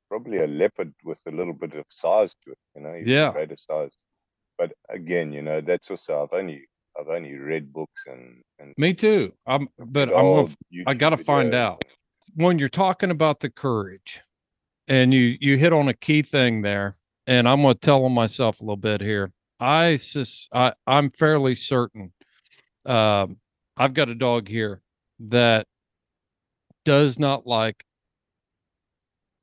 probably 0.09 0.39
a 0.39 0.47
leopard 0.47 0.95
with 1.05 1.21
a 1.27 1.31
little 1.31 1.53
bit 1.53 1.75
of 1.75 1.85
size 1.91 2.35
to 2.45 2.53
it, 2.53 2.59
you 2.75 2.83
know, 2.83 2.95
even 2.95 3.09
Yeah. 3.09 3.33
greater 3.33 3.57
size. 3.57 3.95
But 4.57 4.73
again, 4.89 5.33
you 5.33 5.43
know, 5.43 5.61
that's 5.61 5.91
also 5.91 6.23
I've 6.23 6.33
only 6.33 6.67
I've 6.99 7.09
only 7.09 7.35
read 7.35 7.73
books 7.73 8.03
and 8.07 8.43
and 8.59 8.73
Me 8.79 8.95
too. 8.95 9.35
I'm 9.47 9.69
but 9.79 10.09
I'm 10.09 10.33
gonna 10.33 10.49
I 10.87 10.95
gotta 10.95 11.19
find 11.19 11.53
out. 11.55 11.85
when 12.37 12.59
you're 12.59 12.71
talking 12.71 13.11
about 13.11 13.41
the 13.41 13.51
courage 13.51 14.23
and 14.89 15.13
you 15.13 15.37
you 15.41 15.59
hit 15.59 15.75
on 15.75 15.89
a 15.89 15.95
key 15.95 16.23
thing 16.23 16.63
there 16.63 16.97
and 17.27 17.47
i'm 17.47 17.61
going 17.61 17.75
to 17.75 17.81
tell 17.81 18.03
on 18.07 18.13
myself 18.13 18.61
a 18.61 18.63
little 18.63 18.79
bit 18.79 19.03
here 19.03 19.31
i 19.61 19.97
sus 19.97 20.49
I, 20.55 20.73
i'm 20.87 21.11
fairly 21.11 21.55
certain 21.55 22.14
um 22.87 23.37
i've 23.77 23.95
got 23.95 24.09
a 24.09 24.15
dog 24.15 24.49
here 24.49 24.81
that 25.19 25.67
does 26.85 27.19
not 27.19 27.47
like 27.47 27.85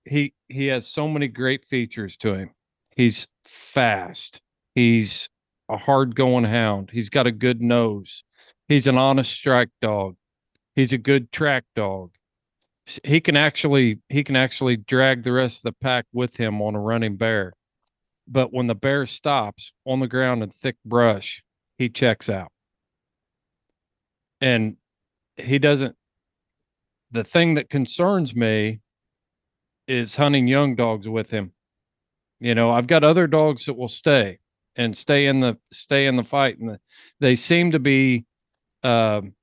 he 0.05 0.33
he 0.47 0.67
has 0.67 0.87
so 0.87 1.07
many 1.07 1.27
great 1.27 1.65
features 1.65 2.17
to 2.17 2.33
him. 2.33 2.51
He's 2.95 3.27
fast. 3.45 4.41
He's 4.75 5.29
a 5.69 5.77
hard 5.77 6.15
going 6.15 6.43
hound. 6.43 6.89
He's 6.91 7.09
got 7.09 7.27
a 7.27 7.31
good 7.31 7.61
nose. 7.61 8.23
He's 8.67 8.87
an 8.87 8.97
honest 8.97 9.31
strike 9.31 9.69
dog. 9.81 10.15
He's 10.75 10.93
a 10.93 10.97
good 10.97 11.31
track 11.31 11.65
dog. 11.75 12.11
He 13.03 13.21
can 13.21 13.37
actually 13.37 13.99
he 14.09 14.23
can 14.23 14.35
actually 14.35 14.77
drag 14.77 15.23
the 15.23 15.31
rest 15.31 15.59
of 15.59 15.63
the 15.63 15.77
pack 15.81 16.05
with 16.13 16.37
him 16.37 16.61
on 16.61 16.75
a 16.75 16.79
running 16.79 17.17
bear. 17.17 17.53
But 18.27 18.53
when 18.53 18.67
the 18.67 18.75
bear 18.75 19.05
stops 19.05 19.73
on 19.85 19.99
the 19.99 20.07
ground 20.07 20.43
in 20.43 20.49
thick 20.49 20.77
brush 20.85 21.43
he 21.77 21.89
checks 21.89 22.29
out 22.29 22.51
and 24.41 24.75
he 25.37 25.59
doesn't 25.59 25.95
the 27.11 27.23
thing 27.23 27.55
that 27.55 27.69
concerns 27.69 28.35
me 28.35 28.79
is 29.87 30.15
hunting 30.15 30.47
young 30.47 30.75
dogs 30.75 31.07
with 31.07 31.31
him. 31.31 31.51
You 32.39 32.55
know 32.55 32.71
i've 32.71 32.87
got 32.87 33.03
other 33.03 33.27
dogs 33.27 33.65
that 33.65 33.75
will 33.75 33.87
stay 33.87 34.39
and 34.75 34.97
stay 34.97 35.27
in 35.27 35.39
the 35.41 35.57
stay 35.71 36.07
in 36.07 36.15
the 36.15 36.23
fight 36.23 36.57
and 36.59 36.69
the, 36.69 36.79
they 37.19 37.35
seem 37.35 37.71
to 37.71 37.79
be 37.79 38.25
um 38.83 39.33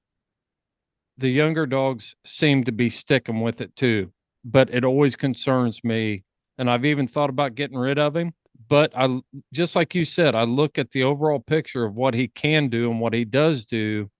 the 1.16 1.28
younger 1.28 1.66
dogs 1.66 2.16
seem 2.24 2.64
to 2.64 2.72
be 2.72 2.90
sticking 2.90 3.40
with 3.40 3.60
it 3.60 3.74
too 3.76 4.10
but 4.44 4.72
it 4.72 4.84
always 4.84 5.16
concerns 5.16 5.84
me 5.84 6.24
and 6.58 6.70
i've 6.70 6.84
even 6.84 7.06
thought 7.06 7.30
about 7.30 7.54
getting 7.54 7.76
rid 7.76 7.98
of 7.98 8.16
him 8.16 8.32
but 8.68 8.92
i 8.96 9.20
just 9.52 9.76
like 9.76 9.94
you 9.94 10.04
said 10.04 10.34
i 10.34 10.42
look 10.42 10.78
at 10.78 10.90
the 10.90 11.02
overall 11.02 11.40
picture 11.40 11.84
of 11.84 11.94
what 11.94 12.14
he 12.14 12.28
can 12.28 12.68
do 12.68 12.90
and 12.90 13.00
what 13.00 13.12
he 13.12 13.24
does 13.24 13.64
do 13.64 14.10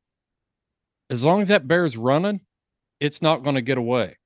as 1.11 1.25
long 1.25 1.41
as 1.43 1.49
that 1.49 1.67
bear's 1.69 1.97
running 1.97 2.41
it's 3.01 3.23
not 3.23 3.45
going 3.45 3.55
to 3.55 3.63
get 3.63 3.79
away. 3.79 4.17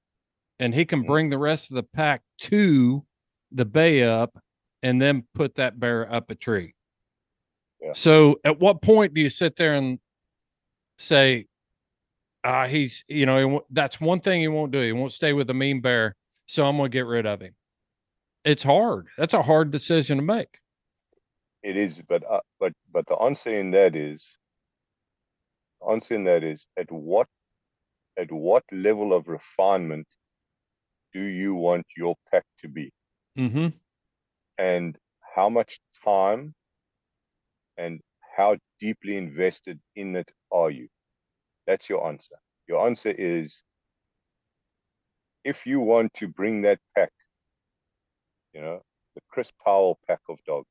And 0.59 0.75
he 0.75 0.87
can 0.87 1.03
Mhm. 1.03 1.07
bring 1.07 1.29
the 1.31 1.37
rest 1.39 1.71
of 1.71 1.75
the 1.75 1.83
pack 1.83 2.23
to 2.43 3.05
the 3.51 3.67
bay 3.67 4.03
up 4.03 4.39
and 4.83 5.01
then 5.01 5.27
put 5.35 5.57
that 5.57 5.79
bear 5.79 6.11
up 6.11 6.31
a 6.31 6.35
tree. 6.35 6.75
Yeah. 7.83 7.93
so 7.95 8.41
at 8.45 8.59
what 8.61 8.81
point 8.81 9.13
do 9.13 9.21
you 9.21 9.29
sit 9.29 9.57
there 9.57 9.75
and 9.75 9.99
say 10.99 11.47
uh, 12.45 12.67
he's 12.67 13.05
you 13.09 13.27
know 13.27 13.39
he, 13.39 13.45
won't- 13.45 13.67
that's 13.75 14.01
one 14.01 14.21
thing 14.21 14.41
he 14.41 14.49
won't 14.49 14.73
do. 14.73 14.81
He 14.81 14.93
won't 14.93 15.13
stay 15.13 15.33
with 15.33 15.51
a 15.51 15.55
mean 15.55 15.81
bear 15.81 16.17
so 16.47 16.65
i'm 16.65 16.77
gonna 16.77 16.89
get 16.89 17.07
rid 17.07 17.27
of 17.27 17.41
him. 17.41 17.55
It's 18.45 18.63
hard. 18.63 19.07
That's 19.19 19.35
a 19.35 19.43
hard 19.43 19.71
decision 19.71 20.17
to 20.19 20.23
make. 20.25 20.59
It 21.63 21.77
is, 21.77 22.01
but 22.09 22.25
uh, 22.29 22.41
but 22.59 22.73
but 22.93 23.07
the 23.07 23.17
answer 23.17 23.51
in 23.51 23.71
that 23.73 23.95
is 23.97 24.37
answer 25.91 26.15
in 26.15 26.25
that 26.25 26.43
is 26.43 26.67
at 26.79 26.91
what 26.91 27.29
at 28.19 28.31
what 28.31 28.65
level 28.73 29.13
of 29.13 29.29
refinement 29.29 30.07
do 31.13 31.23
you 31.23 31.55
want 31.55 31.87
your 31.97 32.15
pack 32.31 32.45
to 32.59 32.69
be? 32.69 32.93
Mm-hmm. 33.39 33.69
And 34.59 34.97
how 35.35 35.49
much 35.49 35.81
time 36.05 36.55
and 37.77 38.01
how 38.37 38.57
deeply 38.79 39.17
invested 39.17 39.79
in 39.97 40.17
it 40.17 40.31
are 40.51 40.71
you? 40.71 40.89
That's 41.67 41.89
your 41.89 42.07
answer. 42.07 42.37
Your 42.69 42.87
answer 42.87 43.15
is 43.17 43.63
if 45.45 45.67
you 45.67 45.81
want 45.81 46.13
to 46.15 46.29
bring 46.29 46.63
that 46.63 46.79
pack, 46.97 47.11
you 48.53 48.61
know, 48.61 48.83
the 49.15 49.23
Chris 49.29 49.53
Powell 49.65 49.99
pack 50.07 50.21
of 50.29 50.39
dogs, 50.47 50.69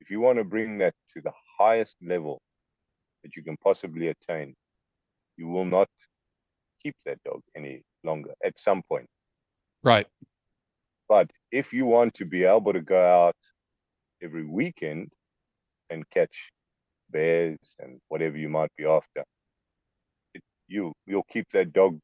if 0.00 0.10
you 0.10 0.20
want 0.20 0.38
to 0.38 0.44
bring 0.44 0.78
that 0.78 0.94
to 1.14 1.20
the 1.20 1.32
highest 1.58 1.96
level 2.02 2.40
that 3.22 3.36
you 3.36 3.42
can 3.42 3.56
possibly 3.58 4.08
attain, 4.08 4.54
you 5.36 5.48
will 5.48 5.64
not 5.64 5.88
keep 6.82 6.94
that 7.04 7.18
dog 7.24 7.40
any 7.56 7.82
longer 8.04 8.32
at 8.44 8.58
some 8.58 8.82
point. 8.88 9.06
Right. 9.82 10.06
But 11.08 11.30
if 11.50 11.72
you 11.72 11.86
want 11.86 12.14
to 12.14 12.24
be 12.24 12.44
able 12.44 12.72
to 12.72 12.80
go 12.82 13.02
out 13.26 13.36
every 14.22 14.44
weekend 14.44 15.10
and 15.90 16.08
catch 16.10 16.50
bears 17.10 17.76
and 17.78 18.00
whatever 18.08 18.36
you 18.36 18.48
might 18.48 18.70
be 18.76 18.84
after, 18.84 19.24
it, 20.34 20.42
you 20.68 20.92
you'll 21.06 21.26
keep 21.30 21.46
that 21.52 21.72
dog 21.72 21.98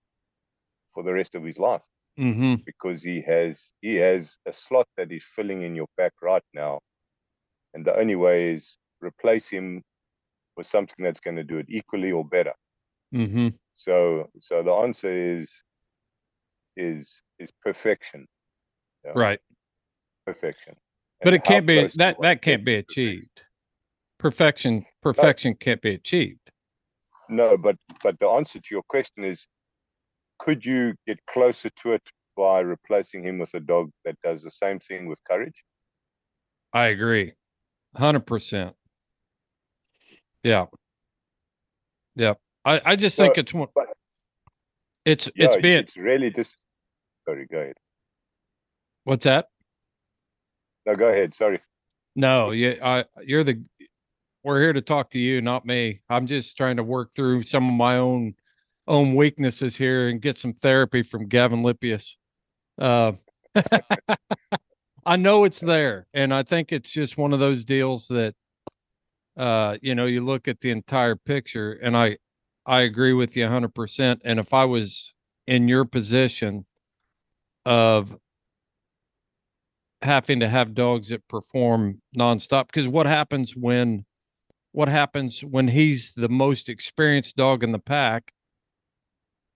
for 0.94 1.02
the 1.02 1.12
rest 1.12 1.34
of 1.34 1.44
his 1.44 1.58
life 1.58 1.82
Mm-hmm. 2.18 2.54
because 2.64 3.02
he 3.02 3.20
has 3.22 3.72
he 3.80 3.96
has 3.96 4.38
a 4.46 4.52
slot 4.52 4.86
that 4.96 5.10
he's 5.10 5.24
filling 5.24 5.62
in 5.62 5.74
your 5.74 5.86
pack 5.98 6.12
right 6.22 6.44
now, 6.54 6.80
and 7.74 7.84
the 7.84 7.96
only 7.98 8.14
way 8.16 8.52
is 8.52 8.78
replace 9.00 9.48
him 9.48 9.82
with 10.56 10.66
something 10.66 11.04
that's 11.04 11.20
going 11.20 11.36
to 11.36 11.44
do 11.44 11.58
it 11.58 11.66
equally 11.68 12.12
or 12.12 12.24
better. 12.24 12.52
Mm-hmm. 13.14 13.48
So 13.74 14.28
so 14.40 14.62
the 14.62 14.72
answer 14.72 15.12
is 15.12 15.62
is 16.76 17.22
is 17.38 17.50
perfection. 17.62 18.26
Right. 19.14 19.40
perfection. 20.26 20.76
But 21.24 21.34
it 21.34 21.44
can't 21.44 21.66
be 21.66 21.80
close 21.80 21.94
do 21.94 21.94
you 21.94 22.06
that 22.06 22.16
that 22.22 22.42
can't 22.42 22.64
be 22.64 22.76
perfection? 22.76 23.04
achieved. 23.04 23.42
Perfection 24.18 24.86
perfection 25.02 25.54
can't 25.54 25.82
be 25.82 25.94
achieved. 25.94 26.50
No, 27.28 27.56
but 27.56 27.76
but 28.02 28.18
the 28.20 28.28
answer 28.28 28.58
to 28.60 28.68
your 28.70 28.82
question 28.88 29.24
is, 29.24 29.46
could 30.38 30.64
you 30.64 30.94
get 31.06 31.18
closer 31.26 31.70
to 31.82 31.92
it 31.92 32.02
by 32.36 32.60
replacing 32.60 33.24
him 33.24 33.38
with 33.38 33.52
a 33.54 33.60
dog 33.60 33.90
that 34.04 34.16
does 34.22 34.42
the 34.42 34.50
same 34.50 34.78
thing 34.80 35.08
with 35.08 35.18
courage? 35.28 35.64
I 36.72 36.86
agree. 36.86 37.32
Hundred 37.94 38.26
percent. 38.26 38.74
Yeah. 40.42 40.66
Yeah. 42.16 42.34
I, 42.64 42.80
I 42.84 42.96
just 42.96 43.16
So, 43.16 43.24
think 43.24 43.38
it's 43.38 43.54
one 43.54 43.68
but- 43.74 43.86
it's 45.04 45.28
Yeah, 45.34 45.46
it's 45.46 45.56
being 45.58 45.78
it's 45.78 45.96
really 45.96 46.30
just. 46.30 46.56
Sorry, 47.28 47.46
go 47.50 47.58
ahead. 47.58 47.74
what's 49.04 49.24
that? 49.24 49.46
No, 50.86 50.96
go 50.96 51.08
ahead. 51.08 51.34
Sorry. 51.34 51.60
No, 52.16 52.50
you 52.50 52.78
I 52.82 53.04
you're 53.24 53.44
the 53.44 53.62
we're 54.44 54.60
here 54.60 54.72
to 54.72 54.80
talk 54.80 55.10
to 55.10 55.18
you, 55.20 55.40
not 55.40 55.64
me. 55.64 56.00
I'm 56.10 56.26
just 56.26 56.56
trying 56.56 56.76
to 56.76 56.82
work 56.82 57.12
through 57.14 57.44
some 57.44 57.68
of 57.68 57.74
my 57.74 57.96
own 57.98 58.34
own 58.88 59.14
weaknesses 59.14 59.76
here 59.76 60.08
and 60.08 60.20
get 60.20 60.36
some 60.38 60.52
therapy 60.52 61.02
from 61.02 61.28
Gavin 61.28 61.62
Lipjes. 61.62 62.16
Uh, 62.78 63.12
I 65.06 65.16
know 65.16 65.44
it's 65.44 65.60
there, 65.60 66.06
and 66.14 66.34
I 66.34 66.42
think 66.42 66.72
it's 66.72 66.90
just 66.90 67.16
one 67.16 67.32
of 67.32 67.38
those 67.40 67.64
deals 67.64 68.08
that 68.08 68.34
uh, 69.36 69.78
you 69.82 69.94
know, 69.94 70.06
you 70.06 70.24
look 70.24 70.48
at 70.48 70.60
the 70.60 70.70
entire 70.70 71.16
picture 71.16 71.72
and 71.72 71.96
I 71.96 72.18
I 72.64 72.82
agree 72.82 73.12
with 73.12 73.36
you 73.36 73.44
100% 73.44 74.20
and 74.24 74.38
if 74.38 74.54
I 74.54 74.64
was 74.64 75.12
in 75.46 75.66
your 75.68 75.84
position 75.84 76.64
of 77.66 78.16
having 80.02 80.40
to 80.40 80.48
have 80.48 80.74
dogs 80.74 81.08
that 81.08 81.26
perform 81.28 82.00
nonstop 82.16 82.66
because 82.66 82.88
what 82.88 83.06
happens 83.06 83.56
when 83.56 84.04
what 84.72 84.88
happens 84.88 85.40
when 85.42 85.68
he's 85.68 86.12
the 86.14 86.28
most 86.28 86.68
experienced 86.68 87.36
dog 87.36 87.62
in 87.62 87.72
the 87.72 87.78
pack 87.78 88.32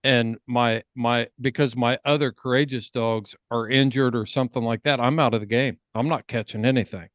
and 0.03 0.37
my 0.47 0.83
my 0.95 1.27
because 1.41 1.75
my 1.75 1.99
other 2.05 2.31
courageous 2.31 2.89
dogs 2.89 3.35
are 3.51 3.67
injured 3.67 4.15
or 4.15 4.25
something 4.25 4.63
like 4.63 4.83
that 4.83 4.99
i'm 5.01 5.19
out 5.19 5.33
of 5.33 5.41
the 5.41 5.45
game 5.45 5.77
i'm 5.95 6.07
not 6.07 6.27
catching 6.27 6.65
anything. 6.65 7.09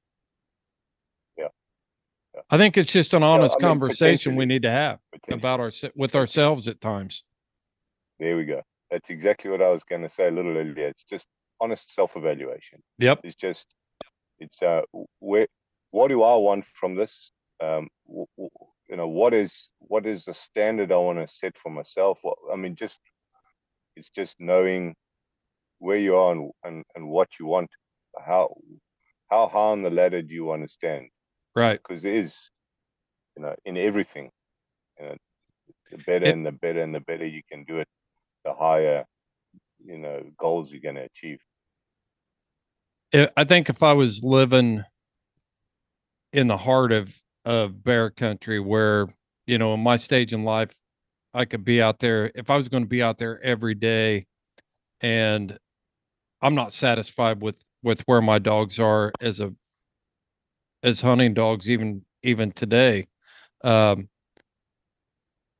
I 2.53 2.57
think 2.57 2.76
it's 2.76 2.92
just 2.92 3.14
an 3.14 3.22
honest 3.24 3.57
I 3.57 3.59
mean, 3.59 3.70
conversation 3.70 4.36
we 4.36 4.46
need 4.46 4.62
to 4.62 4.70
have 4.70 4.98
about 5.30 5.59
our 5.61 5.72
with 5.96 6.14
ourselves 6.14 6.68
at 6.68 6.80
times 6.80 7.24
There 8.20 8.36
we 8.36 8.44
go. 8.44 8.62
That's 8.90 9.11
exactly 9.11 9.50
what 9.50 9.62
I 9.62 9.70
was 9.70 9.84
going 9.84 10.03
to 10.03 10.09
say 10.09 10.28
a 10.28 10.30
little 10.30 10.57
earlier. 10.57 10.86
It's 10.86 11.03
just 11.03 11.26
honest 11.61 11.92
self-evaluation. 11.94 12.78
yep 12.98 13.18
It's 13.24 13.34
just, 13.34 13.66
it's 14.38 14.62
uh, 14.62 14.82
where, 15.18 15.48
what 15.90 16.09
do 16.09 16.22
I 16.22 16.36
want 16.36 16.64
from 16.66 16.94
this? 16.94 17.32
Um, 17.61 17.88
w- 18.07 18.26
w- 18.36 18.50
you 18.88 18.96
know, 18.96 19.09
what 19.09 19.32
is 19.34 19.70
what 19.80 20.07
is 20.07 20.24
the 20.24 20.34
standard 20.34 20.92
I 20.92 20.96
want 20.96 21.18
to 21.18 21.26
set 21.26 21.57
for 21.59 21.70
myself? 21.70 22.20
What 22.22 22.38
I 22.53 22.57
mean, 22.57 22.76
just 22.76 23.00
it's 23.96 24.11
just 24.11 24.36
knowing 24.38 24.94
where 25.78 25.98
you 25.98 26.16
are 26.16 26.32
and, 26.32 26.50
and, 26.64 26.84
and 26.94 27.09
what 27.09 27.28
you 27.40 27.46
want. 27.46 27.70
How 28.24 28.55
how 29.30 29.48
high 29.48 29.72
on 29.74 29.82
the 29.82 29.90
ladder 29.90 30.22
do 30.22 30.34
you 30.34 30.44
want 30.44 30.62
to 30.62 30.68
stand? 30.68 31.09
Right 31.57 31.80
Because 31.86 32.05
it 32.05 32.14
is, 32.14 32.50
you 33.36 33.42
know, 33.42 33.55
in 33.64 33.76
everything, 33.78 34.30
you 35.00 35.07
know, 35.07 35.16
the 35.90 35.98
better 35.98 36.26
It- 36.26 36.30
and 36.30 36.46
the 36.46 36.53
better 36.53 36.82
and 36.82 36.94
the 36.94 37.00
better 37.00 37.26
you 37.26 37.42
can 37.50 37.64
do 37.64 37.78
it, 37.78 37.88
the 38.44 38.55
higher, 38.55 39.05
you 39.84 39.98
know, 39.98 40.22
goals 40.38 40.72
you're 40.72 40.82
going 40.82 40.96
to 40.96 41.03
achieve. 41.05 41.40
I- 43.14 43.30
I 43.36 43.44
think 43.44 43.68
if 43.68 43.82
I 43.82 43.92
was 43.92 44.22
living 44.24 44.84
in 46.32 46.48
the 46.48 46.57
heart 46.59 46.92
of 46.92 47.14
of 47.44 47.82
bear 47.84 48.11
country, 48.11 48.61
where 48.61 49.09
you 49.46 49.59
know, 49.59 49.74
in 49.74 49.80
my 49.80 49.96
stage 49.96 50.32
in 50.32 50.44
life, 50.44 50.70
I 51.34 51.44
could 51.46 51.64
be 51.64 51.82
out 51.82 51.98
there. 52.00 52.30
If 52.34 52.50
I 52.50 52.57
was 52.57 52.68
going 52.68 52.84
to 52.84 52.88
be 52.88 53.03
out 53.03 53.18
there 53.18 53.42
every 53.42 53.74
day, 53.74 54.26
and 55.00 55.59
I'm 56.42 56.55
not 56.55 56.72
satisfied 56.74 57.42
with 57.42 57.59
with 57.82 58.03
where 58.03 58.22
my 58.22 58.38
dogs 58.38 58.78
are 58.78 59.12
as 59.20 59.40
a 59.40 59.55
as 60.82 61.00
hunting 61.00 61.34
dogs, 61.34 61.70
even 61.70 62.04
even 62.22 62.52
today, 62.52 63.06
um, 63.64 64.09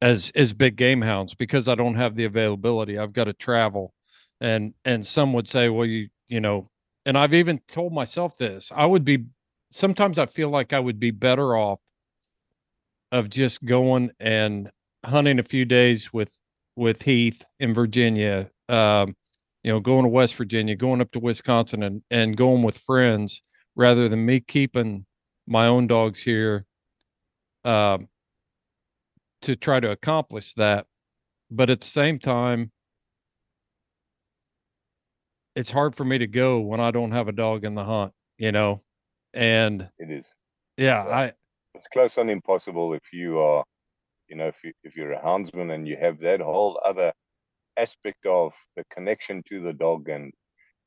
as 0.01 0.33
as 0.35 0.53
big 0.53 0.77
game 0.77 1.01
hounds, 1.01 1.35
because 1.35 1.69
I 1.69 1.75
don't 1.75 1.95
have 1.95 2.17
the 2.17 2.25
availability. 2.25 2.99
I've 2.99 3.13
got 3.13 3.25
to 3.25 3.33
travel, 3.33 3.95
and 4.41 4.75
and 4.85 5.07
some 5.07 5.33
would 5.35 5.49
say, 5.49 5.69
well, 5.69 5.87
you 5.87 6.09
you 6.29 6.41
know, 6.41 6.71
and 7.07 7.17
I've 7.17 7.35
even 7.35 7.61
told 7.69 7.93
myself 7.93 8.37
this. 8.37 8.73
I 8.75 8.87
would 8.87 9.05
be 9.05 9.25
sometimes 9.71 10.19
I 10.19 10.27
feel 10.27 10.51
like 10.51 10.73
I 10.73 10.81
would 10.81 11.01
be 11.01 11.11
better 11.11 11.57
off 11.57 11.81
of 13.13 13.29
just 13.29 13.65
going 13.65 14.11
and 14.21 14.71
hunting 15.05 15.39
a 15.39 15.45
few 15.45 15.65
days 15.65 16.13
with 16.13 16.37
with 16.77 17.03
Heath 17.03 17.45
in 17.61 17.75
Virginia, 17.75 18.51
um, 18.69 19.15
you 19.63 19.71
know, 19.71 19.81
going 19.81 20.05
to 20.05 20.09
West 20.09 20.35
Virginia, 20.37 20.75
going 20.75 21.01
up 21.01 21.11
to 21.13 21.19
Wisconsin 21.21 21.83
and 21.83 22.03
and 22.11 22.37
going 22.37 22.63
with 22.63 22.79
friends 22.79 23.43
rather 23.77 24.09
than 24.09 24.25
me 24.25 24.41
keeping 24.41 25.05
my 25.47 25.67
own 25.67 25.87
dogs 25.87 26.23
here 26.23 26.67
um 27.65 28.09
to 29.43 29.57
try 29.57 29.81
to 29.81 29.91
accomplish 29.91 30.55
that. 30.55 30.87
But 31.51 31.69
at 31.69 31.81
the 31.81 31.87
same 31.87 32.19
time, 32.19 32.73
it's 35.55 35.71
hard 35.71 35.95
for 35.95 36.05
me 36.05 36.19
to 36.19 36.27
go 36.27 36.61
when 36.61 36.81
I 36.81 36.91
don't 36.91 37.13
have 37.13 37.29
a 37.29 37.33
dog 37.33 37.65
in 37.65 37.75
the 37.75 37.85
hunt, 37.85 38.13
you 38.39 38.53
know. 38.53 38.83
And 39.35 39.89
It 39.99 40.11
is. 40.11 40.35
yeah, 40.77 41.05
Yeah. 41.05 41.15
I 41.15 41.33
It's 41.75 41.89
close 41.89 42.19
on 42.19 42.29
impossible 42.31 42.95
if 42.95 43.13
you 43.13 43.39
are, 43.39 43.65
you 44.29 44.37
know, 44.37 44.49
if 44.49 44.63
you 44.65 44.73
if 44.85 44.97
you're 44.97 45.13
a 45.13 45.23
houndsman 45.23 45.75
and 45.75 45.87
you 45.87 45.97
have 45.97 46.19
that 46.21 46.41
whole 46.41 46.81
other 46.85 47.13
aspect 47.77 48.27
of 48.27 48.55
the 48.77 48.85
connection 48.91 49.43
to 49.49 49.63
the 49.63 49.73
dog, 49.73 50.09
and 50.09 50.33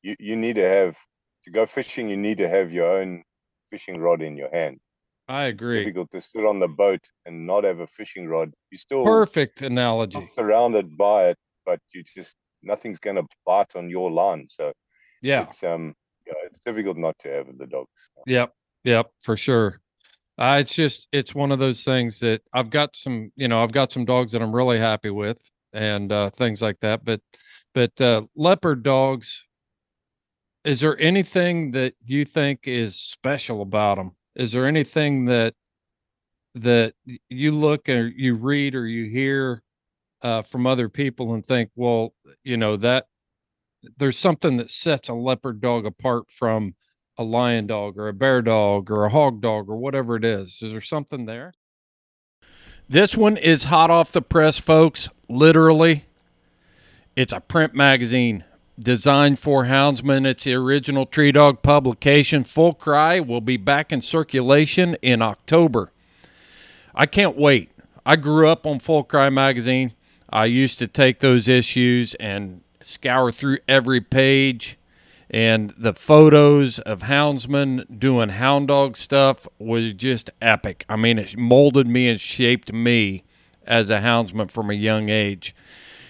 you 0.02 0.16
you 0.18 0.36
need 0.36 0.56
to 0.56 0.68
have 0.68 0.96
to 1.44 1.50
go 1.50 1.66
fishing. 1.66 2.08
You 2.08 2.16
need 2.16 2.38
to 2.38 2.48
have 2.48 2.72
your 2.72 3.00
own 3.00 3.22
fishing 3.70 3.98
rod 3.98 4.22
in 4.22 4.36
your 4.36 4.50
hand. 4.50 4.78
I 5.28 5.44
agree. 5.44 5.78
It's 5.78 5.86
difficult 5.86 6.10
to 6.12 6.20
sit 6.20 6.44
on 6.44 6.60
the 6.60 6.68
boat 6.68 7.00
and 7.24 7.46
not 7.46 7.64
have 7.64 7.80
a 7.80 7.86
fishing 7.86 8.28
rod. 8.28 8.52
You 8.70 8.78
still 8.78 9.04
Perfect 9.04 9.62
analogy. 9.62 10.24
surrounded 10.34 10.96
by 10.96 11.30
it, 11.30 11.38
but 11.64 11.80
you 11.92 12.02
just 12.04 12.36
nothing's 12.62 12.98
going 12.98 13.16
to 13.16 13.24
bite 13.44 13.74
on 13.76 13.88
your 13.90 14.10
line. 14.10 14.46
So 14.48 14.72
Yeah. 15.22 15.42
it's 15.42 15.62
um 15.62 15.94
yeah, 16.26 16.34
it's 16.44 16.58
difficult 16.60 16.96
not 16.96 17.16
to 17.20 17.28
have 17.28 17.46
the 17.58 17.66
dogs. 17.66 17.90
Yep. 18.26 18.52
Yep. 18.84 19.10
For 19.22 19.36
sure. 19.36 19.80
Uh, 20.38 20.58
it's 20.60 20.74
just 20.74 21.08
it's 21.12 21.34
one 21.34 21.50
of 21.50 21.58
those 21.58 21.82
things 21.84 22.20
that 22.20 22.42
I've 22.52 22.70
got 22.70 22.94
some, 22.94 23.32
you 23.36 23.48
know, 23.48 23.62
I've 23.62 23.72
got 23.72 23.90
some 23.92 24.04
dogs 24.04 24.32
that 24.32 24.42
I'm 24.42 24.54
really 24.54 24.78
happy 24.78 25.10
with 25.10 25.40
and 25.72 26.12
uh 26.12 26.30
things 26.30 26.62
like 26.62 26.78
that. 26.80 27.04
But 27.04 27.20
but 27.74 27.98
uh 28.00 28.22
leopard 28.36 28.82
dogs, 28.82 29.44
is 30.66 30.80
there 30.80 31.00
anything 31.00 31.70
that 31.70 31.94
you 32.04 32.26
think 32.26 32.60
is 32.64 32.96
special 32.96 33.62
about 33.62 33.96
them? 33.96 34.12
is 34.36 34.52
there 34.52 34.66
anything 34.66 35.24
that 35.24 35.54
that 36.54 36.94
you 37.28 37.52
look 37.52 37.88
or 37.88 38.06
you 38.06 38.34
read 38.34 38.74
or 38.74 38.86
you 38.86 39.10
hear 39.10 39.62
uh, 40.22 40.42
from 40.42 40.66
other 40.66 40.88
people 40.88 41.34
and 41.34 41.44
think, 41.44 41.70
well, 41.74 42.14
you 42.44 42.56
know 42.56 42.76
that 42.76 43.06
there's 43.98 44.18
something 44.18 44.56
that 44.56 44.70
sets 44.70 45.08
a 45.08 45.14
leopard 45.14 45.60
dog 45.60 45.84
apart 45.84 46.24
from 46.30 46.74
a 47.18 47.22
lion 47.22 47.66
dog 47.66 47.98
or 47.98 48.08
a 48.08 48.14
bear 48.14 48.40
dog 48.40 48.90
or 48.90 49.04
a 49.04 49.10
hog 49.10 49.40
dog 49.42 49.68
or 49.68 49.76
whatever 49.76 50.16
it 50.16 50.24
is. 50.24 50.60
Is 50.62 50.72
there 50.72 50.80
something 50.80 51.26
there? 51.26 51.52
This 52.88 53.16
one 53.16 53.36
is 53.36 53.64
hot 53.64 53.90
off 53.90 54.12
the 54.12 54.22
press, 54.22 54.58
folks. 54.58 55.08
Literally, 55.28 56.04
it's 57.14 57.32
a 57.32 57.40
print 57.40 57.74
magazine 57.74 58.44
designed 58.78 59.38
for 59.38 59.64
houndsmen. 59.64 60.26
It's 60.26 60.44
the 60.44 60.54
original 60.54 61.06
Tree 61.06 61.32
Dog 61.32 61.62
publication. 61.62 62.44
Full 62.44 62.74
Cry 62.74 63.20
will 63.20 63.40
be 63.40 63.56
back 63.56 63.92
in 63.92 64.02
circulation 64.02 64.96
in 65.02 65.22
October. 65.22 65.92
I 66.94 67.06
can't 67.06 67.36
wait. 67.36 67.70
I 68.04 68.16
grew 68.16 68.48
up 68.48 68.66
on 68.66 68.78
Full 68.78 69.04
Cry 69.04 69.30
magazine. 69.30 69.94
I 70.30 70.46
used 70.46 70.78
to 70.78 70.86
take 70.86 71.20
those 71.20 71.48
issues 71.48 72.14
and 72.14 72.62
scour 72.80 73.32
through 73.32 73.58
every 73.68 74.00
page 74.00 74.78
and 75.30 75.74
the 75.76 75.94
photos 75.94 76.78
of 76.80 77.00
houndsmen 77.00 77.98
doing 77.98 78.28
hound 78.28 78.68
dog 78.68 78.96
stuff 78.96 79.46
was 79.58 79.92
just 79.94 80.30
epic. 80.40 80.84
I 80.88 80.96
mean, 80.96 81.18
it 81.18 81.36
molded 81.36 81.86
me 81.86 82.08
and 82.08 82.20
shaped 82.20 82.72
me 82.72 83.24
as 83.66 83.90
a 83.90 83.98
houndsman 83.98 84.50
from 84.50 84.70
a 84.70 84.74
young 84.74 85.08
age. 85.08 85.54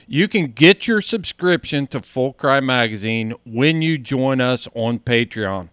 You 0.09 0.28
can 0.28 0.53
get 0.53 0.87
your 0.87 1.01
subscription 1.01 1.89
to 1.89 2.01
Full 2.01 2.33
Cry 2.33 2.61
Magazine 2.61 3.35
when 3.45 3.83
you 3.83 3.99
join 3.99 4.41
us 4.41 4.69
on 4.73 5.01
Patreon. 5.01 5.69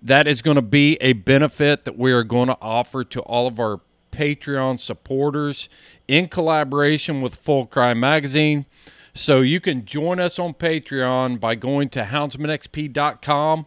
That 0.00 0.28
is 0.28 0.42
going 0.42 0.54
to 0.54 0.62
be 0.62 0.96
a 1.00 1.14
benefit 1.14 1.84
that 1.84 1.98
we 1.98 2.12
are 2.12 2.22
going 2.22 2.46
to 2.46 2.58
offer 2.60 3.02
to 3.02 3.20
all 3.22 3.48
of 3.48 3.58
our 3.58 3.80
Patreon 4.12 4.78
supporters 4.78 5.68
in 6.06 6.28
collaboration 6.28 7.20
with 7.20 7.34
Full 7.34 7.66
Cry 7.66 7.94
Magazine. 7.94 8.66
So 9.12 9.40
you 9.40 9.58
can 9.60 9.84
join 9.84 10.20
us 10.20 10.38
on 10.38 10.54
Patreon 10.54 11.40
by 11.40 11.56
going 11.56 11.88
to 11.90 12.04
houndsmanxp.com, 12.04 13.66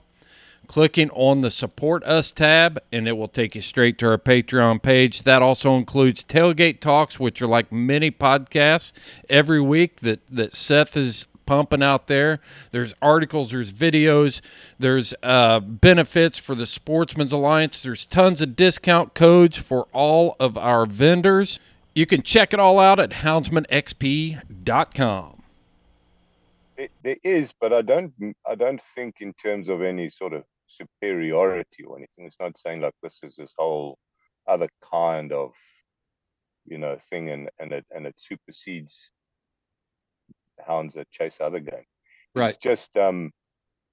clicking 0.68 1.10
on 1.12 1.42
the 1.42 1.52
Support 1.52 2.04
Us 2.04 2.32
tab, 2.32 2.80
and 2.92 3.08
it 3.08 3.18
will 3.18 3.28
take 3.28 3.56
you 3.56 3.62
straight 3.62 3.98
to 4.00 4.10
our 4.10 4.18
Patreon 4.18 4.82
page. 4.82 5.24
That 5.24 5.42
also 5.42 5.76
includes 5.76 6.24
tailgate 6.24 6.80
talks, 6.80 7.20
which 7.20 7.42
are 7.42 7.48
like 7.48 7.72
mini 7.72 8.12
podcasts 8.12 8.94
every 9.30 9.62
week 9.62 10.02
that, 10.02 10.26
that 10.28 10.54
Seth 10.54 10.98
is 10.98 11.26
pumping 11.48 11.82
out 11.82 12.06
there. 12.06 12.40
There's 12.72 12.94
articles, 13.02 13.50
there's 13.50 13.74
videos, 13.74 14.42
there's 14.78 15.16
uh, 15.24 15.62
benefits 15.62 16.38
for 16.38 16.54
the 16.54 16.68
Sportsman's 16.68 17.32
Alliance. 17.32 17.82
There's 17.82 18.06
tons 18.06 18.42
of 18.42 18.56
discount 18.56 19.16
codes 19.16 19.58
for 19.58 19.88
all 19.94 20.36
of 20.40 20.56
our 20.58 20.86
vendors. 20.86 21.60
You 21.96 22.06
can 22.06 22.22
check 22.22 22.54
it 22.54 22.60
all 22.60 22.80
out 22.80 23.00
at 23.00 23.10
houndsmanxp.com. 23.10 25.34
It, 26.78 26.92
there 27.02 27.18
is, 27.24 27.56
but 27.60 27.74
I 27.74 27.82
don't. 27.82 28.14
I 28.48 28.54
don't 28.54 28.80
think 28.80 29.16
in 29.20 29.34
terms 29.34 29.68
of 29.68 29.82
any 29.82 30.10
sort 30.10 30.34
of 30.34 30.44
superiority 30.68 31.84
or 31.84 31.98
anything. 31.98 32.26
It's 32.26 32.40
not 32.40 32.58
saying 32.58 32.82
like 32.82 32.94
this 33.02 33.20
is 33.24 33.36
this 33.36 33.54
whole 33.58 33.98
other 34.48 34.70
kind 34.82 35.32
of, 35.32 35.54
you 36.66 36.78
know, 36.78 36.98
thing, 37.10 37.30
and 37.30 37.50
and 37.60 37.72
it 37.72 37.86
and 37.92 38.06
it 38.06 38.16
supersedes 38.18 39.12
hounds 40.66 40.96
that 40.96 41.10
chase 41.12 41.40
other 41.40 41.60
game. 41.60 41.86
Right. 42.36 42.50
It's 42.50 42.58
just 42.58 42.96
um, 42.98 43.32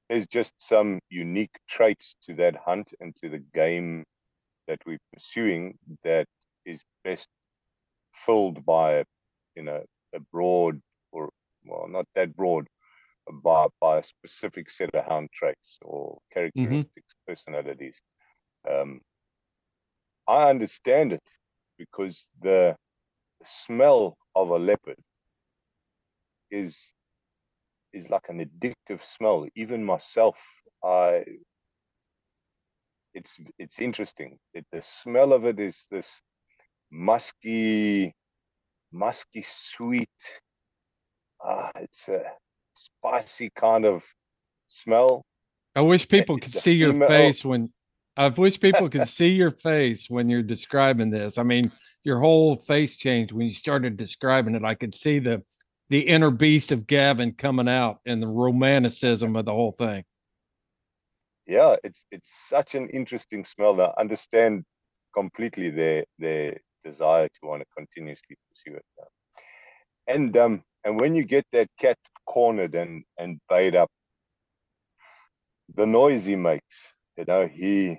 there's 0.09 0.27
just 0.27 0.55
some 0.59 1.01
unique 1.11 1.57
traits 1.69 2.17
to 2.25 2.35
that 2.35 2.57
hunt 2.57 2.93
and 3.01 3.15
to 3.17 3.29
the 3.29 3.43
game 3.55 4.05
that 4.67 4.81
we're 4.87 4.99
pursuing 5.13 5.79
that 6.05 6.27
is 6.65 6.83
best 7.05 7.29
filled 8.15 8.65
by, 8.65 9.05
you 9.55 9.63
know, 9.63 9.83
a 10.15 10.21
broad 10.33 10.81
or 11.13 11.31
well, 11.65 11.89
not 11.89 12.07
that 12.15 12.37
broad, 12.37 12.67
by, 13.43 13.67
by 13.81 13.99
a 13.99 14.03
specific 14.03 14.71
set 14.71 14.95
of 14.95 15.05
hound 15.07 15.29
traits 15.33 15.79
or 15.83 16.19
characteristics, 16.33 17.15
mm-hmm. 17.15 17.33
personalities. 17.33 17.99
Um, 18.71 19.01
I 20.27 20.51
understand 20.51 21.13
it 21.13 21.23
because 21.79 22.29
the 22.41 22.77
smell 23.43 24.17
of 24.35 24.49
a 24.51 24.59
leopard 24.59 24.99
is 26.51 26.93
is 27.93 28.11
like 28.11 28.29
an 28.29 28.41
addictive 28.41 29.05
smell. 29.05 29.47
Even 29.55 29.85
myself, 29.85 30.39
I 30.83 31.25
it's 33.15 33.39
it's 33.59 33.81
interesting. 33.81 34.39
It, 34.55 34.67
the 34.73 34.83
smell 34.83 35.33
of 35.33 35.45
it 35.45 35.61
is 35.61 35.87
this 35.91 36.21
musky, 36.91 38.15
musky 38.93 39.43
sweet. 39.47 40.09
Ah, 41.45 41.71
it's 41.77 42.09
a 42.09 42.23
spicy 42.75 43.51
kind 43.57 43.85
of 43.85 44.05
smell. 44.69 45.25
I 45.77 45.81
wish 45.81 46.09
people 46.09 46.39
could 46.39 46.55
see 46.55 46.73
your 46.73 47.07
face 47.07 47.45
when 47.45 47.71
I 48.17 48.29
wish 48.29 48.61
people 48.61 48.89
could 48.89 49.09
see 49.09 49.31
your 49.31 49.51
face 49.51 50.09
when 50.09 50.29
you're 50.29 50.43
describing 50.43 51.11
this. 51.11 51.37
I 51.37 51.43
mean, 51.43 51.73
your 52.05 52.21
whole 52.21 52.57
face 52.57 52.97
changed 52.97 53.33
when 53.33 53.47
you 53.47 53.51
started 53.51 53.97
describing 53.97 54.55
it. 54.55 54.65
I 54.65 54.75
could 54.75 54.95
see 54.95 55.19
the 55.19 55.43
the 55.91 56.01
inner 56.01 56.31
beast 56.31 56.73
of 56.73 56.87
Gavin 56.87 57.33
coming 57.33 57.69
out 57.69 58.01
and 58.07 58.23
the 58.23 58.29
romanticism 58.29 59.37
of 59.37 59.45
the 59.45 59.53
whole 59.53 59.73
thing. 59.73 60.05
Yeah, 61.47 61.77
it's 61.83 62.07
it's 62.11 62.33
such 62.49 62.75
an 62.75 62.89
interesting 62.91 63.45
smell. 63.45 63.81
I 63.81 63.93
understand 63.99 64.65
completely 65.15 65.71
their 65.71 66.05
their 66.19 66.59
desire 66.85 67.29
to 67.29 67.41
want 67.43 67.63
to 67.63 67.67
continuously 67.77 68.37
pursue 68.49 68.77
it. 68.77 68.85
And 70.07 70.37
um 70.37 70.63
and 70.85 71.01
when 71.01 71.15
you 71.15 71.25
get 71.25 71.47
that 71.53 71.69
cat 71.79 71.99
cornered 72.27 72.75
and 72.75 73.05
and 73.19 73.39
bayed 73.49 73.75
up, 73.75 73.91
the 75.75 75.87
noise 75.87 76.25
he 76.25 76.37
makes, 76.37 76.77
you 77.17 77.25
know, 77.27 77.47
he 77.47 77.99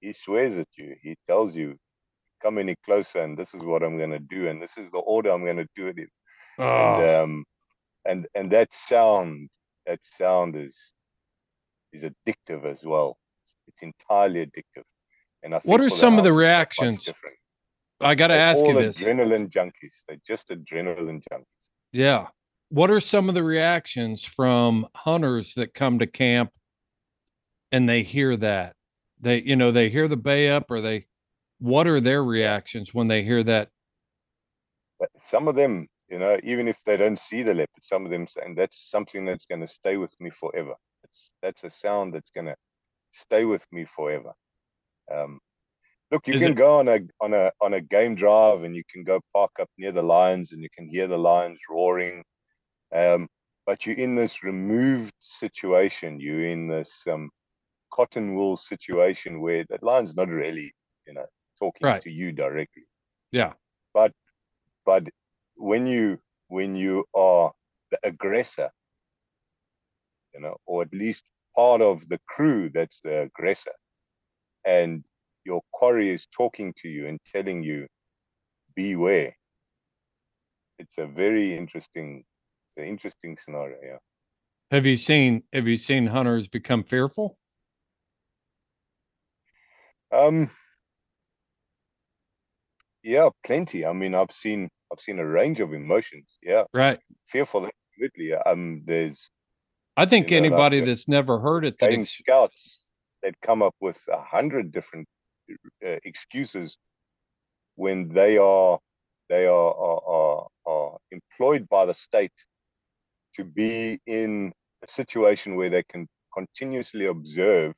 he 0.00 0.12
swears 0.12 0.58
at 0.58 0.68
you. 0.76 0.94
He 1.02 1.16
tells 1.26 1.56
you, 1.56 1.76
"Come 2.42 2.58
any 2.58 2.76
closer, 2.84 3.22
and 3.22 3.36
this 3.36 3.54
is 3.54 3.62
what 3.62 3.82
I'm 3.82 3.98
going 3.98 4.10
to 4.10 4.18
do, 4.18 4.48
and 4.48 4.62
this 4.62 4.76
is 4.76 4.90
the 4.90 4.98
order 4.98 5.30
I'm 5.30 5.44
going 5.44 5.56
to 5.56 5.68
do 5.74 5.88
it 5.88 5.98
in." 5.98 6.08
Oh. 6.58 6.62
And 6.64 7.02
ah. 7.04 7.22
um, 7.22 7.44
and 8.04 8.26
and 8.34 8.50
that 8.52 8.72
sound, 8.72 9.48
that 9.86 10.00
sound 10.02 10.56
is 10.56 10.76
is 11.92 12.04
addictive 12.04 12.64
as 12.64 12.84
well. 12.84 13.16
It's, 13.42 13.56
it's 13.66 13.82
entirely 13.82 14.46
addictive. 14.46 14.84
And 15.42 15.54
I 15.54 15.60
what 15.64 15.80
are 15.80 15.90
some 15.90 16.18
of 16.18 16.24
the 16.24 16.32
reactions? 16.32 17.08
I 18.00 18.14
got 18.14 18.28
to 18.28 18.34
ask 18.34 18.64
you 18.64 18.74
this. 18.74 18.98
Adrenaline 18.98 19.48
junkies. 19.48 20.04
They're 20.06 20.18
just 20.24 20.50
adrenaline 20.50 21.20
junkies. 21.32 21.44
Yeah 21.92 22.26
what 22.70 22.90
are 22.90 23.00
some 23.00 23.28
of 23.28 23.34
the 23.34 23.42
reactions 23.42 24.22
from 24.22 24.86
hunters 24.94 25.54
that 25.54 25.74
come 25.74 25.98
to 25.98 26.06
camp 26.06 26.50
and 27.72 27.88
they 27.88 28.02
hear 28.02 28.36
that? 28.36 28.74
They 29.20 29.42
you 29.42 29.56
know 29.56 29.72
they 29.72 29.88
hear 29.88 30.08
the 30.08 30.16
bay 30.16 30.50
up 30.50 30.70
or 30.70 30.80
they 30.80 31.06
what 31.58 31.86
are 31.86 32.00
their 32.00 32.22
reactions 32.22 32.94
when 32.94 33.08
they 33.08 33.22
hear 33.24 33.42
that? 33.44 33.68
Some 35.18 35.48
of 35.48 35.56
them 35.56 35.88
you 36.08 36.18
know 36.18 36.38
even 36.42 36.68
if 36.68 36.82
they 36.84 36.96
don't 36.96 37.18
see 37.18 37.42
the 37.42 37.54
leopard 37.54 37.84
some 37.84 38.04
of 38.04 38.10
them 38.10 38.26
saying 38.26 38.54
that's 38.54 38.90
something 38.90 39.24
that's 39.24 39.46
going 39.46 39.60
to 39.60 39.68
stay 39.68 39.96
with 39.96 40.14
me 40.20 40.30
forever. 40.30 40.74
It's 41.04 41.30
that's 41.42 41.64
a 41.64 41.70
sound 41.70 42.14
that's 42.14 42.30
going 42.30 42.46
to 42.46 42.56
stay 43.12 43.44
with 43.44 43.64
me 43.72 43.86
forever. 43.86 44.32
Um, 45.12 45.40
look 46.10 46.26
you 46.26 46.34
Is 46.34 46.42
can 46.42 46.52
it... 46.52 46.56
go 46.56 46.78
on 46.78 46.88
a 46.88 47.00
on 47.20 47.32
a 47.32 47.50
on 47.62 47.74
a 47.74 47.80
game 47.80 48.14
drive 48.14 48.62
and 48.62 48.76
you 48.76 48.82
can 48.92 49.04
go 49.04 49.20
park 49.32 49.52
up 49.58 49.70
near 49.78 49.92
the 49.92 50.02
lions 50.02 50.52
and 50.52 50.62
you 50.62 50.68
can 50.76 50.86
hear 50.88 51.06
the 51.06 51.18
lions 51.18 51.58
roaring 51.70 52.22
um, 52.94 53.28
but 53.66 53.84
you're 53.84 53.96
in 53.96 54.14
this 54.14 54.42
removed 54.42 55.14
situation. 55.18 56.20
You're 56.20 56.46
in 56.46 56.68
this 56.68 57.02
um, 57.10 57.30
cotton 57.92 58.34
wool 58.34 58.56
situation 58.56 59.40
where 59.40 59.64
that 59.68 59.82
lion's 59.82 60.16
not 60.16 60.28
really, 60.28 60.74
you 61.06 61.14
know, 61.14 61.26
talking 61.58 61.86
right. 61.86 62.02
to 62.02 62.10
you 62.10 62.32
directly. 62.32 62.84
Yeah. 63.32 63.52
But 63.92 64.12
but 64.86 65.04
when 65.56 65.86
you 65.86 66.18
when 66.48 66.76
you 66.76 67.04
are 67.14 67.52
the 67.90 67.98
aggressor, 68.04 68.70
you 70.34 70.40
know, 70.40 70.56
or 70.66 70.82
at 70.82 70.92
least 70.92 71.24
part 71.54 71.82
of 71.82 72.08
the 72.08 72.20
crew 72.28 72.70
that's 72.72 73.00
the 73.02 73.22
aggressor, 73.22 73.74
and 74.64 75.04
your 75.44 75.60
quarry 75.72 76.10
is 76.10 76.26
talking 76.26 76.72
to 76.78 76.88
you 76.88 77.06
and 77.06 77.18
telling 77.26 77.62
you, 77.62 77.86
beware. 78.74 79.34
It's 80.78 80.98
a 80.98 81.06
very 81.06 81.56
interesting 81.56 82.24
an 82.78 82.84
interesting 82.84 83.36
scenario. 83.36 83.76
Yeah. 83.82 83.96
Have 84.70 84.86
you 84.86 84.96
seen 84.96 85.42
Have 85.52 85.66
you 85.66 85.76
seen 85.76 86.06
hunters 86.06 86.48
become 86.48 86.84
fearful? 86.84 87.38
Um. 90.12 90.50
Yeah, 93.02 93.28
plenty. 93.44 93.86
I 93.86 93.92
mean, 93.92 94.14
I've 94.14 94.32
seen 94.32 94.68
I've 94.92 95.00
seen 95.00 95.18
a 95.18 95.26
range 95.26 95.60
of 95.60 95.72
emotions. 95.72 96.38
Yeah. 96.42 96.64
Right. 96.72 96.98
Fearful. 97.26 97.68
Absolutely. 97.94 98.34
Um. 98.34 98.82
There's. 98.86 99.30
I 99.96 100.06
think 100.06 100.30
you 100.30 100.40
know, 100.40 100.46
anybody 100.46 100.78
like 100.78 100.86
that's 100.86 101.08
never 101.08 101.40
heard 101.40 101.64
it. 101.64 101.78
That 101.78 101.92
ex- 101.92 102.10
scouts 102.10 102.88
that 103.22 103.34
come 103.42 103.62
up 103.62 103.74
with 103.80 104.00
a 104.12 104.22
hundred 104.22 104.70
different 104.72 105.08
uh, 105.84 105.96
excuses 106.04 106.78
when 107.74 108.08
they 108.08 108.38
are 108.38 108.78
they 109.28 109.46
are, 109.46 109.74
are, 109.74 110.00
are, 110.06 110.46
are 110.66 110.98
employed 111.10 111.68
by 111.68 111.84
the 111.84 111.94
state 111.94 112.32
to 113.38 113.44
be 113.44 113.98
in 114.06 114.52
a 114.84 114.88
situation 114.88 115.56
where 115.56 115.70
they 115.70 115.82
can 115.84 116.06
continuously 116.34 117.06
observe 117.06 117.74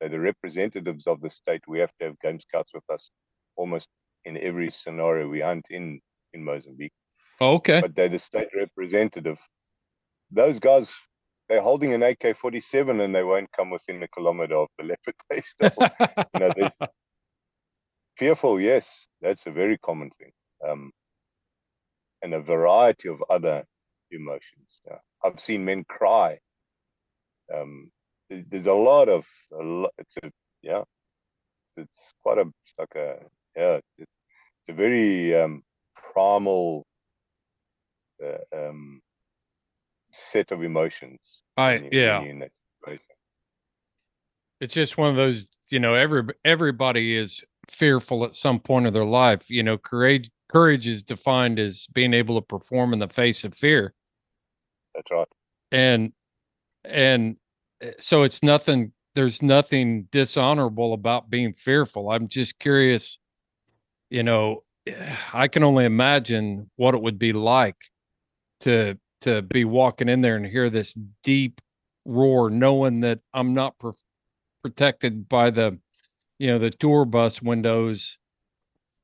the 0.00 0.18
representatives 0.18 1.06
of 1.06 1.20
the 1.20 1.30
state. 1.30 1.62
We 1.66 1.80
have 1.80 1.92
to 2.00 2.06
have 2.06 2.20
game 2.20 2.40
scouts 2.40 2.72
with 2.74 2.84
us 2.92 3.10
almost 3.56 3.88
in 4.24 4.36
every 4.38 4.70
scenario 4.70 5.28
we 5.28 5.40
hunt 5.40 5.66
in 5.70 6.00
in 6.34 6.44
Mozambique. 6.44 6.92
Okay. 7.40 7.80
But 7.80 7.94
they're 7.94 8.08
the 8.08 8.18
state 8.18 8.48
representative. 8.54 9.38
Those 10.30 10.58
guys, 10.58 10.92
they're 11.48 11.62
holding 11.62 11.92
an 11.92 12.02
AK-47 12.02 13.02
and 13.02 13.14
they 13.14 13.22
won't 13.22 13.50
come 13.52 13.70
within 13.70 14.02
a 14.02 14.08
kilometer 14.08 14.56
of 14.56 14.68
the 14.78 14.84
leopard. 14.84 15.14
They 15.30 15.40
still, 15.40 15.70
you 16.34 16.40
know, 16.40 16.68
fearful. 18.16 18.60
Yes, 18.60 19.06
that's 19.20 19.46
a 19.46 19.50
very 19.50 19.78
common 19.78 20.10
thing, 20.10 20.32
um, 20.66 20.90
and 22.22 22.34
a 22.34 22.40
variety 22.40 23.08
of 23.08 23.22
other 23.30 23.64
emotions. 24.10 24.80
Yeah. 24.86 24.98
I've 25.24 25.40
seen 25.40 25.64
men 25.64 25.84
cry. 25.84 26.38
Um, 27.54 27.90
there's 28.28 28.66
a 28.66 28.72
lot 28.72 29.08
of 29.08 29.26
a 29.52 29.62
lot, 29.62 29.92
it's 29.98 30.16
a 30.22 30.30
yeah 30.62 30.82
it's 31.76 32.12
quite 32.22 32.38
a 32.38 32.42
it's 32.42 32.74
like 32.78 32.94
a 32.96 33.16
yeah 33.56 33.76
it's, 33.76 33.86
it's 33.98 34.10
a 34.68 34.72
very 34.72 35.38
um, 35.38 35.62
primal 35.94 36.84
uh, 38.24 38.68
um, 38.68 39.00
set 40.12 40.50
of 40.50 40.62
emotions 40.62 41.42
I 41.56 41.88
yeah 41.92 42.24
it's 44.60 44.74
just 44.74 44.98
one 44.98 45.10
of 45.10 45.16
those 45.16 45.46
you 45.68 45.78
know 45.78 45.94
every 45.94 46.24
everybody 46.44 47.16
is 47.16 47.44
fearful 47.68 48.24
at 48.24 48.34
some 48.34 48.60
point 48.60 48.86
of 48.86 48.92
their 48.92 49.04
life 49.04 49.50
you 49.50 49.62
know 49.62 49.76
courage 49.76 50.30
courage 50.48 50.86
is 50.88 51.02
defined 51.02 51.58
as 51.58 51.86
being 51.92 52.14
able 52.14 52.40
to 52.40 52.46
perform 52.46 52.92
in 52.92 52.98
the 52.98 53.08
face 53.08 53.44
of 53.44 53.54
fear. 53.54 53.94
That's 54.94 55.10
right. 55.10 55.28
And 55.72 56.12
and 56.84 57.36
Eh, 57.82 57.92
so 58.00 58.22
it's 58.24 58.42
nothing 58.42 58.92
there's 59.14 59.42
nothing 59.42 60.08
dishonorable 60.12 60.94
about 60.94 61.30
being 61.30 61.52
fearful. 61.54 62.10
I'm 62.10 62.28
just 62.28 62.58
curious 62.58 63.18
you 64.10 64.22
know 64.22 64.62
i 65.32 65.48
can 65.48 65.62
only 65.64 65.84
imagine 65.84 66.70
what 66.76 66.94
it 66.94 67.02
would 67.02 67.18
be 67.18 67.32
like 67.32 67.76
to 68.60 68.98
to 69.20 69.42
be 69.42 69.64
walking 69.64 70.08
in 70.08 70.20
there 70.20 70.36
and 70.36 70.46
hear 70.46 70.70
this 70.70 70.94
deep 71.22 71.60
roar 72.04 72.50
knowing 72.50 73.00
that 73.00 73.20
i'm 73.34 73.54
not 73.54 73.74
protected 74.62 75.28
by 75.28 75.50
the 75.50 75.78
you 76.38 76.48
know 76.48 76.58
the 76.58 76.70
tour 76.70 77.04
bus 77.04 77.42
windows 77.42 78.18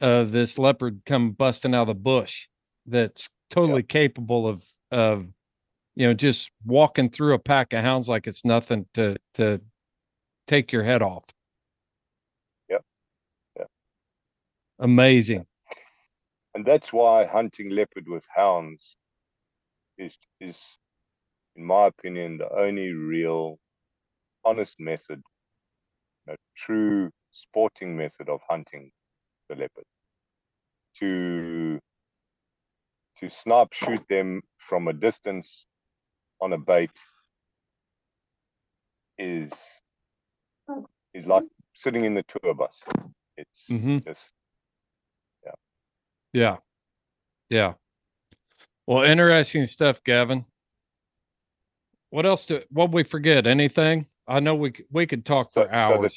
uh 0.03 0.25
this 0.25 0.59
leopard 0.59 1.01
come 1.07 1.31
busting 1.33 1.75
out 1.75 1.83
of 1.83 1.89
the 1.89 1.95
bush 1.95 2.47
that's 2.87 3.31
totally 3.51 3.83
capable 3.83 4.47
of 4.47 4.63
of 4.91 5.27
you 5.95 6.07
know, 6.07 6.15
just 6.15 6.51
walking 6.65 7.11
through 7.11 7.35
a 7.35 7.39
pack 7.39 7.73
of 7.73 7.85
hounds 7.85 8.09
like 8.09 8.27
it's 8.27 8.45
nothing 8.45 8.87
to 8.95 9.17
to 9.35 9.61
take 10.47 10.73
your 10.73 10.83
head 10.83 11.03
off. 11.03 11.25
Yep. 12.71 12.83
Yeah. 13.59 13.65
Amazing. 14.79 15.47
And 16.55 16.65
that's 16.65 16.93
why 16.93 17.27
hunting 17.27 17.71
leopard 17.71 18.09
with 18.09 18.25
hounds 18.35 18.97
is 19.99 20.17
is 20.41 20.79
in 21.57 21.65
my 21.65 21.87
opinion 21.87 22.39
the 22.39 22.51
only 22.59 22.93
real 22.93 23.59
honest 24.45 24.81
method, 24.81 25.23
a 26.29 26.37
true 26.57 27.11
sporting 27.31 27.97
method 27.97 28.29
of 28.29 28.41
hunting 28.49 28.91
the 29.55 29.61
leopard. 29.61 29.85
To 30.99 31.79
to 33.19 33.31
snipe 33.31 33.73
shoot 33.73 34.03
them 34.09 34.43
from 34.59 34.89
a 34.89 34.93
distance 34.93 35.67
on 36.41 36.53
a 36.53 36.59
bait 36.59 36.91
is 39.19 39.53
is 41.15 41.27
like 41.27 41.45
sitting 41.75 42.05
in 42.05 42.15
the 42.15 42.25
tour 42.25 42.55
bus. 42.55 42.83
It's 43.37 43.67
mm-hmm. 43.71 43.99
just 43.99 44.33
yeah. 45.45 45.53
Yeah. 46.33 46.57
Yeah. 47.49 47.75
Well, 48.87 49.03
interesting 49.05 49.65
stuff, 49.65 50.03
Gavin. 50.03 50.45
What 52.11 52.27
else 52.27 52.47
do 52.47 52.61
what 52.71 52.93
we 52.93 53.05
forget? 53.05 53.47
Anything? 53.47 54.07
I 54.27 54.41
know 54.41 54.55
we 54.55 54.73
we 54.91 55.07
could 55.07 55.25
talk 55.25 55.53
for 55.53 55.65
so, 55.65 55.69
hours. 55.71 55.97
So 55.97 56.03
the, 56.03 56.15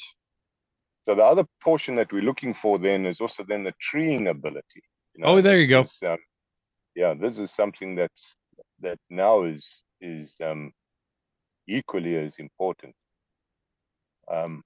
so 1.06 1.14
the, 1.14 1.24
other 1.24 1.44
portion 1.62 1.94
that 1.96 2.12
we're 2.12 2.22
looking 2.22 2.52
for 2.52 2.78
then 2.78 3.06
is 3.06 3.20
also 3.20 3.44
then 3.44 3.62
the 3.62 3.74
treeing 3.80 4.26
ability. 4.26 4.82
You 5.14 5.24
know, 5.24 5.28
oh, 5.28 5.40
there 5.40 5.56
you 5.56 5.68
go. 5.68 5.80
Is, 5.80 5.98
um, 6.04 6.18
yeah, 6.94 7.14
this 7.14 7.38
is 7.38 7.52
something 7.52 7.94
that's 7.94 8.34
that 8.80 8.98
now 9.08 9.44
is 9.44 9.82
is 10.00 10.36
um, 10.44 10.72
equally 11.68 12.16
as 12.16 12.38
important. 12.38 12.94
Um, 14.30 14.62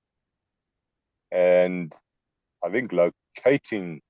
and 1.31 1.95
I 2.65 2.71
think 2.71 2.93
locating 2.93 4.01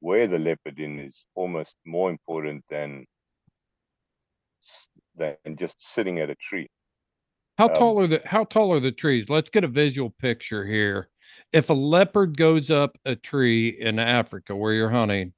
where 0.00 0.26
the 0.26 0.38
leopard 0.38 0.78
in 0.78 0.98
is 0.98 1.26
almost 1.34 1.76
more 1.84 2.10
important 2.10 2.64
than 2.70 3.04
than 5.16 5.36
just 5.56 5.82
sitting 5.82 6.20
at 6.20 6.30
a 6.30 6.36
tree. 6.36 6.68
How 7.58 7.68
um, 7.68 7.74
tall 7.74 8.00
are 8.00 8.06
the 8.06 8.22
how 8.24 8.44
tall 8.44 8.72
are 8.72 8.80
the 8.80 8.92
trees? 8.92 9.28
Let's 9.28 9.50
get 9.50 9.64
a 9.64 9.68
visual 9.68 10.10
picture 10.10 10.64
here. 10.64 11.08
If 11.52 11.70
a 11.70 11.74
leopard 11.74 12.36
goes 12.36 12.70
up 12.70 12.96
a 13.04 13.14
tree 13.14 13.68
in 13.68 13.98
Africa 13.98 14.56
where 14.56 14.72
you're 14.72 14.90
hunting, 14.90 15.32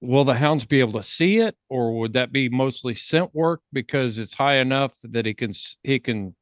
will 0.00 0.24
the 0.24 0.34
hounds 0.34 0.64
be 0.64 0.80
able 0.80 0.92
to 0.92 1.02
see 1.02 1.38
it 1.38 1.56
or 1.68 1.98
would 1.98 2.12
that 2.12 2.32
be 2.32 2.48
mostly 2.48 2.94
scent 2.94 3.34
work 3.34 3.60
because 3.72 4.18
it's 4.18 4.34
high 4.34 4.56
enough 4.58 4.92
that 5.02 5.26
he 5.26 5.34
can 5.34 5.52
he 5.82 5.98
can 5.98 6.34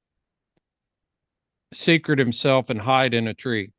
secret 1.72 2.18
himself 2.18 2.70
and 2.70 2.80
hide 2.80 3.14
in 3.14 3.28
a 3.28 3.34
tree 3.34 3.70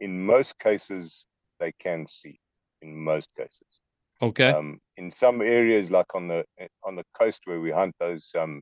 in 0.00 0.24
most 0.24 0.58
cases 0.58 1.26
they 1.60 1.72
can 1.78 2.06
see 2.06 2.38
in 2.82 2.96
most 2.96 3.28
cases 3.36 3.80
okay 4.20 4.50
um, 4.50 4.78
in 4.96 5.10
some 5.10 5.40
areas 5.40 5.90
like 5.90 6.14
on 6.14 6.28
the 6.28 6.44
on 6.84 6.94
the 6.94 7.04
coast 7.18 7.42
where 7.44 7.60
we 7.60 7.70
hunt 7.70 7.94
those 7.98 8.30
um 8.38 8.60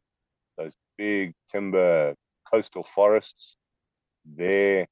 those 0.61 0.77
big 0.99 1.33
timber 1.51 2.15
coastal 2.51 2.83
forests 2.83 3.57
there 4.25 4.87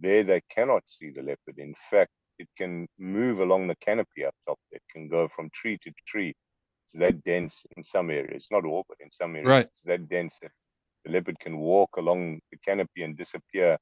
there 0.00 0.24
they 0.24 0.40
cannot 0.50 0.82
see 0.86 1.10
the 1.10 1.22
leopard 1.22 1.58
in 1.58 1.74
fact 1.90 2.10
it 2.38 2.48
can 2.56 2.86
move 2.98 3.40
along 3.40 3.66
the 3.66 3.76
canopy 3.76 4.24
up 4.24 4.34
top. 4.46 4.58
It 4.70 4.82
can 4.90 5.08
go 5.08 5.28
from 5.28 5.50
tree 5.50 5.78
to 5.82 5.92
tree. 6.06 6.34
It's 6.86 6.94
that 6.94 7.22
dense 7.24 7.64
in 7.76 7.82
some 7.82 8.10
areas, 8.10 8.46
not 8.50 8.64
all, 8.64 8.84
but 8.88 8.98
in 9.00 9.10
some 9.10 9.34
areas, 9.34 9.48
right. 9.48 9.64
it's 9.64 9.82
that 9.82 10.08
dense 10.08 10.38
that 10.40 10.52
the 11.04 11.12
leopard 11.12 11.38
can 11.40 11.58
walk 11.58 11.90
along 11.96 12.40
the 12.50 12.58
canopy 12.64 13.02
and 13.02 13.16
disappear 13.16 13.76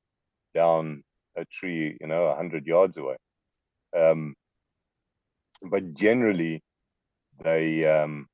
down 0.54 1.02
a 1.36 1.44
tree, 1.44 1.96
you 2.00 2.06
know, 2.06 2.26
a 2.26 2.34
hundred 2.34 2.66
yards 2.66 2.96
away. 2.96 3.16
Um, 3.96 4.34
but 5.62 5.94
generally, 5.94 6.62
they 7.42 7.84
um, 7.86 8.26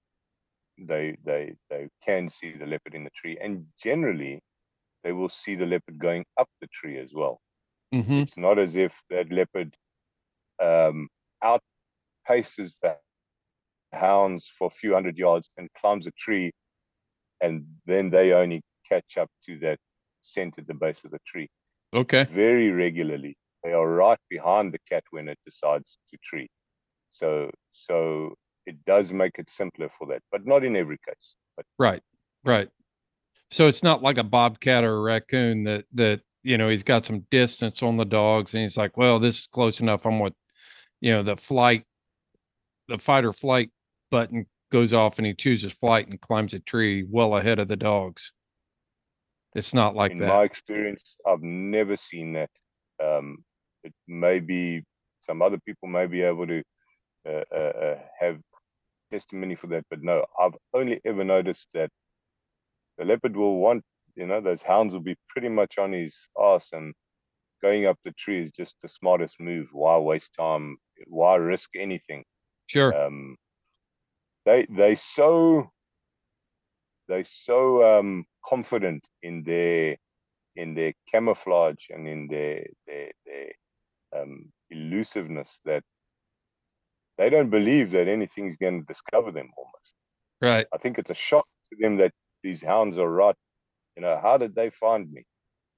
they 0.78 1.16
they 1.24 1.55
they 1.70 1.89
can 2.05 2.28
see 2.28 2.53
the 2.53 2.66
leopard 2.66 2.94
in 2.94 3.05
the 3.05 3.11
tree, 3.11 3.39
and 3.43 3.66
generally, 3.82 4.40
they 5.05 5.12
will 5.12 5.28
see 5.28 5.55
the 5.55 5.66
leopard 5.66 5.99
going 5.99 6.24
up 6.39 6.49
the 6.61 6.69
tree 6.73 6.99
as 6.99 7.12
well. 7.15 7.40
Mm-hmm. 7.94 8.20
It's 8.23 8.39
not 8.39 8.59
as 8.59 8.77
if 8.77 8.99
that 9.11 9.31
leopard 9.31 9.74
um, 10.62 11.09
outpaces 11.44 12.78
the 12.82 12.97
hounds 13.93 14.51
for 14.59 14.69
a 14.69 14.70
few 14.70 14.94
hundred 14.94 15.19
yards 15.19 15.51
and 15.57 15.69
climbs 15.78 16.07
a 16.07 16.12
tree, 16.12 16.53
and 17.40 17.65
then 17.86 18.11
they 18.11 18.32
only 18.32 18.62
catch 18.89 19.19
up 19.19 19.28
to 19.47 19.59
that 19.59 19.78
scent 20.23 20.59
at 20.59 20.66
the 20.66 20.74
base 20.74 21.05
of 21.05 21.11
the 21.11 21.19
tree. 21.27 21.49
Okay. 21.94 22.24
Very 22.24 22.70
regularly, 22.70 23.36
they 23.62 23.73
are 23.73 23.89
right 23.89 24.19
behind 24.31 24.73
the 24.73 24.78
cat 24.89 25.05
when 25.11 25.28
it 25.28 25.39
decides 25.44 25.99
to 26.11 26.19
tree. 26.24 26.49
So, 27.11 27.51
so 27.73 28.35
it 28.66 28.84
does 28.84 29.12
make 29.12 29.39
it 29.39 29.51
simpler 29.51 29.89
for 29.89 30.06
that, 30.09 30.22
but 30.30 30.47
not 30.47 30.64
in 30.64 30.76
every 30.76 30.98
case. 31.06 31.36
But 31.56 31.66
right, 31.78 32.02
right. 32.44 32.68
So 33.51 33.66
it's 33.66 33.82
not 33.82 34.02
like 34.02 34.18
a 34.18 34.24
bobcat 34.24 34.84
or 34.84 34.97
a 34.97 35.01
raccoon 35.01 35.64
that 35.64 35.84
that 35.94 36.20
you 36.43 36.59
know 36.59 36.68
he's 36.68 36.82
got 36.82 37.06
some 37.06 37.26
distance 37.30 37.82
on 37.82 37.97
the 37.97 38.05
dogs 38.05 38.55
and 38.55 38.62
he's 38.62 38.76
like, 38.76 38.97
well, 38.97 39.18
this 39.18 39.40
is 39.40 39.47
close 39.47 39.80
enough. 39.80 40.06
I'm 40.06 40.18
what 40.18 40.34
you 41.01 41.12
know 41.12 41.22
the 41.22 41.36
flight 41.36 41.84
the 42.89 42.98
fight 42.98 43.24
or 43.24 43.32
flight 43.32 43.70
button 44.10 44.47
goes 44.70 44.94
off 44.94 45.18
and 45.18 45.26
he 45.26 45.34
chooses 45.34 45.72
flight 45.74 46.09
and 46.09 46.20
climbs 46.20 46.55
a 46.55 46.60
tree 46.60 47.05
well 47.10 47.36
ahead 47.36 47.59
of 47.59 47.68
the 47.68 47.76
dogs 47.76 48.32
it's 49.55 49.74
not 49.74 49.94
like 49.94 50.12
in 50.12 50.18
that 50.18 50.24
in 50.24 50.30
my 50.30 50.44
experience 50.44 51.16
i've 51.26 51.43
never 51.43 51.97
seen 51.97 52.32
that 52.32 52.51
um 53.02 53.36
it 53.84 53.93
may 54.09 54.39
be 54.39 54.82
some 55.20 55.43
other 55.43 55.59
people 55.66 55.89
may 55.89 56.06
be 56.06 56.22
able 56.22 56.47
to 56.47 56.62
uh, 57.28 57.44
uh, 57.55 57.59
uh, 57.59 57.98
have 58.18 58.39
testimony 59.12 59.55
for 59.55 59.68
that 59.68 59.84
but 59.90 60.02
no 60.02 60.24
i've 60.40 60.56
only 60.74 61.01
ever 61.05 61.24
noticed 61.24 61.68
that 61.74 61.90
the 62.98 63.05
leopard 63.05 63.36
will 63.36 63.59
want 63.59 63.82
you 64.16 64.26
know 64.26 64.40
those 64.40 64.62
hounds 64.62 64.93
will 64.94 65.06
be 65.12 65.16
pretty 65.28 65.48
much 65.48 65.78
on 65.78 65.93
his 65.93 66.28
ass 66.51 66.70
and 66.72 66.94
going 67.62 67.86
up 67.86 67.97
the 68.05 68.12
tree 68.12 68.43
is 68.43 68.51
just 68.51 68.76
the 68.82 68.89
smartest 68.89 69.40
move. 69.40 69.68
Why 69.72 69.97
waste 69.97 70.34
time? 70.34 70.76
Why 71.06 71.36
risk 71.36 71.70
anything? 71.76 72.24
Sure. 72.66 72.93
Um, 72.94 73.36
they 74.44 74.66
they 74.68 74.97
so 74.97 75.70
they 77.09 77.22
so 77.22 77.98
um, 77.98 78.24
confident 78.44 79.06
in 79.22 79.44
their 79.44 79.97
in 80.56 80.74
their 80.74 80.93
camouflage 81.10 81.86
and 81.90 82.09
in 82.09 82.26
their 82.26 82.66
their, 82.86 83.10
their 83.24 84.20
um, 84.20 84.52
elusiveness 84.70 85.60
that 85.64 85.84
they 87.18 87.30
don't 87.30 87.51
believe 87.51 87.90
that 87.93 88.09
anything's 88.09 88.56
going 88.56 88.80
to 88.80 88.86
discover 88.86 89.30
them 89.32 89.51
almost. 89.56 89.94
Right. 90.40 90.66
I 90.72 90.78
think 90.78 90.98
it's 90.98 91.10
a 91.10 91.14
shock 91.14 91.47
to 91.70 91.76
them 91.80 91.97
that 91.98 92.12
these 92.43 92.62
hounds 92.62 92.98
are 92.98 93.10
right. 93.10 93.36
You 93.97 94.02
know, 94.02 94.18
how 94.22 94.39
did 94.39 94.55
they 94.55 94.70
find 94.70 95.10
me? 95.12 95.24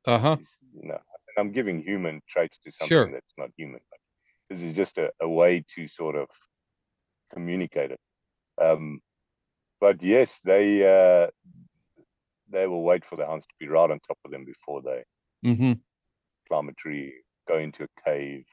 Uh 0.06 0.18
huh. 0.18 0.36
You 0.72 0.88
know, 0.88 0.94
and 1.28 1.38
I'm 1.38 1.52
giving 1.52 1.82
human 1.82 2.20
traits 2.28 2.58
to 2.58 2.72
something 2.72 2.88
Sure. 2.88 3.10
that's 3.12 3.34
not 3.38 3.50
human. 3.56 3.80
But 3.90 3.98
this 4.50 4.62
is 4.62 4.74
just 4.74 4.98
a, 4.98 5.10
a 5.20 5.28
way 5.28 5.64
to 5.74 5.88
sort 5.88 6.16
of 6.16 6.28
communicate 7.32 7.92
it. 7.92 8.00
Um, 8.60 9.00
but 9.80 10.02
yes, 10.02 10.40
they 10.44 10.82
uh, 10.84 11.30
they 12.50 12.66
will 12.66 12.82
wait 12.82 13.04
for 13.04 13.16
the 13.16 13.26
hounds 13.26 13.46
to 13.46 13.54
be 13.60 13.68
right 13.68 13.90
on 13.90 13.98
top 14.00 14.18
of 14.24 14.30
them 14.30 14.44
before 14.44 14.82
they 14.82 15.04
Mm-hmm. 15.44 15.72
climb 16.48 16.68
a 16.68 16.72
tree, 16.72 17.22
go 17.48 17.58
into 17.58 17.84
a 17.84 18.02
cave. 18.04 18.46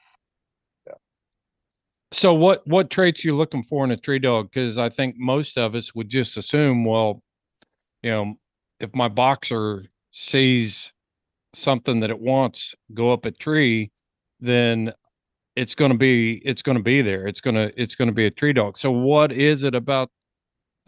So 2.12 2.34
what 2.34 2.66
what 2.66 2.90
traits 2.90 3.24
you 3.24 3.34
looking 3.34 3.62
for 3.62 3.84
in 3.84 3.90
a 3.90 3.96
tree 3.96 4.18
dog? 4.18 4.50
Because 4.50 4.76
I 4.78 4.88
think 4.88 5.16
most 5.18 5.56
of 5.58 5.74
us 5.74 5.94
would 5.94 6.08
just 6.08 6.36
assume, 6.36 6.84
well, 6.84 7.22
you 8.02 8.10
know, 8.10 8.34
if 8.80 8.94
my 8.94 9.08
boxer 9.08 9.86
sees 10.12 10.92
something 11.54 12.00
that 12.00 12.10
it 12.10 12.20
wants 12.20 12.74
go 12.94 13.12
up 13.12 13.26
a 13.26 13.32
tree, 13.32 13.92
then 14.40 14.92
it's 15.56 15.74
going 15.74 15.92
to 15.92 15.98
be 15.98 16.42
it's 16.44 16.62
going 16.62 16.78
to 16.78 16.84
be 16.84 17.02
there. 17.02 17.26
It's 17.28 17.40
going 17.40 17.56
to 17.56 17.72
it's 17.82 17.94
going 17.96 18.08
to 18.08 18.14
be 18.14 18.26
a 18.26 18.30
tree 18.32 18.52
dog. 18.54 18.78
So 18.78 18.90
what 18.92 19.32
is 19.32 19.64
it 19.64 19.74
about, 19.74 20.10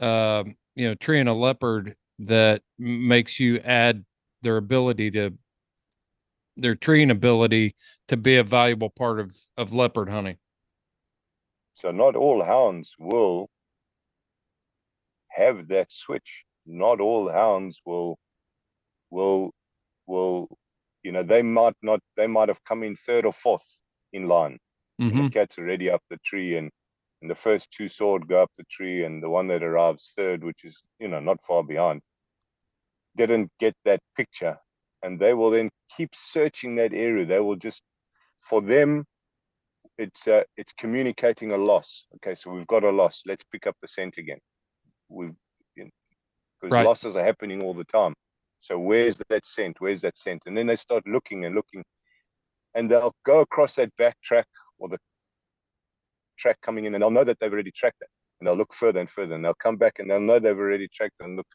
um, 0.01 0.57
you 0.77 0.89
know, 0.89 0.95
treeing 0.97 1.29
a 1.29 1.35
leopard 1.35 1.97
that 2.21 2.63
makes 2.79 3.41
you 3.41 3.61
add 3.61 4.05
their 4.43 4.59
ability 4.59 5.11
to 5.13 5.33
their 6.57 6.75
treeing 6.75 7.11
ability 7.11 7.75
to 8.09 8.17
be 8.17 8.37
a 8.37 8.45
valuable 8.45 8.91
part 8.91 9.21
of 9.21 9.35
of 9.57 9.73
leopard 9.73 10.09
hunting? 10.09 10.37
So 11.75 11.91
not 11.91 12.17
all 12.17 12.43
hounds 12.43 12.95
will 12.99 13.49
have 15.31 15.69
that 15.69 15.93
switch. 15.93 16.45
Not 16.67 17.01
all 17.01 17.31
hounds 17.31 17.81
will 17.85 18.17
will 19.11 19.53
will 20.07 20.49
you 21.03 21.13
know 21.13 21.23
they 21.23 21.43
might 21.43 21.77
not 21.83 22.01
they 22.17 22.27
might 22.27 22.49
have 22.49 22.65
come 22.65 22.83
in 22.83 22.97
third 22.97 23.27
or 23.27 23.33
fourth 23.33 23.83
in 24.13 24.29
line. 24.29 24.59
Mm-hmm. 25.01 25.25
The 25.25 25.31
cat's 25.31 25.59
already 25.59 25.91
up 25.91 26.03
the 26.11 26.19
tree 26.25 26.57
and 26.57 26.71
and 27.23 27.31
the 27.31 27.35
first 27.35 27.71
two 27.71 27.89
sword 27.89 28.29
go 28.29 28.43
up 28.43 28.51
the 28.59 28.65
tree 28.71 29.05
and 29.05 29.23
the 29.23 29.31
one 29.31 29.49
that 29.49 29.63
arrives 29.63 30.13
third, 30.17 30.45
which 30.45 30.65
is 30.65 30.83
you 31.01 31.09
know 31.09 31.21
not 31.21 31.39
far 31.47 31.65
behind, 31.65 32.03
didn't 33.17 33.51
get 33.61 33.75
that 33.85 34.01
picture. 34.17 34.59
And 35.03 35.21
they 35.21 35.35
will 35.35 35.51
then 35.51 35.71
keep 35.97 36.11
searching 36.15 36.77
that 36.77 36.95
area. 36.95 37.27
They 37.27 37.41
will 37.41 37.57
just 37.57 37.83
for 38.41 38.63
them 38.63 39.05
it's 39.99 40.27
uh, 40.29 40.43
it's 40.57 40.73
communicating 40.75 41.53
a 41.53 41.57
loss. 41.57 42.07
Okay, 42.16 42.35
so 42.35 42.51
we've 42.51 42.66
got 42.66 42.85
a 42.85 42.91
loss. 42.91 43.23
Let's 43.27 43.45
pick 43.53 43.66
up 43.66 43.77
the 43.81 43.89
scent 43.89 44.19
again. 44.19 44.39
We've 45.09 45.35
because 45.77 46.73
Right. 46.73 46.85
losses 46.85 47.16
are 47.16 47.25
happening 47.25 47.62
all 47.62 47.75
the 47.75 47.85
time. 47.85 48.15
So 48.59 48.79
where's 48.79 49.21
that 49.29 49.47
scent? 49.47 49.77
Where's 49.81 50.01
that 50.03 50.16
scent? 50.16 50.45
And 50.47 50.57
then 50.57 50.66
they 50.66 50.77
start 50.77 51.07
looking 51.07 51.45
and 51.45 51.55
looking, 51.55 51.85
and 52.75 52.91
they'll 52.91 53.15
go 53.27 53.41
across 53.41 53.75
that 53.77 53.95
back 53.97 54.16
track 54.23 54.47
or 54.79 54.89
the 54.89 54.99
track 56.39 56.59
coming 56.62 56.87
in, 56.87 56.95
and 56.95 57.03
they'll 57.03 57.11
know 57.11 57.25
that 57.25 57.39
they've 57.41 57.53
already 57.53 57.73
tracked 57.73 58.01
it, 58.01 58.09
and 58.41 58.47
they'll 58.47 58.57
look 58.57 58.73
further 58.73 59.01
and 59.01 59.11
further, 59.11 59.35
and 59.35 59.45
they'll 59.45 59.55
come 59.55 59.77
back 59.77 59.99
and 59.99 60.11
they'll 60.11 60.21
know 60.21 60.39
they've 60.39 60.59
already 60.59 60.89
tracked 60.89 61.15
it 61.21 61.25
and 61.25 61.37
look. 61.37 61.47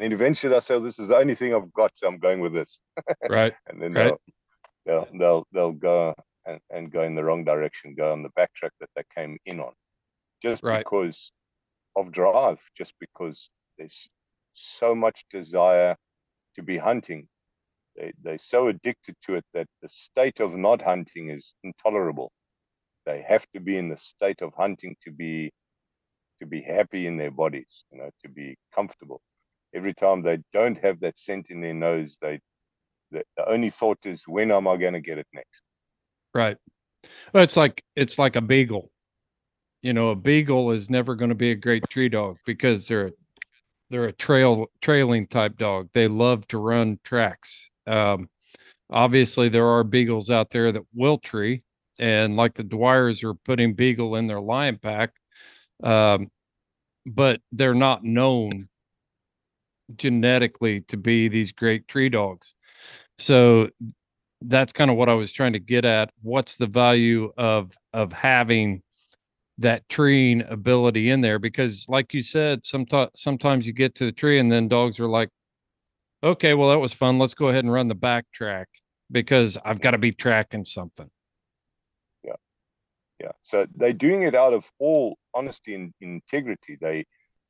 And 0.00 0.12
eventually 0.12 0.50
they'll 0.50 0.60
say, 0.60 0.78
"This 0.78 0.98
is 0.98 1.08
the 1.08 1.16
only 1.16 1.34
thing 1.34 1.54
I've 1.54 1.72
got, 1.72 1.92
so 1.94 2.06
I'm 2.06 2.18
going 2.18 2.40
with 2.40 2.52
this." 2.52 2.78
Right. 3.30 3.54
and 3.68 3.80
then 3.80 3.94
Right. 3.94 4.14
they'll, 4.86 5.08
they'll 5.08 5.18
they'll 5.18 5.46
they'll 5.52 5.72
go 5.72 6.14
and, 6.48 6.60
and 6.70 6.92
go 6.92 7.04
in 7.04 7.16
the 7.16 7.24
wrong 7.24 7.44
direction, 7.44 7.96
go 7.96 8.12
on 8.12 8.24
the 8.24 8.30
backtrack 8.38 8.72
that 8.80 8.90
they 8.96 9.04
came 9.16 9.38
in 9.46 9.60
on, 9.60 9.74
just 10.42 10.64
Right. 10.64 10.72
because 10.72 11.32
of 11.96 12.12
drive, 12.12 12.60
just 12.76 12.94
because 13.00 13.50
there's 13.78 14.08
so 14.54 14.94
much 14.94 15.24
desire 15.30 15.96
to 16.56 16.62
be 16.62 16.78
hunting. 16.78 17.28
They 17.96 18.12
they're 18.22 18.38
so 18.38 18.68
addicted 18.68 19.16
to 19.24 19.36
it 19.36 19.46
that 19.54 19.68
the 19.82 19.90
state 19.90 20.40
of 20.40 20.56
not 20.56 20.82
hunting 20.82 21.30
is 21.30 21.56
intolerable. 21.64 22.32
They 23.06 23.22
have 23.28 23.46
to 23.54 23.60
be 23.60 23.78
in 23.78 23.90
the 23.90 23.98
state 23.98 24.42
of 24.42 24.54
hunting 24.56 24.96
to 25.04 25.12
be 25.12 25.52
to 26.40 26.46
be 26.46 26.62
happy 26.62 27.06
in 27.08 27.18
their 27.18 27.32
bodies, 27.32 27.84
you 27.92 27.98
know, 27.98 28.10
to 28.24 28.30
be 28.30 28.56
comfortable. 28.74 29.22
Every 29.74 29.94
time 29.94 30.22
they 30.22 30.38
don't 30.52 30.78
have 30.78 31.00
that 31.00 31.18
scent 31.18 31.50
in 31.50 31.62
their 31.62 31.74
nose, 31.74 32.18
they 32.22 32.40
the, 33.12 33.24
the 33.38 33.48
only 33.50 33.70
thought 33.70 34.06
is 34.06 34.24
when 34.28 34.52
am 34.52 34.68
I 34.68 34.78
going 34.78 34.94
to 34.94 35.00
get 35.02 35.18
it 35.18 35.28
next? 35.34 35.62
Right. 36.38 36.56
Well, 37.34 37.42
it's 37.42 37.56
like 37.56 37.82
it's 37.96 38.16
like 38.16 38.36
a 38.36 38.40
beagle. 38.40 38.92
You 39.82 39.92
know, 39.92 40.10
a 40.10 40.16
beagle 40.16 40.72
is 40.72 40.90
never 40.90 41.16
going 41.16 41.30
to 41.30 41.34
be 41.34 41.50
a 41.52 41.56
great 41.56 41.84
tree 41.90 42.08
dog 42.08 42.36
because 42.46 42.88
they're 42.88 43.12
they're 43.90 44.06
a 44.06 44.12
trail 44.12 44.66
trailing 44.82 45.26
type 45.28 45.58
dog. 45.58 45.90
They 45.94 46.08
love 46.08 46.46
to 46.48 46.58
run 46.58 47.00
tracks. 47.04 47.70
Um, 47.86 48.28
obviously, 48.90 49.48
there 49.48 49.66
are 49.66 49.84
beagles 49.84 50.30
out 50.30 50.50
there 50.50 50.72
that 50.72 50.84
will 50.94 51.18
tree, 51.18 51.64
and 51.98 52.36
like 52.36 52.54
the 52.54 52.64
Dwyers 52.64 53.24
are 53.24 53.34
putting 53.34 53.74
beagle 53.74 54.16
in 54.16 54.26
their 54.28 54.40
lion 54.40 54.78
pack, 54.82 55.12
um, 55.82 56.30
but 57.06 57.40
they're 57.52 57.74
not 57.74 58.04
known 58.04 58.68
genetically 59.96 60.82
to 60.82 60.96
be 60.96 61.28
these 61.28 61.52
great 61.52 61.88
tree 61.88 62.08
dogs. 62.08 62.54
So 63.18 63.70
that's 64.42 64.72
kind 64.72 64.90
of 64.90 64.96
what 64.96 65.08
I 65.08 65.14
was 65.14 65.32
trying 65.32 65.54
to 65.54 65.58
get 65.58 65.84
at. 65.84 66.10
What's 66.22 66.56
the 66.56 66.66
value 66.66 67.32
of 67.36 67.72
of 67.92 68.12
having 68.12 68.82
that 69.58 69.88
treeing 69.88 70.42
ability 70.42 71.10
in 71.10 71.20
there? 71.20 71.38
Because, 71.38 71.86
like 71.88 72.14
you 72.14 72.22
said, 72.22 72.60
sometimes 72.64 73.10
sometimes 73.16 73.66
you 73.66 73.72
get 73.72 73.94
to 73.96 74.04
the 74.04 74.12
tree 74.12 74.38
and 74.38 74.50
then 74.50 74.68
dogs 74.68 75.00
are 75.00 75.08
like, 75.08 75.30
"Okay, 76.22 76.54
well 76.54 76.70
that 76.70 76.78
was 76.78 76.92
fun. 76.92 77.18
Let's 77.18 77.34
go 77.34 77.48
ahead 77.48 77.64
and 77.64 77.72
run 77.72 77.88
the 77.88 77.94
back 77.94 78.26
track 78.32 78.68
because 79.10 79.58
I've 79.64 79.80
got 79.80 79.92
to 79.92 79.98
be 79.98 80.12
tracking 80.12 80.64
something." 80.64 81.10
Yeah. 82.22 82.36
Yeah. 83.20 83.32
So 83.42 83.66
they're 83.74 83.92
doing 83.92 84.22
it 84.22 84.34
out 84.34 84.52
of 84.54 84.70
all 84.78 85.18
honesty 85.34 85.74
and 85.74 85.92
integrity. 86.00 86.78
They 86.80 87.04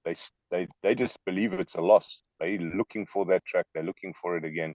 they 0.04 0.16
they 0.50 0.68
they 0.82 0.94
just 0.94 1.18
believe 1.26 1.52
it's 1.52 1.74
a 1.74 1.82
loss. 1.82 2.22
They're 2.40 2.58
looking 2.58 3.06
for 3.06 3.26
that 3.26 3.44
track. 3.44 3.66
They're 3.74 3.82
looking 3.82 4.14
for 4.14 4.36
it 4.38 4.44
again. 4.44 4.74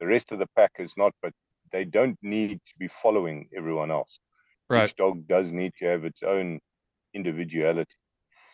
The 0.00 0.06
rest 0.06 0.32
of 0.32 0.38
the 0.38 0.48
pack 0.56 0.72
is 0.78 0.94
not, 0.96 1.12
but 1.22 1.32
they 1.74 1.84
don't 1.84 2.16
need 2.22 2.60
to 2.68 2.74
be 2.78 2.86
following 2.86 3.48
everyone 3.54 3.90
else. 3.90 4.20
Right. 4.70 4.88
Each 4.88 4.94
dog 4.94 5.26
does 5.26 5.50
need 5.50 5.72
to 5.80 5.86
have 5.86 6.04
its 6.04 6.22
own 6.22 6.60
individuality. 7.14 7.96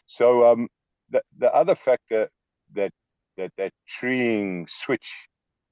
So 0.07 0.51
um, 0.51 0.69
the 1.11 1.21
the 1.37 1.55
other 1.55 1.75
factor 1.75 2.31
that 2.75 2.93
that 3.37 3.53
that 3.59 3.73
treeing 3.87 4.67
switch, 4.69 5.09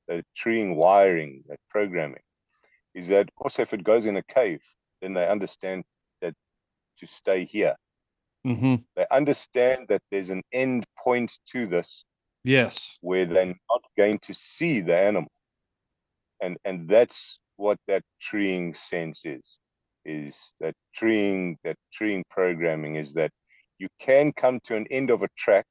that 0.09 0.25
treeing 0.37 0.77
wiring, 0.77 1.43
that 1.49 1.59
programming, 1.71 2.27
is 2.95 3.09
that 3.09 3.31
also 3.39 3.63
if 3.63 3.73
it 3.73 3.83
goes 3.83 4.05
in 4.05 4.19
a 4.19 4.23
cave, 4.23 4.63
then 5.01 5.15
they 5.15 5.27
understand 5.27 5.85
that 6.21 6.35
to 6.99 7.07
stay 7.07 7.47
here. 7.47 7.77
Mm-hmm. 8.47 8.77
They 8.95 9.07
understand 9.11 9.87
that 9.89 10.03
there's 10.11 10.31
an 10.31 10.43
end 10.53 10.85
point 11.03 11.33
to 11.53 11.67
this 11.67 12.05
Yes. 12.45 12.97
where 13.01 13.27
they're 13.27 13.59
not 13.73 13.83
going 13.97 14.19
to 14.21 14.35
see 14.35 14.81
the 14.81 14.97
animal. 14.97 15.31
And 16.43 16.57
and 16.65 16.89
that's 16.89 17.41
what 17.57 17.79
that 17.89 18.03
treeing 18.21 18.75
sense 18.75 19.23
is, 19.25 19.59
is 20.05 20.37
that 20.61 20.75
treeing, 20.95 21.59
that 21.65 21.77
treeing 21.93 22.25
programming 22.31 22.97
is 22.97 23.13
that 23.15 23.31
you 23.79 23.89
can 24.01 24.33
come 24.33 24.61
to 24.65 24.77
an 24.77 24.87
end 24.91 25.11
of 25.11 25.23
a 25.23 25.29
track 25.37 25.67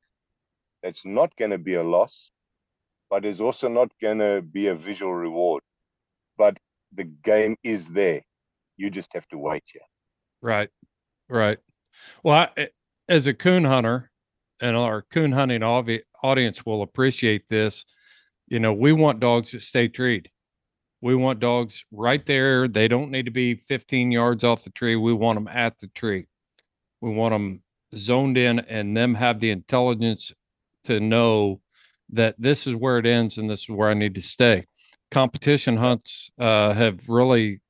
that's 0.83 1.05
not 1.05 1.35
going 1.37 1.51
to 1.51 1.57
be 1.57 1.75
a 1.75 1.83
loss, 1.83 2.31
but 3.09 3.25
is 3.25 3.41
also 3.41 3.67
not 3.67 3.89
going 4.01 4.19
to 4.19 4.41
be 4.41 4.67
a 4.67 4.75
visual 4.75 5.13
reward. 5.13 5.63
But 6.37 6.57
the 6.93 7.05
game 7.05 7.55
is 7.63 7.87
there. 7.87 8.21
You 8.75 8.89
just 8.89 9.13
have 9.13 9.27
to 9.29 9.37
wait 9.37 9.63
here. 9.65 9.81
Right. 10.41 10.69
Right. 11.29 11.57
Well, 12.23 12.35
I, 12.35 12.61
eh, 12.61 12.67
as 13.09 13.27
a 13.27 13.33
coon 13.33 13.63
hunter, 13.63 14.11
and 14.59 14.75
our 14.75 15.03
coon 15.03 15.31
hunting 15.31 15.63
audience 15.63 16.65
will 16.65 16.81
appreciate 16.81 17.47
this. 17.47 17.85
You 18.47 18.59
know, 18.59 18.73
we 18.73 18.91
want 18.91 19.19
dogs 19.19 19.51
that 19.51 19.61
stay 19.61 19.87
treed. 19.87 20.29
We 21.01 21.15
want 21.15 21.39
dogs 21.39 21.83
right 21.91 22.25
there. 22.25 22.67
They 22.67 22.87
don't 22.87 23.11
need 23.11 23.25
to 23.25 23.31
be 23.31 23.55
15 23.55 24.11
yards 24.11 24.43
off 24.43 24.63
the 24.63 24.71
tree. 24.71 24.95
We 24.95 25.13
want 25.13 25.37
them 25.37 25.47
at 25.47 25.77
the 25.77 25.87
tree. 25.87 26.27
We 27.01 27.11
want 27.11 27.33
them 27.33 27.61
zoned 27.95 28.37
in 28.37 28.59
and 28.59 28.97
them 28.97 29.13
have 29.15 29.39
the 29.39 29.51
intelligence 29.51 30.33
to 30.85 30.99
know 30.99 31.61
that 32.09 32.35
this 32.39 32.65
is 32.65 32.75
where 32.75 32.97
it 32.97 33.05
ends 33.05 33.37
and 33.37 33.49
this 33.49 33.63
is 33.63 33.69
where 33.69 33.89
I 33.89 33.93
need 33.93 34.15
to 34.15 34.21
stay. 34.21 34.65
Competition 35.11 35.77
hunts 35.77 36.31
uh, 36.39 36.73
have 36.73 37.07
really 37.07 37.61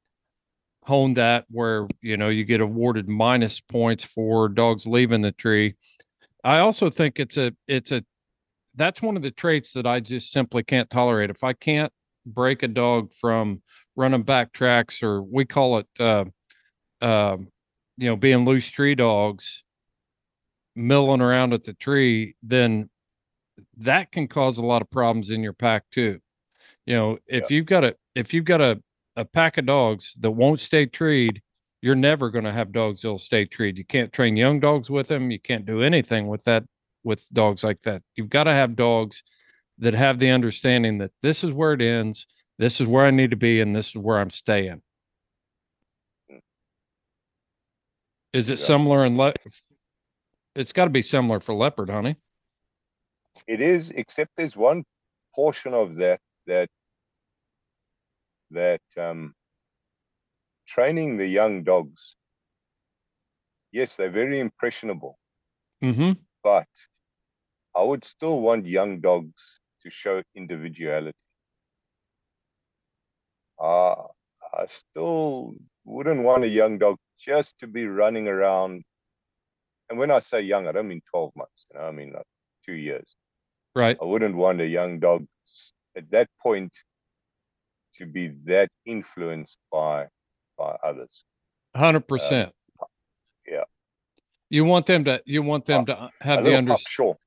honed 0.83 1.17
that 1.17 1.45
where 1.49 1.85
you 2.01 2.15
know 2.15 2.29
you 2.29 2.45
get 2.45 2.61
awarded 2.61 3.09
minus 3.09 3.59
points 3.59 4.03
for 4.03 4.47
dogs 4.47 4.87
leaving 4.87 5.21
the 5.21 5.33
tree. 5.33 5.75
I 6.43 6.59
also 6.59 6.89
think 6.89 7.19
it's 7.19 7.37
a 7.37 7.51
it's 7.67 7.91
a 7.91 8.03
that's 8.75 9.01
one 9.01 9.17
of 9.17 9.23
the 9.23 9.31
traits 9.31 9.73
that 9.73 9.85
I 9.85 9.99
just 9.99 10.31
simply 10.31 10.63
can't 10.63 10.89
tolerate. 10.89 11.29
If 11.29 11.43
I 11.43 11.53
can't 11.53 11.91
break 12.27 12.63
a 12.63 12.67
dog 12.67 13.11
from 13.19 13.61
running 13.95 14.23
back 14.23 14.53
tracks 14.53 15.01
or 15.01 15.21
we 15.23 15.45
call 15.45 15.79
it 15.79 15.87
uh, 15.99 16.25
uh, 17.01 17.37
you 17.97 18.09
know 18.09 18.15
being 18.15 18.45
loose 18.45 18.67
tree 18.67 18.95
dogs 18.95 19.63
milling 20.77 21.21
around 21.21 21.53
at 21.53 21.63
the 21.63 21.73
tree, 21.73 22.35
then 22.43 22.89
that 23.77 24.11
can 24.11 24.27
cause 24.27 24.59
a 24.59 24.65
lot 24.65 24.81
of 24.81 24.89
problems 24.89 25.31
in 25.31 25.41
your 25.41 25.53
pack 25.53 25.83
too. 25.91 26.19
You 26.85 26.95
know, 26.95 27.17
if 27.25 27.49
yeah. 27.49 27.57
you've 27.57 27.65
got 27.65 27.83
a 27.83 27.95
if 28.15 28.33
you've 28.33 28.45
got 28.45 28.61
a 28.61 28.81
a 29.15 29.25
pack 29.25 29.57
of 29.57 29.65
dogs 29.65 30.13
that 30.19 30.31
won't 30.31 30.59
stay 30.59 30.85
treed, 30.85 31.41
you're 31.81 31.95
never 31.95 32.29
going 32.29 32.45
to 32.45 32.51
have 32.51 32.71
dogs 32.71 33.01
that'll 33.01 33.17
stay 33.17 33.45
treed. 33.45 33.77
You 33.77 33.85
can't 33.85 34.13
train 34.13 34.37
young 34.37 34.59
dogs 34.59 34.89
with 34.89 35.07
them. 35.07 35.31
You 35.31 35.39
can't 35.39 35.65
do 35.65 35.81
anything 35.81 36.27
with 36.27 36.43
that 36.43 36.63
with 37.03 37.27
dogs 37.33 37.63
like 37.63 37.81
that. 37.81 38.03
You've 38.15 38.29
got 38.29 38.43
to 38.43 38.53
have 38.53 38.75
dogs 38.75 39.23
that 39.79 39.93
have 39.93 40.19
the 40.19 40.29
understanding 40.29 40.97
that 40.99 41.11
this 41.21 41.43
is 41.43 41.51
where 41.51 41.73
it 41.73 41.81
ends, 41.81 42.25
this 42.57 42.81
is 42.81 42.87
where 42.87 43.05
I 43.05 43.11
need 43.11 43.31
to 43.31 43.37
be, 43.37 43.61
and 43.61 43.75
this 43.75 43.89
is 43.89 43.95
where 43.95 44.17
I'm 44.17 44.29
staying. 44.29 44.81
Is 48.33 48.49
it 48.49 48.59
yeah. 48.59 48.65
similar 48.65 49.05
in 49.05 49.17
le- 49.17 49.33
it's 50.55 50.73
got 50.73 50.85
to 50.85 50.89
be 50.89 51.01
similar 51.01 51.39
for 51.39 51.53
leopard, 51.53 51.89
honey. 51.89 52.17
It 53.47 53.61
is, 53.61 53.91
except 53.91 54.31
there's 54.35 54.57
one 54.57 54.83
portion 55.35 55.73
of 55.73 55.95
that 55.97 56.19
that 56.47 56.69
that 58.51 58.81
um, 58.97 59.33
training 60.67 61.17
the 61.17 61.27
young 61.27 61.63
dogs. 61.63 62.15
Yes, 63.71 63.95
they're 63.95 64.09
very 64.09 64.39
impressionable, 64.39 65.19
mm-hmm. 65.83 66.13
but 66.43 66.67
I 67.75 67.83
would 67.83 68.03
still 68.03 68.39
want 68.39 68.65
young 68.65 68.99
dogs 69.01 69.59
to 69.87 69.95
show 69.95 70.21
individuality. 70.35 71.17
Uh, 73.59 73.95
I 74.53 74.65
still 74.67 75.55
wouldn't 75.85 76.23
want 76.23 76.43
a 76.43 76.47
young 76.47 76.77
dog 76.77 76.97
just 77.19 77.57
to 77.59 77.67
be 77.67 77.85
running 77.87 78.27
around 78.27 78.83
and 79.89 79.97
when 79.97 80.11
I 80.11 80.19
say 80.19 80.41
young, 80.41 80.67
I 80.67 80.73
don't 80.73 80.87
mean 80.87 81.01
12 81.11 81.31
months, 81.35 81.65
you 81.71 81.79
know, 81.79 81.85
I 81.85 81.91
mean 81.91 82.11
like 82.11 82.25
two 82.65 82.73
years. 82.73 83.15
Right. 83.73 83.97
I 84.01 84.05
wouldn't 84.05 84.35
want 84.35 84.59
a 84.59 84.67
young 84.67 84.99
dog 84.99 85.25
at 85.95 86.09
that 86.11 86.27
point 86.41 86.73
to 87.95 88.05
be 88.05 88.33
that 88.45 88.69
influenced 88.85 89.57
by 89.71 90.07
by 90.57 90.75
others. 90.83 91.23
Hundred 91.75 92.03
um, 92.03 92.07
percent. 92.07 92.51
Yeah. 93.47 93.63
You 94.49 94.65
want 94.65 94.87
them 94.87 95.05
to 95.05 95.21
you 95.25 95.41
want 95.41 95.65
them 95.65 95.81
uh, 95.81 95.85
to 95.85 96.11
have 96.21 96.43
the 96.43 96.57
understanding. 96.57 96.85
Sure, 96.89 97.17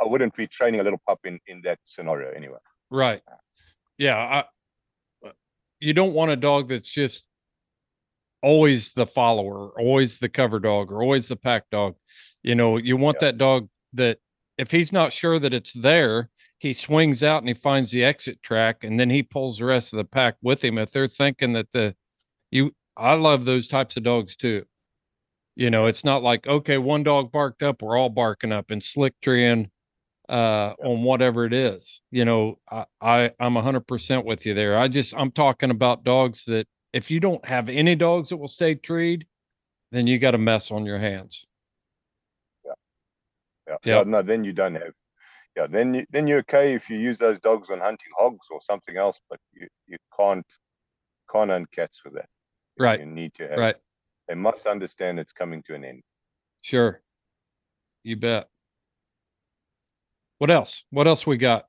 I 0.00 0.06
wouldn't 0.06 0.34
be 0.36 0.46
training 0.46 0.80
a 0.80 0.82
little 0.82 1.00
pup 1.06 1.20
in 1.24 1.40
in 1.46 1.60
that 1.62 1.78
scenario 1.84 2.30
anyway. 2.30 2.58
Right. 2.90 3.22
Yeah. 3.98 4.16
I, 4.16 4.38
uh, 5.26 5.32
you 5.80 5.92
don't 5.92 6.14
want 6.14 6.30
a 6.30 6.36
dog 6.36 6.68
that's 6.68 6.88
just 6.88 7.24
always 8.42 8.92
the 8.94 9.06
follower, 9.06 9.70
always 9.78 10.18
the 10.18 10.28
cover 10.28 10.60
dog, 10.60 10.92
or 10.92 11.02
always 11.02 11.28
the 11.28 11.36
pack 11.36 11.64
dog. 11.70 11.96
You 12.42 12.54
know, 12.54 12.76
you 12.76 12.96
want 12.96 13.18
yeah. 13.20 13.28
that 13.28 13.38
dog 13.38 13.68
that 13.94 14.18
if 14.56 14.70
he's 14.70 14.92
not 14.92 15.12
sure 15.12 15.38
that 15.38 15.54
it's 15.54 15.72
there, 15.72 16.30
he 16.58 16.72
swings 16.72 17.22
out 17.22 17.42
and 17.42 17.48
he 17.48 17.54
finds 17.54 17.92
the 17.92 18.04
exit 18.04 18.42
track 18.42 18.82
and 18.82 18.98
then 18.98 19.10
he 19.10 19.22
pulls 19.22 19.58
the 19.58 19.64
rest 19.64 19.92
of 19.92 19.98
the 19.98 20.04
pack 20.04 20.36
with 20.42 20.64
him. 20.64 20.78
If 20.78 20.92
they're 20.92 21.08
thinking 21.08 21.52
that 21.52 21.70
the 21.72 21.94
you 22.50 22.72
I 22.96 23.14
love 23.14 23.44
those 23.44 23.68
types 23.68 23.96
of 23.96 24.02
dogs 24.02 24.36
too. 24.36 24.64
You 25.54 25.70
know, 25.70 25.86
it's 25.86 26.04
not 26.04 26.22
like, 26.22 26.46
okay, 26.46 26.78
one 26.78 27.02
dog 27.02 27.32
barked 27.32 27.62
up, 27.62 27.82
we're 27.82 27.98
all 27.98 28.10
barking 28.10 28.52
up 28.52 28.70
and 28.70 28.82
slick 28.82 29.14
treeing 29.22 29.70
uh 30.28 30.74
on 30.84 31.02
whatever 31.02 31.44
it 31.44 31.52
is. 31.52 32.02
You 32.10 32.24
know, 32.24 32.58
I, 32.70 32.84
I 33.00 33.30
I'm 33.40 33.56
a 33.56 33.62
hundred 33.62 33.86
percent 33.86 34.24
with 34.24 34.46
you 34.46 34.54
there. 34.54 34.76
I 34.76 34.88
just 34.88 35.14
I'm 35.16 35.30
talking 35.30 35.70
about 35.70 36.04
dogs 36.04 36.44
that 36.46 36.66
if 36.92 37.10
you 37.10 37.20
don't 37.20 37.44
have 37.44 37.68
any 37.68 37.94
dogs 37.94 38.30
that 38.30 38.36
will 38.36 38.48
stay 38.48 38.74
treed, 38.74 39.26
then 39.92 40.06
you 40.06 40.18
got 40.18 40.34
a 40.34 40.38
mess 40.38 40.70
on 40.70 40.84
your 40.84 40.98
hands. 40.98 41.46
Yeah. 42.64 42.72
Yeah. 43.66 43.76
yeah. 43.84 44.02
No, 44.04 44.22
then 44.22 44.44
you 44.44 44.52
don't 44.52 44.74
have. 44.74 44.92
Yeah. 45.56 45.66
Then 45.66 45.94
you, 45.94 46.06
then 46.10 46.26
you're 46.26 46.40
okay 46.40 46.74
if 46.74 46.88
you 46.88 46.98
use 46.98 47.18
those 47.18 47.38
dogs 47.38 47.70
on 47.70 47.80
hunting 47.80 48.12
hogs 48.18 48.46
or 48.50 48.60
something 48.60 48.96
else, 48.96 49.20
but 49.28 49.38
you, 49.54 49.66
you 49.86 49.96
can't 50.18 50.46
can't 51.32 51.50
own 51.50 51.66
cats 51.72 52.02
with 52.04 52.14
that. 52.14 52.28
Right. 52.78 53.00
You 53.00 53.06
need 53.06 53.34
to 53.34 53.48
have. 53.48 53.58
Right. 53.58 53.76
They 54.28 54.34
must 54.34 54.66
understand 54.66 55.18
it's 55.18 55.32
coming 55.32 55.62
to 55.64 55.74
an 55.74 55.84
end. 55.84 56.02
Sure. 56.62 57.02
You 58.04 58.16
bet. 58.16 58.48
What 60.38 60.50
else? 60.50 60.84
What 60.90 61.06
else 61.06 61.26
we 61.26 61.36
got? 61.36 61.66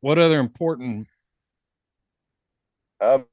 What 0.00 0.18
other 0.18 0.40
important? 0.40 1.06
Um, 3.00 3.26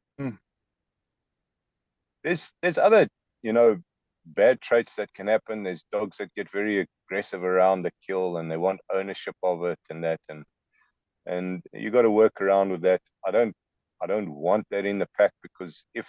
there's 2.23 2.53
there's 2.61 2.77
other 2.77 3.07
you 3.41 3.53
know 3.53 3.77
bad 4.25 4.61
traits 4.61 4.95
that 4.95 5.13
can 5.13 5.27
happen. 5.27 5.63
There's 5.63 5.85
dogs 5.91 6.17
that 6.17 6.33
get 6.35 6.51
very 6.51 6.87
aggressive 7.07 7.43
around 7.43 7.83
the 7.83 7.91
kill 8.05 8.37
and 8.37 8.51
they 8.51 8.57
want 8.57 8.81
ownership 8.93 9.35
of 9.43 9.63
it 9.63 9.79
and 9.89 10.03
that 10.03 10.19
and 10.29 10.43
and 11.25 11.61
you 11.73 11.89
got 11.89 12.03
to 12.03 12.11
work 12.11 12.41
around 12.41 12.71
with 12.71 12.81
that. 12.81 13.01
I 13.25 13.31
don't 13.31 13.55
I 14.01 14.07
don't 14.07 14.29
want 14.29 14.65
that 14.71 14.85
in 14.85 14.99
the 14.99 15.07
pack 15.17 15.31
because 15.41 15.85
if 15.93 16.07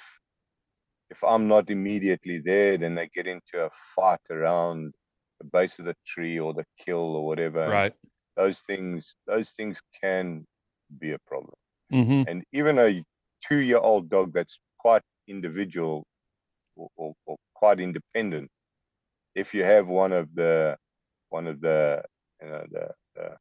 if 1.11 1.25
I'm 1.25 1.49
not 1.49 1.71
immediately 1.71 2.39
there, 2.39 2.77
then 2.77 2.95
they 2.95 3.09
get 3.15 3.27
into 3.27 3.65
a 3.65 3.71
fight 3.97 4.21
around 4.31 4.95
the 5.41 5.47
base 5.47 5.79
of 5.79 5.87
the 5.87 5.97
tree 6.07 6.39
or 6.39 6.55
the 6.55 6.65
kill 6.79 7.17
or 7.17 7.27
whatever. 7.27 7.69
Right. 7.69 7.95
Those 8.37 8.61
things 8.61 9.17
those 9.27 9.51
things 9.51 9.81
can 10.01 10.47
be 10.99 11.13
a 11.13 11.19
problem. 11.27 11.55
Mm-hmm. 11.93 12.23
And 12.29 12.45
even 12.53 12.79
a 12.79 13.05
two 13.47 13.59
year 13.59 13.79
old 13.79 14.09
dog 14.09 14.33
that's 14.33 14.61
quite 14.79 15.03
individual 15.29 16.05
or, 16.77 16.89
or, 16.97 17.15
or, 17.27 17.37
quite 17.55 17.79
independent 17.79 18.51
if 19.35 19.55
you 19.55 19.63
have 19.63 19.87
one 19.87 20.13
of 20.13 20.35
the 20.35 20.77
one 21.29 21.47
of 21.47 21.61
the 21.61 22.03
you 22.43 22.49
know 22.49 22.65
the, 22.71 22.89
the 23.15 23.37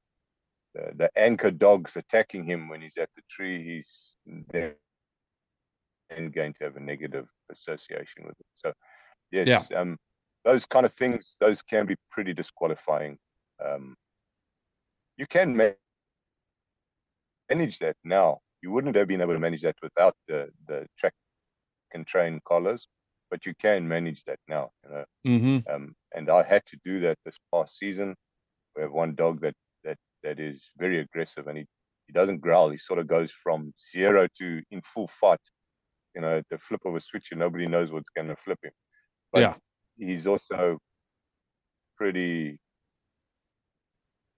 the, 0.76 0.92
the 0.98 1.10
anchor 1.16 1.50
dogs 1.50 1.96
attacking 1.96 2.44
him 2.44 2.70
when 2.70 2.82
he's 2.82 2.98
at 2.98 3.10
the 3.16 3.22
tree 3.30 3.64
he's 3.64 4.16
then 4.52 4.74
going 6.32 6.54
to 6.54 6.64
have 6.64 6.76
a 6.76 6.80
negative 6.80 7.28
association 7.52 8.24
with 8.26 8.40
it 8.40 8.46
so 8.56 8.74
yes 9.32 9.68
yeah. 9.72 9.80
um 9.80 9.98
those 10.46 10.66
kind 10.66 10.86
of 10.86 10.94
things 10.94 11.38
those 11.40 11.62
can 11.62 11.86
be 11.86 11.96
pretty 12.12 12.34
disqualifying 12.34 13.18
um 13.66 13.96
you 15.20 15.28
can 15.28 15.56
manage 17.50 17.80
that 17.80 17.98
now 18.06 18.40
you 18.62 18.72
wouldn't 18.72 18.96
have 18.96 19.08
been 19.08 19.22
able 19.22 19.34
to 19.34 19.40
manage 19.40 19.62
that 19.62 19.76
without 19.84 20.16
the 20.28 20.48
the 20.68 20.88
track 20.98 21.14
and 21.94 22.08
train 22.08 22.40
collars, 22.48 22.88
but 23.30 23.46
you 23.46 23.54
can 23.62 23.88
manage 23.88 24.24
that 24.24 24.40
now. 24.48 24.70
You 24.84 24.90
know, 24.90 25.06
mm-hmm. 25.28 25.74
um, 25.74 25.94
and 26.16 26.30
I 26.30 26.44
had 26.44 26.64
to 26.68 26.78
do 26.86 27.02
that 27.02 27.18
this 27.26 27.38
past 27.54 27.78
season. 27.78 28.16
We 28.76 28.84
have 28.84 28.92
one 28.92 29.14
dog 29.16 29.42
that 29.42 29.56
that 29.84 29.98
that 30.24 30.40
is 30.40 30.70
very 30.78 31.00
aggressive, 31.00 31.48
and 31.48 31.58
he 31.58 31.66
he 32.08 32.14
doesn't 32.14 32.40
growl. 32.40 32.70
He 32.70 32.78
sort 32.78 33.00
of 33.00 33.08
goes 33.08 33.32
from 33.32 33.74
zero 33.94 34.28
to 34.40 34.62
in 34.72 34.82
full 34.82 35.08
fight. 35.08 35.42
You 36.16 36.22
know, 36.22 36.42
the 36.50 36.58
flip 36.58 36.82
of 36.86 36.96
a 36.96 37.02
switch, 37.02 37.32
and 37.32 37.40
nobody 37.40 37.68
knows 37.68 37.92
what's 37.92 38.10
going 38.10 38.30
to 38.30 38.36
flip 38.36 38.60
him. 38.64 38.72
But 39.32 39.42
yeah. 39.42 39.54
he's 39.98 40.28
also 40.28 40.80
pretty 41.98 42.60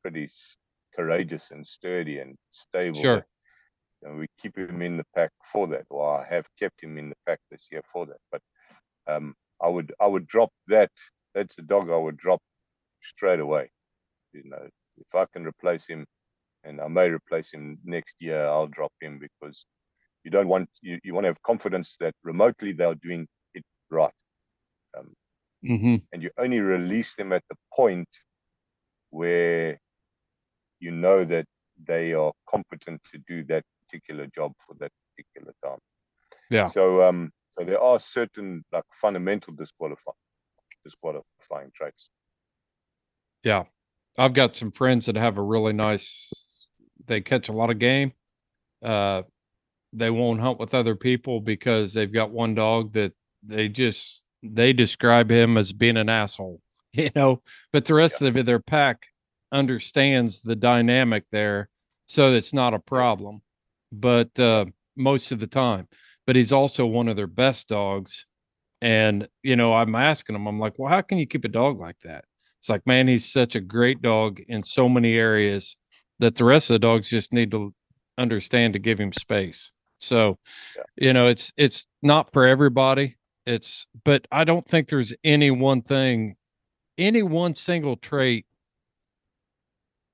pretty 0.01 0.27
courageous 0.95 1.51
and 1.51 1.65
sturdy 1.65 2.19
and 2.19 2.35
stable. 2.51 3.01
Sure 3.01 3.25
and 4.03 4.17
we 4.17 4.27
keep 4.41 4.57
him 4.57 4.81
in 4.81 4.97
the 4.97 5.05
pack 5.15 5.31
for 5.51 5.67
that, 5.67 5.85
or 5.89 6.19
I 6.19 6.27
have 6.27 6.47
kept 6.57 6.83
him 6.83 6.97
in 6.97 7.09
the 7.09 7.15
pack 7.25 7.39
this 7.49 7.67
year 7.71 7.81
for 7.91 8.05
that. 8.07 8.17
But 8.31 8.41
um, 9.07 9.35
I 9.61 9.67
would 9.67 9.93
I 9.99 10.07
would 10.07 10.27
drop 10.27 10.51
that. 10.67 10.91
That's 11.35 11.57
a 11.59 11.61
dog 11.61 11.89
I 11.89 11.97
would 11.97 12.17
drop 12.17 12.41
straight 13.01 13.39
away. 13.39 13.69
You 14.33 14.43
know, 14.45 14.67
if 14.97 15.15
I 15.15 15.25
can 15.31 15.45
replace 15.45 15.87
him, 15.87 16.05
and 16.63 16.81
I 16.81 16.87
may 16.87 17.09
replace 17.09 17.53
him 17.53 17.77
next 17.83 18.15
year, 18.19 18.45
I'll 18.45 18.67
drop 18.67 18.91
him 19.01 19.19
because 19.19 19.65
you 20.23 20.31
don't 20.31 20.47
want 20.47 20.69
you, 20.81 20.99
you 21.03 21.13
want 21.13 21.25
to 21.25 21.29
have 21.29 21.41
confidence 21.43 21.95
that 21.99 22.13
remotely 22.23 22.73
they're 22.73 22.95
doing 22.95 23.27
it 23.53 23.63
right. 23.89 24.11
Um, 24.97 25.13
mm-hmm. 25.63 25.95
And 26.11 26.23
you 26.23 26.31
only 26.37 26.59
release 26.59 27.15
them 27.15 27.33
at 27.33 27.43
the 27.49 27.55
point 27.73 28.09
where 29.11 29.77
you 30.81 30.91
know 30.91 31.23
that 31.23 31.45
they 31.87 32.13
are 32.13 32.33
competent 32.49 33.01
to 33.11 33.19
do 33.27 33.43
that 33.45 33.63
particular 33.85 34.27
job 34.35 34.51
for 34.65 34.75
that 34.79 34.91
particular 35.15 35.53
time. 35.63 35.79
Yeah. 36.49 36.67
So 36.67 37.03
um 37.03 37.31
so 37.51 37.63
there 37.63 37.79
are 37.81 37.99
certain 37.99 38.63
like 38.71 38.83
fundamental 38.93 39.53
disqualifying 39.53 40.15
disqualifying 40.83 41.71
traits. 41.73 42.09
Yeah. 43.43 43.63
I've 44.17 44.33
got 44.33 44.57
some 44.57 44.71
friends 44.71 45.05
that 45.05 45.15
have 45.15 45.37
a 45.37 45.41
really 45.41 45.73
nice 45.73 46.29
they 47.07 47.21
catch 47.21 47.49
a 47.49 47.53
lot 47.53 47.69
of 47.69 47.79
game. 47.79 48.11
Uh 48.83 49.23
they 49.93 50.09
won't 50.09 50.39
hunt 50.41 50.59
with 50.59 50.73
other 50.73 50.95
people 50.95 51.41
because 51.41 51.93
they've 51.93 52.13
got 52.13 52.31
one 52.31 52.55
dog 52.55 52.93
that 52.93 53.13
they 53.43 53.67
just 53.67 54.21
they 54.43 54.73
describe 54.73 55.29
him 55.29 55.57
as 55.57 55.73
being 55.73 55.97
an 55.97 56.09
asshole, 56.09 56.61
you 56.93 57.09
know. 57.15 57.41
But 57.73 57.85
the 57.85 57.93
rest 57.93 58.21
yeah. 58.21 58.29
of 58.29 58.45
their 58.45 58.59
pack 58.59 59.07
understands 59.51 60.41
the 60.41 60.55
dynamic 60.55 61.25
there, 61.31 61.69
so 62.07 62.33
it's 62.33 62.53
not 62.53 62.73
a 62.73 62.79
problem. 62.79 63.41
But 63.91 64.37
uh, 64.39 64.65
most 64.95 65.31
of 65.31 65.39
the 65.39 65.47
time, 65.47 65.87
but 66.25 66.35
he's 66.35 66.53
also 66.53 66.85
one 66.85 67.07
of 67.07 67.15
their 67.15 67.27
best 67.27 67.67
dogs. 67.67 68.25
And 68.81 69.27
you 69.43 69.55
know, 69.55 69.73
I'm 69.73 69.95
asking 69.95 70.35
him, 70.35 70.47
I'm 70.47 70.59
like, 70.59 70.73
well, 70.77 70.89
how 70.89 71.01
can 71.01 71.17
you 71.17 71.27
keep 71.27 71.45
a 71.45 71.49
dog 71.49 71.79
like 71.79 71.97
that? 72.03 72.25
It's 72.59 72.69
like, 72.69 72.85
man, 72.85 73.07
he's 73.07 73.31
such 73.31 73.55
a 73.55 73.61
great 73.61 74.01
dog 74.01 74.39
in 74.47 74.63
so 74.63 74.87
many 74.87 75.13
areas 75.13 75.75
that 76.19 76.35
the 76.35 76.45
rest 76.45 76.69
of 76.69 76.75
the 76.75 76.79
dogs 76.79 77.09
just 77.09 77.33
need 77.33 77.51
to 77.51 77.73
understand 78.17 78.73
to 78.73 78.79
give 78.79 78.99
him 78.99 79.11
space. 79.11 79.71
So, 79.99 80.37
yeah. 80.75 80.83
you 80.95 81.13
know, 81.13 81.27
it's 81.27 81.51
it's 81.57 81.87
not 82.01 82.31
for 82.33 82.45
everybody. 82.45 83.17
It's 83.45 83.87
but 84.03 84.27
I 84.31 84.43
don't 84.43 84.65
think 84.67 84.87
there's 84.89 85.13
any 85.23 85.51
one 85.51 85.81
thing, 85.81 86.35
any 86.97 87.23
one 87.23 87.55
single 87.55 87.97
trait 87.97 88.45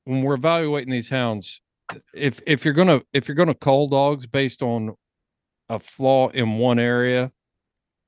when 0.07 0.21
we're 0.21 0.35
evaluating 0.35 0.91
these 0.91 1.09
hounds. 1.09 1.61
If 2.13 2.39
if 2.47 2.63
you're 2.63 2.73
gonna 2.73 3.01
if 3.13 3.27
you're 3.27 3.35
gonna 3.35 3.53
call 3.53 3.89
dogs 3.89 4.25
based 4.25 4.61
on 4.61 4.95
a 5.67 5.79
flaw 5.79 6.29
in 6.29 6.57
one 6.57 6.79
area, 6.79 7.31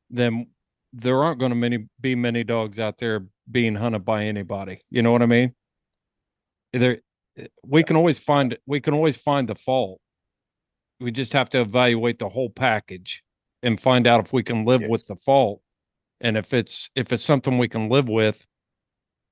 then 0.09 0.47
there 0.93 1.21
aren't 1.21 1.39
going 1.39 1.51
to 1.51 1.55
many 1.55 1.87
be 1.99 2.15
many 2.15 2.43
dogs 2.43 2.79
out 2.79 2.97
there 2.97 3.25
being 3.51 3.75
hunted 3.75 4.05
by 4.05 4.23
anybody. 4.23 4.81
You 4.89 5.01
know 5.01 5.11
what 5.11 5.21
I 5.21 5.25
mean? 5.25 5.53
There, 6.71 6.99
we 7.65 7.83
can 7.83 7.97
always 7.97 8.17
find 8.17 8.57
we 8.65 8.79
can 8.79 8.93
always 8.93 9.17
find 9.17 9.47
the 9.47 9.55
fault. 9.55 9.99
We 11.01 11.11
just 11.11 11.33
have 11.33 11.49
to 11.51 11.61
evaluate 11.61 12.19
the 12.19 12.29
whole 12.29 12.49
package 12.49 13.23
and 13.61 13.79
find 13.79 14.07
out 14.07 14.25
if 14.25 14.31
we 14.31 14.41
can 14.41 14.63
live 14.65 14.81
yes. 14.81 14.89
with 14.89 15.05
the 15.07 15.15
fault. 15.17 15.61
And 16.21 16.37
if 16.37 16.53
it's 16.53 16.89
if 16.95 17.11
it's 17.11 17.25
something 17.25 17.57
we 17.57 17.67
can 17.67 17.89
live 17.89 18.07
with, 18.07 18.47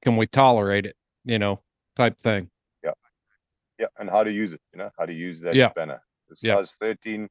can 0.02 0.18
we 0.18 0.28
tolerate 0.28 0.86
it? 0.86 0.98
You 1.24 1.40
know, 1.40 1.62
type 1.96 2.20
thing. 2.20 2.50
Yeah, 3.80 3.88
and 4.00 4.10
how 4.10 4.24
to 4.24 4.32
use 4.32 4.54
it. 4.54 4.62
You 4.74 4.80
know, 4.80 4.90
how 4.98 5.06
to 5.06 5.14
use 5.14 5.40
that 5.42 5.56
yeah. 5.56 5.70
spanner. 5.70 6.02
The 6.30 6.36
size 6.36 6.76
yeah. 6.82 6.88
thirteen, 6.88 7.30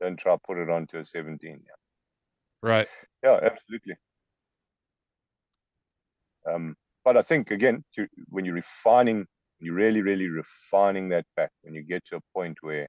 then 0.00 0.16
try 0.16 0.36
put 0.46 0.58
it 0.58 0.70
onto 0.70 0.98
a 0.98 1.04
seventeen. 1.04 1.60
Yeah. 1.64 2.68
Right. 2.68 2.88
Yeah, 3.24 3.40
absolutely. 3.42 3.94
Um, 6.48 6.76
but 7.04 7.16
I 7.16 7.22
think 7.22 7.50
again, 7.50 7.82
to, 7.94 8.06
when 8.28 8.44
you're 8.44 8.54
refining, 8.54 9.26
you're 9.58 9.74
really, 9.74 10.02
really 10.02 10.28
refining 10.28 11.08
that 11.10 11.24
back. 11.36 11.50
When 11.62 11.74
you 11.74 11.82
get 11.82 12.04
to 12.06 12.16
a 12.16 12.20
point 12.34 12.58
where 12.60 12.86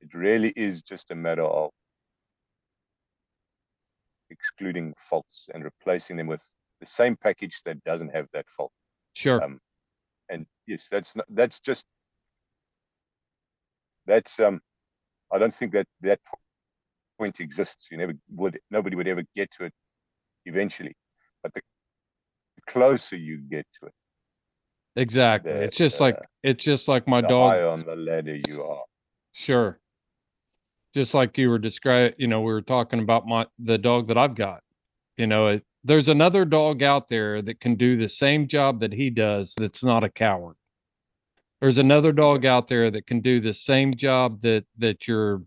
it 0.00 0.14
really 0.14 0.52
is 0.56 0.82
just 0.82 1.10
a 1.10 1.14
matter 1.14 1.44
of 1.44 1.70
excluding 4.30 4.94
faults 4.98 5.48
and 5.54 5.64
replacing 5.64 6.16
them 6.16 6.26
with 6.26 6.42
the 6.80 6.86
same 6.86 7.16
package 7.16 7.60
that 7.64 7.82
doesn't 7.84 8.14
have 8.14 8.26
that 8.32 8.48
fault. 8.48 8.72
Sure. 9.14 9.42
Um, 9.42 9.60
and 10.28 10.46
yes, 10.66 10.88
that's 10.90 11.16
not, 11.16 11.26
that's 11.30 11.60
just 11.60 11.84
that's 14.10 14.40
um. 14.40 14.60
I 15.32 15.38
don't 15.38 15.54
think 15.54 15.72
that 15.72 15.86
that 16.00 16.18
point 17.18 17.38
exists. 17.40 17.88
You 17.90 17.98
never 17.98 18.14
would. 18.34 18.58
Nobody 18.70 18.96
would 18.96 19.06
ever 19.06 19.22
get 19.36 19.50
to 19.52 19.64
it 19.64 19.72
eventually. 20.44 20.94
But 21.42 21.54
the 21.54 21.62
closer 22.68 23.16
you 23.16 23.38
get 23.38 23.66
to 23.80 23.86
it, 23.86 23.92
exactly. 24.96 25.52
The, 25.52 25.62
it's 25.62 25.76
just 25.76 26.00
uh, 26.00 26.04
like 26.04 26.18
it's 26.42 26.64
just 26.64 26.88
like 26.88 27.06
my 27.06 27.20
dog. 27.20 27.60
On 27.60 27.84
the 27.86 27.96
ladder 27.96 28.38
you 28.48 28.62
are. 28.62 28.82
Sure. 29.32 29.78
Just 30.92 31.14
like 31.14 31.38
you 31.38 31.48
were 31.48 31.58
describing, 31.60 32.14
you 32.18 32.26
know, 32.26 32.40
we 32.40 32.52
were 32.52 32.62
talking 32.62 33.00
about 33.00 33.26
my 33.26 33.46
the 33.60 33.78
dog 33.78 34.08
that 34.08 34.18
I've 34.18 34.34
got. 34.34 34.62
You 35.16 35.28
know, 35.28 35.46
it, 35.48 35.62
there's 35.84 36.08
another 36.08 36.44
dog 36.44 36.82
out 36.82 37.08
there 37.08 37.40
that 37.42 37.60
can 37.60 37.76
do 37.76 37.96
the 37.96 38.08
same 38.08 38.48
job 38.48 38.80
that 38.80 38.92
he 38.92 39.08
does. 39.10 39.54
That's 39.56 39.84
not 39.84 40.02
a 40.02 40.10
coward. 40.10 40.56
There's 41.60 41.78
another 41.78 42.12
dog 42.12 42.46
out 42.46 42.68
there 42.68 42.90
that 42.90 43.06
can 43.06 43.20
do 43.20 43.40
the 43.40 43.52
same 43.52 43.94
job 43.94 44.40
that 44.42 44.64
that 44.78 45.06
your 45.06 45.42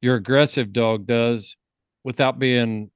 your 0.00 0.16
aggressive 0.16 0.72
dog 0.72 1.06
does 1.06 1.56
without 2.02 2.38
being 2.38 2.90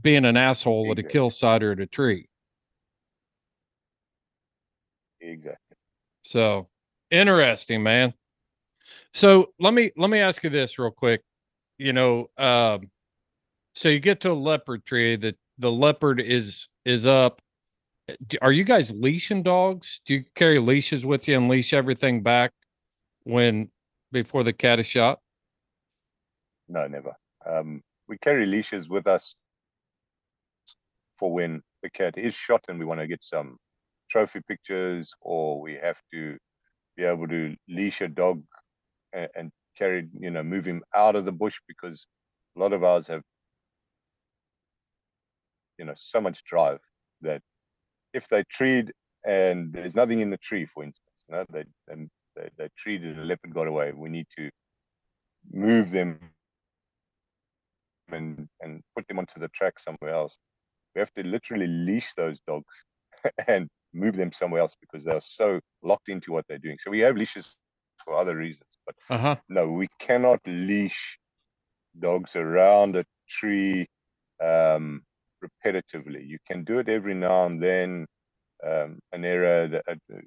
being 0.00 0.24
an 0.24 0.36
asshole 0.36 0.84
exactly. 0.84 1.04
at 1.04 1.08
a 1.08 1.12
kill 1.12 1.30
site 1.30 1.62
or 1.62 1.72
at 1.72 1.80
a 1.80 1.86
tree. 1.86 2.28
Exactly. 5.20 5.76
So 6.24 6.68
interesting, 7.10 7.82
man. 7.82 8.14
So 9.12 9.52
let 9.58 9.74
me 9.74 9.90
let 9.96 10.10
me 10.10 10.18
ask 10.18 10.44
you 10.44 10.50
this 10.50 10.78
real 10.78 10.90
quick. 10.90 11.22
You 11.78 11.92
know, 11.92 12.30
um, 12.36 12.90
so 13.74 13.88
you 13.88 14.00
get 14.00 14.20
to 14.20 14.32
a 14.32 14.34
leopard 14.34 14.84
tree. 14.84 15.16
The 15.16 15.34
the 15.58 15.70
leopard 15.70 16.20
is 16.20 16.68
is 16.84 17.06
up. 17.06 17.40
Are 18.40 18.52
you 18.52 18.64
guys 18.64 18.90
leashing 18.90 19.42
dogs? 19.42 20.00
Do 20.06 20.14
you 20.14 20.24
carry 20.34 20.58
leashes 20.58 21.04
with 21.04 21.28
you 21.28 21.36
and 21.36 21.48
leash 21.48 21.72
everything 21.72 22.22
back 22.22 22.52
when 23.24 23.70
before 24.12 24.44
the 24.44 24.52
cat 24.52 24.78
is 24.78 24.86
shot? 24.86 25.20
No, 26.68 26.86
never. 26.86 27.14
Um, 27.46 27.82
we 28.08 28.18
carry 28.18 28.46
leashes 28.46 28.88
with 28.88 29.06
us 29.06 29.36
for 31.16 31.32
when 31.32 31.62
the 31.82 31.90
cat 31.90 32.16
is 32.16 32.34
shot 32.34 32.64
and 32.68 32.78
we 32.78 32.84
want 32.84 33.00
to 33.00 33.06
get 33.06 33.22
some 33.22 33.56
trophy 34.10 34.40
pictures 34.48 35.12
or 35.20 35.60
we 35.60 35.74
have 35.74 36.00
to 36.12 36.36
be 36.96 37.04
able 37.04 37.28
to 37.28 37.54
leash 37.68 38.00
a 38.00 38.08
dog 38.08 38.42
and, 39.12 39.28
and 39.36 39.50
carry, 39.76 40.08
you 40.18 40.30
know, 40.30 40.42
move 40.42 40.66
him 40.66 40.82
out 40.94 41.14
of 41.14 41.24
the 41.24 41.32
bush 41.32 41.58
because 41.68 42.06
a 42.56 42.60
lot 42.60 42.72
of 42.72 42.82
ours 42.82 43.06
have, 43.06 43.22
you 45.78 45.84
know, 45.84 45.94
so 45.96 46.20
much 46.20 46.42
drive 46.44 46.80
that 47.20 47.42
if 48.18 48.28
they 48.28 48.44
treed 48.50 48.92
and 49.26 49.72
there's 49.72 49.94
nothing 49.94 50.20
in 50.20 50.30
the 50.30 50.42
tree, 50.48 50.66
for 50.66 50.82
instance, 50.84 51.18
you 51.28 51.34
know, 51.34 51.44
they, 51.52 51.64
they, 52.36 52.48
they 52.58 52.68
treated 52.76 53.18
a 53.18 53.22
leopard 53.22 53.54
got 53.54 53.66
away, 53.66 53.92
we 53.92 54.10
need 54.10 54.26
to 54.36 54.50
move 55.52 55.90
them 55.90 56.18
and, 58.10 58.48
and 58.60 58.82
put 58.94 59.06
them 59.08 59.18
onto 59.18 59.40
the 59.40 59.48
track 59.48 59.74
somewhere 59.78 60.14
else. 60.14 60.38
We 60.94 61.00
have 61.00 61.12
to 61.14 61.22
literally 61.22 61.66
leash 61.66 62.12
those 62.14 62.40
dogs 62.46 62.74
and 63.48 63.68
move 63.94 64.16
them 64.16 64.32
somewhere 64.32 64.60
else 64.60 64.74
because 64.80 65.04
they 65.04 65.12
are 65.12 65.20
so 65.20 65.60
locked 65.82 66.08
into 66.08 66.32
what 66.32 66.44
they're 66.48 66.58
doing. 66.66 66.78
So 66.80 66.90
we 66.90 67.00
have 67.00 67.16
leashes 67.16 67.56
for 68.04 68.14
other 68.14 68.36
reasons, 68.36 68.78
but 68.86 68.94
uh-huh. 69.10 69.36
no, 69.48 69.68
we 69.68 69.88
cannot 69.98 70.40
leash 70.46 71.18
dogs 71.98 72.36
around 72.36 72.96
a 72.96 73.04
tree 73.28 73.86
um, 74.42 75.02
repetitively. 75.44 76.26
You 76.26 76.38
can 76.48 76.64
do 76.64 76.78
it 76.80 76.88
every 76.88 77.14
now 77.14 77.46
and 77.46 77.62
then. 77.62 78.06
Um, 78.66 79.00
an 79.12 79.24
area 79.24 79.68
that 79.68 79.84
uh, 79.88 80.18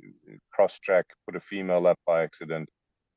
cross 0.54 0.80
track, 0.80 1.06
put 1.28 1.36
a 1.38 1.42
female 1.42 1.88
up 1.88 2.00
by 2.08 2.24
accident. 2.24 2.70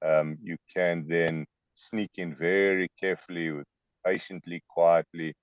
Um, 0.05 0.39
you 0.43 0.57
can 0.75 1.07
then 1.09 1.47
sneak 1.75 2.11
in 2.17 2.35
very 2.37 2.89
carefully 3.01 3.51
with 3.53 3.67
patiently, 4.07 4.63
quietly, 4.69 5.35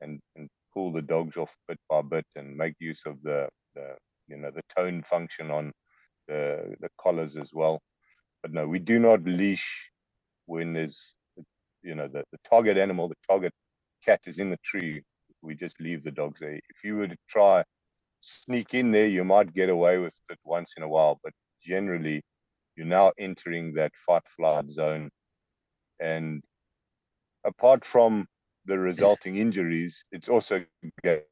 and, 0.00 0.20
and 0.36 0.48
pull 0.74 0.92
the 0.92 1.02
dogs 1.02 1.36
off 1.36 1.54
bit 1.68 1.78
by 1.90 2.02
bit 2.02 2.26
and 2.36 2.56
make 2.56 2.74
use 2.80 3.02
of 3.06 3.22
the, 3.22 3.48
the 3.74 3.94
you 4.28 4.36
know 4.36 4.50
the 4.50 4.62
tone 4.76 5.02
function 5.04 5.50
on 5.50 5.72
the 6.28 6.76
the 6.80 6.88
collars 7.00 7.36
as 7.36 7.52
well. 7.54 7.80
But 8.42 8.52
no, 8.52 8.68
we 8.68 8.78
do 8.80 8.98
not 9.00 9.24
leash 9.24 9.90
when 10.46 10.72
there's 10.74 11.14
you 11.82 11.94
know 11.94 12.08
the, 12.08 12.24
the 12.32 12.38
target 12.48 12.78
animal, 12.78 13.08
the 13.08 13.16
target 13.28 13.52
cat 14.04 14.20
is 14.26 14.38
in 14.38 14.50
the 14.50 14.58
tree. 14.64 15.02
We 15.42 15.54
just 15.54 15.80
leave 15.80 16.02
the 16.02 16.10
dogs 16.10 16.40
there. 16.40 16.54
If 16.54 16.84
you 16.84 16.96
were 16.96 17.08
to 17.08 17.16
try 17.28 17.64
sneak 18.20 18.74
in 18.74 18.90
there, 18.90 19.06
you 19.06 19.24
might 19.24 19.54
get 19.54 19.68
away 19.70 19.98
with 19.98 20.18
it 20.28 20.38
once 20.44 20.74
in 20.76 20.82
a 20.82 20.88
while, 20.88 21.18
but 21.22 21.32
generally 21.62 22.22
you're 22.76 22.86
now 22.86 23.12
entering 23.18 23.74
that 23.74 23.92
fight 24.06 24.22
flight 24.36 24.70
zone 24.70 25.10
and 26.00 26.42
apart 27.44 27.84
from 27.84 28.26
the 28.66 28.78
resulting 28.78 29.36
injuries, 29.36 30.04
it's 30.12 30.28
also 30.28 30.64
going 31.02 31.22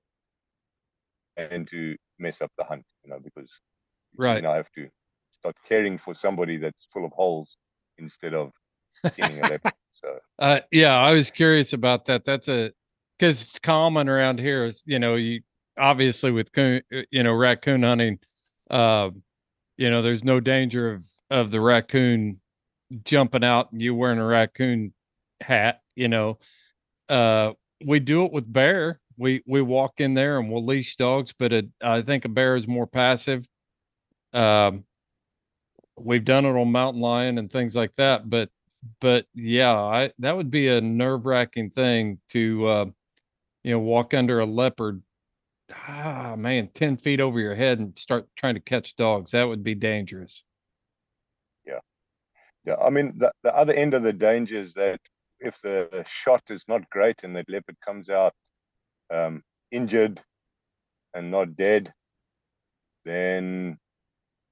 to 1.37 1.97
mess 2.19 2.41
up 2.43 2.51
the 2.59 2.65
hunt, 2.65 2.85
you 3.05 3.11
know, 3.11 3.19
because 3.23 3.51
right. 4.17 4.37
you 4.37 4.43
now 4.43 4.55
have 4.55 4.71
to 4.73 4.89
start 5.31 5.57
caring 5.67 5.99
for 5.99 6.15
somebody 6.15 6.57
that's 6.57 6.89
full 6.93 7.05
of 7.05 7.13
holes 7.13 7.57
instead 7.99 8.35
of 8.35 8.51
skinning 9.07 9.41
a 9.41 9.49
leopard. 9.49 9.73
So, 9.93 10.17
uh, 10.39 10.61
yeah, 10.71 10.97
I 10.97 11.11
was 11.11 11.33
curious 11.33 11.73
about 11.73 12.05
that. 12.05 12.25
That's 12.25 12.47
a 12.47 12.71
because 13.19 13.45
it's 13.45 13.59
common 13.59 14.09
around 14.09 14.41
here. 14.41 14.65
Is 14.65 14.83
you 14.87 14.99
know, 14.99 15.17
you 15.17 15.41
obviously 15.79 16.31
with 16.31 16.53
coon, 16.53 16.83
uh, 16.95 17.03
you 17.11 17.23
know, 17.23 17.33
raccoon 17.33 17.83
hunting, 17.83 18.19
uh, 18.71 19.11
you 19.77 19.91
know, 19.91 20.03
there's 20.03 20.25
no 20.25 20.41
danger 20.41 20.93
of 20.95 21.07
of 21.31 21.51
the 21.51 21.61
raccoon 21.61 22.41
jumping 23.05 23.45
out 23.45 23.73
and 23.73 23.83
you 23.83 23.95
wearing 23.95 24.19
a 24.19 24.27
raccoon 24.27 24.93
hat 25.41 25.81
you 25.97 26.09
know 26.09 26.39
uh 27.09 27.53
we 27.87 28.01
do 28.01 28.25
it 28.25 28.33
with 28.33 28.53
bear 28.53 29.01
we 29.19 29.43
we 29.47 29.63
walk 29.63 30.01
in 30.01 30.15
there 30.15 30.39
and 30.39 30.51
we'll 30.51 30.65
leash 30.65 30.97
dogs 30.97 31.33
but 31.39 31.53
a, 31.53 31.69
I 31.83 32.03
think 32.03 32.25
a 32.25 32.29
bear 32.29 32.57
is 32.57 32.69
more 32.69 32.87
passive 32.87 33.47
um 34.33 34.85
we've 35.97 36.25
done 36.25 36.45
it 36.45 36.51
on 36.57 36.71
mountain 36.71 37.01
lion 37.01 37.39
and 37.39 37.51
things 37.51 37.75
like 37.75 37.95
that 37.97 38.29
but 38.29 38.51
but 39.01 39.27
yeah, 39.35 39.75
I 39.75 40.13
that 40.21 40.37
would 40.37 40.53
be 40.53 40.69
a 40.69 40.81
nerve 40.81 41.27
wracking 41.27 41.71
thing 41.71 42.21
to 42.31 42.67
uh, 42.67 42.85
you 43.63 43.73
know 43.73 43.79
walk 43.79 44.15
under 44.15 44.41
a 44.41 44.47
leopard. 44.47 45.03
Ah, 45.71 46.35
man, 46.37 46.69
ten 46.75 46.97
feet 46.97 47.21
over 47.21 47.39
your 47.39 47.55
head 47.55 47.79
and 47.79 47.97
start 47.99 48.27
trying 48.37 48.55
to 48.55 48.61
catch 48.61 48.97
dogs. 48.97 49.33
That 49.33 49.45
would 49.45 49.63
be 49.63 49.75
dangerous. 49.75 50.45
Yeah, 51.67 51.81
yeah. 52.65 52.77
I 52.77 52.91
mean, 52.91 53.15
the, 53.19 53.33
the 53.43 53.55
other 53.55 53.75
end 53.75 53.95
of 53.95 54.03
the 54.03 54.13
danger 54.13 54.57
is 54.57 54.73
that 54.75 55.01
if 55.41 55.61
the 55.61 56.05
shot 56.09 56.51
is 56.51 56.65
not 56.69 56.89
great 56.91 57.23
and 57.23 57.37
the 57.37 57.45
leopard 57.49 57.77
comes 57.85 58.09
out 58.09 58.33
um, 59.13 59.43
injured 59.71 60.23
and 61.15 61.31
not 61.31 61.57
dead, 61.57 61.93
then 63.05 63.79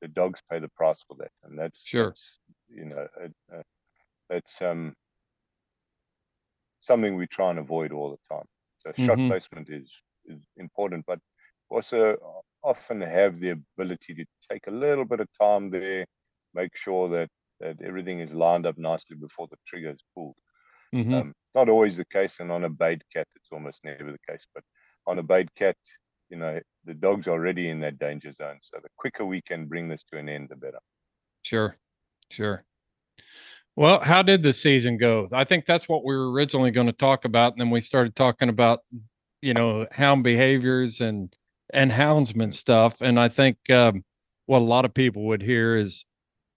the 0.03 0.09
dogs 0.09 0.43
pay 0.51 0.59
the 0.59 0.69
price 0.77 1.03
for 1.09 1.17
that, 1.19 1.31
and 1.45 1.59
that's 1.59 1.83
sure. 1.83 2.11
That's, 2.11 2.39
you 2.69 2.85
know, 2.85 3.07
uh, 3.23 3.57
uh, 3.57 3.63
that's 4.29 4.61
um, 4.61 4.95
something 6.81 7.17
we 7.17 7.27
try 7.27 7.51
and 7.51 7.59
avoid 7.59 7.93
all 7.93 8.11
the 8.11 8.35
time. 8.35 8.45
So 8.87 9.05
shot 9.05 9.19
mm-hmm. 9.19 9.29
placement 9.29 9.69
is 9.71 9.91
is 10.27 10.43
important, 10.57 11.05
but 11.07 11.19
also 11.71 12.17
often 12.63 13.01
have 13.01 13.41
the 13.41 13.51
ability 13.51 14.15
to 14.15 14.25
take 14.51 14.67
a 14.67 14.71
little 14.71 15.05
bit 15.05 15.21
of 15.21 15.29
time 15.41 15.71
there, 15.71 16.07
make 16.55 16.77
sure 16.77 17.09
that 17.09 17.29
that 17.61 17.81
everything 17.83 18.21
is 18.21 18.35
lined 18.35 18.67
up 18.67 18.77
nicely 18.79 19.17
before 19.17 19.49
the 19.51 19.57
trigger 19.67 19.91
is 19.91 20.05
pulled. 20.15 20.37
Mm-hmm. 20.95 21.15
Um, 21.15 21.33
not 21.55 21.69
always 21.69 21.97
the 21.97 22.05
case, 22.05 22.41
and 22.41 22.53
on 22.53 22.65
a 22.65 22.69
bait 22.69 23.03
cat, 23.13 23.27
it's 23.35 23.49
almost 23.51 23.85
never 23.85 24.13
the 24.13 24.33
case. 24.33 24.47
But 24.55 24.63
on 25.07 25.19
a 25.19 25.23
bait 25.23 25.49
cat, 25.57 25.77
you 26.29 26.37
know, 26.37 26.61
the 26.85 26.95
dog's 26.95 27.29
already 27.29 27.71
in 27.71 27.81
that 27.81 27.99
danger 27.99 28.31
zone. 28.31 28.59
So 28.61 28.79
the 28.83 28.91
quicker 28.97 29.25
we 29.25 29.41
can 29.41 29.67
bring 29.67 29.89
this 29.89 30.05
to 30.13 30.19
an 30.19 30.29
end, 30.29 30.49
the 30.51 30.57
better. 30.57 30.79
Sure, 31.43 31.77
sure. 32.31 32.65
Well, 33.77 34.01
how 34.01 34.23
did 34.23 34.43
the 34.43 34.55
season 34.55 34.97
go? 34.97 35.29
I 35.33 35.45
think 35.45 35.67
that's 35.67 35.87
what 35.87 36.03
we 36.03 36.17
were 36.17 36.33
originally 36.33 36.71
going 36.71 36.87
to 36.87 36.95
talk 36.95 37.27
about, 37.27 37.53
and 37.53 37.61
then 37.61 37.69
we 37.69 37.83
started 37.83 38.17
talking 38.17 38.49
about, 38.49 38.81
you 39.43 39.53
know, 39.53 39.87
hound 39.93 40.25
behaviors 40.25 41.03
and 41.03 41.35
and 41.75 41.91
houndsman 41.91 42.55
stuff. 42.55 43.03
And 43.03 43.21
I 43.21 43.29
think 43.29 43.59
um, 43.71 44.03
what 44.47 44.61
a 44.61 44.65
lot 44.65 44.87
of 44.87 44.95
people 44.95 45.27
would 45.27 45.43
hear 45.43 45.77
is 45.77 46.07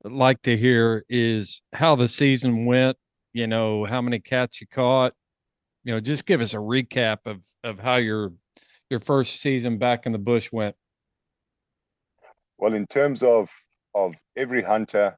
like 0.05 0.41
to 0.43 0.55
hear 0.55 1.03
is 1.09 1.61
how 1.73 1.95
the 1.95 2.07
season 2.07 2.65
went. 2.65 2.95
You 3.33 3.47
know, 3.47 3.83
how 3.83 4.01
many 4.01 4.19
cats 4.19 4.61
you 4.61 4.67
caught. 4.67 5.13
You 5.83 5.93
know, 5.93 5.99
just 5.99 6.25
give 6.25 6.39
us 6.39 6.53
a 6.53 6.57
recap 6.57 7.17
of 7.25 7.41
of 7.65 7.79
how 7.79 7.97
your 7.97 8.31
your 8.89 9.01
first 9.01 9.41
season 9.41 9.77
back 9.77 10.05
in 10.05 10.13
the 10.13 10.17
bush 10.17 10.49
went? 10.53 10.75
Well, 12.57 12.73
in 12.73 12.87
terms 12.87 13.23
of 13.23 13.49
of 13.93 14.15
every 14.37 14.61
hunter 14.61 15.17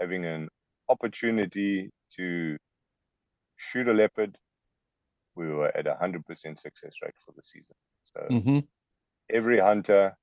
having 0.00 0.24
an 0.24 0.48
opportunity 0.88 1.90
to 2.16 2.56
shoot 3.56 3.88
a 3.88 3.92
leopard, 3.92 4.36
we 5.36 5.48
were 5.48 5.76
at 5.76 5.86
a 5.86 5.94
hundred 5.94 6.24
percent 6.26 6.58
success 6.60 6.94
rate 7.02 7.14
for 7.24 7.32
the 7.36 7.42
season. 7.42 7.74
So 8.04 8.26
mm-hmm. 8.30 8.58
every 9.30 9.60
hunter 9.60 10.14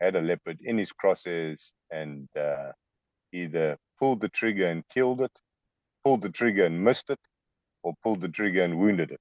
had 0.00 0.16
a 0.16 0.20
leopard 0.20 0.58
in 0.62 0.78
his 0.78 0.92
crosshairs 0.92 1.72
and 1.90 2.28
uh, 2.38 2.72
either 3.32 3.76
pulled 3.98 4.20
the 4.20 4.28
trigger 4.28 4.66
and 4.66 4.82
killed 4.88 5.20
it, 5.20 5.32
pulled 6.04 6.22
the 6.22 6.30
trigger 6.30 6.66
and 6.66 6.82
missed 6.82 7.10
it, 7.10 7.20
or 7.82 7.94
pulled 8.02 8.20
the 8.20 8.28
trigger 8.28 8.64
and 8.64 8.78
wounded 8.78 9.12
it. 9.12 9.20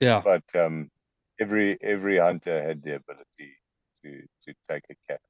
Yeah. 0.00 0.20
But 0.24 0.44
um, 0.54 0.90
every 1.40 1.78
every 1.82 2.18
hunter 2.18 2.62
had 2.62 2.82
the 2.82 2.96
ability 2.96 3.54
to 4.02 4.22
to 4.44 4.54
take 4.68 4.84
a 4.90 4.94
cat. 5.08 5.20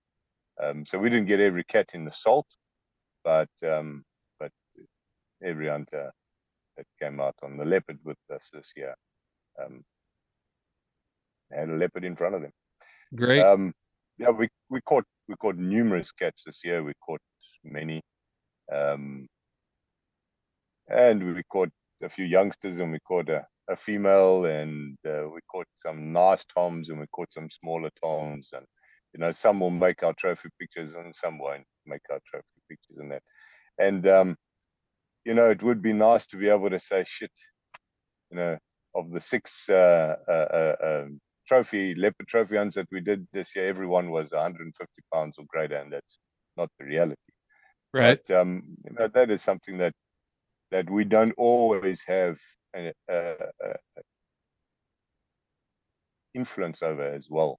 Um, 0.62 0.86
so 0.86 0.98
we 0.98 1.10
didn't 1.10 1.26
get 1.26 1.40
every 1.40 1.64
cat 1.64 1.90
in 1.94 2.04
the 2.04 2.10
salt, 2.10 2.46
but 3.24 3.48
um, 3.62 4.04
but 4.04 4.07
every 5.42 5.68
hunter 5.68 6.10
that 6.76 6.86
came 7.00 7.20
out 7.20 7.34
on 7.42 7.56
the 7.56 7.64
leopard 7.64 7.98
with 8.04 8.18
us 8.34 8.50
this 8.52 8.72
year 8.76 8.94
um, 9.62 9.82
had 11.52 11.68
a 11.68 11.76
leopard 11.76 12.04
in 12.04 12.16
front 12.16 12.34
of 12.34 12.42
them. 12.42 12.52
Great. 13.14 13.40
Um, 13.40 13.72
yeah, 14.18 14.30
we 14.30 14.48
we 14.68 14.80
caught 14.82 15.04
we 15.28 15.36
caught 15.36 15.56
numerous 15.56 16.12
cats 16.12 16.44
this 16.44 16.64
year. 16.64 16.82
We 16.82 16.92
caught 17.06 17.20
many, 17.64 18.02
um, 18.72 19.26
and 20.88 21.34
we 21.34 21.42
caught 21.50 21.70
a 22.02 22.08
few 22.08 22.24
youngsters, 22.24 22.78
and 22.78 22.92
we 22.92 22.98
caught 23.00 23.28
a, 23.28 23.46
a 23.70 23.76
female, 23.76 24.44
and 24.44 24.96
uh, 25.06 25.28
we 25.32 25.40
caught 25.50 25.66
some 25.76 26.12
nice 26.12 26.44
toms, 26.44 26.90
and 26.90 26.98
we 26.98 27.06
caught 27.14 27.32
some 27.32 27.48
smaller 27.48 27.90
toms, 28.02 28.50
and 28.52 28.66
you 29.14 29.20
know 29.20 29.30
some 29.30 29.60
will 29.60 29.70
make 29.70 30.02
our 30.02 30.14
trophy 30.14 30.48
pictures, 30.60 30.94
and 30.94 31.14
some 31.14 31.38
won't 31.38 31.64
make 31.86 32.02
our 32.10 32.20
trophy 32.28 32.60
pictures, 32.68 32.98
and 32.98 33.12
that, 33.12 33.22
and 33.78 34.06
um, 34.08 34.36
you 35.28 35.34
know 35.34 35.50
it 35.50 35.62
would 35.62 35.82
be 35.82 35.92
nice 35.92 36.26
to 36.28 36.38
be 36.38 36.48
able 36.48 36.70
to 36.70 36.78
say 36.78 37.04
shit, 37.06 37.36
you 38.30 38.38
know, 38.38 38.56
of 38.94 39.10
the 39.10 39.20
six 39.20 39.68
uh, 39.68 40.16
uh, 40.26 40.48
uh, 40.60 40.76
um, 40.88 41.20
trophy 41.46 41.94
leopard 41.94 42.26
trophy 42.26 42.56
hunts 42.56 42.76
that 42.76 42.88
we 42.90 43.00
did 43.00 43.28
this 43.34 43.54
year, 43.54 43.66
everyone 43.66 44.10
was 44.10 44.32
150 44.32 45.02
pounds 45.12 45.36
or 45.38 45.44
greater, 45.46 45.76
and 45.76 45.92
that's 45.92 46.18
not 46.56 46.70
the 46.78 46.86
reality. 46.86 47.20
Right. 47.92 48.18
But, 48.26 48.34
um, 48.40 48.62
you 48.86 48.96
know, 48.98 49.08
that 49.08 49.30
is 49.30 49.42
something 49.42 49.76
that 49.78 49.92
that 50.70 50.88
we 50.88 51.04
don't 51.04 51.34
always 51.36 52.02
have 52.06 52.38
uh, 52.74 53.12
uh, 53.12 53.34
influence 56.34 56.82
over 56.82 57.06
as 57.06 57.28
well. 57.28 57.58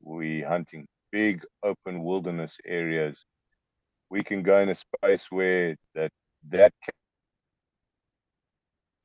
We 0.00 0.40
hunting 0.40 0.86
big 1.10 1.44
open 1.64 2.04
wilderness 2.04 2.58
areas. 2.64 3.24
We 4.08 4.22
can 4.22 4.44
go 4.44 4.58
in 4.60 4.68
a 4.68 4.76
space 4.76 5.26
where 5.30 5.76
that 5.96 6.12
that 6.48 6.72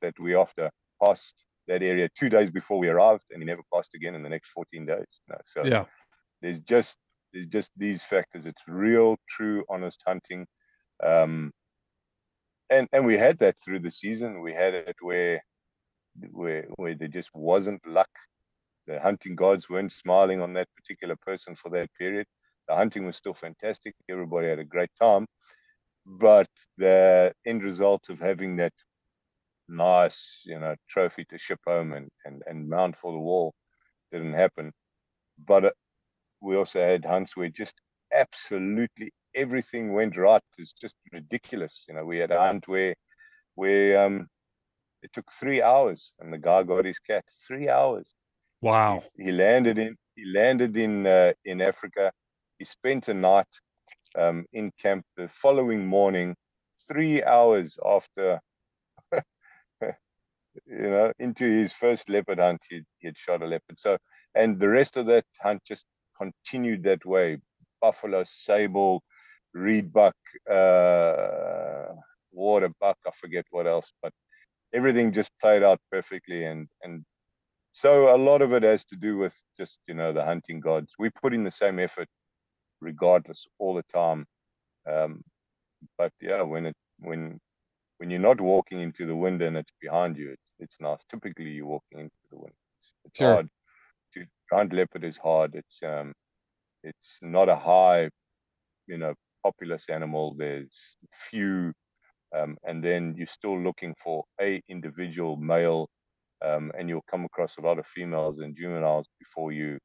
that 0.00 0.18
we 0.20 0.34
after 0.36 0.70
passed 1.02 1.44
that 1.66 1.82
area 1.82 2.08
two 2.18 2.28
days 2.28 2.50
before 2.50 2.78
we 2.78 2.88
arrived, 2.88 3.24
and 3.30 3.42
he 3.42 3.46
never 3.46 3.62
passed 3.72 3.94
again 3.94 4.14
in 4.14 4.22
the 4.22 4.28
next 4.28 4.50
14 4.50 4.86
days. 4.86 5.20
No, 5.28 5.36
so 5.44 5.64
yeah, 5.64 5.84
there's 6.40 6.60
just 6.60 6.98
there's 7.32 7.46
just 7.46 7.70
these 7.76 8.02
factors. 8.02 8.46
It's 8.46 8.62
real, 8.66 9.16
true, 9.28 9.64
honest 9.68 10.02
hunting. 10.06 10.46
Um, 11.04 11.52
and 12.70 12.88
and 12.92 13.06
we 13.06 13.16
had 13.16 13.38
that 13.38 13.56
through 13.58 13.80
the 13.80 13.90
season. 13.90 14.40
We 14.40 14.52
had 14.52 14.74
it 14.74 14.96
where 15.00 15.42
where 16.32 16.66
where 16.76 16.94
there 16.94 17.08
just 17.08 17.30
wasn't 17.34 17.86
luck. 17.86 18.10
The 18.86 18.98
hunting 19.00 19.36
gods 19.36 19.68
weren't 19.68 19.92
smiling 19.92 20.40
on 20.40 20.54
that 20.54 20.68
particular 20.74 21.16
person 21.16 21.54
for 21.54 21.70
that 21.70 21.90
period. 21.98 22.26
The 22.68 22.74
hunting 22.74 23.06
was 23.06 23.16
still 23.16 23.34
fantastic. 23.34 23.94
Everybody 24.08 24.48
had 24.48 24.58
a 24.58 24.64
great 24.64 24.90
time, 25.00 25.26
but 26.08 26.48
the 26.78 27.32
end 27.46 27.62
result 27.62 28.08
of 28.08 28.18
having 28.18 28.56
that 28.56 28.72
nice, 29.68 30.42
you 30.46 30.58
know, 30.58 30.74
trophy 30.88 31.24
to 31.26 31.38
ship 31.38 31.60
home 31.66 31.92
and 31.92 32.08
and 32.24 32.42
and 32.46 32.68
mount 32.68 32.96
for 32.96 33.12
the 33.12 33.18
wall 33.18 33.54
didn't 34.10 34.32
happen. 34.34 34.72
But 35.46 35.66
uh, 35.66 35.70
we 36.40 36.56
also 36.56 36.80
had 36.80 37.04
hunts 37.04 37.36
where 37.36 37.50
just 37.50 37.74
absolutely 38.14 39.12
everything 39.34 39.92
went 39.92 40.16
right. 40.16 40.42
It's 40.58 40.72
just 40.72 40.96
ridiculous. 41.12 41.84
You 41.88 41.94
know, 41.94 42.04
we 42.04 42.18
had 42.18 42.30
a 42.30 42.40
hunt 42.40 42.66
where 42.66 42.94
where 43.54 44.04
um 44.04 44.28
it 45.02 45.12
took 45.12 45.30
three 45.30 45.62
hours 45.62 46.12
and 46.18 46.32
the 46.32 46.38
guy 46.38 46.62
got 46.62 46.86
his 46.86 46.98
cat. 46.98 47.24
Three 47.46 47.68
hours. 47.68 48.14
Wow. 48.62 49.02
He, 49.16 49.24
he 49.24 49.32
landed 49.32 49.78
in 49.78 49.96
he 50.16 50.24
landed 50.24 50.76
in 50.76 51.06
uh, 51.06 51.32
in 51.44 51.60
Africa. 51.60 52.12
He 52.58 52.64
spent 52.64 53.08
a 53.08 53.14
night 53.14 53.46
um, 54.16 54.46
in 54.52 54.72
camp 54.80 55.04
the 55.16 55.28
following 55.28 55.86
morning, 55.86 56.34
three 56.88 57.22
hours 57.22 57.78
after 57.84 58.40
you 60.66 60.90
know, 60.90 61.12
into 61.18 61.46
his 61.46 61.72
first 61.72 62.08
leopard 62.08 62.38
hunt, 62.38 62.60
he, 62.68 62.82
he 62.98 63.08
had 63.08 63.18
shot 63.18 63.42
a 63.42 63.46
leopard. 63.46 63.78
So, 63.78 63.96
and 64.34 64.58
the 64.58 64.68
rest 64.68 64.96
of 64.96 65.06
that 65.06 65.24
hunt 65.40 65.62
just 65.66 65.84
continued 66.16 66.82
that 66.84 67.04
way. 67.04 67.38
Buffalo, 67.80 68.24
sable, 68.26 69.02
reed 69.54 69.92
buck, 69.92 70.16
uh, 70.50 71.94
water 72.32 72.70
buck, 72.80 72.98
I 73.06 73.10
forget 73.12 73.44
what 73.50 73.66
else, 73.66 73.92
but 74.02 74.12
everything 74.74 75.12
just 75.12 75.30
played 75.40 75.62
out 75.62 75.80
perfectly. 75.90 76.44
And, 76.44 76.68
and 76.82 77.04
so 77.72 78.14
a 78.14 78.18
lot 78.18 78.42
of 78.42 78.52
it 78.52 78.64
has 78.64 78.84
to 78.86 78.96
do 78.96 79.16
with 79.16 79.34
just, 79.56 79.80
you 79.86 79.94
know, 79.94 80.12
the 80.12 80.24
hunting 80.24 80.60
gods. 80.60 80.92
We 80.98 81.10
put 81.10 81.34
in 81.34 81.44
the 81.44 81.50
same 81.50 81.78
effort 81.78 82.08
regardless 82.80 83.46
all 83.58 83.74
the 83.74 83.84
time. 83.92 84.26
Um, 84.90 85.22
but 85.96 86.12
yeah, 86.20 86.42
when 86.42 86.66
it, 86.66 86.76
when, 86.98 87.38
when 87.98 88.10
you're 88.10 88.20
not 88.20 88.40
walking 88.40 88.80
into 88.80 89.06
the 89.06 89.16
wind 89.16 89.42
and 89.42 89.56
it's 89.56 89.72
behind 89.80 90.16
you, 90.16 90.30
it's, 90.32 90.52
it's 90.58 90.80
nice. 90.80 91.04
Typically 91.10 91.50
you're 91.50 91.66
walking 91.66 92.00
into 92.00 92.14
the 92.30 92.38
wind. 92.38 92.54
It's, 92.78 92.94
it's 93.04 93.18
sure. 93.18 93.34
hard 93.34 93.48
to 94.14 94.24
hunt 94.52 94.72
leopard 94.72 95.04
is 95.04 95.18
hard. 95.18 95.54
It's, 95.54 95.80
um, 95.82 96.12
it's 96.84 97.18
not 97.22 97.48
a 97.48 97.56
high, 97.56 98.08
you 98.86 98.98
know, 98.98 99.14
populous 99.44 99.88
animal. 99.88 100.34
There's 100.38 100.96
few, 101.30 101.72
um, 102.36 102.56
and 102.64 102.82
then 102.82 103.14
you're 103.16 103.26
still 103.26 103.60
looking 103.60 103.94
for 104.02 104.24
a 104.40 104.60
individual 104.68 105.36
male, 105.36 105.88
um, 106.44 106.70
and 106.78 106.88
you'll 106.88 107.04
come 107.10 107.24
across 107.24 107.56
a 107.58 107.62
lot 107.62 107.78
of 107.78 107.86
females 107.86 108.38
and 108.38 108.56
juveniles 108.56 109.06
before 109.18 109.52
you. 109.52 109.78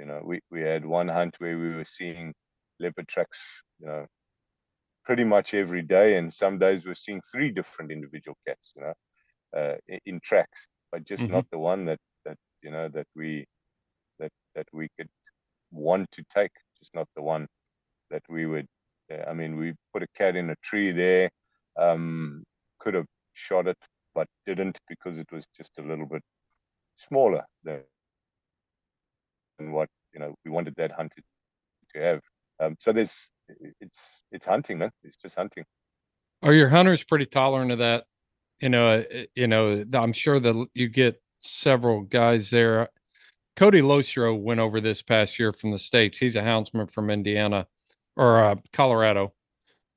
You 0.00 0.06
know, 0.06 0.20
we 0.24 0.40
we 0.50 0.62
had 0.62 0.86
one 0.86 1.08
hunt 1.08 1.34
where 1.38 1.58
we 1.58 1.74
were 1.74 1.84
seeing 1.84 2.32
leopard 2.78 3.06
tracks, 3.06 3.38
you 3.78 3.86
know, 3.86 4.06
pretty 5.04 5.24
much 5.24 5.52
every 5.52 5.82
day, 5.82 6.16
and 6.16 6.32
some 6.32 6.58
days 6.58 6.86
we're 6.86 6.94
seeing 6.94 7.20
three 7.30 7.50
different 7.50 7.92
individual 7.92 8.36
cats, 8.48 8.72
you 8.74 8.82
know, 8.82 8.94
uh, 9.58 9.96
in 10.06 10.18
tracks, 10.24 10.66
but 10.90 11.04
just 11.04 11.24
mm-hmm. 11.24 11.34
not 11.34 11.46
the 11.52 11.58
one 11.58 11.84
that 11.84 11.98
that 12.24 12.38
you 12.62 12.70
know 12.70 12.88
that 12.88 13.06
we 13.14 13.44
that 14.18 14.32
that 14.54 14.66
we 14.72 14.88
could 14.96 15.08
want 15.70 16.10
to 16.12 16.24
take, 16.34 16.52
just 16.78 16.94
not 16.94 17.08
the 17.14 17.22
one 17.22 17.46
that 18.10 18.22
we 18.30 18.46
would. 18.46 18.66
Uh, 19.12 19.28
I 19.28 19.34
mean, 19.34 19.56
we 19.56 19.74
put 19.92 20.02
a 20.02 20.08
cat 20.16 20.34
in 20.34 20.48
a 20.48 20.56
tree 20.62 20.92
there, 20.92 21.28
um, 21.78 22.42
could 22.78 22.94
have 22.94 23.06
shot 23.34 23.66
it, 23.66 23.78
but 24.14 24.28
didn't 24.46 24.78
because 24.88 25.18
it 25.18 25.30
was 25.30 25.46
just 25.54 25.72
a 25.78 25.82
little 25.82 26.06
bit 26.06 26.22
smaller 26.96 27.44
than 27.64 27.82
what 29.68 29.88
you 30.14 30.20
know 30.20 30.34
we 30.44 30.50
wanted 30.50 30.74
that 30.76 30.92
hunter 30.92 31.22
to 31.94 32.00
have. 32.00 32.20
Um, 32.60 32.76
so 32.78 32.92
there's 32.92 33.30
it's 33.80 34.24
it's 34.32 34.46
hunting, 34.46 34.78
man. 34.78 34.90
It's 35.02 35.16
just 35.16 35.36
hunting. 35.36 35.64
Are 36.42 36.54
your 36.54 36.68
hunters 36.68 37.04
pretty 37.04 37.26
tolerant 37.26 37.72
of 37.72 37.78
that? 37.78 38.04
You 38.60 38.68
know, 38.68 39.00
uh, 39.00 39.24
you 39.34 39.46
know, 39.46 39.84
I'm 39.94 40.12
sure 40.12 40.40
that 40.40 40.66
you 40.74 40.88
get 40.88 41.20
several 41.40 42.02
guys 42.02 42.50
there. 42.50 42.88
Cody 43.56 43.82
Lostro 43.82 44.34
went 44.34 44.60
over 44.60 44.80
this 44.80 45.02
past 45.02 45.38
year 45.38 45.52
from 45.52 45.70
the 45.70 45.78
states. 45.78 46.18
He's 46.18 46.36
a 46.36 46.40
houndsman 46.40 46.90
from 46.90 47.10
Indiana 47.10 47.66
or 48.16 48.42
uh, 48.42 48.56
Colorado, 48.72 49.32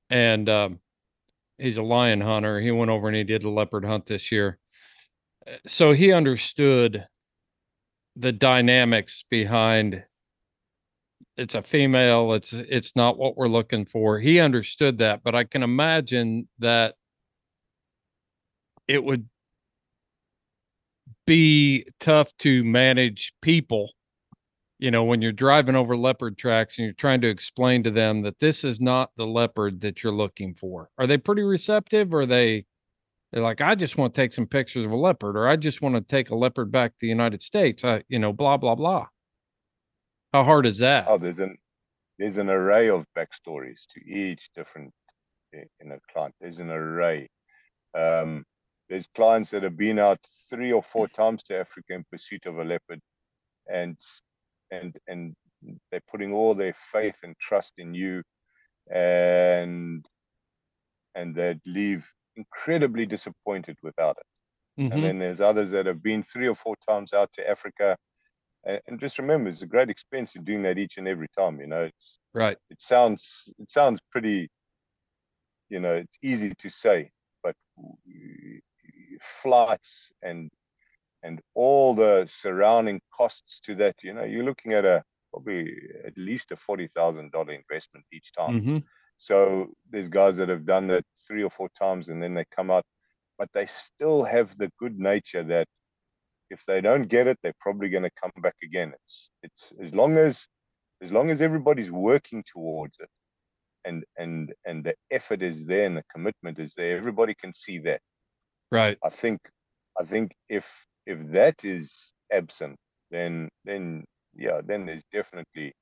and 0.10 0.50
um, 0.50 0.80
he's 1.58 1.78
a 1.78 1.84
lion 1.84 2.22
hunter. 2.22 2.60
He 2.60 2.72
went 2.72 2.92
over 2.92 3.08
and 3.08 3.16
he 3.16 3.24
did 3.24 3.44
a 3.44 3.50
leopard 3.50 3.86
hunt 3.86 4.06
this 4.06 4.32
year, 4.32 4.60
uh, 5.48 5.56
so 5.68 5.92
he 5.92 6.12
understood 6.12 7.06
the 8.16 8.32
dynamics 8.32 9.24
behind 9.30 10.04
it's 11.36 11.56
a 11.56 11.64
female 11.64 12.34
it's 12.34 12.54
it's 12.54 12.96
not 12.96 13.18
what 13.18 13.36
we're 13.36 13.48
looking 13.48 13.86
for. 13.86 14.20
He 14.20 14.40
understood 14.40 15.00
that 15.00 15.24
but 15.24 15.36
i 15.36 15.44
can 15.44 15.64
imagine 15.64 16.48
that 16.60 16.96
it 18.88 19.04
would 19.04 19.28
be 21.26 21.86
tough 22.00 22.36
to 22.38 22.64
manage 22.64 23.34
people 23.42 23.92
you 24.84 24.92
know 24.92 25.06
when 25.06 25.22
you're 25.22 25.32
driving 25.32 25.76
over 25.76 25.96
leopard 25.96 26.38
tracks 26.38 26.78
and 26.78 26.84
you're 26.86 26.94
trying 26.96 27.22
to 27.22 27.30
explain 27.30 27.84
to 27.84 27.92
them 27.92 28.22
that 28.22 28.38
this 28.40 28.64
is 28.66 28.82
not 28.82 29.12
the 29.16 29.26
leopard 29.26 29.80
that 29.80 30.04
you're 30.04 30.12
looking 30.12 30.54
for. 30.54 30.90
Are 30.98 31.08
they 31.08 31.18
pretty 31.18 31.42
receptive? 31.44 32.14
Or 32.14 32.22
are 32.22 32.26
they 32.26 32.66
they're 33.34 33.44
like 33.44 33.60
i 33.60 33.76
just 33.76 33.98
want 33.98 34.14
to 34.14 34.22
take 34.22 34.32
some 34.32 34.48
pictures 34.48 34.86
of 34.86 34.92
a 34.92 34.96
leopard 34.96 35.36
or 35.36 35.50
i 35.50 35.56
just 35.58 35.82
want 35.82 35.96
to 35.96 36.02
take 36.02 36.30
a 36.30 36.36
leopard 36.36 36.72
back 36.72 36.92
to 36.92 36.98
the 37.02 37.08
united 37.08 37.44
states 37.44 37.84
I, 37.84 38.04
you 38.08 38.20
know 38.20 38.32
blah 38.32 38.56
blah 38.56 38.76
blah 38.76 39.08
how 40.34 40.44
hard 40.44 40.66
is 40.66 40.80
that? 40.80 41.06
Oh, 41.08 41.20
there's 41.20 41.38
an 41.38 41.56
there's 42.18 42.38
an 42.38 42.50
array 42.50 42.90
of 42.90 43.06
backstories 43.16 43.86
to 43.92 44.04
each 44.04 44.50
different 44.56 44.92
you 45.54 45.68
know 45.84 46.00
client. 46.12 46.34
There's 46.42 46.60
an 46.60 46.72
array. 46.72 47.30
Um, 47.96 48.44
there's 48.90 49.08
clients 49.14 49.52
that 49.52 49.62
have 49.62 49.78
been 49.78 50.00
out 50.00 50.20
three 50.50 50.72
or 50.72 50.82
four 50.82 51.08
times 51.08 51.44
to 51.44 51.60
Africa 51.60 51.94
in 51.94 52.04
pursuit 52.12 52.48
of 52.48 52.58
a 52.58 52.64
leopard, 52.64 53.00
and 53.72 53.96
and 54.72 54.98
and 55.08 55.36
they're 55.92 56.02
putting 56.10 56.34
all 56.34 56.56
their 56.56 56.74
faith 56.92 57.20
and 57.22 57.38
trust 57.38 57.74
in 57.78 57.94
you, 57.94 58.24
and 58.92 60.04
and 61.14 61.36
they'd 61.36 61.62
leave 61.68 62.12
incredibly 62.36 63.06
disappointed 63.06 63.78
without 63.84 64.18
it. 64.18 64.82
Mm-hmm. 64.82 64.94
And 64.94 65.04
then 65.04 65.20
there's 65.20 65.42
others 65.42 65.72
that 65.72 65.86
have 65.86 66.02
been 66.02 66.24
three 66.24 66.48
or 66.48 66.56
four 66.56 66.76
times 66.88 67.14
out 67.14 67.32
to 67.34 67.48
Africa 67.48 67.98
and 68.66 69.00
just 69.00 69.20
remember 69.20 69.50
it's 69.50 69.62
a 69.62 69.68
great 69.68 69.90
expense 69.90 70.36
in 70.36 70.44
doing 70.44 70.64
that 70.64 70.78
each 70.78 70.98
and 70.98 71.08
every 71.08 71.28
time 71.38 71.60
you 71.60 71.68
know 71.68 71.84
it's 71.84 72.20
right 72.34 72.58
it 72.70 72.82
sounds 72.82 73.52
it 73.60 73.70
sounds 73.70 74.00
pretty 74.12 74.50
you 75.70 75.80
know 75.80 75.94
it's 75.96 76.18
easy 76.22 76.54
to 76.58 76.70
say 76.70 77.10
but 77.42 77.56
flights 79.20 80.12
and 80.22 80.50
and 81.24 81.42
all 81.56 81.94
the 81.94 82.26
surrounding 82.30 83.02
costs 83.16 83.60
to 83.62 83.76
that 83.76 83.96
you 84.02 84.14
know 84.14 84.24
you're 84.24 84.46
looking 84.46 84.74
at 84.74 84.86
a 84.86 85.04
probably 85.32 85.76
at 86.06 86.16
least 86.16 86.52
a 86.52 86.56
$40,000 86.56 87.24
investment 87.34 88.06
each 88.14 88.32
time 88.38 88.62
mm-hmm. 88.62 88.78
So 89.24 89.68
there's 89.90 90.10
guys 90.10 90.36
that 90.38 90.50
have 90.50 90.66
done 90.66 90.88
that 90.88 91.06
three 91.28 91.44
or 91.44 91.50
four 91.50 91.70
times 91.80 92.10
and 92.10 92.22
then 92.22 92.34
they 92.34 92.46
come 92.56 92.70
out 92.70 92.84
but 93.38 93.48
they 93.54 93.66
still 93.66 94.24
have 94.24 94.58
the 94.58 94.70
good 94.80 95.00
nature 95.00 95.44
that 95.44 95.68
if 96.50 96.64
they 96.66 96.82
don't 96.82 97.08
get 97.08 97.28
it, 97.28 97.38
they're 97.42 97.60
probably 97.60 97.90
going 97.90 98.04
to 98.04 98.12
come 98.22 98.32
back 98.42 98.56
again. 98.64 98.94
It's 99.04 99.30
it's 99.42 99.74
as 99.82 99.94
long 99.94 100.18
as 100.18 100.46
as 101.02 101.12
long 101.12 101.30
as 101.32 101.42
everybody's 101.42 101.92
working 101.92 102.44
towards 102.46 102.98
it, 103.00 103.10
and 103.86 104.04
and 104.18 104.54
and 104.66 104.84
the 104.84 104.94
effort 105.12 105.42
is 105.42 105.66
there 105.66 105.86
and 105.86 105.98
the 105.98 106.04
commitment 106.14 106.60
is 106.60 106.74
there, 106.76 106.98
everybody 106.98 107.34
can 107.34 107.54
see 107.54 107.80
that. 107.80 108.02
Right. 108.72 108.98
I 109.04 109.10
think 109.10 109.40
I 110.00 110.04
think 110.06 110.36
if 110.50 110.68
if 111.06 111.18
that 111.32 111.66
is 111.66 112.14
absent, 112.32 112.78
then 113.10 113.50
then 113.66 114.06
yeah, 114.36 114.62
then 114.64 114.86
there's 114.86 115.04
definitely 115.12 115.74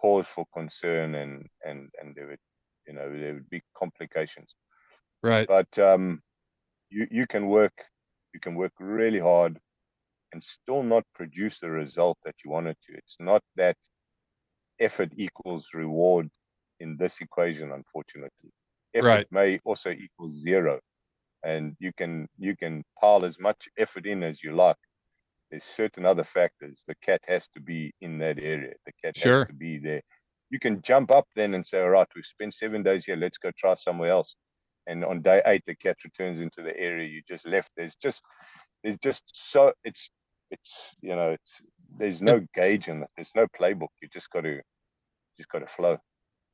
cause 0.00 0.26
for 0.26 0.44
concern 0.52 1.14
and 1.14 1.46
and 1.64 1.88
and 2.00 2.14
there 2.14 2.28
would 2.28 2.47
you 2.88 2.94
know 2.94 3.08
there 3.12 3.34
would 3.34 3.50
be 3.50 3.62
complications. 3.76 4.56
Right. 5.22 5.46
But 5.46 5.78
um, 5.78 6.22
you 6.90 7.06
you 7.10 7.26
can 7.26 7.46
work 7.46 7.74
you 8.34 8.40
can 8.40 8.54
work 8.54 8.72
really 8.80 9.20
hard 9.20 9.58
and 10.32 10.42
still 10.42 10.82
not 10.82 11.04
produce 11.14 11.60
the 11.60 11.70
result 11.70 12.18
that 12.24 12.34
you 12.44 12.50
wanted 12.50 12.76
to. 12.86 12.94
It's 12.94 13.16
not 13.20 13.42
that 13.56 13.76
effort 14.80 15.10
equals 15.16 15.68
reward 15.74 16.28
in 16.80 16.96
this 16.96 17.20
equation, 17.20 17.72
unfortunately. 17.72 18.50
Effort 18.94 19.06
right. 19.06 19.26
may 19.30 19.60
also 19.64 19.90
equal 19.90 20.30
zero. 20.30 20.80
And 21.44 21.76
you 21.78 21.92
can 21.96 22.28
you 22.38 22.56
can 22.56 22.82
pile 23.00 23.24
as 23.24 23.38
much 23.38 23.68
effort 23.78 24.06
in 24.06 24.22
as 24.22 24.42
you 24.42 24.54
like. 24.54 24.76
There's 25.50 25.64
certain 25.64 26.04
other 26.04 26.24
factors. 26.24 26.84
The 26.86 26.96
cat 26.96 27.22
has 27.26 27.48
to 27.54 27.60
be 27.60 27.92
in 28.00 28.18
that 28.18 28.38
area. 28.38 28.74
The 28.84 28.92
cat 29.02 29.16
sure. 29.16 29.38
has 29.38 29.46
to 29.46 29.54
be 29.54 29.78
there. 29.78 30.02
You 30.50 30.58
can 30.58 30.82
jump 30.82 31.10
up 31.10 31.26
then 31.36 31.54
and 31.54 31.66
say, 31.66 31.80
all 31.80 31.90
right, 31.90 32.08
we've 32.14 32.24
spent 32.24 32.54
seven 32.54 32.82
days 32.82 33.04
here. 33.04 33.16
Let's 33.16 33.38
go 33.38 33.50
try 33.56 33.74
somewhere 33.74 34.10
else. 34.10 34.36
And 34.86 35.04
on 35.04 35.20
day 35.20 35.42
eight, 35.44 35.62
the 35.66 35.74
cat 35.74 35.96
returns 36.02 36.40
into 36.40 36.62
the 36.62 36.76
area 36.78 37.06
you 37.08 37.22
just 37.28 37.46
left. 37.46 37.70
There's 37.76 37.96
just 37.96 38.22
there's 38.82 38.96
just 38.98 39.24
so 39.34 39.72
it's 39.84 40.10
it's 40.50 40.94
you 41.02 41.14
know 41.14 41.32
it's 41.32 41.60
there's 41.98 42.22
no 42.22 42.40
gauge 42.54 42.88
in 42.88 43.02
it. 43.02 43.08
There's 43.16 43.32
no 43.34 43.46
playbook. 43.48 43.88
You 44.00 44.08
just 44.10 44.30
got 44.30 44.42
to 44.42 44.60
just 45.36 45.50
got 45.50 45.58
to 45.58 45.66
flow. 45.66 45.98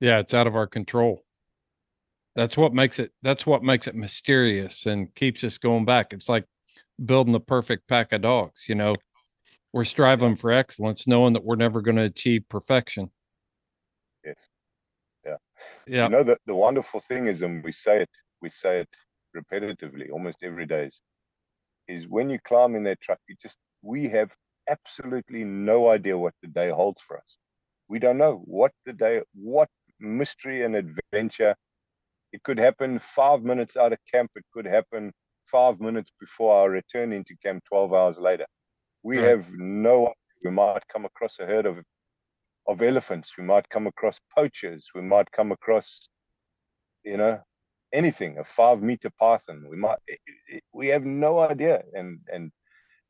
Yeah, 0.00 0.18
it's 0.18 0.34
out 0.34 0.46
of 0.46 0.56
our 0.56 0.66
control. 0.66 1.22
That's 2.34 2.56
what 2.56 2.74
makes 2.74 2.98
it. 2.98 3.12
That's 3.22 3.46
what 3.46 3.62
makes 3.62 3.86
it 3.86 3.94
mysterious 3.94 4.86
and 4.86 5.14
keeps 5.14 5.44
us 5.44 5.58
going 5.58 5.84
back. 5.84 6.08
It's 6.12 6.28
like 6.28 6.44
building 7.04 7.32
the 7.32 7.40
perfect 7.40 7.88
pack 7.88 8.12
of 8.12 8.22
dogs. 8.22 8.64
You 8.68 8.74
know, 8.74 8.96
we're 9.72 9.84
striving 9.84 10.36
for 10.36 10.50
excellence, 10.50 11.06
knowing 11.06 11.34
that 11.34 11.44
we're 11.44 11.56
never 11.56 11.80
going 11.80 11.96
to 11.96 12.02
achieve 12.02 12.42
perfection. 12.48 13.10
Yes. 14.24 14.48
Yeah. 15.24 15.36
Yeah. 15.86 16.04
You 16.04 16.10
know 16.10 16.22
the 16.22 16.38
the 16.46 16.54
wonderful 16.54 17.00
thing 17.00 17.26
is, 17.26 17.42
and 17.42 17.62
we 17.64 17.72
say 17.72 18.02
it, 18.02 18.10
we 18.42 18.50
say 18.50 18.80
it 18.80 18.88
repetitively, 19.36 20.10
almost 20.10 20.42
every 20.42 20.66
day. 20.66 20.86
Is, 20.86 21.02
is 21.88 22.08
when 22.08 22.30
you 22.30 22.38
climb 22.44 22.74
in 22.74 22.82
that 22.84 23.00
truck, 23.00 23.18
you 23.28 23.36
just 23.40 23.58
we 23.82 24.08
have 24.08 24.34
absolutely 24.68 25.44
no 25.44 25.90
idea 25.90 26.16
what 26.16 26.34
the 26.42 26.48
day 26.48 26.70
holds 26.70 27.02
for 27.02 27.18
us. 27.18 27.38
We 27.88 27.98
don't 27.98 28.18
know 28.18 28.42
what 28.44 28.72
the 28.86 28.92
day, 28.92 29.22
what 29.34 29.68
mystery 30.00 30.64
and 30.64 30.76
adventure. 30.76 31.54
It 32.32 32.42
could 32.42 32.58
happen 32.58 32.98
five 32.98 33.42
minutes 33.42 33.76
out 33.76 33.92
of 33.92 33.98
camp. 34.12 34.30
It 34.34 34.44
could 34.52 34.66
happen 34.66 35.12
five 35.46 35.80
minutes 35.80 36.10
before 36.18 36.54
our 36.54 36.70
return 36.70 37.12
into 37.12 37.36
camp 37.42 37.62
12 37.68 37.92
hours 37.92 38.18
later. 38.18 38.46
We 39.02 39.18
right. 39.18 39.28
have 39.28 39.46
no 39.52 40.12
we 40.42 40.50
might 40.50 40.86
come 40.92 41.04
across 41.04 41.38
a 41.38 41.46
herd 41.46 41.66
of 41.66 41.78
of 42.66 42.82
elephants. 42.82 43.36
We 43.38 43.44
might 43.44 43.68
come 43.68 43.86
across 43.86 44.20
poachers. 44.36 44.88
We 44.94 45.02
might 45.02 45.30
come 45.32 45.52
across, 45.52 46.08
you 47.04 47.16
know, 47.16 47.40
anything, 47.92 48.38
a 48.38 48.44
five 48.44 48.82
meter 48.82 49.10
python. 49.18 49.64
We 49.70 49.76
might, 49.76 49.98
eh, 50.10 50.16
eh, 50.28 50.56
eh, 50.56 50.60
we 50.72 50.88
have 50.88 51.04
no 51.04 51.40
idea. 51.40 51.82
And, 51.94 52.20
and 52.32 52.50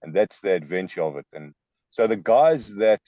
and 0.05 0.15
that's 0.15 0.41
the 0.41 0.53
adventure 0.53 1.03
of 1.03 1.17
it 1.17 1.27
and 1.33 1.53
so 1.89 2.07
the 2.07 2.17
guys 2.17 2.75
that 2.75 3.01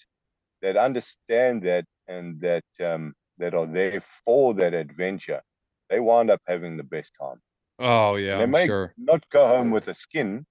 that 0.62 0.76
understand 0.76 1.62
that 1.62 1.84
and 2.08 2.40
that 2.40 2.64
um, 2.82 3.12
that 3.38 3.54
are 3.54 3.66
there 3.66 4.00
for 4.24 4.54
that 4.54 4.74
adventure 4.74 5.42
they 5.90 6.00
wind 6.00 6.30
up 6.30 6.40
having 6.46 6.76
the 6.76 6.90
best 6.96 7.12
time 7.20 7.38
oh 7.78 8.16
yeah 8.16 8.38
they 8.38 8.44
I'm 8.44 8.50
may 8.50 8.66
sure. 8.66 8.94
not 8.96 9.22
go 9.30 9.46
home 9.46 9.70
with 9.70 9.88
a 9.88 9.94
skin 9.94 10.46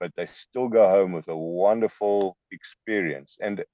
but 0.00 0.10
they 0.16 0.26
still 0.26 0.68
go 0.68 0.88
home 0.88 1.12
with 1.12 1.28
a 1.28 1.36
wonderful 1.36 2.36
experience 2.50 3.38
and 3.40 3.64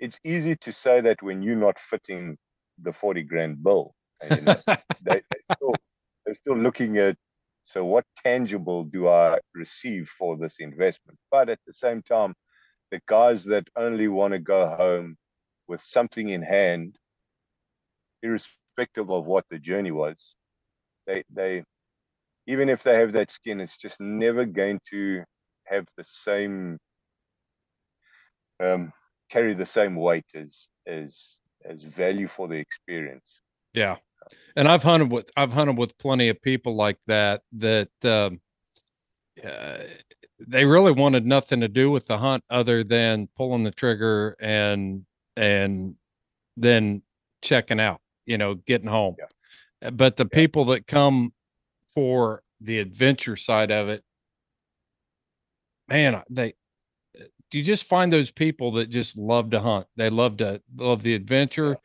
it's 0.00 0.18
easy 0.24 0.56
to 0.56 0.72
say 0.72 1.00
that 1.00 1.22
when 1.22 1.42
you're 1.42 1.56
not 1.56 1.78
fitting 1.78 2.36
the 2.82 2.92
40 2.92 3.22
grand 3.24 3.62
bill 3.62 3.94
you 4.30 4.40
know, 4.42 4.56
they, 4.66 4.76
they're, 5.30 5.56
still, 5.56 5.74
they're 6.24 6.34
still 6.34 6.56
looking 6.56 6.98
at 6.98 7.16
so, 7.68 7.84
what 7.84 8.06
tangible 8.24 8.84
do 8.84 9.08
I 9.08 9.40
receive 9.54 10.08
for 10.08 10.38
this 10.38 10.56
investment? 10.58 11.18
But 11.30 11.50
at 11.50 11.58
the 11.66 11.72
same 11.74 12.00
time, 12.00 12.34
the 12.90 12.98
guys 13.06 13.44
that 13.44 13.68
only 13.76 14.08
want 14.08 14.32
to 14.32 14.38
go 14.38 14.74
home 14.74 15.18
with 15.66 15.82
something 15.82 16.30
in 16.30 16.40
hand, 16.40 16.96
irrespective 18.22 19.10
of 19.10 19.26
what 19.26 19.44
the 19.50 19.58
journey 19.58 19.90
was, 19.90 20.34
they 21.06 21.24
they 21.28 21.62
even 22.46 22.70
if 22.70 22.82
they 22.82 22.98
have 22.98 23.12
that 23.12 23.30
skin, 23.30 23.60
it's 23.60 23.76
just 23.76 24.00
never 24.00 24.46
going 24.46 24.80
to 24.88 25.22
have 25.64 25.86
the 25.98 26.04
same 26.04 26.78
um, 28.60 28.94
carry 29.28 29.54
the 29.54 29.66
same 29.66 29.94
weight 29.94 30.26
as 30.34 30.68
as 30.86 31.40
as 31.64 31.82
value 31.82 32.26
for 32.26 32.48
the 32.48 32.56
experience. 32.56 33.40
Yeah, 33.74 33.96
and 34.56 34.68
I've 34.68 34.82
hunted 34.82 35.10
with 35.10 35.30
I've 35.36 35.52
hunted 35.52 35.78
with 35.78 35.96
plenty 35.98 36.28
of 36.28 36.40
people 36.42 36.74
like 36.74 36.98
that 37.06 37.42
that 37.52 37.90
um, 38.04 38.40
uh, 39.44 39.78
they 40.46 40.64
really 40.64 40.92
wanted 40.92 41.26
nothing 41.26 41.60
to 41.60 41.68
do 41.68 41.90
with 41.90 42.06
the 42.06 42.18
hunt 42.18 42.44
other 42.50 42.84
than 42.84 43.28
pulling 43.36 43.64
the 43.64 43.70
trigger 43.70 44.36
and 44.40 45.04
and 45.36 45.94
then 46.56 47.02
checking 47.42 47.80
out, 47.80 48.00
you 48.26 48.38
know, 48.38 48.54
getting 48.54 48.88
home. 48.88 49.16
Yeah. 49.18 49.90
But 49.90 50.16
the 50.16 50.28
yeah. 50.30 50.36
people 50.36 50.64
that 50.66 50.86
come 50.86 51.32
for 51.94 52.42
the 52.60 52.80
adventure 52.80 53.36
side 53.36 53.70
of 53.70 53.88
it, 53.88 54.02
man, 55.88 56.22
they 56.28 56.54
you 57.52 57.62
just 57.62 57.84
find 57.84 58.12
those 58.12 58.30
people 58.30 58.72
that 58.72 58.90
just 58.90 59.16
love 59.16 59.50
to 59.50 59.60
hunt. 59.60 59.86
They 59.96 60.10
love 60.10 60.36
to 60.38 60.60
love 60.76 61.02
the 61.02 61.14
adventure. 61.14 61.76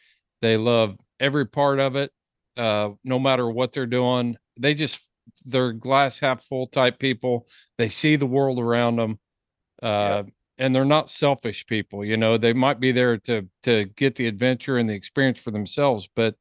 They 0.42 0.58
love 0.58 0.98
every 1.20 1.46
part 1.46 1.80
of 1.80 1.96
it. 1.96 2.12
Uh, 2.58 2.92
no 3.04 3.18
matter 3.18 3.50
what 3.50 3.72
they're 3.72 3.86
doing, 3.86 4.38
they 4.60 4.74
just 4.74 5.00
they're 5.46 5.74
glass 5.74 6.20
half 6.20 6.44
full 6.46 6.68
type 6.68 7.00
people. 7.00 7.48
They 7.78 7.90
see 7.90 8.16
the 8.16 8.26
world 8.26 8.60
around 8.60 8.98
them. 8.98 9.20
Uh, 9.82 10.24
yeah. 10.26 10.32
and 10.60 10.74
they're 10.74 10.86
not 10.86 11.10
selfish 11.10 11.66
people, 11.66 12.06
you 12.06 12.16
know, 12.16 12.38
they 12.38 12.54
might 12.54 12.80
be 12.80 12.94
there 12.94 13.18
to 13.18 13.46
to 13.64 13.86
get 13.98 14.16
the 14.16 14.28
adventure 14.28 14.78
and 14.78 14.90
the 14.90 14.94
experience 14.94 15.40
for 15.40 15.52
themselves, 15.52 16.08
but 16.16 16.36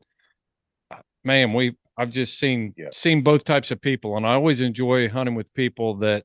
uh, 0.92 0.98
man, 1.24 1.52
we 1.52 1.74
I've 1.98 2.10
just 2.10 2.38
seen 2.38 2.72
yeah. 2.76 2.88
seen 2.92 3.22
both 3.22 3.42
types 3.42 3.72
of 3.72 3.80
people 3.80 4.16
and 4.16 4.24
I 4.24 4.34
always 4.34 4.60
enjoy 4.60 5.08
hunting 5.08 5.34
with 5.34 5.52
people 5.54 5.96
that 5.96 6.24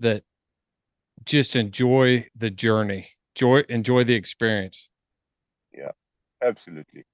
that 0.00 0.24
just 1.24 1.56
enjoy 1.56 2.26
the 2.36 2.50
journey, 2.50 3.08
joy, 3.34 3.60
enjoy 3.68 4.04
the 4.04 4.14
experience. 4.14 4.88
Yeah, 5.72 5.90
absolutely. 6.42 7.04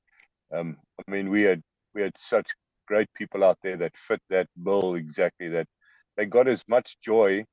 Um, 0.53 0.77
I 1.07 1.11
mean, 1.11 1.31
we 1.31 1.43
had 1.43 1.63
we 1.95 2.03
had 2.03 2.17
such 2.17 2.51
great 2.87 3.09
people 3.15 3.45
out 3.45 3.59
there 3.63 3.77
that 3.77 3.97
fit 3.97 4.21
that 4.31 4.49
bill 4.63 4.95
exactly. 4.95 5.49
That 5.49 5.67
they 6.17 6.27
got 6.27 6.49
as 6.49 6.65
much 6.69 6.97
joy 7.03 7.45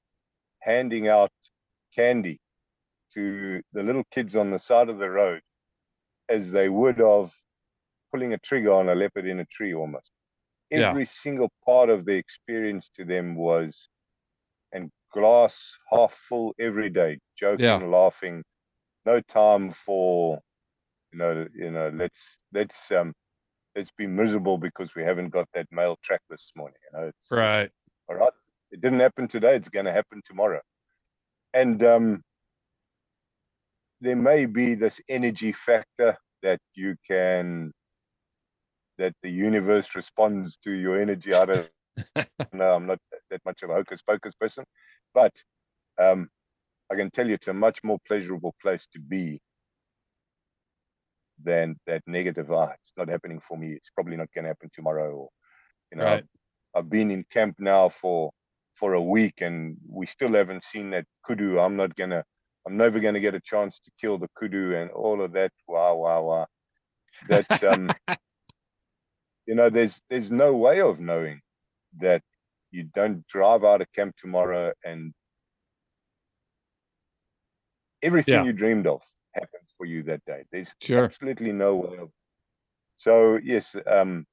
handing 0.60 1.08
out 1.08 1.32
candy 1.96 2.40
to 3.14 3.62
the 3.74 3.84
little 3.84 4.04
kids 4.12 4.36
on 4.36 4.52
the 4.52 4.60
side 4.60 4.90
of 4.90 5.00
the 5.00 5.10
road 5.10 5.42
as 6.30 6.52
they 6.52 6.70
would 6.70 7.02
of 7.02 7.34
pulling 8.12 8.34
a 8.34 8.38
trigger 8.38 8.72
on 8.72 8.90
a 8.90 8.96
leopard 8.96 9.26
in 9.26 9.40
a 9.40 9.46
tree 9.46 9.74
almost. 9.74 10.12
Every 10.72 11.02
yeah. 11.02 11.10
single 11.10 11.52
part 11.66 11.90
of 11.90 12.06
the 12.06 12.14
experience 12.14 12.90
to 12.96 13.04
them 13.04 13.36
was 13.36 13.90
glass 15.14 15.78
half 15.92 16.14
full 16.14 16.54
every 16.60 16.90
day, 16.90 17.20
joking, 17.38 17.66
yeah. 17.66 17.78
laughing, 17.78 18.44
no 19.06 19.22
time 19.22 19.72
for 19.72 20.40
you 21.12 21.20
know, 21.20 21.48
you 21.54 21.72
know, 21.72 21.92
let's 21.94 22.40
let's 22.54 22.92
um 22.92 23.14
let's 23.76 23.92
be 23.98 24.08
miserable 24.08 24.58
because 24.58 24.96
we 24.96 25.04
haven't 25.04 25.30
got 25.30 25.48
that 25.54 25.68
male 25.72 25.98
track 26.04 26.22
this 26.30 26.52
morning. 26.56 26.78
You 26.92 27.00
know, 27.00 27.08
it's 27.08 27.32
right. 27.32 27.64
It's, 27.64 27.74
all 28.10 28.16
right. 28.16 28.34
It 28.72 28.82
didn't 28.82 29.02
happen 29.02 29.28
today, 29.28 29.56
it's 29.56 29.70
gonna 29.70 29.92
happen 29.92 30.22
tomorrow. 30.26 30.62
And 31.54 31.84
um 31.84 32.22
there 34.00 34.16
may 34.16 34.46
be 34.46 34.76
this 34.76 35.00
energy 35.10 35.52
factor 35.52 36.18
that 36.42 36.60
you 36.74 36.96
can 37.08 37.72
that 38.98 39.14
the 39.22 39.30
universe 39.30 39.96
responds 39.96 40.58
to 40.58 40.72
your 40.72 41.00
energy. 41.00 41.34
I 41.34 41.46
don't 41.46 41.70
know. 42.54 42.76
I'm 42.76 42.88
not 42.88 43.00
that 43.30 43.42
much 43.46 43.64
of 43.64 43.70
a 43.70 43.74
hocus 43.74 44.02
pocus 44.02 44.36
person, 44.36 44.64
but 45.14 45.34
um, 46.02 46.30
I 46.92 46.96
can 46.96 47.10
tell 47.12 47.28
you 47.28 47.36
it's 47.36 47.48
a 47.48 47.54
much 47.54 47.84
more 47.84 48.00
pleasurable 48.08 48.56
place 48.62 48.88
to 48.94 49.00
be 49.00 49.42
than 51.44 51.76
that 51.88 52.02
negative. 52.06 52.52
Ah, 52.52 52.72
it's 52.82 52.94
not 52.98 53.10
happening 53.10 53.40
for 53.40 53.58
me. 53.58 53.72
It's 53.74 53.90
probably 53.90 54.18
not 54.18 54.30
going 54.34 54.44
to 54.44 54.50
happen 54.50 54.70
tomorrow. 54.74 55.12
Or 55.12 55.30
you 55.92 55.98
know, 55.98 56.06
right. 56.06 56.24
I've, 56.76 56.90
been 56.90 57.12
in 57.12 57.26
camp 57.32 57.56
now 57.60 57.90
for 57.90 58.32
for 58.76 58.94
a 58.94 59.02
week 59.02 59.42
and 59.42 59.78
we 59.88 60.06
still 60.06 60.34
haven't 60.34 60.64
seen 60.64 60.92
that 60.92 61.06
kudu. 61.26 61.60
I'm 61.60 61.76
not 61.76 61.96
gonna. 61.96 62.24
I'm 62.68 62.78
never 62.78 63.00
going 63.00 63.16
to 63.16 63.20
get 63.20 63.34
a 63.34 63.42
chance 63.42 63.80
to 63.80 63.92
kill 64.00 64.20
the 64.20 64.30
kudu 64.38 64.76
and 64.76 64.92
all 64.92 65.22
of 65.22 65.32
that. 65.34 65.52
Wow, 65.68 65.96
wow, 65.96 66.22
wow. 66.22 66.48
That's 67.28 67.64
um, 67.64 67.90
you 69.48 69.56
know, 69.56 69.70
there's 69.70 70.02
there's 70.10 70.32
no 70.32 70.54
way 70.54 70.82
of 70.82 71.00
knowing 71.00 71.42
that 72.00 72.22
you 72.72 72.84
don't 72.96 73.26
drive 73.28 73.64
out 73.64 73.82
of 73.82 73.92
camp 73.94 74.16
tomorrow 74.18 74.74
and 74.84 75.14
everything 78.02 78.36
yeah. 78.36 78.44
you 78.44 78.54
dreamed 78.54 78.88
of 78.88 79.02
happens 79.34 79.70
for 79.78 79.86
you 79.86 80.04
that 80.04 80.24
day. 80.26 80.44
There's 80.52 80.74
sure. 80.82 81.06
absolutely 81.06 81.52
no 81.52 81.76
way 81.76 81.98
of. 81.98 82.10
So 82.98 83.40
yes, 83.44 83.76
um, 83.88 84.26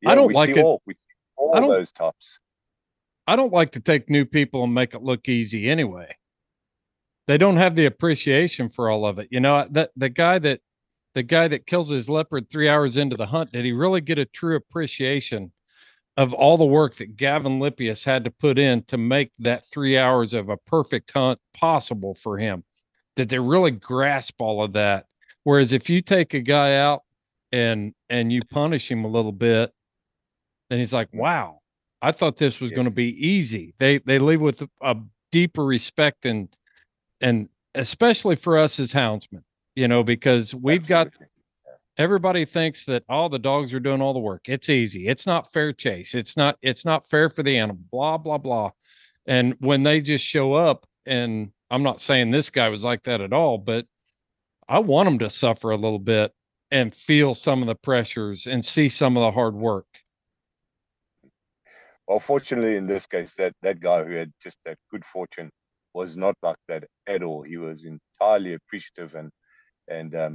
yeah, 0.00 0.10
I 0.10 0.14
don't 0.14 0.32
like 0.32 0.50
it. 0.50 0.58
All, 0.58 0.82
we 0.86 0.94
see 0.94 0.98
all 1.36 1.68
those 1.68 1.92
tops. 1.92 2.38
I 3.26 3.36
don't 3.36 3.52
like 3.52 3.72
to 3.72 3.80
take 3.80 4.10
new 4.10 4.24
people 4.24 4.64
and 4.64 4.74
make 4.74 4.94
it 4.94 5.02
look 5.02 5.28
easy 5.28 5.68
anyway. 5.68 6.14
They 7.26 7.38
don't 7.38 7.56
have 7.56 7.74
the 7.74 7.86
appreciation 7.86 8.68
for 8.68 8.90
all 8.90 9.06
of 9.06 9.18
it. 9.18 9.28
You 9.30 9.40
know, 9.40 9.66
that 9.70 9.90
the 9.96 10.10
guy 10.10 10.38
that 10.40 10.60
the 11.14 11.22
guy 11.22 11.48
that 11.48 11.66
kills 11.66 11.88
his 11.88 12.08
leopard 12.08 12.50
three 12.50 12.68
hours 12.68 12.96
into 12.96 13.16
the 13.16 13.26
hunt, 13.26 13.52
did 13.52 13.64
he 13.64 13.72
really 13.72 14.00
get 14.00 14.18
a 14.18 14.26
true 14.26 14.56
appreciation 14.56 15.52
of 16.16 16.32
all 16.32 16.56
the 16.56 16.64
work 16.64 16.94
that 16.96 17.16
Gavin 17.16 17.58
Lipjes 17.58 18.04
had 18.04 18.24
to 18.24 18.30
put 18.30 18.58
in 18.58 18.82
to 18.84 18.96
make 18.96 19.32
that 19.40 19.64
three 19.66 19.98
hours 19.98 20.32
of 20.32 20.48
a 20.48 20.56
perfect 20.56 21.10
hunt 21.12 21.40
possible 21.52 22.14
for 22.14 22.38
him? 22.38 22.64
Did 23.16 23.28
they 23.28 23.38
really 23.38 23.72
grasp 23.72 24.40
all 24.40 24.62
of 24.62 24.72
that? 24.74 25.06
Whereas 25.44 25.72
if 25.72 25.90
you 25.90 26.00
take 26.02 26.34
a 26.34 26.40
guy 26.40 26.76
out 26.76 27.02
and 27.52 27.94
and 28.08 28.32
you 28.32 28.42
punish 28.50 28.90
him 28.90 29.04
a 29.04 29.08
little 29.08 29.32
bit, 29.32 29.72
then 30.70 30.78
he's 30.78 30.92
like, 30.92 31.08
"Wow, 31.12 31.60
I 32.02 32.12
thought 32.12 32.36
this 32.36 32.60
was 32.60 32.70
going 32.70 32.86
to 32.86 32.90
be 32.90 33.14
easy." 33.26 33.74
They 33.78 33.98
they 33.98 34.18
leave 34.18 34.40
with 34.40 34.62
a 34.80 34.96
deeper 35.30 35.64
respect 35.64 36.26
and 36.26 36.48
and 37.20 37.48
especially 37.74 38.36
for 38.36 38.56
us 38.56 38.80
as 38.80 38.92
houndsmen 38.92 39.42
you 39.74 39.88
know, 39.88 40.02
because 40.02 40.54
we've 40.54 40.82
Absolutely. 40.82 41.10
got 41.10 41.28
everybody 41.96 42.44
thinks 42.44 42.84
that 42.86 43.04
all 43.08 43.28
the 43.28 43.38
dogs 43.38 43.72
are 43.72 43.80
doing 43.80 44.00
all 44.00 44.12
the 44.12 44.18
work. 44.18 44.48
It's 44.48 44.68
easy. 44.68 45.08
It's 45.08 45.26
not 45.26 45.52
fair 45.52 45.72
chase. 45.72 46.14
It's 46.14 46.36
not 46.36 46.56
it's 46.62 46.84
not 46.84 47.08
fair 47.08 47.30
for 47.30 47.42
the 47.42 47.56
animal. 47.56 47.82
Blah 47.90 48.18
blah 48.18 48.38
blah. 48.38 48.70
And 49.26 49.54
when 49.60 49.82
they 49.82 50.00
just 50.00 50.24
show 50.24 50.54
up 50.54 50.86
and 51.06 51.50
I'm 51.70 51.82
not 51.82 52.00
saying 52.00 52.30
this 52.30 52.50
guy 52.50 52.68
was 52.68 52.84
like 52.84 53.04
that 53.04 53.20
at 53.20 53.32
all, 53.32 53.58
but 53.58 53.86
I 54.68 54.78
want 54.78 55.06
them 55.06 55.18
to 55.20 55.30
suffer 55.30 55.70
a 55.70 55.76
little 55.76 55.98
bit 55.98 56.32
and 56.70 56.94
feel 56.94 57.34
some 57.34 57.62
of 57.62 57.66
the 57.66 57.74
pressures 57.74 58.46
and 58.46 58.64
see 58.64 58.88
some 58.88 59.16
of 59.16 59.22
the 59.22 59.30
hard 59.30 59.54
work. 59.54 59.86
Well, 62.06 62.20
fortunately, 62.20 62.76
in 62.76 62.86
this 62.86 63.06
case, 63.06 63.34
that 63.36 63.54
that 63.62 63.80
guy 63.80 64.04
who 64.04 64.12
had 64.12 64.32
just 64.42 64.58
that 64.64 64.76
good 64.90 65.04
fortune 65.04 65.50
was 65.94 66.16
not 66.16 66.34
like 66.42 66.58
that 66.68 66.84
at 67.06 67.22
all. 67.22 67.42
He 67.42 67.56
was 67.56 67.84
entirely 67.84 68.54
appreciative 68.54 69.14
and 69.14 69.30
and 69.88 70.14
um, 70.14 70.34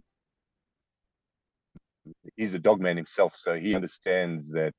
he's 2.35 2.53
a 2.53 2.59
dog 2.59 2.79
man 2.81 2.97
himself, 2.97 3.35
so 3.35 3.55
he 3.55 3.75
understands 3.75 4.51
that 4.51 4.73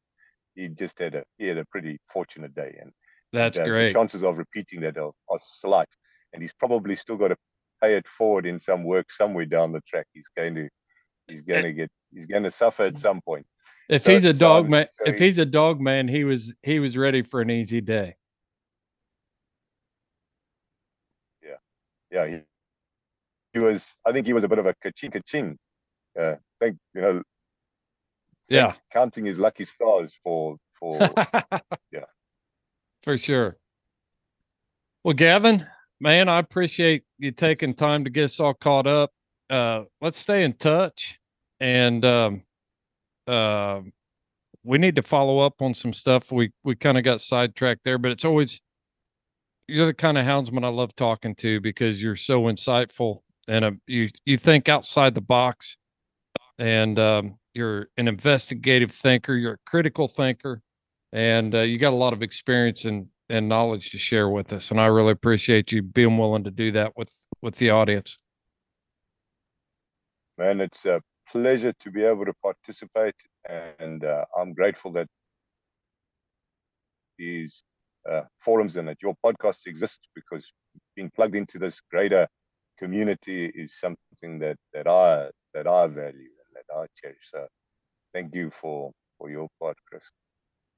he 0.55 0.69
just 0.69 0.99
had 0.99 1.15
a 1.15 1.25
he 1.39 1.47
had 1.47 1.59
a 1.59 1.65
pretty 1.67 1.99
fortunate 2.13 2.55
day, 2.55 2.77
and 2.81 2.93
that's 3.33 3.59
and, 3.59 3.67
uh, 3.67 3.71
great. 3.71 3.89
The 3.89 3.95
chances 3.95 4.25
of 4.25 4.39
repeating 4.39 4.81
that 4.81 4.99
are, 4.99 5.13
are 5.29 5.39
slight, 5.39 5.89
and 6.33 6.43
he's 6.43 6.53
probably 6.53 6.97
still 6.97 7.17
got 7.17 7.29
to 7.29 7.37
pay 7.83 7.95
it 7.95 8.07
forward 8.09 8.47
in 8.47 8.59
some 8.59 8.85
work 8.85 9.11
somewhere 9.11 9.47
down 9.47 9.73
the 9.73 9.81
track. 9.83 10.07
He's 10.13 10.29
going 10.37 10.55
to 10.57 10.69
he's 11.29 11.43
going 11.43 11.65
to 11.65 11.73
get 11.73 11.91
he's 12.13 12.27
going 12.27 12.43
to 12.43 12.51
suffer 12.51 12.85
at 12.85 12.99
some 12.99 13.21
point. 13.23 13.47
If 13.89 14.03
so, 14.03 14.13
he's 14.13 14.25
a 14.25 14.33
dog 14.33 14.67
so, 14.67 14.71
man, 14.71 14.87
so 14.89 15.05
if 15.07 15.19
he, 15.19 15.27
he's 15.27 15.39
a 15.39 15.47
dog 15.47 15.81
man, 15.81 16.09
he 16.09 16.25
was 16.25 16.55
he 16.63 16.79
was 16.79 16.97
ready 16.97 17.23
for 17.23 17.41
an 17.41 17.51
easy 17.51 17.81
day. 17.81 18.17
Yeah, 21.43 21.57
yeah, 22.11 22.27
he, 22.27 22.41
he 23.53 23.59
was 23.59 23.97
I 24.07 24.13
think 24.13 24.27
he 24.27 24.33
was 24.33 24.45
a 24.45 24.49
bit 24.49 24.59
of 24.59 24.67
a 24.67 24.75
kaching 24.75 25.13
kaching. 25.13 25.57
Uh, 26.19 26.37
think 26.61 26.77
you 26.95 27.01
know. 27.01 27.23
Yeah, 28.49 28.75
counting 28.93 29.25
his 29.25 29.39
lucky 29.39 29.65
stars 29.65 30.19
for 30.25 30.57
for 30.79 30.99
yeah, 31.93 32.05
for 33.03 33.17
sure. 33.17 33.57
Well, 35.05 35.15
Gavin, 35.15 35.67
man, 36.01 36.29
I 36.29 36.39
appreciate 36.39 37.05
you 37.19 37.31
taking 37.31 37.75
time 37.75 38.05
to 38.05 38.11
get 38.11 38.25
us 38.25 38.41
all 38.41 38.55
caught 38.55 38.87
up. 38.87 39.13
Uh, 39.49 39.85
let's 40.01 40.19
stay 40.19 40.43
in 40.43 40.55
touch, 40.55 41.21
and 41.61 42.05
um, 42.05 42.43
uh, 43.29 43.81
we 44.65 44.79
need 44.79 44.97
to 44.97 45.03
follow 45.03 45.39
up 45.39 45.63
on 45.63 45.75
some 45.75 45.93
stuff. 45.93 46.33
We 46.33 46.53
we 46.65 46.75
kind 46.75 46.99
of 46.99 47.05
got 47.05 47.21
sidetracked 47.21 47.85
there, 47.85 47.99
but 47.99 48.11
it's 48.11 48.25
always 48.25 48.61
you're 49.69 49.87
the 49.87 49.95
kind 49.95 50.19
of 50.19 50.27
houndsman 50.27 50.65
I 50.65 50.69
love 50.69 50.97
talking 50.97 51.35
to 51.37 51.61
because 51.61 52.03
you're 52.03 52.17
so 52.17 52.43
insightful 52.43 53.21
and 53.49 53.65
uh, 53.65 53.71
you 53.87 54.09
you 54.25 54.37
think 54.37 54.69
outside 54.69 55.15
the 55.15 55.21
box, 55.21 55.77
and 56.61 56.99
um, 56.99 57.39
you're 57.55 57.89
an 57.97 58.07
investigative 58.07 58.93
thinker. 58.93 59.35
You're 59.35 59.55
a 59.55 59.71
critical 59.71 60.07
thinker, 60.07 60.63
and 61.13 61.55
uh, 61.55 61.63
you 61.63 61.79
got 61.79 61.95
a 61.95 61.97
lot 61.97 62.13
of 62.13 62.23
experience 62.23 62.85
and 62.85 63.07
and 63.29 63.49
knowledge 63.49 63.91
to 63.91 63.99
share 63.99 64.29
with 64.29 64.53
us. 64.53 64.71
And 64.71 64.81
I 64.81 64.87
really 64.87 65.13
appreciate 65.13 65.73
you 65.73 65.83
being 65.83 66.19
willing 66.19 66.45
to 66.45 66.51
do 66.51 66.71
that 66.73 66.93
with 66.97 67.13
with 67.41 67.57
the 67.57 67.71
audience. 67.71 68.19
Man, 70.39 70.61
it's 70.61 70.85
a 70.85 71.01
pleasure 71.29 71.73
to 71.81 71.91
be 71.91 72.05
able 72.05 72.27
to 72.27 72.35
participate, 72.43 73.15
and 73.49 74.05
uh, 74.05 74.25
I'm 74.39 74.53
grateful 74.53 74.93
that 74.93 75.09
these 77.19 77.63
uh, 78.11 78.23
forums 78.39 78.77
and 78.77 78.89
that 78.89 78.99
your 79.03 79.15
podcast 79.25 79.67
exists 79.67 80.01
because 80.15 80.53
being 80.95 81.11
plugged 81.15 81.37
into 81.37 81.59
this 81.59 81.81
greater 81.91 82.27
community 82.79 83.47
is 83.55 83.79
something 83.79 84.39
that 84.41 84.57
that 84.75 84.87
I 84.87 85.31
that 85.55 85.67
I 85.67 85.87
value 85.87 86.29
I 86.77 86.87
cherish. 87.01 87.31
So, 87.31 87.47
thank 88.15 88.35
you 88.35 88.51
for 88.51 88.93
for 89.19 89.31
your 89.31 89.49
part, 89.61 89.77
Chris. 89.89 90.03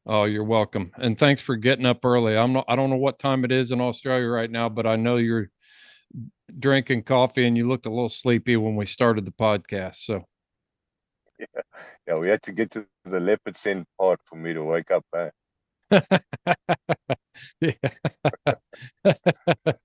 Oh, 0.04 0.24
you're 0.24 0.44
welcome, 0.44 0.90
and 0.96 1.18
thanks 1.18 1.40
for 1.40 1.56
getting 1.56 1.86
up 1.86 2.04
early. 2.04 2.36
I'm 2.36 2.52
not. 2.52 2.64
I 2.68 2.76
don't 2.76 2.90
know 2.90 2.96
what 2.96 3.18
time 3.18 3.44
it 3.44 3.52
is 3.52 3.70
in 3.70 3.80
Australia 3.80 4.26
right 4.26 4.50
now, 4.50 4.68
but 4.68 4.86
I 4.86 4.96
know 4.96 5.16
you're 5.16 5.50
drinking 6.58 7.04
coffee 7.04 7.46
and 7.46 7.56
you 7.56 7.68
looked 7.68 7.86
a 7.86 7.90
little 7.90 8.08
sleepy 8.08 8.56
when 8.56 8.76
we 8.76 8.86
started 8.86 9.24
the 9.24 9.32
podcast. 9.32 9.96
So, 9.96 10.24
yeah, 11.38 11.46
yeah 12.08 12.14
we 12.16 12.28
had 12.28 12.42
to 12.42 12.52
get 12.52 12.70
to 12.72 12.86
the 13.04 13.20
leopard 13.20 13.56
scent 13.56 13.86
part 13.98 14.20
for 14.24 14.36
me 14.36 14.52
to 14.52 14.62
wake 14.62 14.90
up. 14.90 15.04
Eh? 15.14 15.30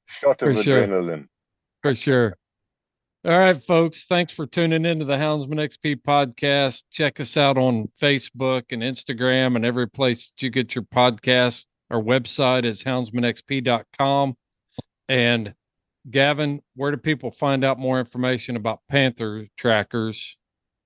Shot 0.07 0.41
of 0.41 0.55
For 0.55 0.63
sure. 0.63 0.87
adrenaline. 0.87 1.27
For 1.81 1.95
sure. 1.95 2.37
All 3.27 3.37
right, 3.37 3.61
folks. 3.61 4.05
Thanks 4.05 4.31
for 4.31 4.47
tuning 4.47 4.85
into 4.85 5.03
the 5.03 5.17
Houndsman 5.17 5.59
XP 5.59 5.97
podcast. 6.07 6.83
Check 6.89 7.19
us 7.19 7.35
out 7.35 7.57
on 7.57 7.91
Facebook 8.01 8.63
and 8.71 8.81
Instagram 8.81 9.57
and 9.57 9.65
every 9.65 9.89
place 9.89 10.31
that 10.31 10.41
you 10.41 10.49
get 10.49 10.73
your 10.73 10.85
podcast. 10.85 11.65
Our 11.91 12.01
website 12.01 12.63
is 12.63 12.85
houndsmanxp.com. 12.85 14.37
And 15.09 15.53
Gavin, 16.09 16.61
where 16.75 16.91
do 16.91 16.95
people 16.95 17.31
find 17.31 17.65
out 17.65 17.77
more 17.77 17.99
information 17.99 18.55
about 18.55 18.79
Panther 18.87 19.47
trackers? 19.57 20.37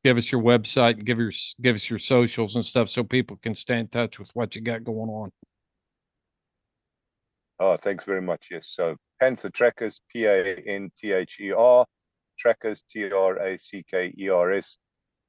Give 0.04 0.18
us 0.18 0.32
your 0.32 0.42
website 0.42 0.94
and 0.94 1.06
give 1.06 1.20
your 1.20 1.32
give 1.62 1.76
us 1.76 1.88
your 1.92 2.00
socials 2.00 2.56
and 2.56 2.66
stuff 2.66 2.90
so 2.90 3.04
people 3.04 3.38
can 3.44 3.54
stay 3.54 3.78
in 3.78 3.88
touch 3.88 4.18
with 4.18 4.32
what 4.34 4.56
you 4.56 4.62
got 4.62 4.84
going 4.84 5.12
on. 5.12 5.32
Oh, 7.60 7.78
thanks 7.78 8.04
very 8.04 8.24
much. 8.24 8.48
Yes. 8.50 8.70
So 8.70 8.96
Panther 9.20 9.52
Trackers, 9.52 10.02
P 10.12 10.26
A 10.26 10.56
N 10.56 10.90
T 10.98 11.12
H 11.12 11.38
E 11.40 11.52
R, 11.52 11.86
Trackers, 12.42 12.84
T 12.90 13.12
R 13.12 13.38
A 13.38 13.58
C 13.58 13.84
K 13.90 14.14
E 14.18 14.30
R 14.30 14.52
S. 14.54 14.78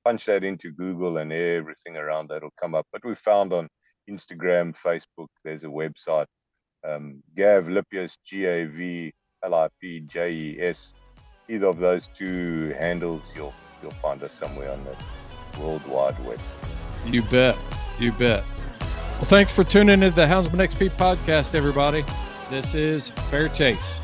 Punch 0.04 0.24
that 0.24 0.42
into 0.42 0.72
Google 0.72 1.18
and 1.18 1.32
everything 1.32 1.96
around 1.96 2.28
that 2.30 2.42
will 2.42 2.54
come 2.60 2.74
up. 2.74 2.86
But 2.92 3.04
we 3.04 3.14
found 3.14 3.52
on 3.52 3.68
Instagram, 4.10 4.74
Facebook, 4.74 5.28
there's 5.44 5.64
a 5.64 5.68
website. 5.68 6.26
Um, 6.84 7.22
Gav 7.36 7.66
Lipjes, 7.66 8.16
G 8.24 8.46
A 8.46 8.64
V 8.64 9.12
L 9.44 9.54
I 9.54 9.68
P 9.80 10.00
J 10.00 10.32
E 10.32 10.56
S. 10.60 10.94
Either 11.48 11.66
of 11.66 11.78
those 11.78 12.08
two 12.08 12.74
handles, 12.78 13.32
you'll 13.36 13.54
you'll 13.82 13.92
find 13.92 14.22
us 14.22 14.32
somewhere 14.32 14.72
on 14.72 14.82
the 14.84 15.60
World 15.60 15.86
Wide 15.86 16.18
Web. 16.24 16.40
You 17.06 17.22
bet. 17.22 17.56
You 17.98 18.12
bet. 18.12 18.44
Well, 18.80 19.28
thanks 19.28 19.52
for 19.52 19.64
tuning 19.64 20.02
into 20.02 20.10
the 20.10 20.26
Houndsman 20.26 20.66
XP 20.66 20.90
podcast, 20.90 21.54
everybody. 21.54 22.04
This 22.50 22.74
is 22.74 23.10
Fair 23.30 23.48
Chase. 23.48 24.00